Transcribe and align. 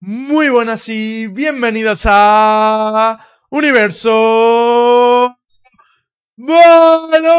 Muy 0.00 0.48
buenas 0.48 0.88
y 0.88 1.28
bienvenidos 1.28 2.02
a 2.06 3.20
Universo 3.50 5.38
Valorant. 6.36 7.38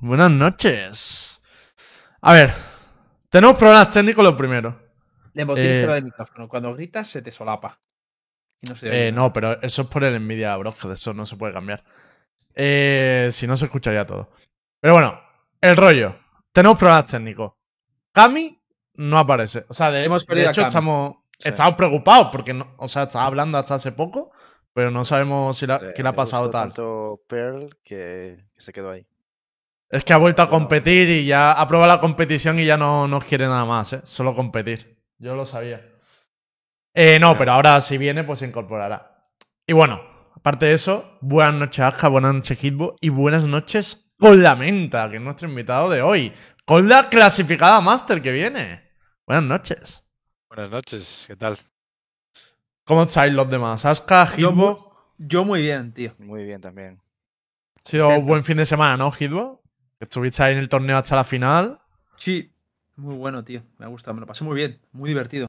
Buenas 0.00 0.30
noches. 0.32 1.40
A 2.22 2.32
ver, 2.32 2.52
tenemos 3.30 3.56
problemas 3.56 3.90
técnicos 3.90 4.24
lo 4.24 4.36
primero. 4.36 4.82
Tienes 5.32 5.56
Eh, 5.56 5.86
del 5.86 6.04
micrófono. 6.04 6.48
Cuando 6.48 6.74
gritas 6.74 7.06
se 7.06 7.22
te 7.22 7.30
solapa. 7.30 7.83
Y 8.64 8.70
no 8.70 8.76
se 8.76 9.08
Eh, 9.08 9.12
no, 9.12 9.32
pero 9.32 9.60
eso 9.62 9.82
es 9.82 9.88
por 9.88 10.04
el 10.04 10.20
Nvidia 10.24 10.56
Bros, 10.56 10.76
que 10.76 10.88
de 10.88 10.94
eso 10.94 11.12
no 11.12 11.26
se 11.26 11.36
puede 11.36 11.52
cambiar. 11.52 11.84
Eh, 12.54 13.28
si 13.32 13.46
no, 13.46 13.56
se 13.56 13.66
escucharía 13.66 14.06
todo. 14.06 14.30
Pero 14.80 14.94
bueno, 14.94 15.20
el 15.60 15.76
rollo. 15.76 16.16
Tenemos 16.52 16.78
problemas 16.78 17.06
técnicos. 17.10 17.52
Cami 18.12 18.60
no 18.94 19.18
aparece. 19.18 19.64
O 19.68 19.74
sea, 19.74 19.90
de, 19.90 20.04
Hemos 20.04 20.26
de 20.26 20.46
hecho, 20.48 20.62
estamos, 20.62 21.16
Sí. 21.38 21.48
estamos 21.48 21.74
preocupados 21.74 22.28
porque, 22.30 22.54
no, 22.54 22.74
o 22.76 22.86
sea, 22.86 23.04
estaba 23.04 23.24
hablando 23.26 23.58
hasta 23.58 23.74
hace 23.74 23.90
poco, 23.90 24.30
pero 24.72 24.90
no 24.92 25.04
sabemos 25.04 25.58
si 25.58 25.66
la, 25.66 25.78
Le- 25.78 25.94
qué 25.94 26.02
le 26.02 26.08
ha 26.08 26.12
le 26.12 26.16
pasado 26.16 26.48
tal. 26.50 26.68
tanto 26.68 27.20
Pearl 27.28 27.76
que, 27.82 28.44
que 28.54 28.60
se 28.60 28.72
quedó 28.72 28.90
ahí. 28.92 29.04
Es 29.90 30.04
que 30.04 30.12
ha 30.12 30.16
vuelto 30.16 30.42
a 30.42 30.48
competir 30.48 31.08
y 31.08 31.26
ya 31.26 31.52
ha 31.52 31.66
probado 31.68 31.88
la 31.92 32.00
competición 32.00 32.58
y 32.60 32.64
ya 32.66 32.76
no 32.76 33.08
nos 33.08 33.24
quiere 33.24 33.46
nada 33.46 33.64
más, 33.64 33.92
¿eh? 33.94 34.00
Solo 34.04 34.34
competir. 34.34 34.96
Yo 35.18 35.34
lo 35.34 35.44
sabía. 35.46 35.84
Eh, 36.96 37.18
no, 37.18 37.36
pero 37.36 37.52
ahora 37.52 37.80
si 37.80 37.98
viene, 37.98 38.22
pues 38.22 38.38
se 38.38 38.46
incorporará. 38.46 39.20
Y 39.66 39.72
bueno, 39.72 40.00
aparte 40.36 40.66
de 40.66 40.74
eso, 40.74 41.18
buenas 41.20 41.54
noches, 41.54 41.80
Aja, 41.80 42.06
buenas 42.06 42.32
noches, 42.34 42.62
Hitbo, 42.62 42.94
y 43.00 43.08
buenas 43.08 43.42
noches 43.42 44.12
con 44.16 44.40
la 44.40 44.54
Menta, 44.54 45.10
que 45.10 45.16
es 45.16 45.22
nuestro 45.22 45.48
invitado 45.48 45.90
de 45.90 46.02
hoy. 46.02 46.32
Con 46.64 46.88
la 46.88 47.08
clasificada 47.08 47.80
Master 47.80 48.22
que 48.22 48.30
viene. 48.30 48.92
Buenas 49.26 49.44
noches. 49.44 50.06
Buenas 50.48 50.70
noches, 50.70 51.24
¿qué 51.26 51.34
tal? 51.34 51.58
¿Cómo 52.84 53.02
estáis 53.02 53.34
los 53.34 53.50
demás? 53.50 53.84
Aska, 53.84 54.36
Yo 54.36 54.50
Hitbo. 54.50 54.94
Yo 55.18 55.44
muy 55.44 55.62
bien, 55.62 55.92
tío. 55.92 56.14
Muy 56.18 56.44
bien 56.44 56.60
también. 56.60 57.00
Ha 57.76 57.88
sido 57.88 58.08
un 58.08 58.24
buen 58.24 58.44
fin 58.44 58.56
de 58.56 58.66
semana, 58.66 58.96
¿no, 58.96 59.10
Hitbo? 59.10 59.62
Que 59.98 60.04
estuviste 60.04 60.44
ahí 60.44 60.52
en 60.52 60.58
el 60.60 60.68
torneo 60.68 60.96
hasta 60.96 61.16
la 61.16 61.24
final. 61.24 61.80
Sí. 62.16 62.52
Muy 62.96 63.16
bueno, 63.16 63.42
tío. 63.42 63.62
Me 63.78 63.86
ha 63.86 63.88
gustado. 63.88 64.14
Me 64.14 64.20
lo 64.20 64.26
pasé 64.26 64.44
muy 64.44 64.54
bien. 64.54 64.80
Muy 64.92 65.08
divertido. 65.08 65.48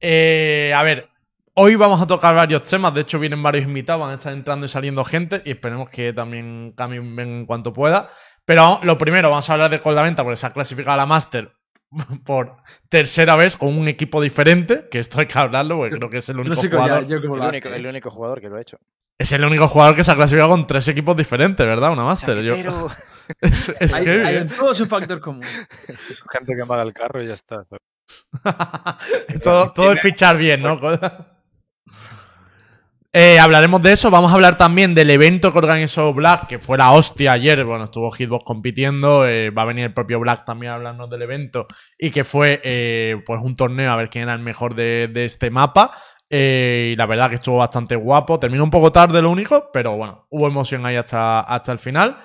Eh, 0.00 0.72
a 0.76 0.82
ver, 0.82 1.08
hoy 1.54 1.74
vamos 1.76 2.00
a 2.00 2.06
tocar 2.06 2.34
varios 2.34 2.62
temas. 2.64 2.94
De 2.94 3.02
hecho, 3.02 3.18
vienen 3.18 3.42
varios 3.42 3.64
invitados, 3.64 4.00
van 4.02 4.10
a 4.10 4.14
estar 4.14 4.32
entrando 4.32 4.66
y 4.66 4.68
saliendo 4.68 5.04
gente. 5.04 5.42
Y 5.44 5.52
esperemos 5.52 5.88
que 5.90 6.12
también 6.12 6.72
Cami 6.76 6.98
venga 6.98 7.22
en 7.38 7.46
cuanto 7.46 7.72
pueda. 7.72 8.10
Pero 8.44 8.80
lo 8.82 8.98
primero, 8.98 9.30
vamos 9.30 9.48
a 9.48 9.54
hablar 9.54 9.70
de 9.70 9.80
Coldaventa 9.80 10.22
porque 10.22 10.36
se 10.36 10.46
ha 10.46 10.52
clasificado 10.52 10.92
a 10.94 10.96
la 10.98 11.06
Master 11.06 11.52
por 12.26 12.56
tercera 12.88 13.36
vez 13.36 13.56
con 13.56 13.76
un 13.76 13.88
equipo 13.88 14.20
diferente. 14.20 14.86
Que 14.90 14.98
esto 14.98 15.20
hay 15.20 15.26
que 15.26 15.38
hablarlo 15.38 15.78
porque 15.78 15.96
creo 15.96 16.10
que 16.10 16.18
es 16.18 16.28
el 16.28 16.36
único 16.40 16.54
no 16.54 16.60
sé 16.60 16.68
cómo, 16.70 16.82
ya- 16.86 16.94
jugador. 16.96 17.08
yo 17.08 17.22
cómo 17.22 17.36
El 17.36 17.48
único, 17.48 17.68
el 17.68 17.86
único 17.86 18.10
jugador 18.10 18.40
que 18.40 18.48
lo 18.48 18.56
ha 18.56 18.60
hecho. 18.60 18.76
Es 19.16 19.30
el 19.32 19.44
único 19.44 19.68
jugador 19.68 19.94
que 19.94 20.02
se 20.02 20.10
ha 20.10 20.16
clasificado 20.16 20.50
con 20.50 20.66
tres 20.66 20.88
equipos 20.88 21.16
diferentes, 21.16 21.64
¿verdad? 21.64 21.92
Una 21.92 22.04
Master. 22.04 22.42
Yo- 22.44 22.88
es 23.40 23.68
es 23.80 23.94
Hay, 23.94 24.06
hay 24.08 24.36
en 24.38 24.48
todo 24.48 24.74
su 24.74 24.84
factor 24.86 25.20
común. 25.20 25.40
Gente 25.42 26.52
que 26.54 26.66
paga 26.68 26.82
el 26.82 26.92
carro 26.92 27.22
y 27.22 27.26
ya 27.28 27.34
está. 27.34 27.64
todo, 29.42 29.72
todo 29.72 29.92
es 29.92 30.00
fichar 30.00 30.36
bien, 30.36 30.62
¿no? 30.62 30.78
Eh, 33.16 33.38
hablaremos 33.38 33.80
de 33.80 33.92
eso. 33.92 34.10
Vamos 34.10 34.32
a 34.32 34.34
hablar 34.34 34.56
también 34.56 34.92
del 34.92 35.08
evento 35.08 35.52
que 35.52 35.58
organizó 35.58 36.12
Black, 36.12 36.48
que 36.48 36.58
fue 36.58 36.76
la 36.76 36.90
hostia 36.90 37.30
ayer. 37.30 37.64
Bueno, 37.64 37.84
estuvo 37.84 38.10
Hitbox 38.10 38.44
compitiendo. 38.44 39.24
eh, 39.24 39.50
va 39.50 39.62
a 39.62 39.66
venir 39.66 39.84
el 39.84 39.94
propio 39.94 40.18
Black 40.18 40.44
también 40.44 40.72
a 40.72 40.74
hablarnos 40.74 41.08
del 41.08 41.22
evento. 41.22 41.68
Y 41.96 42.10
que 42.10 42.24
fue 42.24 42.60
eh, 42.64 43.22
pues 43.24 43.40
un 43.40 43.54
torneo 43.54 43.92
a 43.92 43.96
ver 43.96 44.10
quién 44.10 44.24
era 44.24 44.34
el 44.34 44.40
mejor 44.40 44.74
de, 44.74 45.06
de 45.06 45.26
este 45.26 45.48
mapa. 45.52 45.92
Eh, 46.28 46.90
y 46.92 46.96
la 46.96 47.06
verdad 47.06 47.28
que 47.28 47.36
estuvo 47.36 47.58
bastante 47.58 47.94
guapo. 47.94 48.40
Terminó 48.40 48.64
un 48.64 48.70
poco 48.70 48.90
tarde, 48.90 49.22
lo 49.22 49.30
único, 49.30 49.66
pero 49.72 49.96
bueno, 49.96 50.26
hubo 50.30 50.48
emoción 50.48 50.84
ahí 50.84 50.96
hasta, 50.96 51.38
hasta 51.42 51.70
el 51.70 51.78
final. 51.78 52.18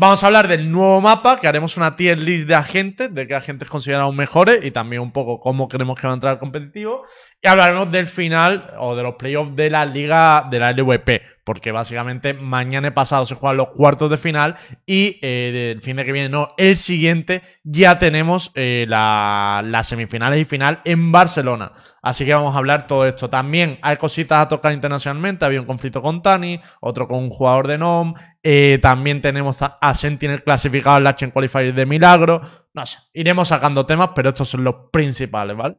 Vamos 0.00 0.22
a 0.22 0.28
hablar 0.28 0.46
del 0.46 0.70
nuevo 0.70 1.00
mapa, 1.00 1.40
que 1.40 1.48
haremos 1.48 1.76
una 1.76 1.96
tier 1.96 2.22
list 2.22 2.46
de 2.46 2.54
agentes, 2.54 3.12
de 3.12 3.26
qué 3.26 3.34
agentes 3.34 3.68
consideramos 3.68 4.14
mejores 4.14 4.64
y 4.64 4.70
también 4.70 5.02
un 5.02 5.10
poco 5.10 5.40
cómo 5.40 5.66
creemos 5.66 5.98
que 5.98 6.06
va 6.06 6.12
a 6.12 6.14
entrar 6.14 6.34
el 6.34 6.38
competitivo. 6.38 7.04
Y 7.42 7.48
hablaremos 7.48 7.90
del 7.90 8.06
final 8.06 8.74
o 8.78 8.94
de 8.94 9.02
los 9.02 9.16
playoffs 9.16 9.56
de 9.56 9.70
la 9.70 9.84
liga 9.84 10.46
de 10.48 10.60
la 10.60 10.70
LVP, 10.70 11.20
porque 11.48 11.72
básicamente 11.72 12.34
mañana 12.34 12.88
y 12.88 12.90
pasado 12.90 13.24
se 13.24 13.34
juegan 13.34 13.56
los 13.56 13.70
cuartos 13.70 14.10
de 14.10 14.18
final 14.18 14.56
y 14.84 15.18
eh, 15.22 15.72
el 15.74 15.80
fin 15.80 15.96
de 15.96 16.04
que 16.04 16.12
viene, 16.12 16.28
no, 16.28 16.50
el 16.58 16.76
siguiente, 16.76 17.40
ya 17.64 17.98
tenemos 17.98 18.52
eh, 18.54 18.84
la- 18.86 19.62
las 19.64 19.88
semifinales 19.88 20.42
y 20.42 20.44
final 20.44 20.82
en 20.84 21.10
Barcelona. 21.10 21.72
Así 22.02 22.26
que 22.26 22.34
vamos 22.34 22.54
a 22.54 22.58
hablar 22.58 22.86
todo 22.86 23.06
esto. 23.06 23.30
También 23.30 23.78
hay 23.80 23.96
cositas 23.96 24.42
a 24.42 24.48
tocar 24.50 24.74
internacionalmente. 24.74 25.46
Había 25.46 25.62
un 25.62 25.66
conflicto 25.66 26.02
con 26.02 26.20
Tani, 26.20 26.60
otro 26.82 27.08
con 27.08 27.16
un 27.20 27.30
jugador 27.30 27.66
de 27.66 27.78
NOM. 27.78 28.12
Eh, 28.42 28.78
también 28.82 29.22
tenemos 29.22 29.62
a, 29.62 29.78
a 29.80 29.94
Sentinel 29.94 30.42
clasificado 30.44 30.98
en 30.98 31.04
la 31.04 31.14
Chen 31.14 31.30
Qualifier 31.30 31.72
de 31.72 31.86
Milagro. 31.86 32.42
No 32.74 32.84
sé, 32.84 32.98
iremos 33.14 33.48
sacando 33.48 33.86
temas, 33.86 34.10
pero 34.14 34.28
estos 34.28 34.50
son 34.50 34.64
los 34.64 34.74
principales, 34.92 35.56
¿vale? 35.56 35.78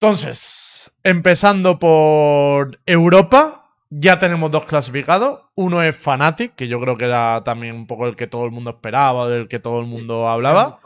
Entonces, 0.00 0.92
empezando 1.02 1.78
por 1.80 2.80
Europa, 2.86 3.61
ya 3.94 4.18
tenemos 4.18 4.50
dos 4.50 4.64
clasificados. 4.64 5.40
Uno 5.54 5.82
es 5.82 5.94
Fnatic, 5.96 6.54
que 6.54 6.66
yo 6.66 6.80
creo 6.80 6.96
que 6.96 7.04
era 7.04 7.42
también 7.44 7.74
un 7.74 7.86
poco 7.86 8.06
el 8.06 8.16
que 8.16 8.26
todo 8.26 8.46
el 8.46 8.50
mundo 8.50 8.70
esperaba, 8.70 9.28
del 9.28 9.48
que 9.48 9.58
todo 9.58 9.80
el 9.80 9.86
mundo 9.86 10.28
hablaba. 10.28 10.80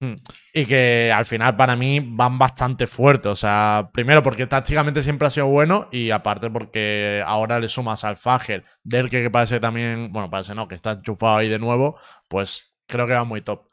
Mm. 0.00 0.14
Y 0.52 0.66
que 0.66 1.10
al 1.14 1.24
final 1.24 1.56
para 1.56 1.76
mí 1.76 2.00
van 2.04 2.38
bastante 2.38 2.86
fuertes. 2.86 3.26
O 3.26 3.34
sea, 3.34 3.88
primero 3.94 4.22
porque 4.22 4.46
tácticamente 4.46 5.02
siempre 5.02 5.28
ha 5.28 5.30
sido 5.30 5.46
bueno 5.46 5.88
y 5.90 6.10
aparte 6.10 6.50
porque 6.50 7.22
ahora 7.24 7.58
le 7.58 7.68
sumas 7.68 8.04
al 8.04 8.18
Fager, 8.18 8.62
del 8.84 9.08
que 9.08 9.30
parece 9.30 9.58
también, 9.58 10.12
bueno, 10.12 10.28
parece 10.28 10.54
no, 10.54 10.68
que 10.68 10.74
está 10.74 10.92
enchufado 10.92 11.36
ahí 11.38 11.48
de 11.48 11.58
nuevo, 11.58 11.98
pues 12.28 12.74
creo 12.86 13.06
que 13.06 13.14
va 13.14 13.24
muy 13.24 13.40
top. 13.40 13.70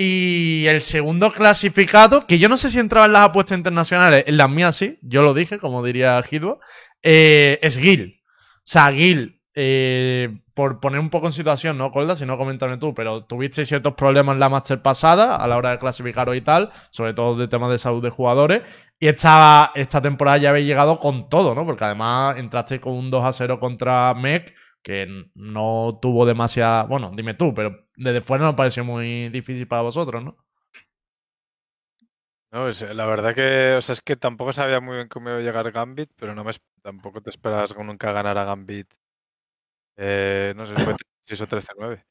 Y 0.00 0.66
el 0.68 0.80
segundo 0.80 1.32
clasificado, 1.32 2.24
que 2.24 2.38
yo 2.38 2.48
no 2.48 2.56
sé 2.56 2.70
si 2.70 2.78
entraba 2.78 3.06
en 3.06 3.12
las 3.14 3.28
apuestas 3.30 3.58
internacionales, 3.58 4.22
en 4.28 4.36
las 4.36 4.48
mías 4.48 4.76
sí, 4.76 4.96
yo 5.02 5.22
lo 5.22 5.34
dije, 5.34 5.58
como 5.58 5.82
diría 5.82 6.22
Hidbo, 6.30 6.60
eh, 7.02 7.58
es 7.62 7.78
Gil. 7.78 8.20
O 8.24 8.60
sea, 8.64 8.92
Gil, 8.92 9.40
eh, 9.54 10.38
por 10.54 10.80
poner 10.80 11.00
un 11.00 11.10
poco 11.10 11.26
en 11.26 11.32
situación, 11.32 11.78
¿no, 11.78 11.90
Colda? 11.90 12.16
Si 12.16 12.26
no, 12.26 12.36
coméntame 12.38 12.78
tú, 12.78 12.94
pero 12.94 13.24
tuviste 13.24 13.64
ciertos 13.64 13.94
problemas 13.94 14.34
en 14.34 14.40
la 14.40 14.48
Master 14.48 14.82
pasada 14.82 15.36
a 15.36 15.46
la 15.46 15.56
hora 15.56 15.70
de 15.70 15.78
clasificaros 15.78 16.36
y 16.36 16.40
tal, 16.40 16.70
sobre 16.90 17.14
todo 17.14 17.36
de 17.36 17.48
temas 17.48 17.70
de 17.70 17.78
salud 17.78 18.02
de 18.02 18.10
jugadores, 18.10 18.62
y 19.00 19.06
esta, 19.08 19.72
esta 19.74 20.02
temporada 20.02 20.38
ya 20.38 20.50
habéis 20.50 20.66
llegado 20.66 20.98
con 20.98 21.28
todo, 21.28 21.54
¿no? 21.54 21.64
Porque 21.64 21.84
además 21.84 22.36
entraste 22.38 22.80
con 22.80 22.94
un 22.94 23.10
2 23.10 23.24
a 23.24 23.32
0 23.32 23.60
contra 23.60 24.14
Mech, 24.14 24.54
que 24.82 25.06
no 25.34 25.98
tuvo 26.00 26.26
demasiada. 26.26 26.84
Bueno, 26.84 27.12
dime 27.14 27.34
tú, 27.34 27.54
pero 27.54 27.86
desde 27.96 28.20
fuera 28.20 28.44
no 28.44 28.56
pareció 28.56 28.84
muy 28.84 29.28
difícil 29.28 29.66
para 29.68 29.82
vosotros, 29.82 30.24
¿no? 30.24 30.36
No, 32.50 32.68
es- 32.68 32.80
la 32.82 33.06
verdad 33.06 33.34
que, 33.34 33.74
o 33.76 33.82
sea, 33.82 33.92
es 33.94 34.00
que 34.02 34.16
tampoco 34.16 34.52
sabía 34.52 34.80
muy 34.80 34.96
bien 34.96 35.08
cómo 35.08 35.28
iba 35.30 35.38
a 35.38 35.40
llegar 35.42 35.70
Gambit, 35.70 36.10
pero 36.16 36.34
no 36.34 36.44
me, 36.44 36.52
tampoco 36.82 37.20
te 37.20 37.30
esperas 37.30 37.74
nunca 37.76 38.12
ganar 38.12 38.38
a 38.38 38.44
Gambit. 38.44 38.88
Eh, 39.96 40.52
no 40.56 40.66
sé, 40.66 40.78
fue 40.78 40.94
6 41.26 41.40
o 41.42 41.46
13-9. 41.46 42.04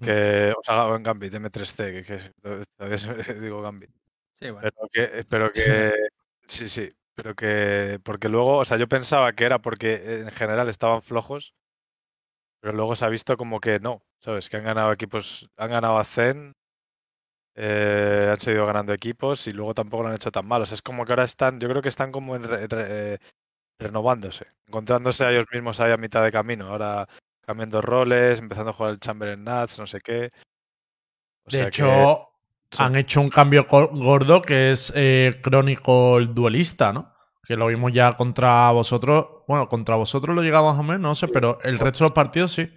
Que, 0.00 0.52
o 0.58 0.62
sea, 0.62 0.94
en 0.96 1.02
Gambit, 1.02 1.34
M3C, 1.34 1.92
que, 1.92 2.02
que 2.04 2.32
todavía 2.76 2.96
digo 3.40 3.62
Gambit. 3.62 3.90
Sí, 4.34 4.50
bueno. 4.50 4.68
Pero 4.74 4.88
que, 4.92 5.24
pero 5.28 5.52
que, 5.52 5.92
sí, 6.48 6.68
sí, 6.68 6.88
pero 7.14 7.34
que, 7.34 8.00
porque 8.04 8.28
luego, 8.28 8.58
o 8.58 8.64
sea, 8.64 8.76
yo 8.76 8.88
pensaba 8.88 9.32
que 9.34 9.44
era 9.44 9.60
porque 9.60 10.20
en 10.20 10.30
general 10.32 10.68
estaban 10.68 11.02
flojos, 11.02 11.54
pero 12.60 12.74
luego 12.74 12.96
se 12.96 13.04
ha 13.04 13.08
visto 13.08 13.36
como 13.36 13.60
que 13.60 13.78
no, 13.78 14.02
¿sabes? 14.20 14.48
Que 14.48 14.56
han 14.56 14.64
ganado 14.64 14.92
equipos, 14.92 15.48
han 15.56 15.70
ganado 15.70 15.98
a 15.98 16.04
Zen, 16.04 16.52
eh, 17.56 18.28
han 18.30 18.40
seguido 18.40 18.66
ganando 18.66 18.92
equipos 18.92 19.46
y 19.46 19.52
luego 19.52 19.74
tampoco 19.74 20.02
lo 20.02 20.08
han 20.10 20.16
hecho 20.16 20.30
tan 20.32 20.46
mal. 20.46 20.62
O 20.62 20.66
sea, 20.66 20.74
es 20.74 20.82
como 20.82 21.04
que 21.04 21.12
ahora 21.12 21.24
están, 21.24 21.60
yo 21.60 21.68
creo 21.68 21.82
que 21.82 21.88
están 21.88 22.10
como 22.12 22.34
en 22.36 22.44
re- 22.44 22.66
re- 22.66 23.18
renovándose, 23.78 24.46
encontrándose 24.66 25.24
a 25.24 25.30
ellos 25.30 25.44
mismos 25.52 25.80
ahí 25.80 25.92
a 25.92 25.96
mitad 25.96 26.22
de 26.22 26.32
camino. 26.32 26.68
Ahora 26.68 27.08
cambiando 27.46 27.80
roles, 27.82 28.38
empezando 28.38 28.70
a 28.70 28.72
jugar 28.74 28.92
el 28.92 29.00
Chamber 29.00 29.28
en 29.30 29.44
Nats, 29.44 29.78
no 29.78 29.86
sé 29.86 30.00
qué. 30.00 30.30
O 31.46 31.50
de 31.50 31.58
que- 31.58 31.64
hecho, 31.68 32.28
sí. 32.70 32.82
han 32.82 32.96
hecho 32.96 33.20
un 33.20 33.28
cambio 33.28 33.66
go- 33.68 33.88
gordo 33.92 34.40
que 34.42 34.70
es 34.70 34.92
eh, 34.96 35.40
Chronicle 35.42 36.28
Duelista, 36.32 36.92
¿no? 36.92 37.12
Que 37.46 37.56
lo 37.56 37.66
vimos 37.66 37.92
ya 37.92 38.12
contra 38.14 38.70
vosotros. 38.70 39.26
Bueno, 39.46 39.68
contra 39.68 39.96
vosotros 39.96 40.34
lo 40.34 40.42
llegamos 40.42 40.78
a 40.78 40.82
ver, 40.90 40.98
no 40.98 41.14
sé, 41.14 41.28
pero 41.28 41.58
el 41.62 41.78
resto 41.78 42.04
de 42.04 42.08
los 42.08 42.14
partidos 42.14 42.52
sí. 42.52 42.72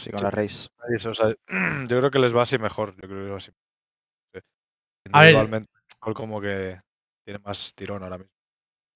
Sí, 0.00 0.10
con 0.10 0.22
la 0.22 0.30
Race. 0.30 0.68
Eso, 0.94 1.10
o 1.10 1.14
sea, 1.14 1.34
yo 1.88 1.98
creo 1.98 2.10
que 2.10 2.18
les 2.18 2.34
va 2.34 2.42
así 2.42 2.58
mejor. 2.58 2.94
Yo 2.96 3.08
creo 3.08 3.18
que 3.18 3.22
les 3.22 3.32
va 3.32 3.36
así. 3.36 3.50
sí. 4.34 4.40
A 5.12 5.20
ver. 5.20 5.30
Individualmente, 5.30 5.72
Cole 5.98 6.14
como 6.14 6.40
que 6.40 6.80
tiene 7.24 7.40
más 7.44 7.74
tirón 7.74 8.02
ahora 8.02 8.18
mismo. 8.18 8.32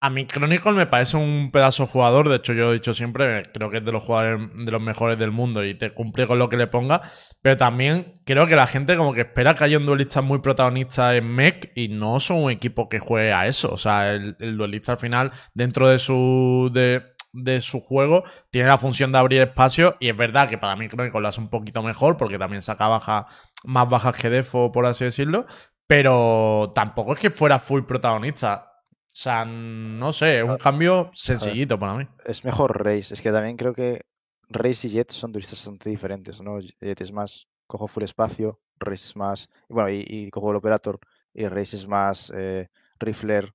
A 0.05 0.11
mí 0.11 0.27
Chronicle 0.27 0.73
me 0.73 0.87
parece 0.87 1.17
un 1.17 1.51
pedazo 1.51 1.87
jugador, 1.87 2.29
de 2.29 2.37
hecho 2.37 2.53
yo 2.53 2.71
he 2.71 2.75
dicho 2.75 2.93
siempre, 2.93 3.43
creo 3.55 3.71
que 3.71 3.79
es 3.79 3.85
de 3.87 3.91
los 3.91 4.03
jugadores 4.03 4.51
de 4.55 4.71
los 4.71 4.83
mejores 4.83 5.19
del 5.19 5.31
mundo 5.31 5.65
y 5.65 5.79
te 5.79 5.95
cumple 5.95 6.27
con 6.27 6.39
lo 6.39 6.51
que 6.51 6.59
le 6.59 6.67
ponga, 6.67 7.01
pero 7.41 7.57
también 7.57 8.13
creo 8.27 8.47
que 8.47 8.55
la 8.55 8.67
gente 8.67 8.99
como 8.99 9.15
que 9.15 9.23
espera 9.23 9.55
que 9.55 9.65
haya 9.65 9.79
un 9.79 9.87
duelista 9.87 10.21
muy 10.21 10.41
protagonista 10.41 11.17
en 11.17 11.27
MEC 11.35 11.73
y 11.75 11.89
no 11.89 12.21
son 12.21 12.45
un 12.45 12.51
equipo 12.51 12.87
que 12.91 12.99
juegue 12.99 13.33
a 13.33 13.47
eso, 13.47 13.73
o 13.73 13.79
sea, 13.79 14.13
el, 14.13 14.37
el 14.41 14.59
duelista 14.59 14.93
al 14.93 14.99
final 14.99 15.33
dentro 15.55 15.89
de 15.89 15.99
su 15.99 16.71
de, 16.71 17.14
de 17.35 17.61
su 17.61 17.81
juego 17.81 18.25
tiene 18.51 18.69
la 18.69 18.79
función 18.79 19.13
de 19.13 19.19
abrir 19.19 19.43
espacio 19.43 19.97
y 20.01 20.09
es 20.09 20.17
verdad 20.17 20.49
que 20.49 20.57
para 20.57 20.77
mí 20.77 20.89
Chronicle 20.89 21.21
lo 21.21 21.29
hace 21.29 21.41
un 21.41 21.51
poquito 21.51 21.83
mejor 21.83 22.17
porque 22.17 22.39
también 22.39 22.63
saca 22.63 22.89
baja, 22.89 23.27
más 23.65 23.89
bajas 23.89 24.17
que 24.17 24.31
Defo, 24.31 24.71
por 24.73 24.87
así 24.87 25.05
decirlo, 25.05 25.47
pero 25.87 26.73
tampoco 26.75 27.13
es 27.13 27.19
que 27.19 27.31
fuera 27.31 27.59
full 27.59 27.83
protagonista. 27.83 28.71
O 28.91 29.17
sea, 29.17 29.45
no 29.45 30.13
sé, 30.13 30.39
es 30.39 30.45
un 30.45 30.57
cambio 30.57 31.11
sencillito 31.13 31.79
para 31.79 31.95
mí. 31.95 32.09
Es 32.25 32.45
mejor 32.45 32.85
Race. 32.85 33.15
Es 33.15 33.23
que 33.23 33.31
también 33.31 33.57
creo 33.57 33.73
que 33.73 34.01
Race 34.49 34.87
y 34.87 34.91
Jet 34.91 35.11
son 35.11 35.33
duelistas 35.33 35.59
bastante 35.59 35.91
diferentes, 35.91 36.41
¿no? 36.41 36.59
Jet 36.61 37.01
es 37.01 37.13
más, 37.13 37.47
cojo 37.67 37.87
full 37.87 38.03
espacio, 38.03 38.61
Race 38.79 39.07
es 39.07 39.17
más, 39.17 39.49
bueno, 39.69 39.91
y, 39.91 40.05
y 40.07 40.31
cojo 40.31 40.51
el 40.51 40.57
Operator, 40.57 40.99
y 41.33 41.47
Race 41.47 41.77
es 41.77 41.87
más 41.87 42.33
eh, 42.35 42.69
Rifler, 42.99 43.53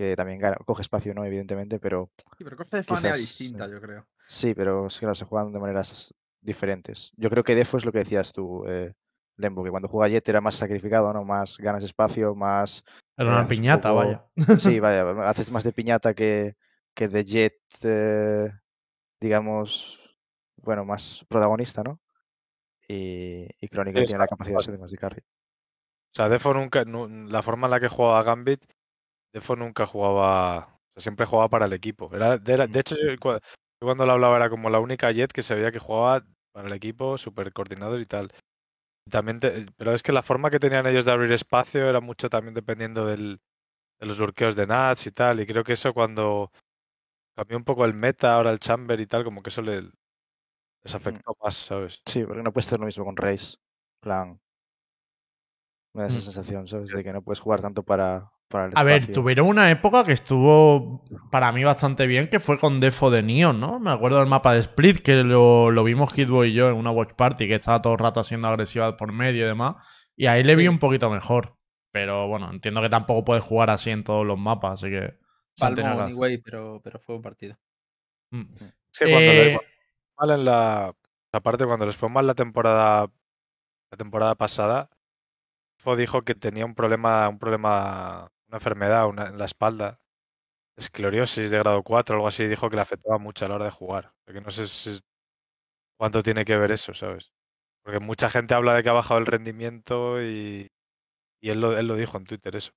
que 0.00 0.16
también 0.16 0.38
gana- 0.38 0.56
coge 0.64 0.80
espacio, 0.80 1.12
¿no? 1.12 1.26
Evidentemente, 1.26 1.78
pero 1.78 2.10
Sí, 2.38 2.44
pero 2.44 2.56
coge 2.56 2.78
de 2.78 2.84
manera 2.88 3.12
Quizás, 3.14 3.18
distinta, 3.18 3.66
sí. 3.66 3.72
yo 3.72 3.80
creo. 3.82 4.06
sí, 4.26 4.54
pero 4.54 4.86
claro, 4.98 5.14
se 5.14 5.26
juegan 5.26 5.52
de 5.52 5.60
maneras 5.60 6.14
diferentes. 6.40 7.12
Yo 7.18 7.28
creo 7.28 7.44
que 7.44 7.54
Defo 7.54 7.76
es 7.76 7.84
lo 7.84 7.92
que 7.92 7.98
decías 7.98 8.32
tú, 8.32 8.64
eh, 8.66 8.94
Lembo, 9.36 9.62
que 9.62 9.68
cuando 9.70 9.88
juega 9.88 10.08
Jet 10.08 10.26
era 10.30 10.40
más 10.40 10.54
sacrificado, 10.54 11.12
¿no? 11.12 11.22
Más 11.24 11.58
ganas 11.58 11.84
espacio, 11.84 12.34
más 12.34 12.82
Era 13.18 13.28
Eh, 13.28 13.32
una 13.32 13.46
piñata, 13.46 13.90
poco- 13.90 13.96
vaya. 14.06 14.24
Sí, 14.58 14.80
vaya, 14.80 15.28
haces 15.28 15.50
más 15.50 15.64
de 15.64 15.72
piñata 15.72 16.14
que, 16.14 16.56
que 16.94 17.08
de 17.08 17.22
Jet, 17.22 17.58
eh, 17.82 18.48
digamos, 19.20 20.00
bueno, 20.64 20.86
más 20.86 21.26
protagonista, 21.28 21.82
¿no? 21.82 22.00
Y, 22.88 23.42
y 23.60 23.68
Sí, 23.68 23.68
tiene 23.68 24.18
la 24.18 24.26
capacidad 24.26 24.56
de 24.56 24.64
ser 24.64 24.78
más 24.78 24.90
de 24.90 24.96
carry. 24.96 25.20
O 25.20 26.14
sea, 26.14 26.30
Defo 26.30 26.54
nunca, 26.54 26.86
nu- 26.86 27.06
la 27.28 27.42
forma 27.42 27.66
en 27.66 27.72
la 27.72 27.80
que 27.80 27.88
jugaba 27.88 28.22
Gambit, 28.22 28.64
Defo 29.32 29.54
nunca 29.56 29.86
jugaba, 29.86 30.58
o 30.66 30.70
sea, 30.96 31.02
siempre 31.02 31.26
jugaba 31.26 31.48
para 31.48 31.66
el 31.66 31.72
equipo. 31.72 32.10
Era, 32.14 32.36
de, 32.38 32.52
era- 32.52 32.66
de 32.66 32.80
hecho, 32.80 32.96
yo 32.96 33.12
cua- 33.16 33.40
yo 33.42 33.86
cuando 33.86 34.04
lo 34.06 34.12
hablaba 34.12 34.36
era 34.36 34.50
como 34.50 34.70
la 34.70 34.80
única 34.80 35.10
Jet 35.12 35.32
que 35.32 35.42
se 35.42 35.54
veía 35.54 35.70
que 35.72 35.78
jugaba 35.78 36.24
para 36.52 36.66
el 36.68 36.74
equipo, 36.74 37.16
súper 37.16 37.52
coordinados 37.52 38.00
y 38.00 38.06
tal. 38.06 38.32
También 39.10 39.40
te- 39.40 39.66
pero 39.76 39.94
es 39.94 40.02
que 40.02 40.12
la 40.12 40.22
forma 40.22 40.50
que 40.50 40.58
tenían 40.58 40.86
ellos 40.86 41.04
de 41.04 41.12
abrir 41.12 41.32
espacio 41.32 41.88
era 41.88 42.00
mucho 42.00 42.28
también 42.30 42.54
dependiendo 42.54 43.06
del, 43.06 43.40
de 44.00 44.06
los 44.06 44.18
lurkeos 44.18 44.56
de 44.56 44.66
Nats 44.66 45.06
y 45.06 45.12
tal. 45.12 45.40
Y 45.40 45.46
creo 45.46 45.64
que 45.64 45.74
eso 45.74 45.94
cuando 45.94 46.50
cambió 47.36 47.56
un 47.58 47.64
poco 47.64 47.84
el 47.84 47.94
meta, 47.94 48.34
ahora 48.34 48.50
el 48.52 48.58
chamber 48.60 49.00
y 49.00 49.06
tal, 49.06 49.24
como 49.24 49.42
que 49.42 49.50
eso 49.50 49.62
le, 49.62 49.82
les 50.82 50.94
afectó 50.94 51.34
más, 51.42 51.54
¿sabes? 51.54 52.00
Sí, 52.06 52.24
porque 52.24 52.42
no 52.42 52.52
puedes 52.52 52.66
hacer 52.66 52.80
lo 52.80 52.86
mismo 52.86 53.04
con 53.04 53.16
Race. 53.16 53.56
plan, 54.00 54.40
me 55.94 56.02
da 56.02 56.08
esa 56.08 56.18
Mm. 56.18 56.22
sensación, 56.22 56.68
¿sabes? 56.68 56.90
De 56.90 57.02
que 57.04 57.12
no 57.12 57.22
puedes 57.22 57.40
jugar 57.40 57.60
tanto 57.60 57.82
para, 57.82 58.30
para 58.50 58.66
el 58.66 58.72
A 58.76 58.82
ver, 58.82 59.06
tuvieron 59.10 59.46
una 59.46 59.70
época 59.70 60.04
que 60.04 60.12
estuvo 60.12 61.04
para 61.30 61.52
mí 61.52 61.64
bastante 61.64 62.06
bien, 62.06 62.28
que 62.28 62.40
fue 62.40 62.58
con 62.58 62.80
Defo 62.80 63.10
de 63.10 63.22
Neon, 63.22 63.60
¿no? 63.60 63.78
Me 63.78 63.90
acuerdo 63.90 64.18
del 64.18 64.26
mapa 64.28 64.52
de 64.54 64.60
Split, 64.60 64.98
que 64.98 65.22
lo, 65.22 65.70
lo 65.70 65.84
vimos 65.84 66.12
Hitboy 66.12 66.50
y 66.50 66.52
yo 66.52 66.68
en 66.68 66.74
una 66.74 66.90
watch 66.90 67.14
party, 67.14 67.46
que 67.46 67.54
estaba 67.54 67.80
todo 67.80 67.92
el 67.94 67.98
rato 68.00 68.20
haciendo 68.20 68.48
agresiva 68.48 68.96
por 68.96 69.12
medio 69.12 69.44
y 69.44 69.48
demás. 69.48 69.76
Y 70.16 70.26
ahí 70.26 70.42
le 70.42 70.56
vi 70.56 70.64
Sí. 70.64 70.68
un 70.68 70.78
poquito 70.78 71.08
mejor. 71.10 71.56
Pero 71.92 72.28
bueno, 72.28 72.50
entiendo 72.50 72.82
que 72.82 72.88
tampoco 72.88 73.24
puedes 73.24 73.42
jugar 73.44 73.70
así 73.70 73.90
en 73.90 74.04
todos 74.04 74.26
los 74.26 74.38
mapas, 74.38 74.74
así 74.74 74.90
que. 74.90 75.18
Palmo, 75.58 75.86
anyway, 76.02 76.38
pero, 76.38 76.80
pero 76.82 76.98
fue 77.00 77.16
un 77.16 77.22
partido. 77.22 77.56
Mm. 78.30 78.44
Es 78.54 78.98
que 78.98 79.04
cuando 79.10 79.32
les 79.32 79.46
Eh, 79.54 79.60
mal 80.18 80.30
en 80.30 80.44
la. 80.44 80.94
Aparte, 81.32 81.66
cuando 81.66 81.86
les 81.86 81.96
fue 81.96 82.08
mal 82.08 82.26
la 82.26 82.34
temporada. 82.34 83.10
La 83.92 83.96
temporada 83.98 84.36
pasada, 84.36 84.88
Fo 85.78 85.96
dijo 85.96 86.22
que 86.22 86.36
tenía 86.36 86.64
un 86.64 86.76
problema, 86.76 87.28
un 87.28 87.38
problema, 87.40 88.30
una 88.50 88.58
enfermedad 88.58 89.08
una- 89.08 89.28
en 89.28 89.38
la 89.38 89.46
espalda. 89.46 90.00
Esclerosis 90.76 91.50
de 91.50 91.58
grado 91.58 91.82
4 91.84 92.16
algo 92.16 92.28
así. 92.28 92.46
Dijo 92.48 92.70
que 92.70 92.76
le 92.76 92.82
afectaba 92.82 93.18
mucho 93.18 93.44
a 93.46 93.48
la 93.48 93.56
hora 93.56 93.66
de 93.66 93.70
jugar. 93.72 94.12
Porque 94.26 94.40
no 94.42 94.50
sé 94.52 94.66
si- 94.66 95.00
cuánto 95.98 96.22
tiene 96.22 96.44
que 96.44 96.56
ver 96.56 96.72
eso, 96.72 96.94
¿sabes? 96.94 97.32
Porque 97.84 98.00
mucha 98.00 98.30
gente 98.30 98.54
habla 98.54 98.74
de 98.74 98.82
que 98.82 98.90
ha 98.90 98.92
bajado 98.94 99.20
el 99.20 99.26
rendimiento 99.26 100.22
y, 100.22 100.70
y 101.42 101.50
él, 101.50 101.60
lo, 101.62 101.78
él 101.78 101.88
lo 101.88 101.96
dijo 101.96 102.18
en 102.18 102.24
Twitter, 102.26 102.56
eso. 102.56 102.72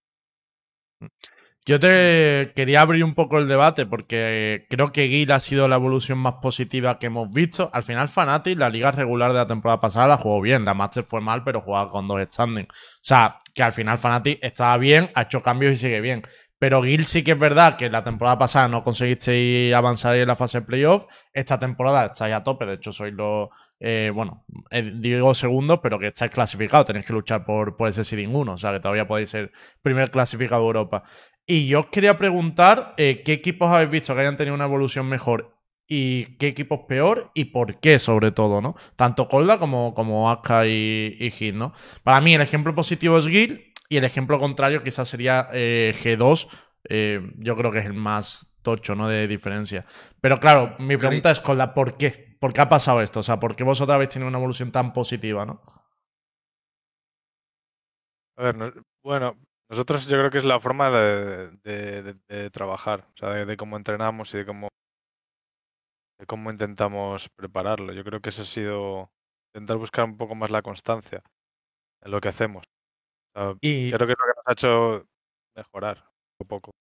Yo 1.65 1.79
te 1.79 2.51
quería 2.57 2.81
abrir 2.81 3.05
un 3.05 3.13
poco 3.13 3.37
el 3.37 3.47
debate 3.47 3.85
porque 3.85 4.65
creo 4.69 4.91
que 4.91 5.07
Gil 5.07 5.31
ha 5.31 5.39
sido 5.39 5.69
la 5.69 5.77
evolución 5.77 6.17
más 6.17 6.35
positiva 6.41 6.99
que 6.99 7.05
hemos 7.05 7.31
visto. 7.33 7.69
Al 7.71 7.83
final, 7.83 8.09
Fnatic, 8.09 8.59
la 8.59 8.69
liga 8.69 8.91
regular 8.91 9.31
de 9.31 9.37
la 9.37 9.47
temporada 9.47 9.79
pasada 9.79 10.07
la 10.07 10.17
jugó 10.17 10.41
bien. 10.41 10.65
La 10.65 10.73
Master 10.73 11.05
fue 11.05 11.21
mal, 11.21 11.45
pero 11.45 11.61
jugaba 11.61 11.89
con 11.89 12.05
dos 12.05 12.21
standings. 12.21 12.67
O 12.67 12.99
sea, 12.99 13.37
que 13.53 13.63
al 13.63 13.71
final 13.71 13.97
Fnatic 13.97 14.39
estaba 14.41 14.75
bien, 14.77 15.09
ha 15.15 15.21
hecho 15.21 15.41
cambios 15.41 15.71
y 15.71 15.77
sigue 15.77 16.01
bien. 16.01 16.23
Pero 16.59 16.83
Gil 16.83 17.05
sí 17.05 17.23
que 17.23 17.31
es 17.31 17.39
verdad 17.39 17.77
que 17.77 17.89
la 17.89 18.03
temporada 18.03 18.37
pasada 18.37 18.67
no 18.67 18.83
conseguisteis 18.83 19.73
avanzar 19.73 20.15
en 20.17 20.27
la 20.27 20.35
fase 20.35 20.59
de 20.59 20.65
playoff. 20.65 21.05
Esta 21.31 21.59
temporada 21.59 22.07
estáis 22.07 22.33
a 22.33 22.43
tope. 22.43 22.65
De 22.65 22.73
hecho, 22.75 22.91
sois 22.91 23.13
los, 23.13 23.49
eh, 23.79 24.11
bueno, 24.13 24.45
eh, 24.71 24.93
digo 24.95 25.33
segundos, 25.33 25.79
pero 25.83 25.99
que 25.99 26.07
estáis 26.07 26.31
clasificados. 26.31 26.87
Tenéis 26.87 27.05
que 27.05 27.11
luchar 27.11 27.43
por, 27.45 27.75
por 27.75 27.89
ese 27.89 28.05
seeding 28.05 28.33
1. 28.33 28.53
O 28.53 28.57
sea, 28.57 28.71
que 28.71 28.79
todavía 28.79 29.05
podéis 29.05 29.29
ser 29.29 29.51
primer 29.81 30.09
clasificado 30.09 30.61
de 30.61 30.67
Europa. 30.67 31.03
Y 31.45 31.67
yo 31.67 31.81
os 31.81 31.85
quería 31.87 32.17
preguntar 32.17 32.93
eh, 32.97 33.21
qué 33.25 33.33
equipos 33.33 33.69
habéis 33.69 33.89
visto 33.91 34.13
que 34.15 34.21
hayan 34.21 34.37
tenido 34.37 34.55
una 34.55 34.65
evolución 34.65 35.07
mejor 35.09 35.57
y 35.87 36.37
qué 36.37 36.47
equipos 36.47 36.81
peor 36.87 37.31
y 37.33 37.45
por 37.45 37.79
qué, 37.81 37.99
sobre 37.99 38.31
todo, 38.31 38.61
¿no? 38.61 38.75
Tanto 38.95 39.27
Colda 39.27 39.59
como, 39.59 39.93
como 39.93 40.31
Aka 40.31 40.65
y, 40.67 41.17
y 41.19 41.31
Gil, 41.31 41.57
¿no? 41.57 41.73
Para 42.03 42.21
mí, 42.21 42.33
el 42.33 42.41
ejemplo 42.41 42.73
positivo 42.73 43.17
es 43.17 43.27
Gil 43.27 43.73
y 43.89 43.97
el 43.97 44.05
ejemplo 44.05 44.39
contrario 44.39 44.83
quizás 44.83 45.09
sería 45.09 45.49
eh, 45.53 45.93
G2. 46.01 46.47
eh, 46.89 47.19
yo 47.39 47.55
creo 47.57 47.71
que 47.71 47.79
es 47.79 47.85
el 47.85 47.93
más 47.93 48.53
tocho, 48.61 48.95
¿no? 48.95 49.09
De 49.09 49.27
diferencia. 49.27 49.85
Pero 50.21 50.39
claro, 50.39 50.75
mi 50.79 50.95
pregunta 50.95 51.29
es, 51.31 51.41
Colda, 51.41 51.73
¿por 51.73 51.97
qué? 51.97 52.37
¿Por 52.39 52.53
qué 52.53 52.61
ha 52.61 52.69
pasado 52.69 53.01
esto? 53.01 53.19
O 53.19 53.23
sea, 53.23 53.39
¿por 53.39 53.55
qué 53.57 53.63
vosotros 53.65 53.93
habéis 53.95 54.09
tenido 54.09 54.29
una 54.29 54.37
evolución 54.37 54.71
tan 54.71 54.93
positiva, 54.93 55.45
¿no? 55.45 55.61
A 58.37 58.43
ver, 58.43 58.55
no- 58.57 58.71
bueno, 59.03 59.37
nosotros 59.69 60.05
yo 60.07 60.17
creo 60.17 60.31
que 60.31 60.37
es 60.39 60.45
la 60.45 60.59
forma 60.59 60.89
de, 60.91 61.51
de- 61.63 62.03
de- 62.03 62.15
de 62.27 62.49
trabajar, 62.51 63.07
o 63.15 63.17
sea, 63.17 63.29
de, 63.45 63.57
cómo 63.57 63.77
entrenamos 63.77 64.33
y 64.33 64.39
de 64.39 64.45
cómo, 64.45 64.69
de 66.19 66.25
cómo 66.25 66.51
intentamos 66.51 67.29
prepararlo. 67.35 67.93
Yo 67.93 68.03
creo 68.03 68.21
que 68.21 68.29
eso 68.29 68.41
ha 68.43 68.45
sido 68.45 69.11
intentar 69.53 69.77
buscar 69.77 70.05
un 70.05 70.17
poco 70.17 70.35
más 70.35 70.49
la 70.51 70.61
constancia 70.61 71.23
en 72.03 72.11
lo 72.11 72.21
que 72.21 72.29
hacemos. 72.29 72.65
O 73.35 73.39
sea, 73.41 73.55
Y 73.61 73.91
creo 73.93 74.07
que 74.07 74.13
es 74.13 74.19
lo 74.19 74.25
que 74.25 74.37
nos 74.37 74.47
ha 74.47 74.53
hecho 74.53 75.07
mejorar 75.55 76.05
un 76.39 76.47
poco. 76.47 76.71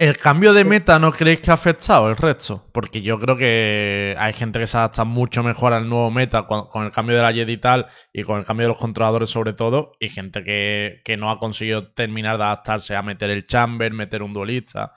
¿El 0.00 0.16
cambio 0.16 0.52
de 0.52 0.64
meta 0.64 1.00
no 1.00 1.10
creéis 1.10 1.40
que 1.40 1.50
ha 1.50 1.54
afectado 1.54 2.08
el 2.08 2.16
resto? 2.16 2.64
Porque 2.72 3.02
yo 3.02 3.18
creo 3.18 3.36
que 3.36 4.14
hay 4.16 4.32
gente 4.32 4.60
que 4.60 4.68
se 4.68 4.76
adapta 4.76 5.02
mucho 5.02 5.42
mejor 5.42 5.72
al 5.72 5.88
nuevo 5.88 6.08
meta 6.12 6.46
con, 6.46 6.68
con 6.68 6.84
el 6.84 6.92
cambio 6.92 7.16
de 7.16 7.22
la 7.22 7.32
Jedi 7.32 7.54
y 7.54 7.56
tal, 7.56 7.86
y 8.12 8.22
con 8.22 8.38
el 8.38 8.44
cambio 8.44 8.66
de 8.66 8.68
los 8.68 8.78
controladores 8.78 9.28
sobre 9.28 9.54
todo, 9.54 9.90
y 9.98 10.08
gente 10.08 10.44
que, 10.44 11.00
que 11.04 11.16
no 11.16 11.30
ha 11.30 11.40
conseguido 11.40 11.92
terminar 11.94 12.38
de 12.38 12.44
adaptarse 12.44 12.94
a 12.94 13.02
meter 13.02 13.30
el 13.30 13.48
chamber, 13.48 13.92
meter 13.92 14.22
un 14.22 14.32
duelista. 14.32 14.92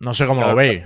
No 0.00 0.12
sé 0.14 0.26
cómo 0.26 0.40
lo 0.40 0.56
veis. 0.56 0.84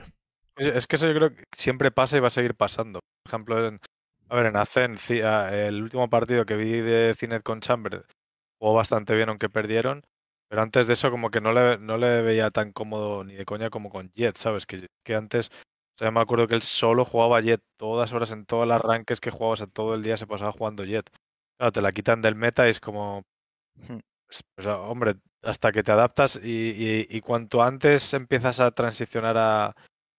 Es 0.57 0.87
que 0.87 0.97
eso 0.97 1.07
yo 1.07 1.14
creo 1.14 1.35
que 1.35 1.45
siempre 1.57 1.90
pasa 1.90 2.19
y 2.19 2.21
va 2.21 2.26
a 2.26 2.31
seguir 2.31 2.55
pasando. 2.55 3.00
Por 3.23 3.31
ejemplo, 3.31 3.67
en, 3.67 3.81
a 4.28 4.37
ver, 4.37 4.47
en 4.47 4.57
Azen, 4.57 4.97
ah, 5.25 5.49
el 5.52 5.83
último 5.83 6.11
partido 6.11 6.45
que 6.45 6.57
vi 6.57 6.83
de 6.83 7.14
Cinet 7.14 7.43
con 7.43 7.61
Chamber 7.61 8.05
jugó 8.59 8.75
bastante 8.75 9.14
bien, 9.14 9.31
aunque 9.31 9.49
perdieron. 9.49 10.02
Pero 10.49 10.62
antes 10.62 10.87
de 10.87 10.95
eso, 10.95 11.11
como 11.11 11.31
que 11.31 11.40
no 11.40 11.52
le, 11.52 11.78
no 11.78 11.99
le 11.99 12.23
veía 12.23 12.50
tan 12.50 12.73
cómodo 12.73 13.25
ni 13.25 13.35
de 13.35 13.45
coña 13.45 13.71
como 13.71 13.90
con 13.90 14.11
Jet, 14.14 14.37
¿sabes? 14.37 14.67
Que, 14.67 14.87
que 15.05 15.14
antes, 15.14 15.49
o 15.50 15.99
sea, 15.99 16.09
yo 16.09 16.12
me 16.12 16.21
acuerdo 16.21 16.49
que 16.49 16.55
él 16.55 16.62
solo 16.62 17.05
jugaba 17.05 17.40
Jet 17.40 17.62
todas 17.76 18.12
horas 18.12 18.33
en 18.33 18.47
todas 18.47 18.67
las 18.69 18.81
ranques 18.81 19.21
que 19.21 19.31
jugaba, 19.31 19.52
o 19.52 19.57
sea, 19.57 19.67
todo 19.67 19.95
el 19.95 20.02
día 20.02 20.17
se 20.17 20.26
pasaba 20.26 20.52
jugando 20.52 20.85
Jet. 20.85 21.11
Claro, 21.59 21.73
te 21.73 21.83
la 21.83 21.93
quitan 21.93 22.23
del 22.23 22.35
meta 22.35 22.67
y 22.67 22.71
es 22.71 22.81
como, 22.81 23.25
o 24.59 24.62
sea, 24.62 24.78
hombre, 24.81 25.17
hasta 25.43 25.73
que 25.73 25.83
te 25.83 25.93
adaptas 25.93 26.40
y, 26.43 26.49
y- 26.50 27.07
y 27.11 27.21
cuanto 27.21 27.62
antes 27.62 28.12
empiezas 28.14 28.61
a 28.61 28.71
transicionar 28.73 29.37
a, 29.38 29.75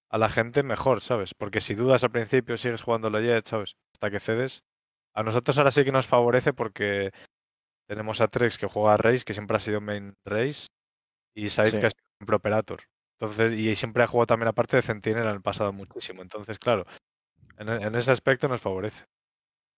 a 0.10 0.18
la 0.18 0.30
gente, 0.30 0.64
mejor, 0.64 1.02
¿sabes? 1.02 1.34
Porque 1.36 1.62
si 1.62 1.76
dudas 1.76 2.04
al 2.04 2.12
principio, 2.12 2.58
sigues 2.58 2.82
jugando 2.82 3.10
la 3.10 3.22
Jet, 3.22 3.48
¿sabes? 3.48 3.76
Hasta 3.96 4.12
que 4.12 4.20
cedes. 4.20 4.64
A 5.16 5.24
nosotros 5.24 5.58
ahora 5.58 5.72
sí 5.72 5.84
que 5.84 5.92
nos 5.92 6.08
favorece 6.08 6.54
porque 6.54 7.12
tenemos 7.90 8.22
a 8.22 8.28
Trex 8.28 8.58
que 8.60 8.68
juega 8.68 8.94
a 8.94 8.98
Race, 8.98 9.26
que 9.26 9.34
siempre 9.34 9.58
ha 9.58 9.60
sido 9.60 9.82
main 9.82 10.14
Race, 10.24 10.68
y 11.36 11.50
Saif 11.50 11.72
Sí. 11.74 11.80
que 11.80 11.88
ha 11.88 11.90
sido 11.90 12.06
siempre 12.20 12.36
Operator. 12.36 12.82
Entonces, 13.20 13.54
y 13.54 13.74
siempre 13.76 14.04
ha 14.04 14.08
jugado 14.08 14.28
también 14.28 14.48
aparte 14.48 14.78
de 14.78 14.84
Sentinel 14.84 15.24
en 15.24 15.30
el 15.32 15.42
pasado 15.42 15.74
muchísimo. 15.74 16.22
Entonces, 16.22 16.60
claro, 16.60 16.86
en, 17.58 17.68
e- 17.70 17.84
en 17.88 17.96
ese 17.96 18.12
aspecto 18.12 18.48
nos 18.48 18.62
favorece. 18.62 19.06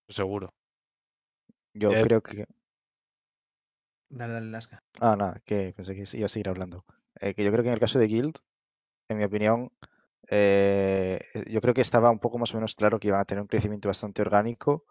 Seguro. 0.09 0.53
Yo 1.73 1.91
Eh, 1.93 2.01
creo 2.03 2.21
que. 2.21 2.45
Dale, 4.09 4.33
dale, 4.33 4.51
Lasca. 4.51 4.83
Ah, 4.99 5.15
nada, 5.15 5.41
que 5.45 5.73
pensé 5.75 5.95
que 5.95 6.17
iba 6.17 6.25
a 6.25 6.29
seguir 6.29 6.49
hablando. 6.49 6.83
eh, 7.21 7.33
que 7.33 7.43
yo 7.43 7.51
creo 7.51 7.63
que 7.63 7.69
en 7.69 7.73
el 7.75 7.79
caso 7.79 7.97
de 7.97 8.07
Guild, 8.07 8.37
en 9.09 9.17
mi 9.17 9.23
opinión, 9.23 9.71
eh, 10.29 11.19
yo 11.47 11.61
creo 11.61 11.73
que 11.73 11.81
estaba 11.81 12.11
un 12.11 12.19
poco 12.19 12.37
más 12.37 12.53
o 12.53 12.57
menos 12.57 12.75
claro 12.75 12.99
que 12.99 13.07
iban 13.07 13.19
a 13.21 13.25
tener 13.25 13.41
un 13.41 13.47
crecimiento 13.47 13.87
bastante 13.89 14.21
orgánico, 14.21 14.85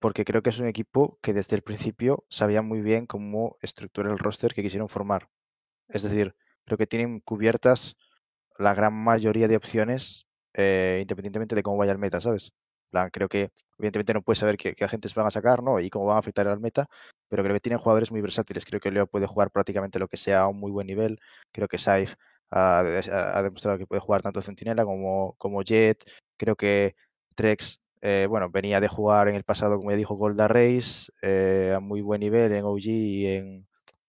porque 0.00 0.24
creo 0.24 0.42
que 0.42 0.50
es 0.50 0.58
un 0.60 0.68
equipo 0.68 1.18
que 1.22 1.32
desde 1.32 1.56
el 1.56 1.62
principio 1.62 2.24
sabía 2.28 2.62
muy 2.62 2.80
bien 2.80 3.06
cómo 3.06 3.56
estructurar 3.62 4.12
el 4.12 4.18
roster 4.18 4.54
que 4.54 4.62
quisieron 4.62 4.88
formar. 4.88 5.28
Es 5.88 6.02
decir, 6.02 6.34
creo 6.64 6.78
que 6.78 6.86
tienen 6.86 7.20
cubiertas 7.20 7.96
la 8.58 8.74
gran 8.74 8.94
mayoría 8.94 9.48
de 9.48 9.56
opciones, 9.56 10.26
eh, 10.54 10.98
independientemente 11.02 11.54
de 11.54 11.62
cómo 11.62 11.78
vaya 11.78 11.92
el 11.92 11.98
meta, 11.98 12.20
¿sabes? 12.20 12.52
Plan, 12.90 13.10
creo 13.10 13.28
que 13.28 13.50
evidentemente 13.78 14.14
no 14.14 14.22
puedes 14.22 14.38
saber 14.38 14.56
qué, 14.56 14.74
agentes 14.84 15.14
van 15.14 15.26
a 15.26 15.30
sacar, 15.30 15.62
¿no? 15.62 15.80
Y 15.80 15.90
cómo 15.90 16.06
van 16.06 16.16
a 16.16 16.20
afectar 16.20 16.48
al 16.48 16.60
meta, 16.60 16.88
pero 17.28 17.42
creo 17.42 17.54
que 17.54 17.60
tienen 17.60 17.78
jugadores 17.78 18.10
muy 18.10 18.20
versátiles. 18.20 18.64
Creo 18.64 18.80
que 18.80 18.90
Leo 18.90 19.06
puede 19.06 19.26
jugar 19.26 19.50
prácticamente 19.50 19.98
lo 19.98 20.08
que 20.08 20.16
sea 20.16 20.42
a 20.42 20.48
un 20.48 20.58
muy 20.58 20.70
buen 20.70 20.86
nivel. 20.86 21.20
Creo 21.52 21.68
que 21.68 21.78
Saif 21.78 22.14
ha 22.50 23.42
demostrado 23.42 23.78
que 23.78 23.86
puede 23.86 24.00
jugar 24.00 24.22
tanto 24.22 24.40
Centinela 24.42 24.84
como, 24.84 25.34
como 25.38 25.62
Jet. 25.62 26.04
Creo 26.38 26.56
que 26.56 26.96
Trex, 27.34 27.78
eh, 28.00 28.26
bueno, 28.28 28.50
venía 28.50 28.80
de 28.80 28.88
jugar 28.88 29.28
en 29.28 29.34
el 29.34 29.44
pasado, 29.44 29.76
como 29.76 29.90
ya 29.90 29.96
dijo, 29.96 30.14
Golda 30.14 30.48
Race, 30.48 31.10
eh, 31.22 31.72
a 31.76 31.80
muy 31.80 32.00
buen 32.00 32.20
nivel 32.20 32.52
en 32.52 32.64
OG 32.64 32.86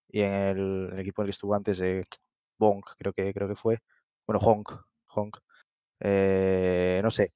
y 0.09 0.21
en, 0.21 0.33
el, 0.33 0.99
equipo 0.99 1.21
en 1.21 1.25
el 1.25 1.27
que 1.27 1.31
estuvo 1.31 1.55
antes, 1.55 1.79
eh, 1.81 2.03
Bonk, 2.57 2.85
creo 2.97 3.13
que, 3.13 3.33
creo 3.33 3.47
que 3.47 3.55
fue. 3.55 3.79
Bueno, 4.27 4.39
Honk, 4.39 4.71
Honk. 5.15 5.37
Eh, 6.01 7.01
no 7.03 7.11
sé, 7.11 7.33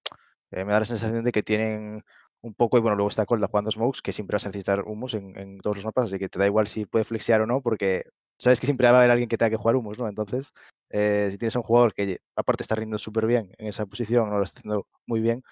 eh, 0.51 0.65
me 0.65 0.73
da 0.73 0.79
la 0.79 0.85
sensación 0.85 1.23
de 1.23 1.31
que 1.31 1.43
tienen 1.43 2.03
un 2.41 2.53
poco, 2.55 2.77
y 2.77 2.81
bueno, 2.81 2.95
luego 2.95 3.09
está 3.09 3.25
Colda 3.25 3.47
jugando 3.47 3.71
Smokes, 3.71 4.01
que 4.01 4.13
siempre 4.13 4.35
vas 4.35 4.45
a 4.45 4.49
necesitar 4.49 4.81
humos 4.81 5.13
en, 5.15 5.59
todos 5.59 5.77
los 5.77 5.85
mapas, 5.85 6.05
así 6.05 6.19
que 6.19 6.29
te 6.29 6.39
da 6.39 6.45
igual 6.47 6.67
si 6.67 6.85
puede 6.85 7.05
flexear 7.05 7.41
o 7.41 7.47
no, 7.47 7.61
porque 7.61 8.03
sabes 8.37 8.59
que 8.59 8.67
siempre 8.67 8.87
va 8.89 8.95
a 8.95 8.99
haber 8.99 9.11
alguien 9.11 9.29
que 9.29 9.37
tenga 9.37 9.51
que 9.51 9.57
jugar 9.57 9.75
humos, 9.75 9.97
¿no? 9.97 10.07
Entonces, 10.07 10.53
si 10.91 11.37
tienes 11.37 11.55
un 11.55 11.63
jugador 11.63 11.93
que 11.93 12.19
aparte 12.35 12.63
está 12.63 12.75
rindiendo 12.75 12.97
súper 12.97 13.27
bien 13.27 13.51
en 13.57 13.67
esa 13.67 13.85
posición, 13.85 14.29
no 14.29 14.37
lo 14.37 14.43
está 14.43 14.59
haciendo 14.59 14.87
muy 15.07 15.21
bien, 15.21 15.43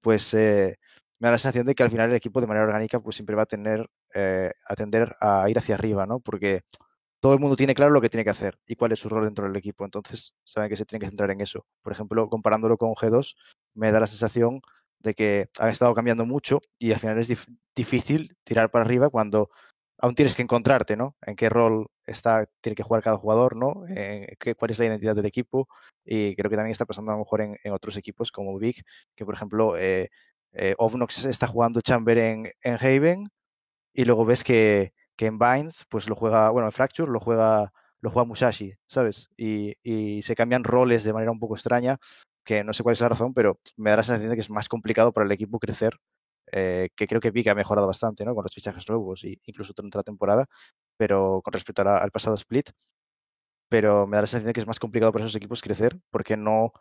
pues 0.00 0.32
eh, 0.34 0.76
me 1.18 1.28
da 1.28 1.32
la 1.32 1.38
sensación 1.38 1.66
de 1.66 1.74
que 1.74 1.82
al 1.82 1.90
final 1.90 2.10
el 2.10 2.16
equipo 2.16 2.40
de 2.40 2.46
manera 2.46 2.66
orgánica 2.66 3.00
pues 3.00 3.16
siempre 3.16 3.36
va 3.36 3.42
a 3.42 3.46
tener, 3.46 3.88
eh, 4.14 4.52
a 4.68 4.74
tender 4.76 5.14
a 5.20 5.48
ir 5.50 5.58
hacia 5.58 5.74
arriba, 5.76 6.06
¿no? 6.06 6.20
Porque 6.20 6.62
todo 7.20 7.34
el 7.34 7.40
mundo 7.40 7.56
tiene 7.56 7.74
claro 7.74 7.92
lo 7.92 8.00
que 8.00 8.08
tiene 8.10 8.24
que 8.24 8.30
hacer 8.30 8.58
y 8.66 8.76
cuál 8.76 8.92
es 8.92 9.00
su 9.00 9.08
rol 9.08 9.24
dentro 9.24 9.46
del 9.46 9.56
equipo. 9.56 9.84
Entonces, 9.84 10.34
saben 10.44 10.70
que 10.70 10.76
se 10.76 10.84
tienen 10.86 11.00
que 11.00 11.08
centrar 11.10 11.30
en 11.30 11.40
eso. 11.40 11.66
Por 11.82 11.92
ejemplo, 11.92 12.28
comparándolo 12.28 12.76
con 12.78 12.94
G2, 12.94 13.36
me 13.74 13.90
da 13.92 14.00
la 14.00 14.06
sensación 14.06 14.60
de 15.00 15.14
que 15.14 15.48
han 15.58 15.68
estado 15.70 15.94
cambiando 15.94 16.26
mucho 16.26 16.60
y 16.78 16.92
al 16.92 17.00
final 17.00 17.18
es 17.18 17.30
dif- 17.30 17.46
difícil 17.74 18.36
tirar 18.44 18.70
para 18.70 18.84
arriba 18.84 19.10
cuando 19.10 19.50
aún 19.98 20.14
tienes 20.14 20.34
que 20.34 20.42
encontrarte, 20.42 20.96
¿no? 20.96 21.16
En 21.22 21.36
qué 21.36 21.48
rol 21.48 21.88
está, 22.06 22.46
tiene 22.60 22.76
que 22.76 22.82
jugar 22.82 23.02
cada 23.02 23.16
jugador, 23.16 23.56
¿no? 23.56 23.84
Qué, 24.38 24.54
cuál 24.56 24.70
es 24.70 24.78
la 24.78 24.86
identidad 24.86 25.16
del 25.16 25.26
equipo. 25.26 25.68
Y 26.04 26.36
creo 26.36 26.50
que 26.50 26.56
también 26.56 26.72
está 26.72 26.86
pasando 26.86 27.10
a 27.10 27.14
lo 27.14 27.20
mejor 27.20 27.40
en, 27.42 27.58
en 27.62 27.72
otros 27.72 27.96
equipos 27.96 28.32
como 28.32 28.58
Big, 28.58 28.82
que 29.14 29.24
por 29.24 29.34
ejemplo, 29.34 29.76
eh, 29.76 30.08
eh, 30.52 30.74
Ovnox 30.78 31.26
está 31.26 31.46
jugando 31.46 31.80
Chamber 31.80 32.18
en, 32.18 32.50
en 32.62 32.74
Haven 32.74 33.28
y 33.92 34.04
luego 34.04 34.24
ves 34.24 34.44
que, 34.44 34.92
que 35.16 35.26
en 35.26 35.38
Binds, 35.38 35.84
pues 35.88 36.08
lo 36.08 36.14
juega, 36.14 36.50
bueno, 36.50 36.68
en 36.68 36.72
Fracture 36.72 37.10
lo 37.10 37.20
juega, 37.20 37.72
lo 38.00 38.10
juega 38.10 38.26
Musashi, 38.26 38.74
¿sabes? 38.86 39.28
Y, 39.36 39.76
y 39.82 40.22
se 40.22 40.36
cambian 40.36 40.64
roles 40.64 41.04
de 41.04 41.12
manera 41.12 41.32
un 41.32 41.40
poco 41.40 41.54
extraña, 41.56 41.98
que 42.44 42.64
no 42.64 42.72
sé 42.72 42.82
cuál 42.82 42.94
es 42.94 43.00
la 43.00 43.10
razón, 43.10 43.34
pero 43.34 43.58
me 43.76 43.90
da 43.90 43.96
la 43.98 44.02
sensación 44.04 44.30
de 44.30 44.36
que 44.36 44.42
es 44.42 44.50
más 44.50 44.68
complicado 44.68 45.12
para 45.12 45.26
el 45.26 45.32
equipo 45.32 45.58
crecer, 45.58 45.98
eh, 46.52 46.88
que 46.96 47.06
creo 47.06 47.20
que 47.20 47.30
Vic 47.30 47.46
ha 47.48 47.54
mejorado 47.54 47.86
bastante, 47.86 48.24
¿no? 48.24 48.34
Con 48.34 48.44
los 48.44 48.54
fichajes 48.54 48.88
nuevos 48.88 49.24
y 49.24 49.40
incluso 49.46 49.72
durante 49.76 49.98
la 49.98 50.04
temporada, 50.04 50.46
pero 50.96 51.40
con 51.44 51.52
respecto 51.52 51.84
la- 51.84 51.98
al 51.98 52.10
pasado 52.10 52.36
split, 52.36 52.70
pero 53.68 54.06
me 54.06 54.16
da 54.16 54.22
la 54.22 54.26
sensación 54.26 54.48
de 54.48 54.52
que 54.54 54.60
es 54.60 54.66
más 54.66 54.80
complicado 54.80 55.12
para 55.12 55.24
esos 55.24 55.36
equipos 55.36 55.60
crecer, 55.62 55.98
porque 56.10 56.36
no 56.36 56.72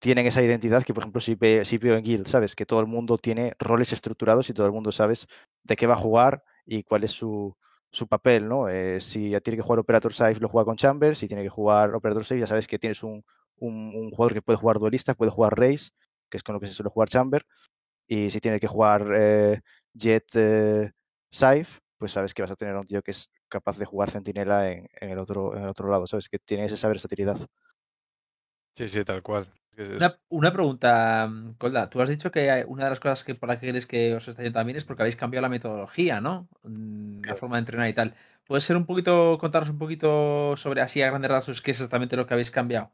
tienen 0.00 0.26
esa 0.26 0.42
identidad 0.42 0.84
que, 0.84 0.94
por 0.94 1.02
ejemplo, 1.04 1.20
sí 1.20 1.34
veo 1.36 1.96
en 1.96 2.04
Guild, 2.04 2.26
¿sabes? 2.28 2.54
Que 2.56 2.66
todo 2.66 2.80
el 2.80 2.86
mundo 2.86 3.18
tiene 3.18 3.54
roles 3.58 3.92
estructurados 3.92 4.50
y 4.50 4.54
todo 4.54 4.66
el 4.66 4.72
mundo 4.72 4.92
sabes 4.92 5.28
de 5.64 5.76
qué 5.76 5.86
va 5.86 5.94
a 5.94 5.98
jugar 5.98 6.44
y 6.66 6.84
cuál 6.84 7.04
es 7.04 7.12
su, 7.12 7.56
su 7.92 8.08
papel, 8.08 8.48
¿no? 8.48 8.68
Eh, 8.68 9.00
si 9.00 9.30
tiene 9.42 9.56
que 9.58 9.62
jugar 9.62 9.80
Operator 9.80 10.12
Safe, 10.14 10.40
lo 10.40 10.48
juega 10.48 10.66
con 10.66 10.76
Chamber. 10.76 11.16
Si 11.16 11.28
tiene 11.28 11.42
que 11.44 11.50
jugar 11.50 11.94
Operator 11.94 12.24
Safe, 12.24 12.40
ya 12.40 12.46
sabes 12.48 12.68
que 12.68 12.78
tienes 12.78 13.02
un, 13.04 13.24
un, 13.58 13.92
un 13.94 14.10
jugador 14.10 14.34
que 14.34 14.42
puede 14.42 14.58
jugar 14.58 14.78
duelista, 14.78 15.14
puede 15.14 15.30
jugar 15.32 15.58
Race, 15.58 15.90
que 16.30 16.38
es 16.38 16.44
con 16.44 16.54
lo 16.54 16.60
que 16.60 16.68
se 16.68 16.74
suele 16.74 16.90
jugar 16.90 17.08
Chamber. 17.10 17.46
Y 18.12 18.28
si 18.30 18.40
tiene 18.40 18.58
que 18.58 18.66
jugar 18.66 19.06
eh, 19.14 19.60
Jet 19.94 20.26
eh, 20.34 20.90
Safe, 21.30 21.78
pues 21.96 22.10
sabes 22.10 22.34
que 22.34 22.42
vas 22.42 22.50
a 22.50 22.56
tener 22.56 22.74
a 22.74 22.80
un 22.80 22.84
tío 22.84 23.02
que 23.02 23.12
es 23.12 23.30
capaz 23.48 23.78
de 23.78 23.84
jugar 23.84 24.10
Centinela 24.10 24.68
en, 24.68 24.88
en 25.00 25.10
el, 25.10 25.18
otro, 25.18 25.56
en 25.56 25.62
el 25.62 25.68
otro 25.68 25.88
lado, 25.88 26.08
¿sabes? 26.08 26.28
Que 26.28 26.40
tiene 26.40 26.64
esa 26.64 26.88
versatilidad. 26.88 27.38
Sí, 28.74 28.88
sí, 28.88 29.04
tal 29.04 29.22
cual. 29.22 29.46
Una, 29.78 30.20
una 30.28 30.52
pregunta, 30.52 31.28
mm, 31.28 31.54
Colda. 31.54 31.88
Tú 31.88 32.00
has 32.02 32.08
dicho 32.08 32.32
que 32.32 32.64
una 32.66 32.82
de 32.84 32.90
las 32.90 32.98
cosas 32.98 33.22
que 33.22 33.36
por 33.36 33.48
la 33.48 33.60
que 33.60 33.68
crees 33.68 33.86
que 33.86 34.12
os 34.16 34.26
está 34.26 34.42
yendo 34.42 34.58
también 34.58 34.76
es 34.76 34.84
porque 34.84 35.04
habéis 35.04 35.14
cambiado 35.14 35.42
la 35.42 35.48
metodología, 35.48 36.20
¿no? 36.20 36.48
Mm, 36.64 37.18
La 37.18 37.22
Claro. 37.22 37.36
forma 37.36 37.56
de 37.56 37.60
entrenar 37.60 37.88
y 37.88 37.94
tal. 37.94 38.16
¿Puedes 38.44 38.64
ser 38.64 38.76
un 38.76 38.86
poquito, 38.86 39.38
contaros 39.38 39.68
un 39.70 39.78
poquito 39.78 40.56
sobre 40.56 40.80
así 40.80 41.00
a 41.00 41.06
grandes 41.10 41.30
rasgos 41.30 41.62
qué 41.62 41.70
es 41.70 41.76
exactamente 41.78 42.16
lo 42.16 42.26
que 42.26 42.34
habéis 42.34 42.50
cambiado? 42.50 42.90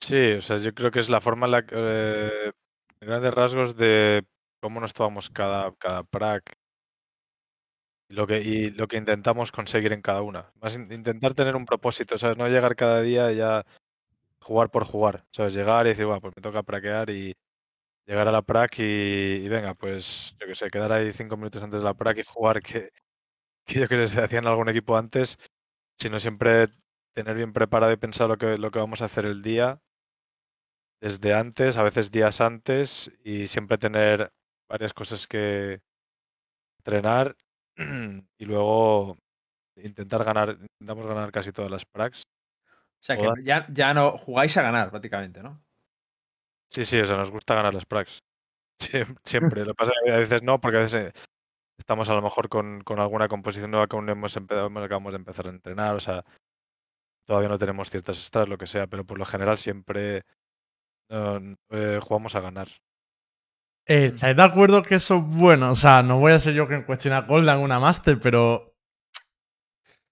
Sí, 0.00 0.32
o 0.32 0.40
sea, 0.40 0.58
yo 0.58 0.72
creo 0.72 0.90
que 0.90 1.00
es 1.00 1.10
la 1.10 1.20
forma 1.20 1.46
en 1.46 1.52
la 1.52 1.66
que, 1.66 1.74
eh, 1.76 2.52
grandes 3.06 3.34
rasgos 3.34 3.76
de 3.76 4.24
cómo 4.60 4.80
nos 4.80 4.92
tomamos 4.94 5.30
cada, 5.30 5.74
cada 5.76 6.02
prac 6.04 6.56
y 8.08 8.14
lo 8.14 8.26
que, 8.26 8.40
y 8.40 8.70
lo 8.70 8.86
que 8.88 8.96
intentamos 8.96 9.50
conseguir 9.52 9.92
en 9.92 10.02
cada 10.02 10.22
una. 10.22 10.50
Más 10.60 10.76
in- 10.76 10.92
intentar 10.92 11.34
tener 11.34 11.56
un 11.56 11.66
propósito, 11.66 12.18
¿sabes? 12.18 12.36
No 12.36 12.48
llegar 12.48 12.76
cada 12.76 13.00
día 13.02 13.32
y 13.32 13.36
ya 13.36 13.64
jugar 14.40 14.70
por 14.70 14.84
jugar, 14.86 15.26
¿sabes? 15.32 15.54
Llegar 15.54 15.86
y 15.86 15.90
decir, 15.90 16.06
bueno, 16.06 16.20
pues 16.22 16.34
me 16.36 16.42
toca 16.42 16.62
praquear 16.62 17.10
y 17.10 17.34
llegar 18.06 18.28
a 18.28 18.32
la 18.32 18.42
prac 18.42 18.78
y, 18.80 19.48
venga, 19.48 19.74
pues 19.74 20.36
yo 20.40 20.46
que 20.48 20.54
sé, 20.56 20.68
quedar 20.70 20.92
ahí 20.92 21.12
cinco 21.12 21.36
minutos 21.36 21.62
antes 21.62 21.80
de 21.80 21.84
la 21.84 21.94
prac 21.94 22.18
y 22.18 22.24
jugar 22.24 22.62
que, 22.62 22.90
que 23.66 23.80
yo 23.80 23.88
que 23.88 23.96
sé, 24.08 24.14
se 24.16 24.22
hacía 24.22 24.40
en 24.40 24.48
algún 24.48 24.68
equipo 24.70 24.96
antes, 24.98 25.38
sino 25.98 26.20
siempre 26.20 26.68
tener 27.14 27.36
bien 27.36 27.52
preparado 27.54 27.92
y 27.92 27.96
pensado 27.98 28.30
lo 28.30 28.38
que, 28.38 28.58
lo 28.58 28.70
que 28.72 28.78
vamos 28.80 29.02
a 29.02 29.06
hacer 29.06 29.26
el 29.26 29.42
día 29.42 29.80
desde 31.00 31.34
antes, 31.34 31.76
a 31.76 31.82
veces 31.82 32.10
días 32.10 32.40
antes, 32.40 33.10
y 33.22 33.46
siempre 33.46 33.78
tener 33.78 34.30
varias 34.68 34.92
cosas 34.92 35.26
que 35.26 35.80
entrenar 36.80 37.36
y 38.38 38.44
luego 38.44 39.18
intentar 39.76 40.24
ganar, 40.24 40.56
intentamos 40.60 41.06
ganar 41.06 41.30
casi 41.32 41.52
todas 41.52 41.70
las 41.70 41.84
pracs. 41.84 42.22
O 42.98 43.04
sea, 43.06 43.16
que 43.16 43.28
ya, 43.44 43.66
ya 43.70 43.92
no 43.94 44.16
jugáis 44.16 44.56
a 44.56 44.62
ganar 44.62 44.90
prácticamente, 44.90 45.42
¿no? 45.42 45.62
Sí, 46.70 46.84
sí, 46.84 46.98
o 46.98 47.06
sea, 47.06 47.16
nos 47.16 47.30
gusta 47.30 47.54
ganar 47.54 47.74
las 47.74 47.84
pracs. 47.86 48.18
Siem- 48.80 49.16
Siempre. 49.22 49.60
Lo 49.64 49.72
que 49.72 49.74
pasa 49.76 49.92
es 49.92 50.04
que 50.04 50.12
a 50.12 50.18
veces 50.18 50.42
no, 50.42 50.60
porque 50.60 50.78
a 50.78 50.80
veces 50.80 51.14
eh, 51.14 51.20
estamos 51.78 52.08
a 52.08 52.14
lo 52.14 52.22
mejor 52.22 52.48
con, 52.48 52.82
con 52.82 52.98
alguna 52.98 53.28
composición 53.28 53.70
nueva 53.70 53.86
que 53.86 53.96
aún 53.96 54.06
no 54.06 54.12
hemos 54.12 54.36
empezado, 54.36 54.66
acabamos 54.66 55.12
de 55.12 55.18
empezar 55.18 55.46
a 55.46 55.50
entrenar, 55.50 55.94
o 55.94 56.00
sea, 56.00 56.24
todavía 57.26 57.48
no 57.48 57.58
tenemos 57.58 57.90
ciertas 57.90 58.18
extras, 58.18 58.48
lo 58.48 58.58
que 58.58 58.66
sea, 58.66 58.86
pero 58.86 59.04
por 59.04 59.18
lo 59.18 59.24
general 59.24 59.58
siempre 59.58 60.22
eh, 61.08 61.56
eh, 61.70 62.00
jugamos 62.02 62.34
a 62.34 62.40
ganar. 62.40 62.68
Eh, 63.86 64.06
¿Estáis 64.06 64.36
de 64.36 64.42
acuerdo 64.42 64.82
que 64.82 64.96
eso 64.96 65.16
es 65.16 65.34
bueno? 65.34 65.70
O 65.70 65.74
sea, 65.76 66.02
no 66.02 66.18
voy 66.18 66.32
a 66.32 66.40
ser 66.40 66.54
yo 66.54 66.66
quien 66.66 66.82
cuestione 66.82 67.16
a 67.16 67.20
Golda 67.22 67.54
en 67.54 67.60
una 67.60 67.78
Master, 67.78 68.18
pero. 68.20 68.74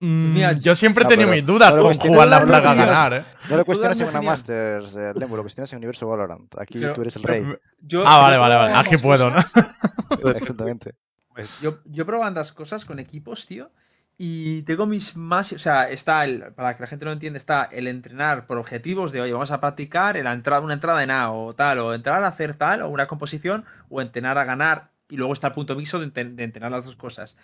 Mm, 0.00 0.34
Mira, 0.34 0.52
yo 0.52 0.74
siempre 0.74 1.04
he 1.04 1.08
tenido 1.08 1.30
mis 1.30 1.44
dudas 1.46 1.72
no 1.74 1.82
con 1.82 1.94
jugar 1.94 2.28
la 2.28 2.44
plaga 2.44 2.72
a 2.72 2.74
ganar, 2.74 3.14
¿eh? 3.14 3.24
No 3.48 3.56
lo 3.56 3.64
cuestiones 3.64 4.00
en 4.00 4.08
una. 4.08 4.20
Masters, 4.22 4.96
eh, 4.96 5.12
Lembo, 5.14 5.36
lo 5.36 5.42
cuestiones 5.42 5.72
en 5.72 5.78
Universo 5.78 6.06
Valorant. 6.06 6.52
Aquí 6.58 6.78
tú 6.78 7.00
eres 7.00 7.16
el 7.16 7.22
rey. 7.22 7.44
Yo, 7.80 8.04
Ah, 8.06 8.18
vale, 8.18 8.36
vale, 8.36 8.54
vale. 8.54 8.74
Aquí 8.74 8.96
puedo, 8.96 9.30
¿no? 9.30 9.36
Exactamente. 10.36 10.94
Pues, 11.32 11.60
Yo, 11.60 11.78
yo 11.86 12.02
he 12.02 12.06
probado 12.06 12.28
ambas 12.28 12.52
cosas 12.52 12.84
con 12.84 12.98
equipos, 12.98 13.46
tío. 13.46 13.70
Y 14.16 14.62
tengo 14.62 14.86
mis 14.86 15.16
más. 15.16 15.52
O 15.52 15.58
sea, 15.58 15.90
está 15.90 16.24
el. 16.24 16.52
Para 16.54 16.76
que 16.76 16.82
la 16.82 16.86
gente 16.86 17.04
lo 17.04 17.12
entienda, 17.12 17.36
está 17.36 17.64
el 17.64 17.88
entrenar 17.88 18.46
por 18.46 18.58
objetivos 18.58 19.12
de, 19.12 19.20
oye, 19.20 19.32
vamos 19.32 19.50
a 19.50 19.60
practicar 19.60 20.16
el 20.16 20.26
entrada, 20.26 20.60
una 20.60 20.74
entrada 20.74 21.02
en 21.02 21.10
A 21.10 21.32
o 21.32 21.54
tal, 21.54 21.78
o 21.78 21.94
entrar 21.94 22.22
a 22.22 22.28
hacer 22.28 22.54
tal, 22.54 22.82
o 22.82 22.88
una 22.88 23.06
composición, 23.06 23.64
o 23.88 24.00
entrenar 24.00 24.38
a 24.38 24.44
ganar. 24.44 24.90
Y 25.08 25.16
luego 25.16 25.32
está 25.32 25.48
el 25.48 25.52
punto 25.52 25.74
mixto 25.74 26.00
de, 26.00 26.08
de 26.08 26.44
entrenar 26.44 26.70
las 26.70 26.84
dos 26.84 26.96
cosas. 26.96 27.36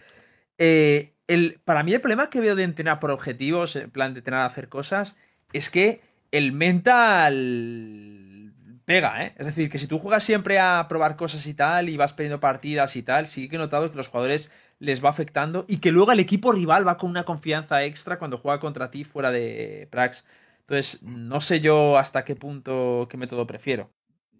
Eh, 0.59 1.15
el, 1.27 1.61
para 1.65 1.83
mí, 1.83 1.93
el 1.95 2.01
problema 2.01 2.31
que 2.31 2.41
veo 2.41 2.55
de 2.55 2.65
entrenar 2.65 3.01
por 3.01 3.11
objetivos, 3.11 3.77
en 3.77 3.91
plan 3.91 4.15
de 4.15 4.21
entrenar 4.21 4.43
a 4.43 4.47
hacer 4.47 4.69
cosas, 4.69 5.17
es 5.53 5.71
que 5.71 6.03
el 6.31 6.53
mental 6.53 8.53
pega, 8.85 9.25
¿eh? 9.25 9.35
Es 9.39 9.47
decir, 9.47 9.71
que 9.71 9.79
si 9.79 9.87
tú 9.87 9.99
juegas 9.99 10.23
siempre 10.23 10.59
a 10.59 10.87
probar 10.89 11.17
cosas 11.17 11.47
y 11.47 11.55
tal, 11.55 11.89
y 11.89 11.97
vas 11.97 12.13
perdiendo 12.13 12.41
partidas 12.41 12.97
y 12.97 13.03
tal, 13.03 13.27
sí 13.27 13.49
que 13.49 13.57
he 13.57 13.59
notado 13.59 13.91
que 13.91 13.97
los 13.97 14.09
jugadores 14.09 14.53
les 14.81 15.05
va 15.05 15.11
afectando 15.11 15.67
y 15.69 15.79
que 15.79 15.93
luego 15.93 16.11
el 16.11 16.21
equipo 16.21 16.53
rival 16.53 16.87
va 16.89 16.97
con 16.97 17.11
una 17.11 17.25
confianza 17.25 17.85
extra 17.85 18.19
cuando 18.19 18.39
juega 18.39 18.59
contra 18.59 18.91
ti 18.91 19.05
fuera 19.05 19.31
de 19.31 19.87
Prax. 19.91 20.25
Entonces, 20.61 21.03
no 21.03 21.41
sé 21.41 21.61
yo 21.61 21.99
hasta 21.99 22.25
qué 22.25 22.35
punto, 22.35 23.07
qué 23.09 23.17
método 23.17 23.47
prefiero. 23.47 23.91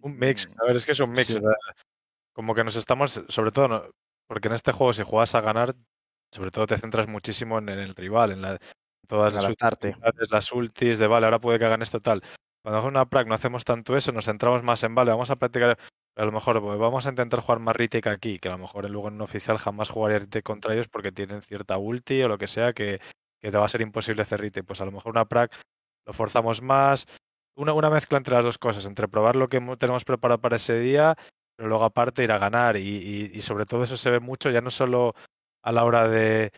Un 0.01 0.17
mix, 0.17 0.49
Mm, 0.49 0.61
a 0.61 0.65
ver, 0.65 0.75
es 0.77 0.85
que 0.85 0.93
es 0.93 0.99
un 0.99 1.11
mix. 1.11 1.27
sí. 1.27 1.39
como 2.33 2.55
que 2.55 2.63
nos 2.63 2.75
estamos, 2.75 3.21
sobre 3.27 3.51
todo, 3.51 3.91
porque 4.27 4.47
en 4.47 4.55
este 4.55 4.71
juego 4.71 4.93
si 4.93 5.03
juegas 5.03 5.35
a 5.35 5.41
ganar, 5.41 5.75
sobre 6.31 6.49
todo 6.49 6.65
te 6.65 6.77
centras 6.77 7.07
muchísimo 7.07 7.59
en, 7.59 7.69
en 7.69 7.79
el 7.79 7.93
rival, 7.95 8.31
en, 8.31 8.41
la- 8.41 8.53
en 8.53 8.59
todas 9.07 9.33
las 9.33 9.43
utilidades, 9.49 10.31
las 10.31 10.51
ultis, 10.51 10.97
de 10.97 11.07
vale, 11.07 11.25
ahora 11.27 11.39
puede 11.39 11.59
que 11.59 11.65
hagan 11.65 11.81
esto 11.81 11.99
tal. 11.99 12.23
Cuando 12.63 12.77
hacemos 12.79 12.91
una 12.91 13.05
prac 13.09 13.27
no 13.27 13.33
hacemos 13.35 13.63
tanto 13.65 13.95
eso, 13.97 14.11
nos 14.11 14.25
centramos 14.25 14.63
más 14.63 14.81
en, 14.83 14.95
vale, 14.95 15.11
vamos 15.11 15.29
a 15.29 15.35
practicar, 15.35 15.77
a 16.15 16.25
lo 16.25 16.31
mejor 16.31 16.61
pues, 16.61 16.77
vamos 16.79 17.05
a 17.05 17.09
intentar 17.09 17.39
jugar 17.41 17.59
más 17.59 17.75
retake 17.75 18.07
aquí, 18.09 18.39
que 18.39 18.49
a 18.49 18.51
lo 18.51 18.57
mejor 18.57 18.89
luego 18.89 19.07
en 19.07 19.15
un 19.15 19.21
oficial 19.21 19.57
jamás 19.57 19.89
jugaría 19.89 20.19
retake 20.19 20.43
contra 20.43 20.73
ellos 20.73 20.87
porque 20.89 21.11
tienen 21.11 21.41
cierta 21.41 21.77
ulti 21.77 22.21
o 22.23 22.27
lo 22.27 22.37
que 22.37 22.47
sea 22.47 22.73
que, 22.73 22.99
que 23.41 23.51
te 23.51 23.57
va 23.57 23.65
a 23.65 23.69
ser 23.69 23.81
imposible 23.81 24.21
hacer 24.23 24.41
retake. 24.41 24.65
Pues 24.65 24.81
a 24.81 24.85
lo 24.85 24.91
mejor 24.91 25.11
una 25.11 25.25
prac 25.25 25.53
lo 26.05 26.13
forzamos 26.13 26.61
más, 26.61 27.05
una, 27.55 27.73
una 27.73 27.89
mezcla 27.89 28.17
entre 28.17 28.35
las 28.35 28.43
dos 28.43 28.57
cosas, 28.57 28.85
entre 28.85 29.07
probar 29.07 29.35
lo 29.35 29.47
que 29.49 29.59
mo- 29.59 29.77
tenemos 29.77 30.03
preparado 30.03 30.41
para 30.41 30.55
ese 30.57 30.79
día, 30.79 31.15
pero 31.55 31.69
luego 31.69 31.85
aparte 31.85 32.23
ir 32.23 32.31
a 32.31 32.39
ganar 32.39 32.75
y, 32.77 33.31
y- 33.33 33.41
sobre 33.41 33.65
todo 33.65 33.83
eso 33.83 33.97
se 33.97 34.09
ve 34.09 34.19
mucho 34.19 34.49
ya 34.49 34.61
no 34.61 34.71
solo 34.71 35.13
a 35.63 35.71
la 35.71 35.83
hora 35.83 36.07
de, 36.07 36.51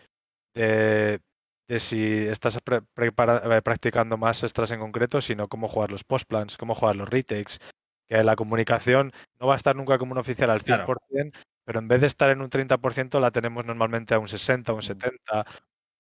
de, 0.55 1.19
de 1.67 1.79
si 1.79 2.25
estás 2.27 2.60
pre- 2.62 2.81
prepara- 2.95 3.57
eh, 3.57 3.62
practicando 3.62 4.17
más 4.17 4.43
extras 4.43 4.72
en 4.72 4.79
concreto, 4.79 5.19
sino 5.22 5.48
cómo 5.48 5.67
jugar 5.67 5.91
los 5.91 6.03
postplans, 6.03 6.57
cómo 6.57 6.74
jugar 6.74 6.95
los 6.95 7.10
retakes, 7.10 7.60
que 8.07 8.24
la 8.24 8.36
comunicación 8.36 9.12
no 9.39 9.48
va 9.48 9.53
a 9.53 9.57
estar 9.57 9.75
nunca 9.75 9.98
como 9.98 10.12
un 10.13 10.17
oficial 10.17 10.50
al 10.50 10.62
100%, 10.62 11.31
Claro. 11.31 11.45
pero 11.65 11.79
en 11.79 11.88
vez 11.88 12.01
de 12.01 12.07
estar 12.07 12.29
en 12.29 12.41
un 12.41 12.50
30% 12.50 13.19
la 13.19 13.31
tenemos 13.31 13.65
normalmente 13.65 14.13
a 14.13 14.19
un 14.19 14.27
60, 14.27 14.74
un 14.74 14.81
70, 14.81 15.45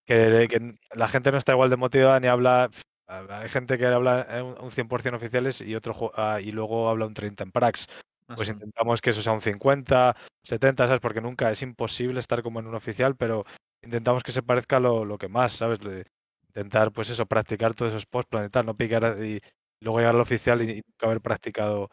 que, 0.05 0.47
que 0.49 0.75
la 0.95 1.07
gente 1.07 1.31
no 1.31 1.37
está 1.37 1.53
igual 1.53 1.69
de 1.69 1.77
motivada 1.77 2.19
ni 2.19 2.27
habla... 2.27 2.69
Hay 3.07 3.49
gente 3.49 3.77
que 3.77 3.85
habla 3.85 4.25
eh, 4.29 4.41
un 4.41 4.55
un 4.59 4.71
100% 4.71 5.15
oficiales 5.17 5.61
y 5.61 5.75
otro 5.75 6.11
ah, 6.15 6.39
y 6.41 6.51
luego 6.51 6.89
habla 6.89 7.05
un 7.05 7.13
30 7.13 7.43
en 7.43 7.51
prax. 7.51 7.87
Pues 8.35 8.49
intentamos 8.49 9.01
que 9.01 9.11
eso 9.11 9.21
sea 9.21 9.33
un 9.33 9.41
50, 9.41 10.15
70, 10.41 10.87
¿sabes? 10.87 11.01
Porque 11.01 11.21
nunca 11.21 11.51
es 11.51 11.61
imposible 11.61 12.19
estar 12.21 12.41
como 12.41 12.59
en 12.59 12.67
un 12.67 12.73
oficial, 12.75 13.15
pero 13.15 13.45
intentamos 13.83 14.23
que 14.23 14.31
se 14.31 14.41
parezca 14.41 14.79
lo, 14.79 15.03
lo 15.05 15.17
que 15.17 15.27
más, 15.27 15.53
¿sabes? 15.53 15.83
Le- 15.83 16.05
intentar, 16.47 16.91
pues 16.91 17.09
eso, 17.09 17.25
practicar 17.25 17.73
todos 17.75 17.91
esos 17.91 18.05
postplan 18.05 18.45
y 18.45 18.49
tal, 18.49 18.65
no 18.65 18.75
picar 18.75 19.23
y 19.23 19.41
luego 19.83 19.99
llegar 19.99 20.15
al 20.15 20.21
oficial 20.21 20.61
y, 20.61 20.75
nunca 20.75 21.05
haber 21.05 21.21
practicado, 21.21 21.89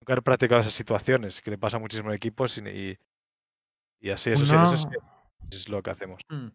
nunca 0.00 0.12
haber 0.12 0.22
practicado 0.22 0.60
esas 0.60 0.74
situaciones, 0.74 1.40
que 1.40 1.50
le 1.50 1.58
pasa 1.58 1.78
a 1.78 1.80
muchísimos 1.80 2.14
equipos 2.14 2.58
y, 2.58 2.68
y, 2.68 2.98
y 4.00 4.10
así, 4.10 4.30
eso 4.30 4.44
sí, 4.44 4.54
eso 4.54 4.76
sí 4.76 4.88
es 5.50 5.68
lo 5.68 5.82
que 5.82 5.90
hacemos. 5.90 6.20
Mm. 6.28 6.48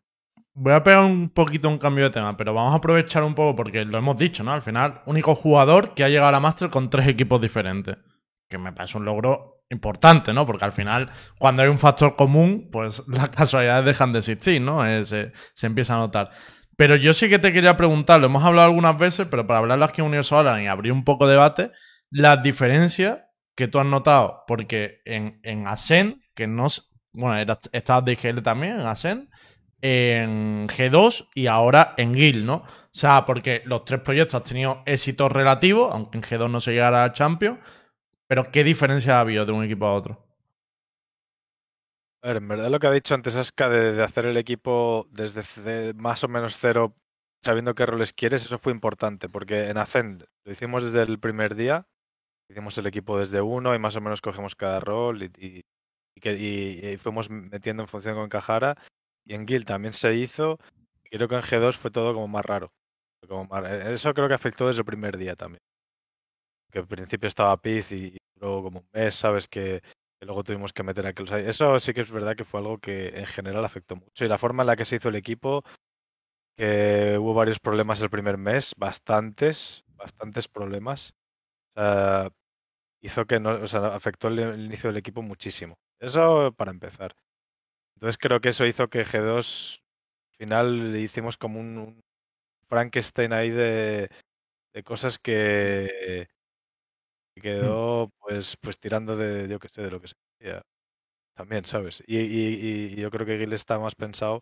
Voy 0.55 0.73
a 0.73 0.83
pegar 0.83 1.03
un 1.03 1.29
poquito 1.29 1.67
un 1.67 1.77
cambio 1.77 2.05
de 2.05 2.09
tema, 2.11 2.37
pero 2.37 2.53
vamos 2.53 2.73
a 2.73 2.77
aprovechar 2.77 3.23
un 3.23 3.33
poco 3.33 3.55
porque 3.55 3.85
lo 3.85 3.97
hemos 3.97 4.17
dicho, 4.17 4.43
¿no? 4.43 4.51
Al 4.51 4.61
final, 4.61 5.01
único 5.05 5.33
jugador 5.35 5.95
que 5.95 6.03
ha 6.03 6.09
llegado 6.09 6.27
a 6.27 6.31
la 6.31 6.39
Master 6.39 6.69
con 6.69 6.89
tres 6.89 7.07
equipos 7.07 7.41
diferentes. 7.41 7.97
Que 8.49 8.57
me 8.59 8.71
parece 8.71 8.97
un 8.97 9.05
logro 9.05 9.63
importante, 9.69 10.31
¿no? 10.31 10.45
Porque 10.45 10.65
al 10.65 10.73
final, 10.73 11.11
cuando 11.39 11.63
hay 11.63 11.69
un 11.69 11.79
factor 11.79 12.15
común, 12.15 12.69
pues 12.71 13.03
las 13.07 13.29
casualidades 13.29 13.85
dejan 13.85 14.13
de 14.13 14.19
existir, 14.19 14.61
¿no? 14.61 14.85
Eh, 14.85 15.05
se, 15.05 15.31
se 15.55 15.67
empieza 15.67 15.95
a 15.95 15.99
notar. 15.99 16.29
Pero 16.75 16.95
yo 16.95 17.13
sí 17.13 17.29
que 17.29 17.39
te 17.39 17.53
quería 17.53 17.77
preguntar, 17.77 18.19
lo 18.19 18.27
hemos 18.27 18.43
hablado 18.43 18.67
algunas 18.67 18.97
veces, 18.97 19.27
pero 19.29 19.45
para 19.45 19.59
hablarlo 19.59 19.85
aquí 19.85 20.01
en 20.01 20.07
Universo 20.07 20.37
Alan 20.37 20.61
y 20.61 20.67
abrir 20.67 20.91
un 20.91 21.03
poco 21.03 21.27
de 21.27 21.33
debate, 21.33 21.71
las 22.09 22.41
diferencias 22.41 23.19
que 23.55 23.67
tú 23.67 23.79
has 23.79 23.85
notado, 23.85 24.43
porque 24.47 25.01
en, 25.05 25.39
en 25.43 25.67
Ascend, 25.67 26.21
que 26.35 26.47
no... 26.47 26.67
Bueno, 27.11 27.55
estabas 27.71 28.05
de 28.05 28.13
IGL 28.13 28.41
también 28.41 28.79
en 28.79 28.87
Ascend, 28.87 29.29
en 29.81 30.67
G2 30.67 31.29
y 31.35 31.47
ahora 31.47 31.93
en 31.97 32.13
Guild, 32.13 32.45
¿no? 32.45 32.55
O 32.55 32.89
sea, 32.91 33.25
porque 33.25 33.61
los 33.65 33.85
tres 33.85 33.99
proyectos 34.01 34.35
han 34.35 34.43
tenido 34.43 34.81
éxitos 34.85 35.31
relativos, 35.31 35.93
aunque 35.93 36.17
en 36.17 36.23
G2 36.23 36.49
no 36.49 36.59
se 36.59 36.71
llegara 36.71 37.03
a 37.03 37.13
Champions, 37.13 37.59
pero 38.25 38.49
¿qué 38.49 38.63
diferencia 38.63 39.17
ha 39.17 39.19
habido 39.19 39.45
de 39.45 39.51
un 39.51 39.63
equipo 39.63 39.85
a 39.85 39.93
otro? 39.93 40.32
A 42.23 42.27
ver, 42.27 42.37
en 42.37 42.47
verdad 42.47 42.69
lo 42.71 42.79
que 42.79 42.87
ha 42.87 42.91
dicho 42.91 43.15
antes 43.15 43.35
Aska 43.35 43.67
de, 43.67 44.01
hacer 44.01 44.25
el 44.25 44.37
equipo 44.37 45.07
desde 45.11 45.93
más 45.93 46.23
o 46.23 46.29
menos 46.29 46.57
cero, 46.57 46.95
sabiendo 47.43 47.75
qué 47.75 47.85
roles 47.85 48.13
quieres, 48.13 48.43
eso 48.45 48.57
fue 48.57 48.71
importante, 48.71 49.27
porque 49.27 49.67
en 49.67 49.77
Ascend 49.77 50.23
lo 50.45 50.51
hicimos 50.53 50.85
desde 50.85 51.01
el 51.01 51.19
primer 51.19 51.53
día, 51.53 51.85
hicimos 52.49 52.77
el 52.77 52.87
equipo 52.87 53.19
desde 53.19 53.41
uno 53.41 53.75
y 53.75 53.79
más 53.79 53.97
o 53.97 54.01
menos 54.01 54.21
cogemos 54.21 54.55
cada 54.55 54.79
rol 54.79 55.23
y, 55.23 55.63
que, 56.21 56.33
y- 56.33 56.97
fuimos 56.97 57.29
metiendo 57.29 57.83
en 57.83 57.89
función 57.89 58.15
con 58.15 58.25
encajara. 58.25 58.77
Y 59.25 59.33
en 59.36 59.45
Guild 59.45 59.65
también 59.65 59.93
se 59.93 60.15
hizo, 60.15 60.59
creo 61.12 61.27
que 61.27 61.36
en 61.36 61.41
G2 61.41 61.77
fue 61.77 61.91
todo 61.91 62.13
como 62.13 62.29
más 62.29 62.45
raro. 62.45 62.71
Eh, 63.23 63.83
eso 63.93 64.13
creo 64.13 64.29
que 64.29 64.33
afectó 64.33 64.67
desde 64.67 64.81
el 64.81 64.86
primer 64.86 65.17
día 65.17 65.36
también. 65.36 65.62
Que 66.71 66.79
al 66.79 66.88
principio 66.88 67.27
estaba 67.27 67.62
Piz 67.62 67.91
y, 67.91 68.17
duró 68.36 68.63
como 68.63 68.79
un 68.79 68.88
mes, 68.93 69.15
¿sabes? 69.15 69.47
Que, 69.47 69.81
que 70.23 70.27
luego 70.27 70.43
tuvimos 70.45 70.71
que 70.71 70.83
meter 70.83 71.05
a 71.05 71.36
ahí. 71.36 71.45
Eso 71.45 71.77
sí 71.79 71.93
que 71.93 71.99
es 71.99 72.09
verdad 72.09 72.38
que 72.38 72.45
fue 72.45 72.62
algo 72.62 72.77
que 72.77 73.09
en 73.09 73.25
general 73.25 73.65
afectó 73.65 73.97
mucho. 73.97 74.23
Y 74.23 74.29
la 74.29 74.38
forma 74.38 74.63
en 74.63 74.67
la 74.67 74.77
que 74.77 74.86
se 74.86 74.95
hizo 74.95 75.09
el 75.09 75.17
equipo, 75.17 75.65
que 76.55 77.17
hubo 77.19 77.33
varios 77.33 77.59
problemas 77.59 78.01
el 78.01 78.09
primer 78.09 78.38
mes, 78.38 78.73
bastantes, 78.77 79.83
bastantes 79.97 80.47
problemas. 80.47 81.13
O 81.75 81.81
sea, 81.81 82.29
hizo 83.01 83.25
que 83.25 83.41
no, 83.41 83.51
o 83.63 83.67
sea, 83.67 83.88
afectó 83.88 84.29
el, 84.29 84.65
inicio 84.65 84.89
del 84.89 84.97
equipo 84.97 85.21
muchísimo. 85.21 85.75
Eso 85.99 86.53
para 86.53 86.71
empezar. 86.71 87.15
Entonces 87.95 88.17
creo 88.17 88.39
que 88.39 88.49
eso 88.49 88.65
hizo 88.65 88.89
que 88.89 89.05
G2 89.05 89.81
al 90.31 90.38
final 90.38 90.95
hicimos 90.95 91.38
como 91.38 91.59
un, 91.59 91.77
un 91.77 92.01
Frankenstein 92.69 93.33
ahí 93.33 93.49
de, 93.49 94.09
de 94.73 94.83
cosas 94.83 95.19
que 95.19 96.29
que 97.36 97.41
quedó 97.41 98.10
pues 98.19 98.58
pues 98.62 98.80
tirando 98.80 99.15
de 99.15 99.48
yo 99.50 99.60
que 99.60 99.69
sé 99.69 99.82
de 99.84 99.91
lo 99.91 100.02
que 100.02 100.08
se 100.08 100.15
hacía 100.39 100.62
también 101.36 101.65
sabes 101.65 102.04
y, 102.08 102.19
y- 102.19 102.93
y 102.93 102.98
yo 102.98 103.12
creo 103.12 103.26
que 103.26 103.38
Gil 103.38 103.54
está 103.54 103.80
más 103.80 103.96
pensado 103.96 104.41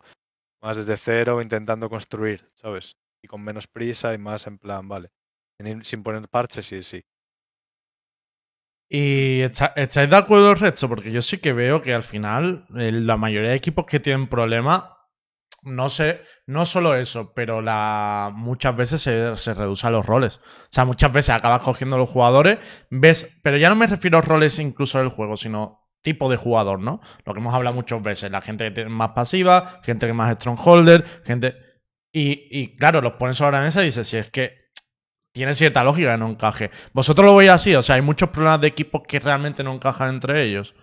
más 0.62 0.76
desde 0.78 0.96
cero 0.98 1.42
intentando 1.42 1.90
construir 1.90 2.50
sabes 2.54 2.96
y 3.22 3.28
con 3.28 3.42
menos 3.44 3.66
prisa 3.68 4.14
y 4.14 4.18
más 4.18 4.46
en 4.48 4.58
plan 4.58 4.88
vale 4.88 5.10
sin, 5.82 6.02
poner 6.04 6.28
parches 6.28 6.66
sí 6.66 6.82
sí. 6.82 7.02
¿Y 8.88 9.40
está- 9.40 9.72
estáis 9.76 10.10
de 10.10 10.16
acuerdo, 10.16 10.54
Resto? 10.54 10.88
Porque 10.88 11.10
yo 11.12 11.22
sí 11.22 11.38
que 11.38 11.52
veo 11.52 11.80
que 11.82 11.94
al 11.94 12.02
final 12.02 12.66
la 12.68 13.16
mayoría 13.16 13.50
de 13.50 13.56
equipos 13.56 13.86
que 13.86 14.00
tienen 14.00 14.26
problemas, 14.28 14.84
no 15.62 15.88
sé, 15.88 16.22
no 16.46 16.64
solo 16.64 16.96
eso, 16.96 17.32
pero 17.34 17.62
la, 17.62 18.30
muchas 18.34 18.76
veces 18.76 19.00
se, 19.00 19.36
se 19.36 19.54
reducen 19.54 19.92
los 19.92 20.04
roles. 20.04 20.38
O 20.38 20.68
sea, 20.70 20.84
muchas 20.84 21.12
veces 21.12 21.30
acabas 21.30 21.62
cogiendo 21.62 21.96
los 21.96 22.10
jugadores, 22.10 22.58
ves, 22.90 23.38
pero 23.42 23.56
ya 23.56 23.68
no 23.68 23.76
me 23.76 23.86
refiero 23.86 24.18
a 24.18 24.22
roles 24.22 24.58
incluso 24.58 24.98
del 24.98 25.08
juego, 25.08 25.36
sino 25.36 25.88
tipo 26.02 26.28
de 26.28 26.36
jugador, 26.36 26.80
¿no? 26.80 27.00
Lo 27.24 27.32
que 27.32 27.40
hemos 27.40 27.54
hablado 27.54 27.76
muchas 27.76 28.02
veces, 28.02 28.30
la 28.30 28.42
gente 28.42 28.64
que 28.64 28.70
tiene 28.72 28.90
más 28.90 29.10
pasiva, 29.10 29.80
gente 29.84 30.06
que 30.06 30.10
es 30.10 30.16
más 30.16 30.34
strongholder, 30.34 31.04
gente... 31.24 31.56
Y, 32.14 32.46
y 32.50 32.76
claro, 32.76 33.00
los 33.00 33.14
pones 33.14 33.38
sobre 33.38 33.52
la 33.56 33.62
mesa 33.62 33.80
y 33.82 33.86
dices, 33.86 34.06
si 34.06 34.18
es 34.18 34.30
que 34.30 34.62
tiene 35.32 35.54
cierta 35.54 35.82
lógica 35.82 36.12
que 36.12 36.18
no 36.18 36.28
encaje. 36.28 36.70
¿Vosotros 36.92 37.24
lo 37.24 37.36
veis 37.36 37.50
así? 37.50 37.74
O 37.74 37.82
sea, 37.82 37.96
hay 37.96 38.02
muchos 38.02 38.28
problemas 38.28 38.60
de 38.60 38.68
equipos 38.68 39.02
que 39.08 39.18
realmente 39.18 39.64
no 39.64 39.72
encajan 39.72 40.10
entre 40.10 40.42
ellos. 40.42 40.74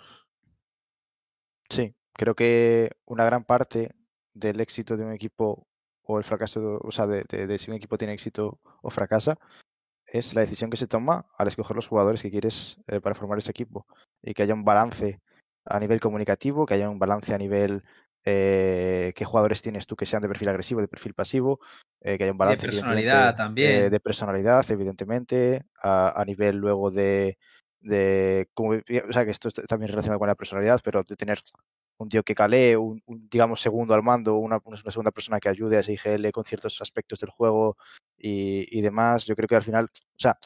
Sí, 1.70 1.94
creo 2.14 2.34
que 2.34 2.90
una 3.06 3.26
gran 3.26 3.44
parte 3.44 3.92
del 4.40 4.60
éxito 4.62 4.98
de 4.98 5.06
un 5.06 5.14
equipo 5.14 5.68
o 6.04 6.18
el 6.18 6.24
fracaso, 6.24 6.60
de- 6.60 6.80
o 6.82 6.92
sea, 6.92 7.08
de, 7.08 7.24
de- 7.30 7.48
de 7.48 7.58
si 7.58 7.70
un 7.72 7.78
equipo 7.78 7.98
tiene 7.98 8.14
éxito 8.14 8.60
o 8.82 8.90
fracasa, 8.90 9.38
es 10.08 10.34
la 10.34 10.42
decisión 10.42 10.70
que 10.72 10.78
se 10.78 10.88
toma 10.88 11.26
al 11.38 11.48
escoger 11.48 11.76
los 11.76 11.88
jugadores 11.88 12.22
que 12.22 12.32
quieres 12.32 12.78
eh, 12.88 13.00
para 13.00 13.16
formar 13.16 13.38
ese 13.38 13.52
equipo 13.52 13.86
y 14.24 14.34
que 14.34 14.44
haya 14.44 14.54
un 14.56 14.66
balance 14.66 15.20
a 15.66 15.80
nivel 15.80 16.00
comunicativo, 16.00 16.66
que 16.66 16.74
haya 16.74 16.90
un 16.90 16.98
balance 17.00 17.34
a 17.34 17.38
nivel 17.38 17.84
eh, 18.26 19.14
qué 19.16 19.24
jugadores 19.26 19.62
tienes 19.62 19.86
tú 19.88 19.96
que 19.96 20.06
sean 20.06 20.22
de 20.22 20.28
perfil 20.28 20.50
agresivo, 20.50 20.82
de 20.82 20.88
perfil 20.88 21.14
pasivo, 21.14 21.60
eh, 22.02 22.18
que 22.18 22.24
haya 22.24 22.32
un 22.34 22.38
Y 22.38 22.40
de 22.40 22.46
balance 22.46 22.66
personalidad 22.68 23.12
evidentemente, 23.30 23.38
también. 23.38 23.70
eh, 23.86 23.90
de 23.90 24.00
personalidad, 24.00 24.72
evidentemente, 24.72 25.66
a, 25.82 26.20
a 26.20 26.26
nivel 26.26 26.58
luego 26.58 26.92
de, 26.92 27.38
de 27.82 28.50
cómo- 28.54 28.72
o 28.74 29.14
sea, 29.14 29.26
que 29.26 29.32
esto 29.32 29.48
está 29.48 29.64
también 29.64 29.90
relacionado 29.92 30.20
con 30.20 30.28
la 30.28 30.36
personalidad, 30.36 30.80
pero 30.84 31.04
de 31.04 31.16
tener 31.16 31.40
un 32.00 32.10
tío 32.10 32.24
que 32.24 32.36
calee, 32.36 32.78
un, 32.78 33.02
digamos, 33.08 33.62
segundo 33.62 33.94
al 33.94 34.04
mando, 34.04 34.36
una, 34.38 34.60
una 34.66 34.78
segunda 34.78 35.12
persona 35.12 35.40
que 35.40 35.50
ayude 35.50 35.78
a 35.78 35.82
ese 35.82 35.94
IGL 35.94 36.32
con 36.32 36.46
ciertos 36.46 36.82
aspectos 36.82 37.20
del 37.20 37.30
juego 37.32 37.78
y, 38.18 38.68
y 38.78 38.82
demás. 38.82 39.26
Yo 39.26 39.36
creo 39.36 39.48
que 39.48 39.56
al 39.58 39.64
final, 39.64 39.86
o 39.86 40.20
sea, 40.20 40.38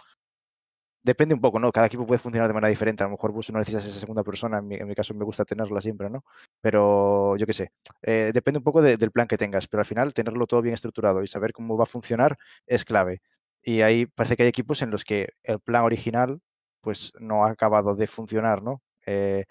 depende 1.03 1.35
un 1.35 1.41
poco, 1.41 1.59
¿no? 1.59 1.71
Cada 1.71 1.87
equipo 1.87 2.05
puede 2.05 2.19
funcionar 2.19 2.47
de 2.47 2.53
manera 2.53 2.69
diferente. 2.69 3.03
A 3.03 3.07
lo 3.07 3.11
mejor 3.11 3.31
vos 3.31 3.49
no 3.51 3.59
necesitas 3.59 3.85
esa 3.85 3.99
segunda 3.99 4.23
persona, 4.23 4.59
en 4.59 4.67
mi, 4.87 4.95
caso 4.95 5.13
me 5.13 5.25
gusta 5.25 5.43
tenerla 5.45 5.81
siempre, 5.81 6.09
¿no? 6.09 6.23
Pero 6.61 7.35
yo 7.37 7.45
qué 7.45 7.53
sé, 7.53 7.71
eh, 8.01 8.31
depende 8.33 8.59
un 8.59 8.63
poco 8.63 8.81
de- 8.81 8.97
del 8.97 9.11
plan 9.11 9.27
que 9.27 9.37
tengas, 9.37 9.67
pero 9.67 9.81
al 9.81 9.85
final 9.85 10.13
tenerlo 10.13 10.47
todo 10.47 10.61
bien 10.61 10.73
estructurado 10.75 11.21
y 11.23 11.27
saber 11.27 11.51
cómo 11.53 11.77
va 11.77 11.83
a 11.83 11.85
funcionar 11.87 12.37
es 12.65 12.85
clave. 12.85 13.21
Y 13.61 13.81
ahí 13.81 14.05
parece 14.05 14.35
que 14.37 14.43
hay 14.43 14.49
equipos 14.49 14.81
en 14.81 14.91
los 14.91 15.03
que 15.03 15.29
el 15.43 15.59
plan 15.59 15.83
original 15.83 16.39
pues 16.81 17.13
no 17.19 17.45
ha 17.45 17.49
acabado 17.51 17.95
de 17.95 18.07
funcionar, 18.07 18.61
¿no? 18.61 18.81
Eh, 19.05 19.45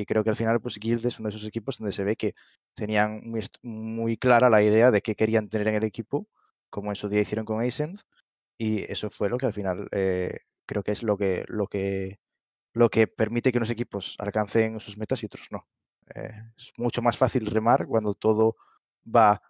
y 0.00 0.06
creo 0.06 0.24
que 0.24 0.30
al 0.30 0.36
final, 0.36 0.60
pues 0.60 0.78
Guild 0.78 1.06
es 1.06 1.20
uno 1.20 1.28
de 1.28 1.36
esos 1.36 1.48
equipos 1.48 1.78
donde 1.78 1.92
se 1.92 2.04
ve 2.04 2.16
que 2.16 2.34
tenían 2.74 3.20
muy, 3.24 3.42
muy 3.62 4.16
clara 4.16 4.50
la 4.50 4.62
idea 4.62 4.90
de 4.90 5.02
qué 5.02 5.14
querían 5.14 5.48
tener 5.48 5.68
en 5.68 5.76
el 5.76 5.84
equipo, 5.84 6.28
como 6.70 6.90
en 6.90 6.96
su 6.96 7.08
día 7.08 7.20
hicieron 7.20 7.44
con 7.46 7.62
Ascent, 7.64 8.00
y 8.58 8.90
eso 8.90 9.10
fue 9.10 9.28
lo 9.28 9.38
que 9.38 9.46
al 9.46 9.52
final 9.52 9.88
eh, 9.92 10.40
creo 10.66 10.82
que 10.82 10.92
es 10.92 11.02
lo 11.02 11.16
que, 11.16 11.44
lo 11.48 11.66
que 11.68 12.18
lo 12.74 12.90
que 12.90 13.06
permite 13.06 13.52
que 13.52 13.58
unos 13.58 13.70
equipos 13.70 14.16
alcancen 14.18 14.80
sus 14.80 14.98
metas 14.98 15.22
y 15.22 15.26
otros 15.26 15.48
no. 15.50 15.66
Eh, 16.14 16.30
es 16.56 16.72
mucho 16.76 17.02
más 17.02 17.16
fácil 17.16 17.46
remar 17.46 17.86
cuando 17.86 18.14
todo 18.14 18.56
va 19.04 19.42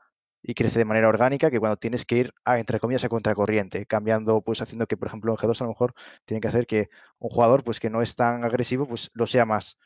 y 0.42 0.54
crece 0.54 0.80
de 0.80 0.85
manera 0.85 1.09
orgánica 1.09 1.50
que 1.50 1.59
cuando 1.59 1.78
tienes 1.78 2.04
que 2.04 2.16
ir 2.16 2.35
a, 2.44 2.59
entre 2.59 2.78
comillas, 2.78 3.04
a 3.04 3.09
contracorriente, 3.09 3.87
cambiando, 3.87 4.42
pues 4.42 4.61
haciendo 4.61 4.87
que, 4.87 4.96
por 4.98 5.09
ejemplo, 5.09 5.33
en 5.33 5.38
G2 5.38 5.61
a 5.62 5.64
lo 5.64 5.70
mejor 5.70 5.94
tienen 6.26 6.42
que 6.42 6.48
hacer 6.48 6.66
que 6.66 6.90
un 7.18 7.30
jugador, 7.30 7.64
pues 7.64 7.80
que 7.80 7.88
no 7.90 8.02
es 8.02 8.14
tan 8.14 8.44
agresivo, 8.44 8.87
pues 8.87 9.11
lo 9.14 9.26
sea 9.26 9.46
más. 9.46 9.78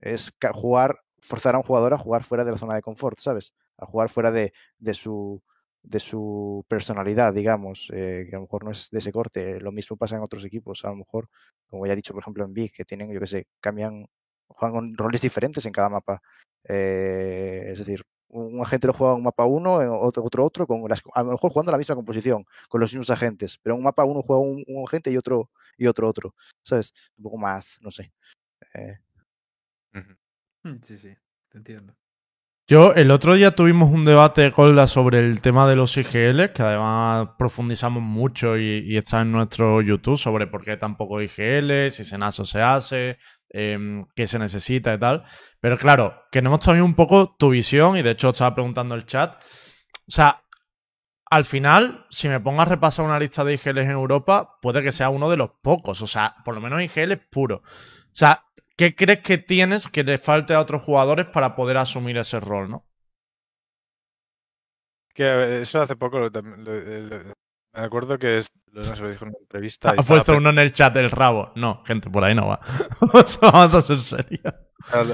Es 0.00 0.32
jugar, 0.52 1.00
forzar 1.20 1.54
a 1.54 1.58
un 1.58 1.64
jugador 1.64 1.94
a 1.94 1.98
jugar 1.98 2.24
fuera 2.24 2.44
de 2.44 2.52
la 2.52 2.58
zona 2.58 2.74
de 2.74 2.82
confort, 2.82 3.18
¿sabes? 3.18 3.54
A 3.78 3.86
jugar 3.86 4.08
fuera 4.08 4.30
de, 4.30 4.52
de 4.78 4.94
su 4.94 5.42
de 5.86 6.00
su 6.00 6.64
personalidad, 6.68 7.32
digamos, 7.32 7.90
eh, 7.94 8.26
que 8.28 8.34
a 8.34 8.38
lo 8.38 8.42
mejor 8.42 8.64
no 8.64 8.72
es 8.72 8.90
de 8.90 8.98
ese 8.98 9.12
corte. 9.12 9.60
Lo 9.60 9.70
mismo 9.70 9.96
pasa 9.96 10.16
en 10.16 10.22
otros 10.22 10.44
equipos, 10.44 10.84
a 10.84 10.88
lo 10.88 10.96
mejor, 10.96 11.28
como 11.68 11.86
ya 11.86 11.92
he 11.92 11.96
dicho, 11.96 12.12
por 12.12 12.22
ejemplo, 12.22 12.44
en 12.44 12.52
Big, 12.52 12.72
que 12.72 12.84
tienen, 12.84 13.12
yo 13.12 13.20
que 13.20 13.26
sé, 13.28 13.46
cambian, 13.60 14.06
juegan 14.48 14.96
roles 14.96 15.20
diferentes 15.20 15.64
en 15.64 15.72
cada 15.72 15.88
mapa. 15.88 16.20
Eh, 16.64 17.66
es 17.68 17.78
decir, 17.78 18.02
un 18.28 18.60
agente 18.60 18.88
lo 18.88 18.92
juega 18.92 19.12
en 19.12 19.18
un 19.18 19.24
mapa 19.24 19.44
uno, 19.44 19.76
otro 20.00 20.24
otro, 20.24 20.44
otro 20.44 20.66
con 20.66 20.82
las, 20.88 21.02
a 21.14 21.22
lo 21.22 21.32
mejor 21.32 21.50
jugando 21.52 21.72
la 21.72 21.78
misma 21.78 21.94
composición, 21.94 22.44
con 22.68 22.80
los 22.80 22.92
mismos 22.92 23.10
agentes, 23.10 23.58
pero 23.62 23.74
en 23.74 23.78
un 23.78 23.84
mapa 23.84 24.04
uno 24.04 24.22
juega 24.22 24.42
un, 24.42 24.64
agente 24.86 25.10
y 25.12 25.16
otro 25.16 25.50
y 25.78 25.86
otro 25.86 26.08
otro, 26.08 26.34
¿sabes? 26.64 26.92
Un 27.16 27.24
poco 27.24 27.38
más, 27.38 27.78
no 27.80 27.90
sé. 27.92 28.12
Eh. 28.74 28.98
Mm, 30.62 30.82
sí, 30.82 30.98
sí, 30.98 31.14
te 31.48 31.58
entiendo. 31.58 31.94
Yo, 32.68 32.92
el 32.94 33.12
otro 33.12 33.36
día 33.36 33.54
tuvimos 33.54 33.92
un 33.92 34.04
debate, 34.04 34.50
Golda, 34.50 34.88
sobre 34.88 35.20
el 35.20 35.40
tema 35.40 35.68
de 35.68 35.76
los 35.76 35.96
IGL, 35.96 36.52
que 36.52 36.62
además 36.64 37.28
profundizamos 37.38 38.02
mucho 38.02 38.58
y, 38.58 38.96
está 38.96 39.20
en 39.20 39.30
nuestro 39.30 39.80
YouTube 39.80 40.18
sobre 40.18 40.48
por 40.48 40.64
qué 40.64 40.76
tampoco 40.76 41.22
IGL, 41.22 41.92
si 41.92 42.04
se 42.04 42.18
nace 42.18 42.42
o 42.42 42.44
se 42.44 42.60
hace, 42.60 43.18
eh, 43.50 44.04
qué 44.16 44.26
se 44.26 44.40
necesita 44.40 44.92
y 44.92 44.98
tal. 44.98 45.22
Pero 45.60 45.78
claro, 45.78 46.24
queremos 46.32 46.58
también 46.58 46.84
un 46.84 46.94
poco 46.94 47.36
tu 47.38 47.50
visión, 47.50 47.96
y 47.96 48.02
de 48.02 48.10
hecho 48.10 48.30
estaba 48.30 48.56
preguntando 48.56 48.96
el 48.96 49.06
chat. 49.06 49.40
O 50.08 50.10
sea, 50.10 50.42
al 51.30 51.44
final, 51.44 52.06
si 52.10 52.28
me 52.28 52.40
pongo 52.40 52.62
a 52.62 52.64
repasar 52.64 53.04
una 53.04 53.20
lista 53.20 53.44
de 53.44 53.54
IGLs 53.54 53.78
en 53.78 53.90
Europa, 53.90 54.58
puede 54.60 54.82
que 54.82 54.90
sea 54.90 55.08
uno 55.10 55.30
de 55.30 55.36
los 55.36 55.50
pocos. 55.62 56.02
O 56.02 56.06
sea, 56.08 56.34
por 56.44 56.56
lo 56.56 56.60
menos 56.60 56.82
IGL 56.82 57.16
puro. 57.30 57.56
O 57.56 58.18
sea, 58.18 58.45
¿Qué 58.76 58.94
crees 58.94 59.20
que 59.20 59.38
tienes 59.38 59.88
que 59.88 60.04
le 60.04 60.18
falte 60.18 60.54
a 60.54 60.60
otros 60.60 60.82
jugadores 60.82 61.26
para 61.26 61.54
poder 61.54 61.78
asumir 61.78 62.18
ese 62.18 62.40
rol, 62.40 62.70
no? 62.70 62.84
Que 65.14 65.62
eso 65.62 65.80
hace 65.80 65.96
poco 65.96 66.28
me 67.76 67.84
acuerdo 67.84 68.18
que 68.18 68.38
es, 68.38 68.48
lo 68.72 68.82
dijo 68.82 69.24
en 69.24 69.28
una 69.28 69.38
entrevista. 69.38 69.90
Ha 69.90 70.02
puesto 70.02 70.34
uno 70.34 70.48
en 70.48 70.58
el 70.58 70.72
chat 70.72 70.94
del 70.94 71.10
rabo. 71.10 71.52
No, 71.56 71.82
gente, 71.84 72.08
por 72.08 72.24
ahí 72.24 72.34
no 72.34 72.48
va. 72.48 72.60
Vamos 73.42 73.74
a 73.74 73.80
ser 73.82 74.00
serios. 74.00 74.54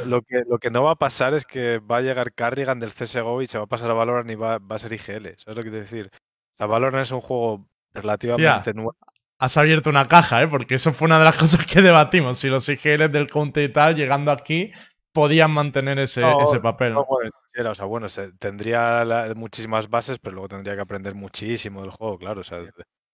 Lo 0.07 0.23
que, 0.23 0.43
lo 0.49 0.59
que 0.59 0.71
no 0.71 0.85
va 0.85 0.93
a 0.93 0.97
pasar 0.97 1.35
es 1.35 1.45
que 1.45 1.79
va 1.79 1.97
a 1.97 2.01
llegar 2.03 2.33
Carrigan 2.35 2.79
del 2.79 2.93
CSGO 2.93 3.43
y 3.43 3.47
se 3.47 3.59
va 3.59 3.65
a 3.65 3.69
pasar 3.69 3.91
a 3.91 3.95
Valorant 3.95 4.31
y 4.31 4.37
va, 4.37 4.61
a 4.69 4.79
ser 4.79 4.93
IGL. 4.93 5.35
¿Sabes 5.39 5.57
lo 5.57 5.63
que 5.65 5.71
quiero 5.71 5.79
decir? 5.79 6.11
O 6.13 6.57
sea, 6.57 6.67
Valorant 6.67 7.03
es 7.03 7.11
un 7.11 7.21
juego 7.21 7.67
relativamente 7.95 8.75
nuevo 8.75 8.97
has 9.43 9.57
abierto 9.57 9.91
una 9.91 10.07
caja, 10.07 10.41
¿eh? 10.41 10.47
Porque 10.47 10.77
eso 10.77 10.93
fue 10.93 11.07
una 11.07 11.19
de 11.19 11.25
las 11.25 11.37
cosas 11.39 11.67
que 11.67 11.83
debatimos. 11.83 12.39
Si 12.39 12.49
los 12.49 12.69
IGLs 12.69 13.11
del 13.11 13.29
Conte 13.29 13.65
y 13.65 13.69
tal, 13.69 13.97
llegando 13.97 14.31
aquí, 14.31 14.71
podían 15.13 15.51
mantener 15.51 15.99
ese, 15.99 16.23
ese 16.45 16.61
papel. 16.61 16.95
No, 16.95 17.05
o 17.05 17.75
sea, 17.75 17.85
bueno, 17.87 18.07
tendría 18.39 19.05
muchísimas 19.35 19.91
bases, 19.91 20.21
pero 20.21 20.35
luego 20.35 20.49
tendría 20.49 20.77
que 20.77 20.83
aprender 20.83 21.17
muchísimo 21.17 21.83
del 21.83 21.91
juego, 21.91 22.19
claro. 22.19 22.43
O 22.43 22.45
sea, 22.45 22.61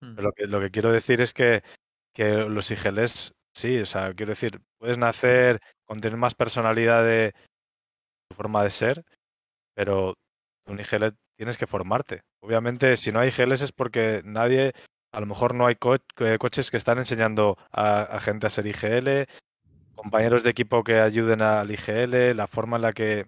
lo, 0.02 0.32
que, 0.32 0.46
lo 0.46 0.60
que 0.60 0.70
quiero 0.70 0.92
decir 0.92 1.22
es 1.22 1.32
que, 1.32 1.62
que 2.12 2.34
los 2.34 2.70
IGLs, 2.70 3.32
sí, 3.54 3.78
o 3.78 3.86
sea, 3.86 4.12
quiero 4.12 4.30
decir, 4.30 4.60
puedes 4.78 4.98
nacer 4.98 5.60
con 5.86 5.98
tener 5.98 6.18
más 6.18 6.34
personalidad 6.34 7.04
de 7.04 7.32
tu 8.28 8.36
forma 8.36 8.62
de 8.62 8.70
ser, 8.70 9.02
pero 9.74 10.14
un 10.66 10.78
IGL 10.78 11.14
tienes 11.38 11.56
que 11.56 11.66
formarte. 11.66 12.20
Obviamente, 12.42 12.96
si 12.96 13.12
no 13.12 13.20
hay 13.20 13.28
IGLs 13.28 13.62
es 13.62 13.72
porque 13.72 14.20
nadie 14.24 14.74
a 15.12 15.21
lo 15.21 15.27
mejor 15.27 15.55
no 15.55 15.66
hay 15.66 15.77
eh, 16.18 16.38
coches 16.38 16.71
que 16.71 16.77
están 16.77 16.99
enseñando 16.99 17.57
a, 17.73 18.18
gente 18.21 18.47
a 18.47 18.51
ser 18.51 18.66
IGL, 18.66 19.27
compañeros 19.94 20.44
de 20.44 20.51
equipo 20.51 20.85
que 20.85 21.01
ayuden 21.01 21.42
al 21.42 21.71
IGL, 21.71 22.37
la 22.37 22.47
forma 22.47 22.77
en 22.77 22.83
la 22.83 22.92
que 22.92 23.27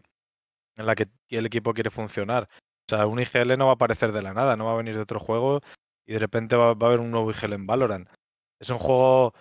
en 0.76 0.86
la 0.86 0.94
que 0.94 1.08
el 1.28 1.46
equipo 1.46 1.74
quiere 1.74 1.90
funcionar. 1.90 2.48
O 2.88 2.96
sea, 2.96 3.06
un 3.06 3.20
IGL 3.20 3.58
no 3.58 3.66
va 3.66 3.72
a 3.72 3.74
aparecer 3.74 4.12
de 4.12 4.22
la 4.22 4.34
nada, 4.34 4.56
no 4.56 4.66
va 4.66 4.72
a 4.72 4.76
venir 4.76 4.94
de 4.94 5.02
otro 5.02 5.20
juego 5.20 5.60
y 6.06 6.14
de 6.14 6.18
repente 6.18 6.56
va, 6.56 6.68
a 6.68 6.70
haber 6.70 7.00
un 7.00 7.10
nuevo 7.10 7.30
IGL 7.30 7.54
en 7.54 7.66
Valorant. 7.66 8.08
Es 8.58 8.70
un 8.70 8.78
juego 8.78 9.34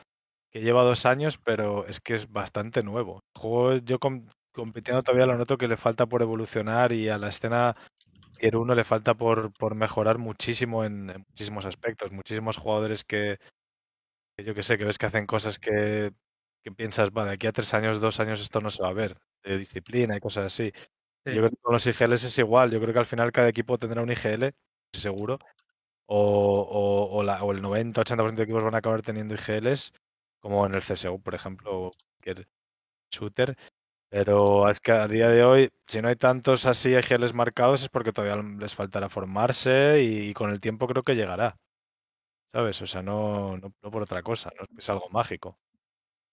que 0.52 0.62
lleva 0.62 0.84
dos 0.84 1.06
años, 1.06 1.38
pero 1.38 1.86
es 1.88 2.00
que 2.00 2.14
es 2.16 2.32
bastante 2.32 2.84
nuevo. 2.84 3.22
El 3.36 3.42
juego, 3.42 3.76
yo 3.78 4.00
compitiendo 4.00 5.04
todavía 5.04 5.26
lo 5.26 5.38
noto 5.38 5.58
que 5.58 5.68
le 5.68 5.78
falta 5.78 6.06
por 6.06 6.22
evolucionar 6.22 6.92
y 6.92 7.10
a 7.10 7.18
la 7.18 7.30
escena 7.30 7.76
Tier 8.40 8.56
1 8.58 8.76
le 8.76 8.84
falta 8.84 9.14
por, 9.16 9.54
por 9.54 9.76
mejorar 9.76 10.18
muchísimo 10.18 10.84
en, 10.86 11.08
muchísimos 11.30 11.66
aspectos. 11.66 12.12
Muchísimos 12.12 12.58
jugadores 12.58 13.04
que, 13.04 13.38
yo 14.38 14.56
que 14.56 14.64
sé, 14.64 14.78
que 14.78 14.86
ves 14.86 14.98
que 14.98 15.06
hacen 15.06 15.26
cosas 15.26 15.60
que, 15.60 16.12
que 16.64 16.72
piensas, 16.72 17.10
va, 17.12 17.26
de 17.26 17.34
aquí 17.34 17.48
a 17.48 17.52
tres 17.52 17.74
años, 17.74 18.00
dos 18.00 18.20
años 18.20 18.40
esto 18.42 18.62
no 18.62 18.70
se 18.70 18.82
va 18.82 18.90
a 18.90 18.94
ver, 18.94 19.18
de 19.44 19.58
disciplina 19.58 20.16
y 20.18 20.20
cosas 20.20 20.46
así. 20.46 20.72
Yo 21.26 21.34
creo 21.34 21.50
que 21.50 21.58
con 21.58 21.74
los 21.74 21.86
IGLs 21.86 22.24
es 22.24 22.40
igual. 22.40 22.72
Yo 22.72 22.80
creo 22.82 22.94
que 22.94 23.00
al 23.00 23.06
final 23.06 23.32
cada 23.32 23.50
equipo 23.50 23.78
tendrá 23.78 24.02
un 24.02 24.12
IGL, 24.12 24.54
seguro. 24.94 25.40
O, 26.08 26.18
o, 26.62 27.18
o, 27.20 27.24
la, 27.24 27.44
o 27.44 27.52
el 27.52 27.62
90-80% 27.62 28.36
de 28.36 28.44
equipos 28.44 28.64
van 28.64 28.76
a 28.76 28.80
acabar 28.80 29.02
teniendo 29.04 29.36
IGLs, 29.36 29.94
como 30.40 30.66
en 30.66 30.76
el 30.76 30.82
CSGO, 30.82 31.20
por 31.20 31.36
ejemplo, 31.36 31.92
que 32.22 32.32
el 32.32 32.48
shooter. 33.12 33.56
Pero 34.10 34.70
es 34.70 34.80
que 34.80 34.92
a 34.92 35.08
día 35.08 35.30
de 35.30 35.44
hoy, 35.44 35.70
si 35.88 36.02
no 36.02 36.08
hay 36.08 36.16
tantos 36.16 36.66
así 36.66 36.94
EGLs 36.94 37.34
marcados, 37.36 37.84
es 37.84 37.90
porque 37.90 38.12
todavía 38.12 38.42
les 38.60 38.74
faltará 38.74 39.08
formarse 39.08 40.02
y, 40.02 40.34
con 40.34 40.50
el 40.50 40.60
tiempo 40.60 40.88
creo 40.88 41.04
que 41.04 41.16
llegará. 41.16 41.58
¿Sabes? 42.54 42.82
O 42.82 42.88
sea, 42.88 43.02
no, 43.04 43.58
no, 43.58 43.72
por 43.92 44.02
otra 44.02 44.24
cosa, 44.24 44.50
no 44.60 44.66
es 44.78 44.90
algo 44.90 45.10
mágico. 45.10 45.60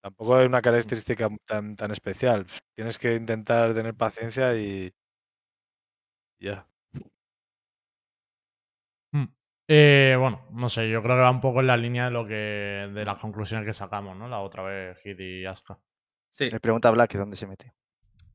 Tampoco 0.03 0.37
hay 0.37 0.47
una 0.47 0.63
característica 0.63 1.29
tan, 1.47 1.77
tan 1.77 1.91
especial. 1.93 2.47
Tienes 2.75 2.99
que 2.99 3.15
intentar 3.17 3.75
tener 3.75 3.95
paciencia 3.95 4.55
y. 4.57 4.93
Ya. 6.41 6.67
Mm. 9.13 9.25
Eh, 9.69 10.17
bueno, 10.19 10.47
no 10.53 10.69
sé, 10.69 10.89
yo 10.89 11.03
creo 11.03 11.17
que 11.17 11.23
va 11.23 11.31
un 11.31 11.41
poco 11.41 11.61
en 11.61 11.67
la 11.67 11.77
línea 11.77 12.05
de 12.07 12.11
lo 12.11 12.27
que. 12.27 12.35
de 12.95 13.05
las 13.05 13.19
conclusiones 13.21 13.67
que 13.67 13.73
sacamos, 13.73 14.17
¿no? 14.17 14.29
La 14.29 14.41
otra 14.41 14.63
vez, 14.63 14.99
Hit 15.03 15.19
y 15.21 15.45
Aska. 15.47 15.79
Sí. 16.37 16.51
Le 16.51 16.61
pregunta 16.61 16.89
a 16.89 16.93
Black 16.93 17.15
dónde 17.15 17.37
se 17.37 17.47
mete. 17.47 17.73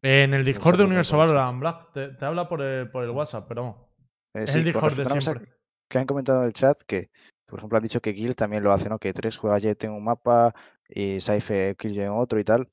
En 0.02 0.34
el 0.34 0.44
Discord 0.44 0.78
de 0.78 0.86
Universo 0.86 1.18
Valorant, 1.18 1.60
Black. 1.60 1.94
Te, 1.94 2.26
habla 2.26 2.50
por 2.50 2.62
el, 2.62 2.90
por 2.90 3.04
el, 3.04 3.12
WhatsApp, 3.12 3.46
pero 3.48 3.94
eh, 4.34 4.46
es 4.46 4.56
el 4.56 4.64
Discord 4.64 4.96
de 4.96 5.06
siempre. 5.06 5.54
Que 5.88 6.00
han 6.00 6.08
comentado 6.08 6.42
en 6.42 6.48
el 6.48 6.54
chat 6.54 6.82
que, 6.82 7.12
por 7.46 7.60
ejemplo, 7.60 7.78
han 7.78 7.84
dicho 7.84 8.02
que 8.02 8.14
Gil 8.14 8.36
también 8.36 8.64
lo 8.64 8.72
hace, 8.72 8.90
¿no? 8.90 8.98
Que 8.98 9.14
tres 9.14 9.38
juega 9.38 9.60
Jet 9.60 9.84
en 9.84 9.92
un 9.92 10.04
mapa 10.04 10.56
y 10.90 11.22
Saife 11.22 11.76
Killjoy 11.78 12.06
en 12.06 12.12
otro 12.12 12.40
y 12.40 12.44
tal. 12.44 12.70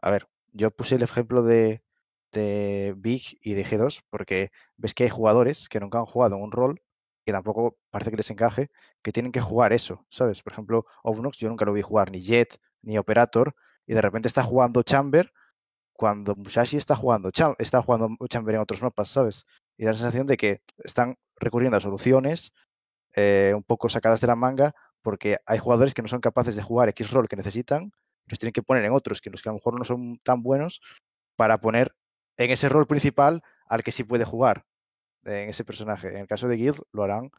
A 0.00 0.10
ver, 0.10 0.26
yo 0.52 0.72
puse 0.72 0.96
el 0.96 1.02
ejemplo 1.02 1.44
de, 1.44 1.82
de 2.32 2.94
Big 2.96 3.38
y 3.42 3.54
de 3.54 3.64
G2 3.64 4.02
porque 4.10 4.50
ves 4.76 4.94
que 4.94 5.04
hay 5.04 5.10
jugadores 5.10 5.68
que 5.68 5.78
nunca 5.78 5.98
han 5.98 6.06
jugado 6.06 6.36
en 6.36 6.42
un 6.42 6.50
rol 6.50 6.82
que 7.24 7.32
tampoco 7.32 7.78
parece 7.90 8.10
que 8.10 8.18
les 8.18 8.30
encaje, 8.30 8.70
que 9.02 9.12
tienen 9.12 9.32
que 9.32 9.40
jugar 9.40 9.72
eso, 9.72 10.04
¿sabes? 10.10 10.42
Por 10.42 10.52
ejemplo, 10.52 10.84
Obnox 11.02 11.38
yo 11.38 11.48
nunca 11.48 11.64
lo 11.64 11.72
vi 11.72 11.82
jugar 11.82 12.10
ni 12.10 12.20
Jet 12.20 12.58
ni 12.82 12.98
Operator 12.98 13.54
y 13.86 13.94
de 13.94 14.02
repente 14.02 14.28
está 14.28 14.42
jugando 14.42 14.82
Chamber 14.82 15.32
cuando 15.92 16.34
Musashi 16.34 16.76
está 16.76 16.96
jugando, 16.96 17.30
está 17.58 17.82
jugando 17.82 18.16
Chamber 18.28 18.56
en 18.56 18.60
otros 18.60 18.82
mapas, 18.82 19.08
¿sabes? 19.08 19.46
Y 19.76 19.84
da 19.84 19.92
la 19.92 19.96
sensación 19.96 20.26
de 20.26 20.36
que 20.36 20.60
están 20.78 21.16
recurriendo 21.36 21.76
a 21.76 21.80
soluciones 21.80 22.52
eh, 23.14 23.52
un 23.54 23.62
poco 23.62 23.88
sacadas 23.88 24.20
de 24.20 24.26
la 24.26 24.36
manga 24.36 24.74
porque 25.02 25.38
hay 25.46 25.58
jugadores 25.58 25.94
que 25.94 26.02
no 26.02 26.08
son 26.08 26.20
capaces 26.20 26.56
de 26.56 26.62
jugar 26.62 26.88
X 26.88 27.10
rol 27.10 27.28
que 27.28 27.36
necesitan, 27.36 27.92
los 28.26 28.38
tienen 28.38 28.54
que 28.54 28.62
poner 28.62 28.84
en 28.84 28.92
otros, 28.92 29.20
que 29.20 29.30
los 29.30 29.42
que 29.42 29.50
a 29.50 29.52
lo 29.52 29.58
mejor 29.58 29.78
no 29.78 29.84
son 29.84 30.18
tan 30.24 30.42
buenos, 30.42 30.80
para 31.36 31.58
poner 31.58 31.94
en 32.38 32.50
ese 32.50 32.68
rol 32.68 32.86
principal 32.86 33.42
al 33.66 33.84
que 33.84 33.92
sí 33.92 34.02
puede 34.02 34.24
jugar 34.24 34.64
en 35.24 35.50
ese 35.50 35.64
personaje. 35.64 36.08
En 36.08 36.16
el 36.16 36.26
caso 36.26 36.48
de 36.48 36.56
Guild 36.56 36.80
lo 36.92 37.04
harán 37.04 37.30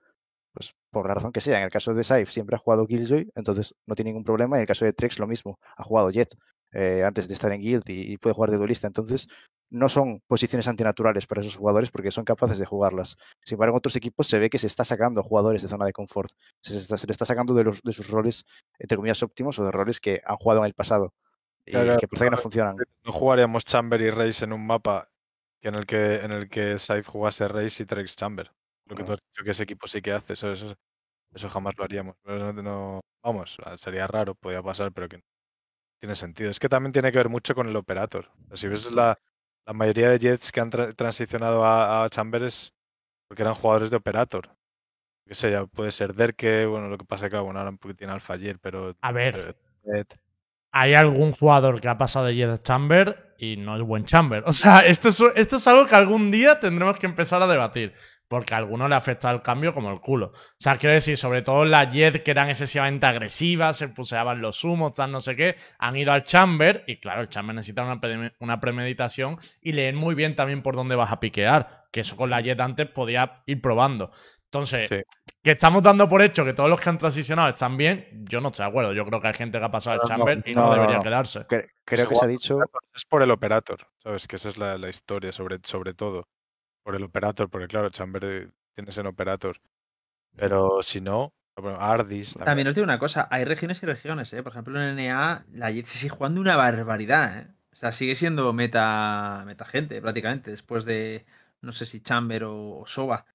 pues 0.55 0.73
por 0.89 1.07
la 1.07 1.13
razón 1.13 1.31
que 1.31 1.41
sea. 1.41 1.57
En 1.57 1.65
el 1.65 1.69
caso 1.69 1.93
de 1.93 2.03
Saif 2.03 2.31
siempre 2.31 2.55
ha 2.55 2.59
jugado 2.59 2.87
Killjoy, 2.87 3.29
entonces 3.35 3.75
no 3.85 3.93
tiene 3.93 4.09
ningún 4.09 4.23
problema. 4.23 4.55
En 4.55 4.61
el 4.61 4.67
caso 4.67 4.85
de 4.85 4.93
Trex 4.93 5.19
lo 5.19 5.27
mismo, 5.27 5.59
ha 5.75 5.83
jugado 5.83 6.09
Jet 6.09 6.33
eh, 6.71 7.03
antes 7.03 7.27
de 7.27 7.33
estar 7.33 7.51
en 7.51 7.61
Guild 7.61 7.83
y, 7.87 8.17
puede 8.17 8.33
jugar 8.33 8.51
de 8.51 8.57
duelista. 8.57 8.87
Entonces 8.87 9.27
no 9.69 9.89
son 9.89 10.21
posiciones 10.27 10.67
antinaturales 10.67 11.27
para 11.27 11.41
esos 11.41 11.57
jugadores 11.57 11.91
porque 11.91 12.11
son 12.11 12.23
capaces 12.23 12.57
de 12.57 12.65
jugarlas. 12.65 13.17
Sin 13.43 13.55
embargo, 13.55 13.75
en 13.75 13.79
otros 13.79 13.95
equipos 13.97 14.27
se 14.27 14.39
ve 14.39 14.49
que 14.49 14.57
se 14.57 14.67
está 14.67 14.85
sacando 14.85 15.21
jugadores 15.21 15.61
de 15.61 15.67
zona 15.67 15.85
de 15.85 15.93
confort. 15.93 16.31
Se, 16.61 16.73
le 16.73 17.11
está 17.11 17.25
sacando 17.25 17.53
de, 17.53 17.65
los, 17.65 17.81
de 17.81 17.91
sus 17.91 18.09
roles, 18.09 18.45
entre 18.79 18.95
comillas, 18.95 19.21
óptimos 19.23 19.59
o 19.59 19.65
de 19.65 19.71
roles 19.71 19.99
que 19.99 20.21
han 20.25 20.37
jugado 20.37 20.61
en 20.61 20.67
el 20.67 20.73
pasado. 20.73 21.13
Y 21.65 21.71
que 21.71 22.07
parece 22.07 22.25
que 22.25 22.31
no 22.31 22.37
funcionan. 22.37 22.77
No 23.03 23.11
jugaríamos 23.11 23.65
Chamber 23.65 24.01
y 24.01 24.09
Race 24.09 24.45
en 24.45 24.53
un 24.53 24.65
mapa 24.65 25.09
que 25.61 25.69
en 25.69 25.75
el 25.75 25.85
que, 25.85 26.15
en 26.17 26.31
el 26.31 26.49
que 26.49 26.77
Saif 26.77 27.07
jugase 27.07 27.47
Race 27.47 27.81
y 27.81 27.85
Trex 27.85 28.15
Chamber. 28.15 28.51
Lo 28.87 28.95
que 28.95 29.03
tú 29.03 29.13
has 29.13 29.19
dicho 29.19 29.43
que 29.43 29.51
ese 29.51 29.63
equipo 29.63 29.87
sí 29.87 30.01
que 30.01 30.11
hace, 30.11 30.33
eso, 30.33 30.51
eso, 30.51 30.75
eso 31.33 31.49
jamás 31.49 31.73
lo 31.77 31.83
haríamos. 31.83 32.15
No, 32.25 33.01
vamos, 33.23 33.57
sería 33.77 34.07
raro, 34.07 34.35
podría 34.35 34.61
pasar, 34.61 34.91
pero 34.91 35.09
que 35.09 35.17
no 35.17 35.23
tiene 35.99 36.15
sentido. 36.15 36.49
Es 36.49 36.59
que 36.59 36.69
también 36.69 36.93
tiene 36.93 37.11
que 37.11 37.17
ver 37.17 37.29
mucho 37.29 37.55
con 37.55 37.67
el 37.67 37.75
operator. 37.75 38.29
Si 38.53 38.67
ves 38.67 38.91
la, 38.91 39.17
la 39.65 39.73
mayoría 39.73 40.09
de 40.09 40.19
Jets 40.19 40.51
que 40.51 40.59
han 40.59 40.69
transicionado 40.69 41.65
a, 41.65 42.03
a 42.03 42.09
Chambers, 42.09 42.73
porque 43.27 43.43
eran 43.43 43.55
jugadores 43.55 43.89
de 43.89 43.97
Operator. 43.97 44.49
Que 45.27 45.33
sé, 45.33 45.51
ya 45.51 45.65
puede 45.65 45.89
ser 45.91 46.13
Derke, 46.13 46.65
bueno, 46.67 46.87
lo 46.87 46.97
que 46.97 47.05
pasa 47.05 47.25
es 47.25 47.31
que 47.31 47.39
bueno, 47.39 47.59
ahora 47.59 47.71
porque 47.71 47.95
tiene 47.95 48.13
Alpha 48.13 48.35
ayer, 48.35 48.59
pero... 48.59 48.95
A 49.01 49.11
ver, 49.11 49.55
eh, 49.95 50.03
hay 50.71 50.93
algún 50.93 51.31
jugador 51.31 51.81
que 51.81 51.87
ha 51.87 51.97
pasado 51.97 52.25
de 52.25 52.35
Jet 52.35 52.49
a 52.49 52.57
Chamber 52.57 53.33
y 53.39 53.57
no 53.57 53.75
es 53.75 53.81
buen 53.81 54.05
Chamber. 54.05 54.43
O 54.47 54.53
sea, 54.53 54.81
esto 54.81 55.09
es, 55.09 55.23
esto 55.35 55.55
es 55.55 55.67
algo 55.67 55.87
que 55.87 55.95
algún 55.95 56.29
día 56.29 56.59
tendremos 56.59 56.99
que 56.99 57.07
empezar 57.07 57.41
a 57.41 57.47
debatir. 57.47 57.93
Porque 58.27 58.53
a 58.55 58.57
alguno 58.57 58.87
le 58.87 58.95
afecta 58.95 59.29
el 59.29 59.41
cambio 59.43 59.71
como 59.71 59.91
el 59.91 59.99
culo. 59.99 60.27
O 60.33 60.33
sea, 60.59 60.77
quiero 60.77 60.95
decir, 60.95 61.15
sobre 61.15 61.43
todo 61.43 61.63
las 61.63 61.93
Jet 61.93 62.23
que 62.23 62.31
eran 62.31 62.49
excesivamente 62.49 63.05
agresivas, 63.05 63.77
se 63.77 63.89
puseaban 63.89 64.41
los 64.41 64.63
humos, 64.63 64.93
tal, 64.93 65.11
no 65.11 65.21
sé 65.21 65.35
qué, 65.35 65.55
han 65.77 65.95
ido 65.95 66.11
al 66.11 66.23
Chamber 66.23 66.83
y 66.87 66.99
claro, 66.99 67.21
el 67.21 67.29
Chamber 67.29 67.55
necesita 67.55 67.83
una, 67.83 68.01
pre- 68.01 68.33
una 68.39 68.59
premeditación 68.59 69.37
y 69.61 69.73
leen 69.73 69.95
muy 69.95 70.15
bien 70.15 70.35
también 70.35 70.61
por 70.63 70.75
dónde 70.75 70.95
vas 70.95 71.11
a 71.11 71.19
piquear. 71.19 71.83
Que 71.91 72.01
eso 72.01 72.15
con 72.17 72.29
la 72.29 72.41
Jet 72.41 72.59
antes 72.59 72.89
podía 72.89 73.43
ir 73.45 73.61
probando. 73.61 74.11
Entonces, 74.45 74.89
Sí. 74.89 75.01
que 75.43 75.51
estamos 75.51 75.83
dando 75.83 76.07
por 76.07 76.21
hecho 76.21 76.45
que 76.45 76.53
todos 76.53 76.69
los 76.69 76.79
que 76.79 76.87
han 76.89 76.97
transicionado 76.97 77.49
están 77.49 77.75
bien, 77.77 78.07
yo 78.29 78.39
no 78.39 78.47
estoy 78.49 78.63
de 78.63 78.69
acuerdo. 78.69 78.93
Yo 78.93 79.05
creo 79.05 79.19
que 79.19 79.27
hay 79.27 79.33
gente 79.33 79.59
que 79.59 79.65
ha 79.65 79.69
pasado 79.71 79.95
al 79.95 79.97
No, 79.99 80.03
no, 80.03 80.25
Chamber 80.25 80.43
y 80.49 80.53
no, 80.53 80.73
debería 80.73 80.97
no. 80.97 81.03
quedarse. 81.03 81.39
Cre- 81.41 81.67
creo 81.83 82.03
Ese 82.03 82.07
que 82.07 82.15
se 82.15 82.25
ha 82.25 82.27
dicho. 82.27 82.57
Es 82.93 83.03
por 83.05 83.21
el 83.21 83.31
Operator, 83.31 83.79
¿sabes? 84.01 84.27
Que 84.27 84.37
esa 84.37 84.49
es 84.49 84.57
la, 84.57 84.77
la 84.77 84.87
historia, 84.89 85.31
sobre, 85.33 85.59
sobre 85.63 85.93
todo. 85.93 86.27
Por 86.85 86.95
el 86.95 87.03
Operator, 87.03 87.49
porque 87.49 87.67
claro, 87.67 87.89
Chamber 87.89 88.51
tienes 88.75 88.95
en 88.99 89.07
Operator. 89.07 89.59
Pero 90.35 90.83
si 90.83 91.01
no, 91.01 91.33
bueno, 91.57 91.79
Ardis 91.81 92.33
también. 92.33 92.45
También 92.45 92.67
os 92.67 92.75
digo 92.75 92.83
una 92.85 92.99
cosa, 92.99 93.27
hay 93.31 93.43
regiones 93.43 93.81
y 93.81 93.87
regiones, 93.87 94.31
¿eh? 94.33 94.43
Por 94.43 94.51
ejemplo, 94.51 94.79
en 94.79 94.99
NA 94.99 95.45
la 95.53 95.71
Jet 95.71 95.85
se 95.85 95.97
sigue 95.97 96.09
jugando 96.11 96.39
una 96.41 96.55
barbaridad, 96.55 97.39
¿eh? 97.39 97.47
O 97.73 97.75
sea, 97.75 97.91
sigue 97.91 98.13
siendo 98.13 98.53
meta, 98.53 99.41
meta 99.47 99.65
gente 99.65 99.99
prácticamente, 99.99 100.51
después 100.51 100.85
de, 100.85 101.25
no 101.61 101.71
sé 101.71 101.87
si 101.87 102.01
Chamber 102.01 102.43
o, 102.43 102.77
o 102.77 102.85
Soba. 102.85 103.25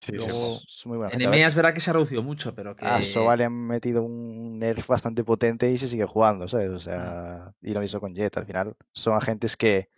Sí, 0.00 0.12
sí, 0.12 0.18
luego- 0.18 0.60
Es, 0.68 0.86
muy 0.86 0.98
buena. 0.98 1.12
En 1.14 1.20
gente. 1.20 1.24
EMEA 1.36 1.48
es 1.48 1.54
verdad 1.54 1.72
que 1.72 1.80
se 1.80 1.88
ha 1.88 1.94
reducido 1.94 2.22
mucho, 2.22 2.54
pero 2.54 2.76
que... 2.76 2.84
A 2.84 3.00
Soba 3.00 3.34
le 3.34 3.46
han 3.46 3.66
metido 3.66 4.02
un 4.02 4.58
nerf 4.58 4.86
bastante 4.86 5.24
potente 5.24 5.70
y 5.70 5.78
se 5.78 5.88
sigue 5.88 6.04
jugando, 6.04 6.46
¿sabes? 6.46 6.70
O 6.70 6.78
sea, 6.78 7.52
y 7.62 7.72
lo 7.72 7.80
mismo 7.80 7.98
con 7.98 8.14
Jet. 8.14 8.36
Al 8.36 8.46
final 8.46 8.76
son 8.92 9.14
agentes 9.14 9.56
que 9.56 9.88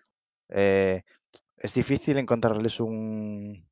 eh, 0.48 1.02
es 1.60 1.74
difícil 1.74 2.18
encontrarles 2.18 2.80
un, 2.80 3.64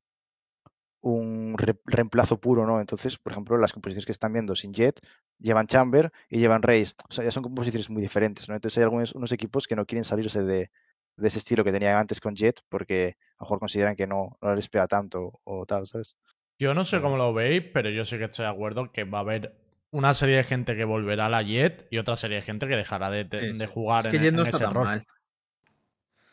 un 1.01 1.55
re- 1.57 1.79
reemplazo 1.85 2.39
puro, 2.39 2.65
¿no? 2.65 2.79
Entonces, 2.81 3.17
por 3.17 3.31
ejemplo, 3.31 3.57
las 3.57 3.71
composiciones 3.73 4.05
que 4.05 4.11
están 4.11 4.33
viendo 4.33 4.55
sin 4.55 4.73
Jet 4.73 4.99
llevan 5.39 5.67
Chamber 5.67 6.11
y 6.29 6.39
llevan 6.39 6.61
Raze. 6.61 6.93
O 7.09 7.13
sea, 7.13 7.23
ya 7.23 7.31
son 7.31 7.43
composiciones 7.43 7.89
muy 7.89 8.01
diferentes, 8.01 8.49
¿no? 8.49 8.55
Entonces 8.55 8.77
hay 8.77 8.83
algunos 8.83 9.13
unos 9.13 9.31
equipos 9.31 9.67
que 9.67 9.75
no 9.75 9.85
quieren 9.85 10.03
salirse 10.03 10.43
de, 10.43 10.71
de 11.15 11.27
ese 11.27 11.39
estilo 11.39 11.63
que 11.63 11.71
tenían 11.71 11.95
antes 11.95 12.19
con 12.19 12.35
Jet 12.35 12.59
porque 12.69 13.17
a 13.37 13.43
lo 13.43 13.45
mejor 13.45 13.59
consideran 13.59 13.95
que 13.95 14.07
no, 14.07 14.37
no 14.41 14.55
les 14.55 14.67
pega 14.69 14.87
tanto 14.87 15.39
o 15.43 15.65
tal, 15.65 15.85
¿sabes? 15.85 16.17
Yo 16.59 16.73
no 16.73 16.83
sé 16.83 16.99
cómo 17.01 17.17
lo 17.17 17.33
veis, 17.33 17.63
pero 17.73 17.89
yo 17.89 18.03
sí 18.05 18.17
que 18.17 18.25
estoy 18.25 18.43
de 18.45 18.51
acuerdo 18.51 18.91
que 18.91 19.05
va 19.05 19.19
a 19.19 19.21
haber 19.21 19.53
una 19.91 20.13
serie 20.13 20.35
de 20.37 20.43
gente 20.43 20.75
que 20.75 20.83
volverá 20.83 21.27
a 21.27 21.29
la 21.29 21.41
Jet 21.41 21.87
y 21.89 21.97
otra 21.97 22.17
serie 22.17 22.37
de 22.37 22.43
gente 22.43 22.67
que 22.67 22.75
dejará 22.75 23.09
de, 23.09 23.23
de- 23.23 23.53
Sí, 23.53 23.57
de 23.57 23.67
jugar 23.67 24.05
es 24.05 24.11
que 24.11 24.17
en, 24.17 24.23
Jet 24.23 24.33
no 24.33 24.41
en 24.41 24.47
está 24.47 24.57
ese 24.57 24.65
tan 24.65 24.73
rol. 24.75 24.83
mal. 24.85 25.05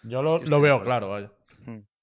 Yo 0.03 0.23
lo, 0.23 0.39
lo 0.39 0.61
veo 0.63 0.83
claro, 0.83 1.11
vaya. 1.11 1.31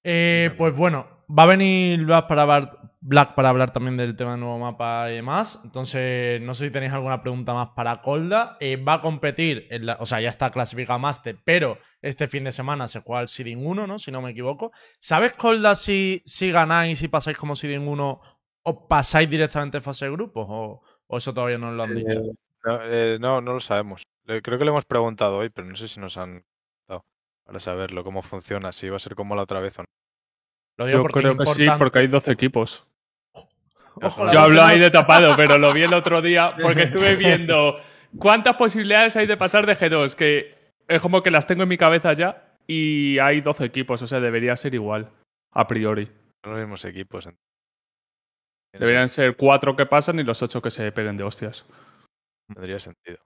Eh, 0.04 0.50
pues 0.58 0.76
bueno, 0.76 1.06
va 1.36 1.44
a 1.44 1.46
venir 1.46 2.04
Black 2.04 2.26
para, 2.28 2.42
hablar, 2.42 2.78
Black 3.00 3.34
para 3.34 3.48
hablar 3.48 3.70
también 3.72 3.96
del 3.96 4.14
tema 4.16 4.32
del 4.32 4.40
nuevo 4.40 4.58
mapa 4.58 5.10
y 5.10 5.14
demás. 5.14 5.60
Entonces, 5.64 6.40
no 6.42 6.52
sé 6.54 6.66
si 6.66 6.70
tenéis 6.70 6.92
alguna 6.92 7.22
pregunta 7.22 7.54
más 7.54 7.70
para 7.70 8.02
Colda. 8.02 8.56
Eh, 8.60 8.76
va 8.76 8.94
a 8.94 9.00
competir, 9.00 9.66
en 9.70 9.86
la- 9.86 9.96
o 10.00 10.06
sea, 10.06 10.20
ya 10.20 10.28
está 10.28 10.50
clasificado 10.50 10.98
Master, 10.98 11.36
pero 11.44 11.78
este 12.02 12.26
fin 12.26 12.44
de 12.44 12.52
semana 12.52 12.86
se 12.86 13.00
juega 13.00 13.22
el 13.22 13.28
Seeding 13.28 13.66
1, 13.66 13.86
¿no? 13.86 13.98
Si 13.98 14.10
no 14.12 14.20
me 14.20 14.30
equivoco. 14.32 14.72
¿Sabes, 14.98 15.32
Colda, 15.32 15.74
si, 15.74 16.22
si 16.24 16.50
ganáis 16.52 17.02
y 17.02 17.08
pasáis 17.08 17.36
como 17.38 17.56
Seeding 17.56 17.88
1 17.88 18.20
o 18.62 18.88
pasáis 18.88 19.28
directamente 19.30 19.78
a 19.78 19.80
fase 19.80 20.04
de 20.04 20.12
grupos? 20.12 20.46
¿O, 20.48 20.82
o 21.06 21.16
eso 21.16 21.32
todavía 21.32 21.58
no 21.58 21.68
os 21.70 21.74
lo 21.74 21.82
han 21.82 21.94
dicho? 21.94 22.20
Eh, 22.20 22.32
no, 22.64 22.78
eh, 22.84 23.18
no, 23.20 23.40
no 23.40 23.52
lo 23.54 23.60
sabemos. 23.60 24.02
Creo 24.26 24.58
que 24.58 24.64
le 24.64 24.70
hemos 24.70 24.84
preguntado 24.86 25.36
hoy, 25.38 25.50
pero 25.50 25.66
no 25.66 25.76
sé 25.76 25.88
si 25.88 26.00
nos 26.00 26.16
han 26.16 26.44
para 27.44 27.60
saberlo, 27.60 28.04
cómo 28.04 28.22
funciona, 28.22 28.72
si 28.72 28.88
va 28.88 28.96
a 28.96 29.00
ser 29.00 29.14
como 29.14 29.34
la 29.34 29.42
otra 29.42 29.60
vez 29.60 29.78
o 29.78 29.82
no. 29.82 29.88
Lo 30.78 30.86
digo 30.86 30.98
Yo 30.98 31.02
porque 31.02 31.20
creo 31.20 31.36
que 31.36 31.46
sí, 31.46 31.66
porque 31.78 31.98
hay 32.00 32.06
12 32.08 32.32
equipos. 32.32 32.86
Ojo, 34.02 34.32
Yo 34.32 34.40
hablo 34.40 34.62
ahí 34.62 34.80
de 34.80 34.90
tapado, 34.90 35.36
pero 35.36 35.56
lo 35.58 35.72
vi 35.72 35.82
el 35.82 35.94
otro 35.94 36.20
día 36.20 36.54
porque 36.60 36.82
estuve 36.82 37.14
viendo 37.14 37.78
cuántas 38.18 38.56
posibilidades 38.56 39.16
hay 39.16 39.26
de 39.26 39.36
pasar 39.36 39.66
de 39.66 39.76
G2, 39.76 40.14
que 40.16 40.72
es 40.88 41.00
como 41.00 41.22
que 41.22 41.30
las 41.30 41.46
tengo 41.46 41.62
en 41.62 41.68
mi 41.68 41.78
cabeza 41.78 42.12
ya 42.12 42.56
y 42.66 43.18
hay 43.18 43.40
12 43.40 43.64
equipos, 43.64 44.02
o 44.02 44.06
sea, 44.06 44.20
debería 44.20 44.56
ser 44.56 44.74
igual, 44.74 45.10
a 45.52 45.66
priori. 45.66 46.10
Los 46.42 46.58
mismos 46.58 46.84
equipos. 46.84 47.28
Deberían 48.72 49.08
ser 49.08 49.36
4 49.36 49.76
que 49.76 49.86
pasan 49.86 50.18
y 50.18 50.24
los 50.24 50.42
8 50.42 50.60
que 50.60 50.70
se 50.70 50.90
peguen 50.90 51.16
de 51.16 51.24
hostias. 51.24 51.64
Tendría 52.52 52.78
sentido. 52.78 53.18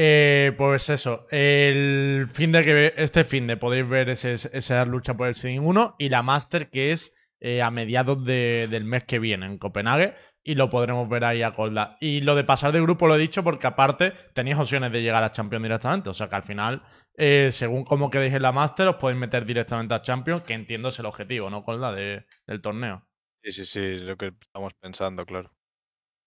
Eh, 0.00 0.52
pues 0.56 0.90
eso, 0.90 1.26
el 1.32 2.28
fin 2.30 2.52
de 2.52 2.62
que 2.64 2.94
este 2.98 3.24
fin 3.24 3.48
de 3.48 3.56
podéis 3.56 3.88
ver 3.88 4.08
ese- 4.10 4.34
esa 4.56 4.84
lucha 4.84 5.16
por 5.16 5.26
el 5.26 5.34
Seeding 5.34 5.64
1 5.64 5.96
y 5.98 6.08
la 6.08 6.22
Master 6.22 6.70
que 6.70 6.92
es 6.92 7.12
eh, 7.40 7.62
a 7.62 7.70
mediados 7.72 8.24
de- 8.24 8.68
del 8.70 8.84
mes 8.84 9.02
que 9.04 9.18
viene 9.18 9.46
en 9.46 9.58
Copenhague 9.58 10.14
y 10.44 10.54
lo 10.54 10.70
podremos 10.70 11.08
ver 11.08 11.24
ahí 11.24 11.42
a 11.42 11.50
Colda. 11.50 11.96
Y 12.00 12.20
lo 12.20 12.36
de 12.36 12.44
pasar 12.44 12.70
de 12.72 12.80
grupo 12.80 13.08
lo 13.08 13.16
he 13.16 13.18
dicho 13.18 13.42
porque 13.42 13.66
aparte 13.66 14.12
tenéis 14.34 14.56
opciones 14.58 14.92
de 14.92 15.02
llegar 15.02 15.24
a 15.24 15.32
Champions 15.32 15.64
directamente, 15.64 16.10
o 16.10 16.14
sea 16.14 16.28
que 16.28 16.36
al 16.36 16.42
final, 16.44 16.82
eh, 17.16 17.48
según 17.50 17.84
cómo 17.84 18.08
quedéis 18.10 18.34
en 18.34 18.42
la 18.42 18.52
Master, 18.52 18.86
os 18.88 18.96
podéis 18.96 19.18
meter 19.18 19.44
directamente 19.44 19.94
a 19.94 20.02
Champions, 20.02 20.42
que 20.42 20.54
entiendo 20.54 20.88
es 20.90 20.98
el 21.00 21.06
objetivo, 21.06 21.50
¿no, 21.50 21.62
Colda, 21.62 21.92
de- 21.92 22.24
del 22.46 22.60
torneo? 22.60 23.04
Sí, 23.42 23.50
sí, 23.50 23.64
sí, 23.64 23.80
es 23.82 24.02
lo 24.02 24.16
que 24.16 24.32
estamos 24.40 24.72
pensando, 24.80 25.24
claro. 25.26 25.52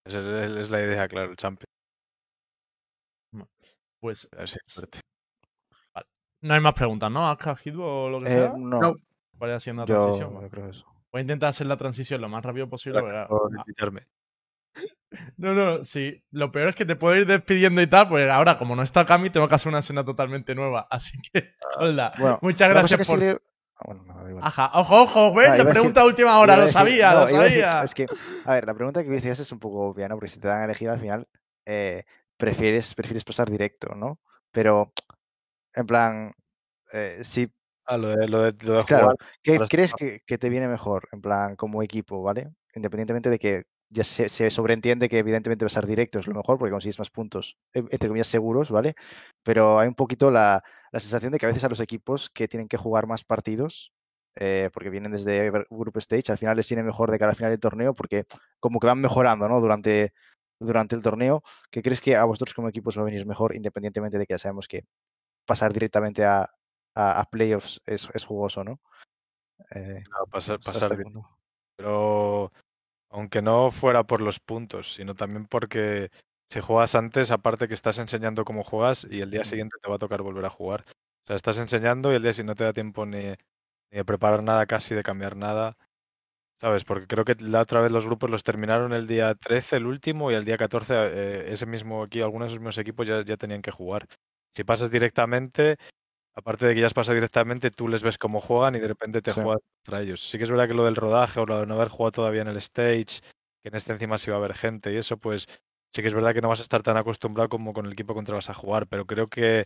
Esa 0.05 0.19
es, 0.61 0.69
la 0.71 0.81
idea, 0.81 1.07
claro, 1.07 1.31
el 1.31 1.37
champion. 1.37 1.70
Pues 3.99 4.27
A 4.33 4.37
ver 4.37 4.49
si 4.49 4.55
hay 4.55 4.61
suerte. 4.65 4.99
no 6.41 6.53
hay 6.53 6.59
más 6.59 6.73
preguntas, 6.73 7.11
¿no? 7.11 7.29
¿Has 7.29 7.37
cogido 7.37 7.83
o 7.85 8.09
lo 8.09 8.19
que 8.21 8.27
Eh, 8.27 8.29
sea? 8.31 8.53
no, 8.57 8.79
No. 8.79 8.95
Vaya 9.33 9.55
haciendo 9.55 9.83
la 9.83 9.87
yo, 9.87 9.95
transición. 9.95 10.41
yo 10.41 10.49
creo 10.49 10.69
eso. 10.69 10.85
Voy 11.11 11.19
a 11.19 11.21
intentar 11.21 11.49
hacer 11.49 11.67
la 11.67 11.77
transición 11.77 12.21
lo 12.21 12.29
más 12.29 12.43
rápido 12.43 12.67
posible. 12.69 12.99
Por 13.01 13.15
ah. 13.15 13.27
No, 15.37 15.53
no, 15.53 15.83
sí. 15.83 16.23
Lo 16.31 16.51
peor 16.51 16.69
es 16.69 16.75
que 16.75 16.85
te 16.85 16.95
puedo 16.95 17.15
ir 17.17 17.25
despidiendo 17.25 17.81
y 17.81 17.87
tal, 17.87 18.07
pues 18.07 18.29
ahora, 18.29 18.57
como 18.57 18.75
no 18.75 18.83
está 18.83 19.05
Cami, 19.05 19.29
tengo 19.29 19.47
que 19.47 19.55
hacer 19.55 19.67
una 19.69 19.79
escena 19.79 20.05
totalmente 20.05 20.55
nueva. 20.55 20.87
Así 20.89 21.17
que, 21.33 21.53
hola. 21.77 22.13
Bueno, 22.17 22.39
Muchas 22.41 22.69
gracias 22.69 23.05
por. 23.07 23.21
Ah, 23.23 23.83
bueno, 23.85 24.03
no, 24.05 24.23
da 24.23 24.29
igual. 24.29 24.43
Ajá, 24.45 24.71
ojo, 24.75 25.01
ojo, 25.01 25.31
güey, 25.31 25.47
Ah, 25.47 25.53
a 25.53 25.57
decir- 25.57 25.69
pregunta 25.71 26.01
a 26.01 26.05
última 26.05 26.39
hora, 26.39 26.55
lo 26.55 26.61
decir- 26.63 26.73
sabía, 26.73 27.11
no, 27.13 27.19
lo 27.21 27.25
decir- 27.25 27.39
sabía. 27.41 27.83
es 27.83 27.93
que, 27.95 28.05
a 28.45 28.53
ver, 28.53 28.65
la 28.65 28.73
pregunta 28.75 29.03
que 29.03 29.09
me 29.09 29.15
decías 29.15 29.39
es 29.39 29.51
un 29.51 29.59
poco 29.59 29.81
obvia, 29.89 30.07
¿no? 30.07 30.15
Porque 30.15 30.29
si 30.29 30.39
te 30.39 30.47
dan 30.47 30.61
a 30.61 30.65
elegir 30.65 30.87
al 30.89 30.99
final, 30.99 31.27
eh, 31.65 32.05
prefieres, 32.41 32.95
prefieres 32.95 33.23
pasar 33.23 33.49
directo, 33.49 33.93
¿no? 33.95 34.19
Pero, 34.51 34.91
en 35.75 35.85
plan, 35.85 36.33
eh, 36.91 37.19
si, 37.23 37.47
Ah, 37.85 37.97
lo 37.97 38.09
de, 38.09 38.27
lo 38.27 38.41
de, 38.43 38.65
lo 38.65 38.77
de 38.77 38.83
claro, 38.85 39.11
jugar. 39.11 39.17
¿qué 39.43 39.59
crees 39.69 39.93
que, 39.93 40.21
que 40.25 40.37
te 40.37 40.49
viene 40.49 40.67
mejor, 40.67 41.07
en 41.11 41.21
plan, 41.21 41.55
como 41.55 41.83
equipo, 41.83 42.21
¿vale? 42.23 42.51
Independientemente 42.73 43.29
de 43.29 43.37
que 43.37 43.63
ya 43.89 44.03
se, 44.03 44.29
se 44.29 44.49
sobreentiende 44.49 45.09
que 45.09 45.19
evidentemente 45.19 45.65
pasar 45.65 45.85
directo 45.85 46.17
es 46.19 46.27
lo 46.27 46.33
mejor 46.33 46.57
porque 46.57 46.71
consigues 46.71 46.99
más 46.99 47.09
puntos, 47.09 47.57
entre 47.73 48.07
comillas, 48.07 48.27
seguros, 48.27 48.71
¿vale? 48.71 48.95
Pero 49.43 49.79
hay 49.79 49.87
un 49.87 49.95
poquito 49.95 50.31
la, 50.31 50.63
la 50.91 50.99
sensación 50.99 51.31
de 51.31 51.37
que 51.37 51.45
a 51.45 51.49
veces 51.49 51.63
a 51.63 51.69
los 51.69 51.81
equipos 51.81 52.29
que 52.29 52.47
tienen 52.47 52.67
que 52.67 52.77
jugar 52.77 53.07
más 53.07 53.23
partidos, 53.23 53.91
eh, 54.35 54.69
porque 54.73 54.89
vienen 54.89 55.11
desde 55.11 55.51
Group 55.69 55.97
Stage, 55.97 56.31
al 56.31 56.37
final 56.37 56.55
les 56.55 56.69
viene 56.69 56.83
mejor 56.83 57.11
de 57.11 57.19
cara 57.19 57.31
al 57.31 57.35
final 57.35 57.51
del 57.51 57.59
torneo 57.59 57.93
porque 57.93 58.23
como 58.61 58.79
que 58.79 58.87
van 58.87 59.01
mejorando, 59.01 59.49
¿no? 59.49 59.59
Durante, 59.59 60.13
durante 60.61 60.95
el 60.95 61.01
torneo. 61.01 61.43
¿Qué 61.69 61.81
crees 61.81 62.01
que 62.01 62.15
a 62.15 62.23
vosotros 62.25 62.53
como 62.53 62.69
equipos 62.69 62.97
va 62.97 63.01
a 63.01 63.05
venir 63.05 63.25
mejor, 63.25 63.55
independientemente 63.55 64.17
de 64.17 64.25
que 64.25 64.33
ya 64.33 64.37
sabemos 64.37 64.67
que 64.67 64.85
pasar 65.45 65.73
directamente 65.73 66.23
a, 66.23 66.47
a, 66.95 67.19
a 67.19 67.25
playoffs 67.25 67.81
es, 67.85 68.09
es 68.13 68.25
jugoso, 68.25 68.63
¿no? 68.63 68.79
Eh, 69.75 70.03
no, 70.09 70.25
pasar, 70.29 70.59
pasar 70.59 70.95
bien. 70.95 71.11
Pero 71.75 72.51
aunque 73.09 73.41
no 73.41 73.71
fuera 73.71 74.03
por 74.03 74.21
los 74.21 74.39
puntos, 74.39 74.93
sino 74.93 75.15
también 75.15 75.45
porque 75.47 76.09
si 76.49 76.59
juegas 76.59 76.95
antes, 76.95 77.31
aparte 77.31 77.67
que 77.67 77.73
estás 77.73 77.97
enseñando 77.99 78.45
cómo 78.45 78.63
juegas 78.63 79.07
y 79.09 79.21
el 79.21 79.31
día 79.31 79.43
siguiente 79.43 79.77
te 79.81 79.89
va 79.89 79.95
a 79.95 79.99
tocar 79.99 80.21
volver 80.21 80.45
a 80.45 80.49
jugar. 80.49 80.85
O 80.87 81.27
sea, 81.27 81.35
estás 81.35 81.57
enseñando 81.59 82.11
y 82.11 82.15
el 82.15 82.23
día 82.23 82.33
siguiente 82.33 82.51
no 82.51 82.55
te 82.55 82.63
da 82.65 82.73
tiempo 82.73 83.05
ni, 83.05 83.23
ni 83.23 83.35
de 83.97 84.05
preparar 84.05 84.43
nada 84.43 84.65
casi, 84.65 84.95
de 84.95 85.03
cambiar 85.03 85.35
nada. 85.35 85.77
¿Sabes? 86.61 86.83
Porque 86.85 87.07
creo 87.07 87.25
que 87.25 87.33
la 87.39 87.61
otra 87.61 87.81
vez 87.81 87.91
los 87.91 88.05
grupos 88.05 88.29
los 88.29 88.43
terminaron 88.43 88.93
el 88.93 89.07
día 89.07 89.33
13, 89.33 89.77
el 89.77 89.87
último, 89.87 90.29
y 90.31 90.35
el 90.35 90.45
día 90.45 90.57
14 90.57 90.93
eh, 90.95 91.51
ese 91.51 91.65
mismo 91.65 92.03
aquí, 92.03 92.21
algunos 92.21 92.45
de 92.45 92.47
esos 92.53 92.59
mismos 92.59 92.77
equipos 92.77 93.07
ya, 93.07 93.23
ya 93.23 93.35
tenían 93.35 93.63
que 93.63 93.71
jugar. 93.71 94.05
Si 94.53 94.63
pasas 94.63 94.91
directamente, 94.91 95.77
aparte 96.35 96.65
de 96.67 96.75
que 96.75 96.81
ya 96.81 96.87
has 96.87 96.93
pasado 96.93 97.15
directamente, 97.15 97.71
tú 97.71 97.87
les 97.87 98.03
ves 98.03 98.17
cómo 98.17 98.41
juegan 98.41 98.75
y 98.75 98.79
de 98.79 98.87
repente 98.89 99.21
te 99.21 99.33
Sí. 99.33 99.41
juegas 99.41 99.61
contra 99.85 100.01
ellos. 100.01 100.21
Sí 100.29 100.37
que 100.37 100.45
es 100.45 100.51
verdad 100.51 100.67
que 100.67 100.75
lo 100.75 100.85
del 100.85 100.95
rodaje 100.97 101.39
o 101.39 101.45
lo 101.47 101.59
de 101.61 101.67
no 101.67 101.75
haber 101.75 101.89
jugado 101.89 102.11
todavía 102.13 102.43
en 102.43 102.49
el 102.49 102.57
stage, 102.57 103.21
que 103.63 103.69
en 103.69 103.75
este 103.75 103.93
encima 103.93 104.17
sí 104.19 104.31
va 104.31 104.37
a 104.37 104.39
haber 104.39 104.55
gente 104.55 104.93
y 104.93 104.97
eso, 104.97 105.17
pues 105.17 105.47
sí 105.93 106.01
que 106.03 106.09
es 106.09 106.13
verdad 106.15 106.33
que 106.33 106.41
no 106.41 106.49
vas 106.49 106.59
a 106.61 106.63
estar 106.63 106.83
tan 106.83 106.97
acostumbrado 106.97 107.49
como 107.49 107.73
con 107.73 107.85
el 107.87 107.93
equipo 107.93 108.13
contra 108.15 108.35
vas 108.35 108.49
a 108.51 108.53
jugar, 108.55 108.87
pero 108.87 109.05
creo 109.07 109.29
que 109.29 109.65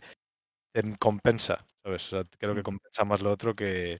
compensa, 1.00 1.66
¿sabes? 1.84 2.06
O 2.06 2.10
sea, 2.22 2.24
creo 2.38 2.54
que 2.54 2.62
compensa 2.64 3.04
más 3.04 3.22
lo 3.22 3.32
otro 3.32 3.54
que, 3.56 3.98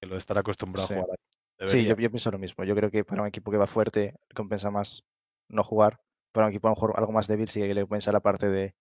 que 0.00 0.06
lo 0.08 0.14
de 0.14 0.18
estar 0.18 0.38
acostumbrado 0.38 0.86
Sí. 0.86 0.94
a 0.94 1.00
jugar. 1.02 1.18
Sí, 1.66 1.84
yo, 1.84 1.94
yo 1.96 2.10
pienso 2.10 2.30
lo 2.30 2.38
mismo. 2.38 2.64
Yo 2.64 2.74
creo 2.74 2.90
que 2.90 3.04
para 3.04 3.22
un 3.22 3.28
equipo 3.28 3.50
que 3.50 3.56
va 3.58 3.66
fuerte 3.66 4.14
compensa 4.34 4.70
más 4.70 5.04
no 5.48 5.62
jugar. 5.62 6.00
Para 6.32 6.46
un 6.46 6.52
equipo 6.52 6.68
a 6.68 6.70
lo 6.70 6.76
mejor 6.76 6.92
algo 6.96 7.12
más 7.12 7.26
débil 7.26 7.48
sí 7.48 7.60
que 7.60 7.74
le 7.74 7.82
compensa 7.82 8.12
la 8.12 8.20
parte 8.20 8.48
de, 8.48 8.74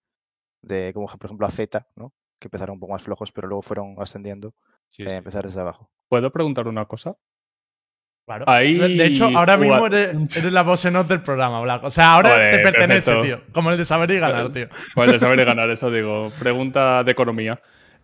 de 0.62 0.92
como 0.94 1.08
por 1.08 1.26
ejemplo 1.26 1.48
a 1.48 1.52
Z, 1.52 1.88
¿no? 1.96 2.14
Que 2.40 2.48
empezaron 2.48 2.76
un 2.76 2.80
poco 2.80 2.94
más 2.94 3.04
flojos, 3.04 3.32
pero 3.32 3.48
luego 3.48 3.62
fueron 3.62 3.96
ascendiendo. 4.00 4.54
Sí, 4.92 5.04
eh, 5.04 5.08
sí. 5.08 5.12
empezar 5.12 5.44
desde 5.44 5.60
abajo. 5.62 5.90
¿Puedo 6.08 6.32
preguntar 6.32 6.68
una 6.68 6.86
cosa? 6.86 7.16
Claro. 8.26 8.46
Ahí 8.48 8.76
De 8.76 9.06
hecho, 9.08 9.26
ahora 9.36 9.58
mismo 9.58 9.88
eres, 9.88 10.38
eres 10.38 10.54
la 10.54 10.62
voz 10.62 10.86
en 10.86 10.96
off 10.96 11.08
del 11.08 11.22
programa, 11.24 11.62
Black. 11.62 11.84
O 11.84 11.90
sea, 11.90 12.14
ahora 12.14 12.38
te 12.52 12.60
pertenece, 12.60 13.12
perfecto. 13.12 13.22
tío. 13.42 13.54
Como 13.54 13.72
el 13.72 13.78
de 13.78 13.86
saber 13.86 14.12
y 14.12 14.20
ganar, 14.20 14.44
Pues- 14.44 14.54
tío. 14.54 14.68
Pues 14.94 15.12
de 15.12 15.18
saber 15.20 15.40
y 15.40 15.44
ganar, 15.46 15.70
eso 15.72 15.90
digo. 15.90 16.30
Pregunta 16.40 17.04
de 17.04 17.12
economía. 17.12 17.60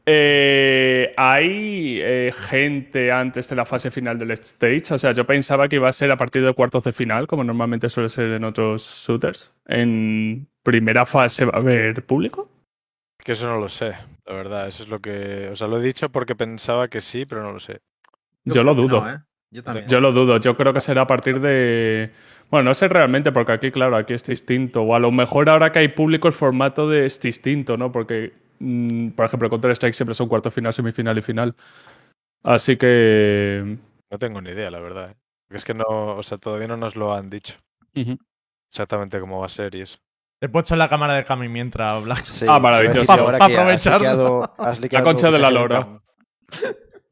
Eh, 0.08 1.13
¿Hay 1.18 2.00
eh, 2.00 2.32
gente 2.38 3.12
antes 3.12 3.50
de 3.50 3.56
la 3.56 3.65
fase 3.65 3.89
final 3.89 4.20
del 4.20 4.32
stage? 4.32 4.94
O 4.94 4.98
sea, 4.98 5.12
yo 5.12 5.26
pensaba 5.26 5.68
que 5.68 5.78
iba 5.78 5.89
a 5.89 5.94
ser 5.94 6.12
a 6.12 6.18
partir 6.18 6.46
de 6.46 6.54
cuartos 6.54 6.84
de 6.84 6.94
final, 6.94 7.26
como 7.26 7.44
normalmente 7.44 7.89
suele 7.89 8.10
ser 8.10 8.32
en 8.32 8.44
otros 8.44 9.06
shooters. 9.08 9.52
¿En 9.65 10.48
primera 10.62 11.06
fase 11.06 11.46
va 11.46 11.54
a 11.56 11.60
haber 11.60 12.06
público? 12.06 12.50
Que 13.18 13.32
eso 13.32 13.48
no 13.48 13.60
lo 13.60 13.70
sé, 13.70 13.96
la 14.28 14.34
verdad. 14.34 14.68
Eso 14.68 14.84
es 14.84 14.89
lo 14.89 15.00
que. 15.00 15.50
O 15.52 15.56
sea, 15.56 15.68
lo 15.68 15.80
he 15.80 15.84
dicho 15.84 16.10
porque 16.10 16.36
pensaba 16.36 16.88
que 16.88 17.02
sí, 17.02 17.26
pero 17.26 17.41
no 17.41 17.54
lo 17.54 17.60
sé. 17.60 17.82
Yo 18.44 18.63
lo 18.63 18.76
dudo. 18.76 19.02
no, 19.02 19.10
¿eh? 19.10 19.18
Yo 19.50 19.63
también. 19.63 19.88
Yo 19.88 20.00
lo 20.00 20.12
dudo. 20.12 20.39
Yo 20.39 20.56
creo 20.56 20.74
que 20.74 20.82
será 20.82 21.02
a 21.02 21.08
partir 21.08 21.39
de. 21.39 22.12
Bueno, 22.52 22.70
no 22.70 22.74
sé 22.76 22.88
realmente, 22.88 23.32
porque 23.32 23.54
aquí, 23.54 23.72
claro, 23.72 23.98
aquí 23.98 24.13
es 24.13 24.24
distinto. 24.24 24.84
O 24.84 24.94
a 24.94 25.00
lo 25.00 25.12
mejor 25.12 25.50
ahora 25.50 25.72
que 25.72 25.80
hay 25.80 25.88
público, 25.88 26.28
el 26.28 26.34
formato 26.36 26.88
de 26.88 27.08
es 27.08 27.20
distinto, 27.20 27.78
¿no? 27.78 27.91
Porque, 27.91 28.34
mm, 28.60 29.10
por 29.10 29.26
ejemplo, 29.26 29.50
Counter-Strike 29.50 29.94
siempre 29.94 30.13
son 30.15 30.28
cuarto 30.28 30.52
final, 30.52 30.74
semifinal 30.74 31.18
y 31.18 31.22
final. 31.22 31.56
Así 32.44 32.78
que. 32.78 33.78
No 34.12 34.20
tengo 34.20 34.41
ni 34.41 34.52
idea, 34.52 34.70
la 34.72 34.80
verdad. 34.80 35.12
¿eh? 35.12 35.15
Porque 35.48 35.58
es 35.58 35.65
que 35.65 35.74
no. 35.74 35.86
O 36.15 36.24
sea, 36.24 36.38
todavía 36.38 36.68
no 36.68 36.78
nos 36.78 36.96
lo 36.96 37.13
han 37.13 37.30
dicho 37.30 37.56
exactamente 38.72 39.20
cómo 39.20 39.39
va 39.39 39.46
a 39.46 39.50
ser 39.50 39.74
y 39.76 39.82
eso. 39.82 39.98
Te 40.39 40.48
he 40.48 40.50
puesto 40.50 40.74
en 40.76 40.80
la 40.80 40.89
cámara 40.89 41.13
de 41.15 41.24
Cami 41.24 41.48
mientras, 41.48 42.04
Black. 42.04 42.20
Sí, 42.24 42.46
Ah, 42.48 42.60
maravilloso. 42.60 43.04
iba 43.04 43.13
a 43.13 43.18
decir 43.18 43.24
ahora 43.26 43.39
que 43.48 43.58
has 43.58 43.86
liqueado- 43.86 44.54
has 44.58 44.80
liqueado 44.82 45.06
concha 45.06 45.32
de 45.32 45.39
la 45.39 45.50
lora. 45.52 46.02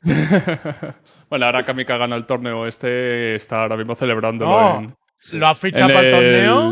Bueno, 1.30 1.46
ahora 1.48 1.64
Kamika 1.64 1.98
gana 1.98 2.16
el 2.16 2.26
torneo 2.26 2.68
este, 2.68 3.36
está 3.36 3.62
ahora 3.64 3.78
mismo 3.78 3.96
celebrándolo 3.96 4.52
No, 4.52 4.80
en. 4.80 4.96
Lo 5.40 5.48
has 5.48 5.58
fichado 5.58 5.88
para 5.94 6.02
el 6.02 6.12
torneo. 6.12 6.72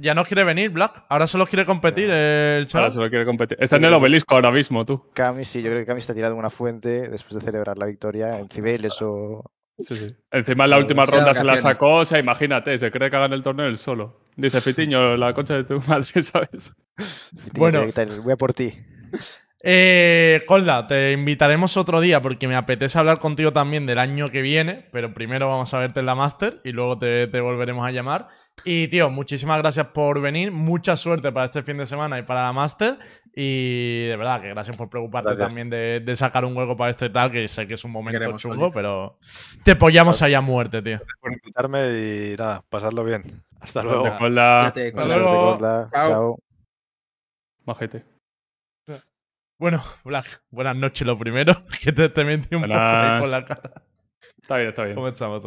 Ya 0.00 0.14
no 0.14 0.24
quiere 0.24 0.44
venir, 0.44 0.70
Black. 0.70 1.04
Ahora 1.08 1.26
solo 1.26 1.46
quiere 1.46 1.66
competir 1.66 2.08
el 2.10 2.60
Ahora 2.60 2.66
chaval. 2.66 2.90
se 2.92 2.98
lo 3.00 3.10
quiere 3.10 3.24
competir. 3.26 3.58
Está 3.60 3.76
en 3.76 3.84
el 3.84 3.92
obelisco 3.92 4.34
ahora 4.34 4.50
mismo, 4.50 4.86
tú. 4.86 5.04
Cami, 5.12 5.44
sí, 5.44 5.60
yo 5.60 5.68
creo 5.68 5.80
que 5.80 5.86
Cami 5.86 5.98
está 5.98 6.14
tirado 6.14 6.32
en 6.32 6.38
una 6.38 6.48
fuente 6.48 7.08
después 7.08 7.34
de 7.34 7.40
celebrar 7.42 7.76
la 7.76 7.86
victoria 7.86 8.38
en 8.38 8.48
Cibeles 8.48 8.96
o. 9.02 9.44
Sí, 9.78 9.94
sí. 9.94 10.14
Encima 10.30 10.64
en 10.64 10.70
la 10.70 10.78
última 10.78 11.06
ronda 11.06 11.34
se 11.34 11.44
la 11.44 11.56
sacó, 11.56 11.96
o 11.96 12.04
sea, 12.04 12.18
imagínate, 12.18 12.76
se 12.78 12.90
cree 12.90 13.10
que 13.10 13.16
haga 13.16 13.26
el 13.34 13.42
torneo 13.42 13.66
él 13.66 13.76
solo. 13.78 14.20
Dice 14.36 14.60
Fitiño, 14.60 15.16
la 15.16 15.32
concha 15.34 15.54
de 15.54 15.64
tu 15.64 15.80
madre, 15.88 16.22
¿sabes? 16.22 16.72
Bueno. 17.54 17.84
Voy 18.22 18.32
a 18.32 18.36
por 18.36 18.52
ti. 18.52 18.74
Eh, 19.62 20.42
Colda, 20.46 20.86
te 20.86 21.12
invitaremos 21.12 21.76
otro 21.76 22.00
día 22.00 22.22
porque 22.22 22.48
me 22.48 22.56
apetece 22.56 22.98
hablar 22.98 23.18
contigo 23.18 23.52
también 23.52 23.84
del 23.86 23.98
año 23.98 24.30
que 24.30 24.40
viene, 24.40 24.88
pero 24.90 25.12
primero 25.12 25.48
vamos 25.48 25.74
a 25.74 25.78
verte 25.78 26.00
en 26.00 26.06
la 26.06 26.14
Master 26.14 26.60
y 26.64 26.72
luego 26.72 26.98
te, 26.98 27.26
te 27.26 27.40
volveremos 27.40 27.86
a 27.86 27.90
llamar. 27.90 28.28
Y 28.64 28.88
tío, 28.88 29.10
muchísimas 29.10 29.58
gracias 29.58 29.88
por 29.88 30.20
venir, 30.20 30.50
mucha 30.50 30.96
suerte 30.96 31.30
para 31.32 31.46
este 31.46 31.62
fin 31.62 31.76
de 31.76 31.86
semana 31.86 32.18
y 32.18 32.22
para 32.22 32.44
la 32.44 32.52
Master. 32.52 32.98
Y 33.34 34.06
de 34.06 34.16
verdad 34.16 34.40
que 34.40 34.48
gracias 34.48 34.76
por 34.76 34.88
preocuparte 34.90 35.34
Gracias. 35.36 35.48
también 35.48 35.70
de, 35.70 36.00
de 36.00 36.16
sacar 36.16 36.44
un 36.44 36.56
hueco 36.56 36.76
para 36.76 36.90
esto 36.90 37.06
y 37.06 37.12
tal, 37.12 37.30
que 37.30 37.46
sé 37.46 37.66
que 37.66 37.74
es 37.74 37.84
un 37.84 37.92
momento 37.92 38.18
Queremos, 38.18 38.42
chungo, 38.42 38.72
pero 38.72 39.18
te 39.64 39.72
apoyamos 39.72 40.20
allá 40.22 40.38
a 40.38 40.42
muerte, 40.42 40.82
tío. 40.82 41.00
Por 41.20 41.32
invitarme 41.32 42.32
y 42.32 42.36
nada, 42.36 42.64
pasadlo 42.68 43.04
bien. 43.04 43.44
Hasta 43.60 43.82
luego. 43.82 44.16
Mucha 44.18 44.66
Hasta 44.66 45.08
suerte, 45.08 45.18
luego. 45.18 45.58
Chao. 45.58 45.90
Chao. 46.10 46.38
majete. 47.64 48.09
Bueno, 49.60 49.82
Black, 50.04 50.40
buenas 50.50 50.74
noches 50.74 51.06
lo 51.06 51.18
primero, 51.18 51.54
que 51.82 51.92
te, 51.92 52.08
te 52.08 52.24
metí 52.24 52.54
un 52.54 52.62
poco 52.62 52.74
ahí 52.74 53.20
por 53.20 53.28
la 53.28 53.44
cara. 53.44 53.82
Está 54.40 54.56
bien, 54.56 54.70
está 54.70 54.84
bien. 54.84 54.94
¿Cómo 54.94 55.06
estamos? 55.08 55.44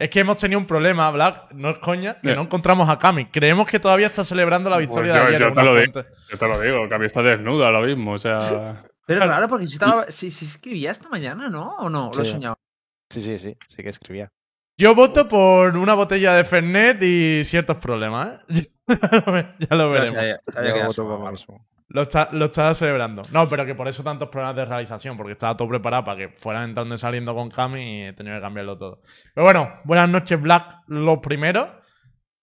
Es 0.00 0.10
que 0.10 0.18
hemos 0.20 0.36
tenido 0.36 0.58
un 0.58 0.66
problema, 0.66 1.08
Black, 1.12 1.52
no 1.52 1.70
es 1.70 1.78
coña, 1.78 2.20
que 2.20 2.28
Ya. 2.30 2.34
no 2.34 2.42
encontramos 2.42 2.88
a 2.88 2.98
Cami. 2.98 3.26
Creemos 3.26 3.68
que 3.68 3.78
todavía 3.78 4.08
está 4.08 4.24
celebrando 4.24 4.68
la 4.68 4.78
victoria 4.78 5.12
Pues 5.12 5.22
yo- 5.22 5.28
de 5.30 5.36
ayer. 5.36 5.48
yo 5.48 5.54
te 5.54 5.62
lo 5.62 5.74
digo. 5.76 6.04
Yo 6.32 6.38
te 6.38 6.48
lo 6.48 6.60
digo, 6.60 6.88
que 6.88 6.94
a 6.96 6.98
mí 6.98 7.06
está 7.06 7.22
desnuda 7.22 7.66
ahora 7.66 7.80
mismo, 7.82 8.14
o 8.14 8.18
sea. 8.18 8.82
Pero 9.06 9.20
es 9.22 9.26
raro 9.28 9.48
porque 9.48 9.68
si, 9.68 9.74
estaba, 9.74 10.10
si, 10.10 10.32
si 10.32 10.44
escribía 10.44 10.90
esta 10.90 11.08
mañana, 11.08 11.48
¿no? 11.48 11.76
¿O 11.76 11.88
no? 11.88 12.10
Lo 12.14 12.22
he 12.22 12.24
Sí. 12.24 12.32
soñado. 12.32 12.58
Sí, 13.10 13.20
sí, 13.20 13.38
sí, 13.38 13.56
sí 13.68 13.82
que 13.82 13.88
escribía. 13.90 14.28
Yo 14.76 14.92
voto 14.96 15.28
por 15.28 15.76
una 15.76 15.94
botella 15.94 16.34
de 16.34 16.42
Fernet 16.44 17.00
y 17.00 17.44
ciertos 17.44 17.76
problemas, 17.76 18.40
¿eh? 18.48 18.66
ya 19.60 19.76
lo 19.76 19.88
veremos. 19.90 20.10
sabía- 20.16 20.40
sabía 20.52 20.68
Yo 20.68 20.74
que 20.74 20.78
era 20.80 20.88
voto 20.88 20.90
solo, 20.94 21.18
por 21.20 21.30
mismo. 21.30 21.64
Lo, 21.88 22.02
está, 22.02 22.28
lo 22.32 22.46
estaba 22.46 22.74
celebrando. 22.74 23.22
No, 23.30 23.48
pero 23.48 23.64
que 23.64 23.74
por 23.76 23.86
eso 23.86 24.02
tantos 24.02 24.28
problemas 24.28 24.56
de 24.56 24.64
realización, 24.64 25.16
porque 25.16 25.32
estaba 25.32 25.56
todo 25.56 25.68
preparado 25.68 26.04
para 26.04 26.16
que 26.18 26.28
fueran 26.36 26.70
entrando 26.70 26.94
y 26.94 26.98
saliendo 26.98 27.34
con 27.34 27.48
Cami 27.48 27.80
y 27.80 28.02
he 28.06 28.12
tenido 28.12 28.36
que 28.36 28.42
cambiarlo 28.42 28.76
todo. 28.76 29.02
Pero 29.34 29.44
bueno, 29.44 29.72
buenas 29.84 30.08
noches, 30.08 30.40
Black. 30.40 30.80
Lo 30.88 31.20
primero, 31.20 31.80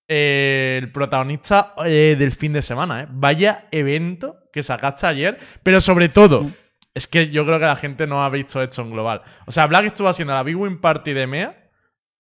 eh, 0.08 0.80
el 0.82 0.92
protagonista 0.92 1.74
eh, 1.86 2.16
del 2.18 2.32
fin 2.32 2.54
de 2.54 2.62
semana, 2.62 3.02
¿eh? 3.04 3.08
Vaya 3.10 3.68
evento 3.72 4.38
que 4.52 4.64
sacaste 4.64 5.08
ayer, 5.08 5.40
pero 5.64 5.82
sobre 5.82 6.10
todo, 6.10 6.46
es 6.94 7.08
que 7.08 7.30
yo 7.30 7.46
creo 7.46 7.60
que 7.60 7.66
la 7.66 7.76
gente 7.76 8.06
no 8.08 8.24
ha 8.24 8.30
visto 8.30 8.62
esto 8.62 8.82
en 8.82 8.92
global. 8.92 9.24
O 9.46 9.52
sea, 9.52 9.66
Black 9.68 9.86
estuvo 9.88 10.08
haciendo 10.08 10.34
la 10.34 10.44
Big 10.44 10.56
Win 10.58 10.80
Party 10.80 11.14
de 11.14 11.28
MEA 11.28 11.70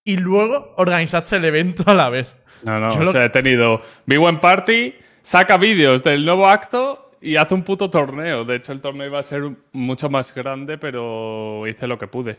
y 0.03 0.17
luego 0.17 0.73
organizaste 0.77 1.37
el 1.37 1.45
evento 1.45 1.83
a 1.89 1.93
la 1.93 2.09
vez. 2.09 2.37
No, 2.63 2.79
no, 2.79 2.89
Yo 2.95 3.01
o 3.01 3.03
lo- 3.05 3.11
sea, 3.11 3.25
he 3.25 3.29
tenido 3.29 3.81
Big 4.05 4.19
One 4.19 4.39
Party, 4.39 4.95
saca 5.21 5.57
vídeos 5.57 6.03
del 6.03 6.25
nuevo 6.25 6.49
acto 6.49 7.02
y 7.23 7.37
hace 7.37 7.53
un 7.55 7.63
puto 7.63 7.89
torneo. 7.89 8.43
De 8.45 8.57
hecho, 8.57 8.73
el 8.73 8.81
torneo 8.81 9.07
iba 9.07 9.19
a 9.19 9.23
ser 9.23 9.43
mucho 9.71 10.09
más 10.09 10.33
grande, 10.35 10.77
pero 10.77 11.65
hice 11.67 11.87
lo 11.87 11.97
que 11.97 12.07
pude. 12.07 12.37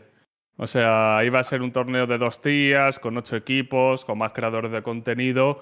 O 0.57 0.67
sea, 0.67 1.21
iba 1.25 1.39
a 1.39 1.43
ser 1.43 1.61
un 1.61 1.71
torneo 1.71 2.07
de 2.07 2.17
dos 2.17 2.41
días, 2.41 2.99
con 2.99 3.17
ocho 3.17 3.35
equipos, 3.35 4.05
con 4.05 4.17
más 4.19 4.31
creadores 4.31 4.71
de 4.71 4.83
contenido. 4.83 5.61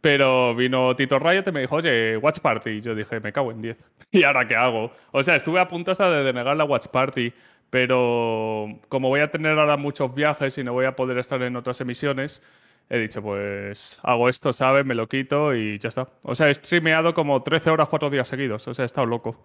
Pero 0.00 0.54
vino 0.54 0.96
Tito 0.96 1.18
Riot 1.18 1.44
y 1.48 1.52
me 1.52 1.60
dijo, 1.62 1.76
oye, 1.76 2.16
Watch 2.16 2.38
Party. 2.40 2.80
Yo 2.80 2.94
dije, 2.94 3.20
me 3.20 3.32
cago 3.32 3.50
en 3.50 3.60
10. 3.60 3.76
¿Y 4.12 4.22
ahora 4.24 4.46
qué 4.46 4.54
hago? 4.56 4.92
O 5.12 5.22
sea, 5.22 5.36
estuve 5.36 5.60
a 5.60 5.68
punto 5.68 5.90
hasta 5.90 6.10
de 6.10 6.22
denegar 6.24 6.56
la 6.56 6.64
Watch 6.64 6.86
Party. 6.88 7.32
Pero 7.70 8.66
como 8.88 9.08
voy 9.08 9.20
a 9.20 9.30
tener 9.30 9.58
ahora 9.58 9.76
muchos 9.76 10.14
viajes 10.14 10.56
y 10.58 10.64
no 10.64 10.72
voy 10.72 10.86
a 10.86 10.96
poder 10.96 11.18
estar 11.18 11.42
en 11.42 11.56
otras 11.56 11.80
emisiones, 11.80 12.42
he 12.90 12.98
dicho, 12.98 13.22
pues 13.22 13.98
hago 14.02 14.28
esto, 14.28 14.52
¿sabes? 14.52 14.84
Me 14.84 14.94
lo 14.94 15.08
quito 15.08 15.54
y 15.54 15.78
ya 15.78 15.88
está. 15.88 16.08
O 16.22 16.34
sea, 16.34 16.50
he 16.50 16.54
streameado 16.54 17.14
como 17.14 17.42
13 17.42 17.70
horas, 17.70 17.88
4 17.88 18.10
días 18.10 18.28
seguidos. 18.28 18.66
O 18.68 18.74
sea, 18.74 18.82
he 18.82 18.86
estado 18.86 19.06
loco. 19.06 19.42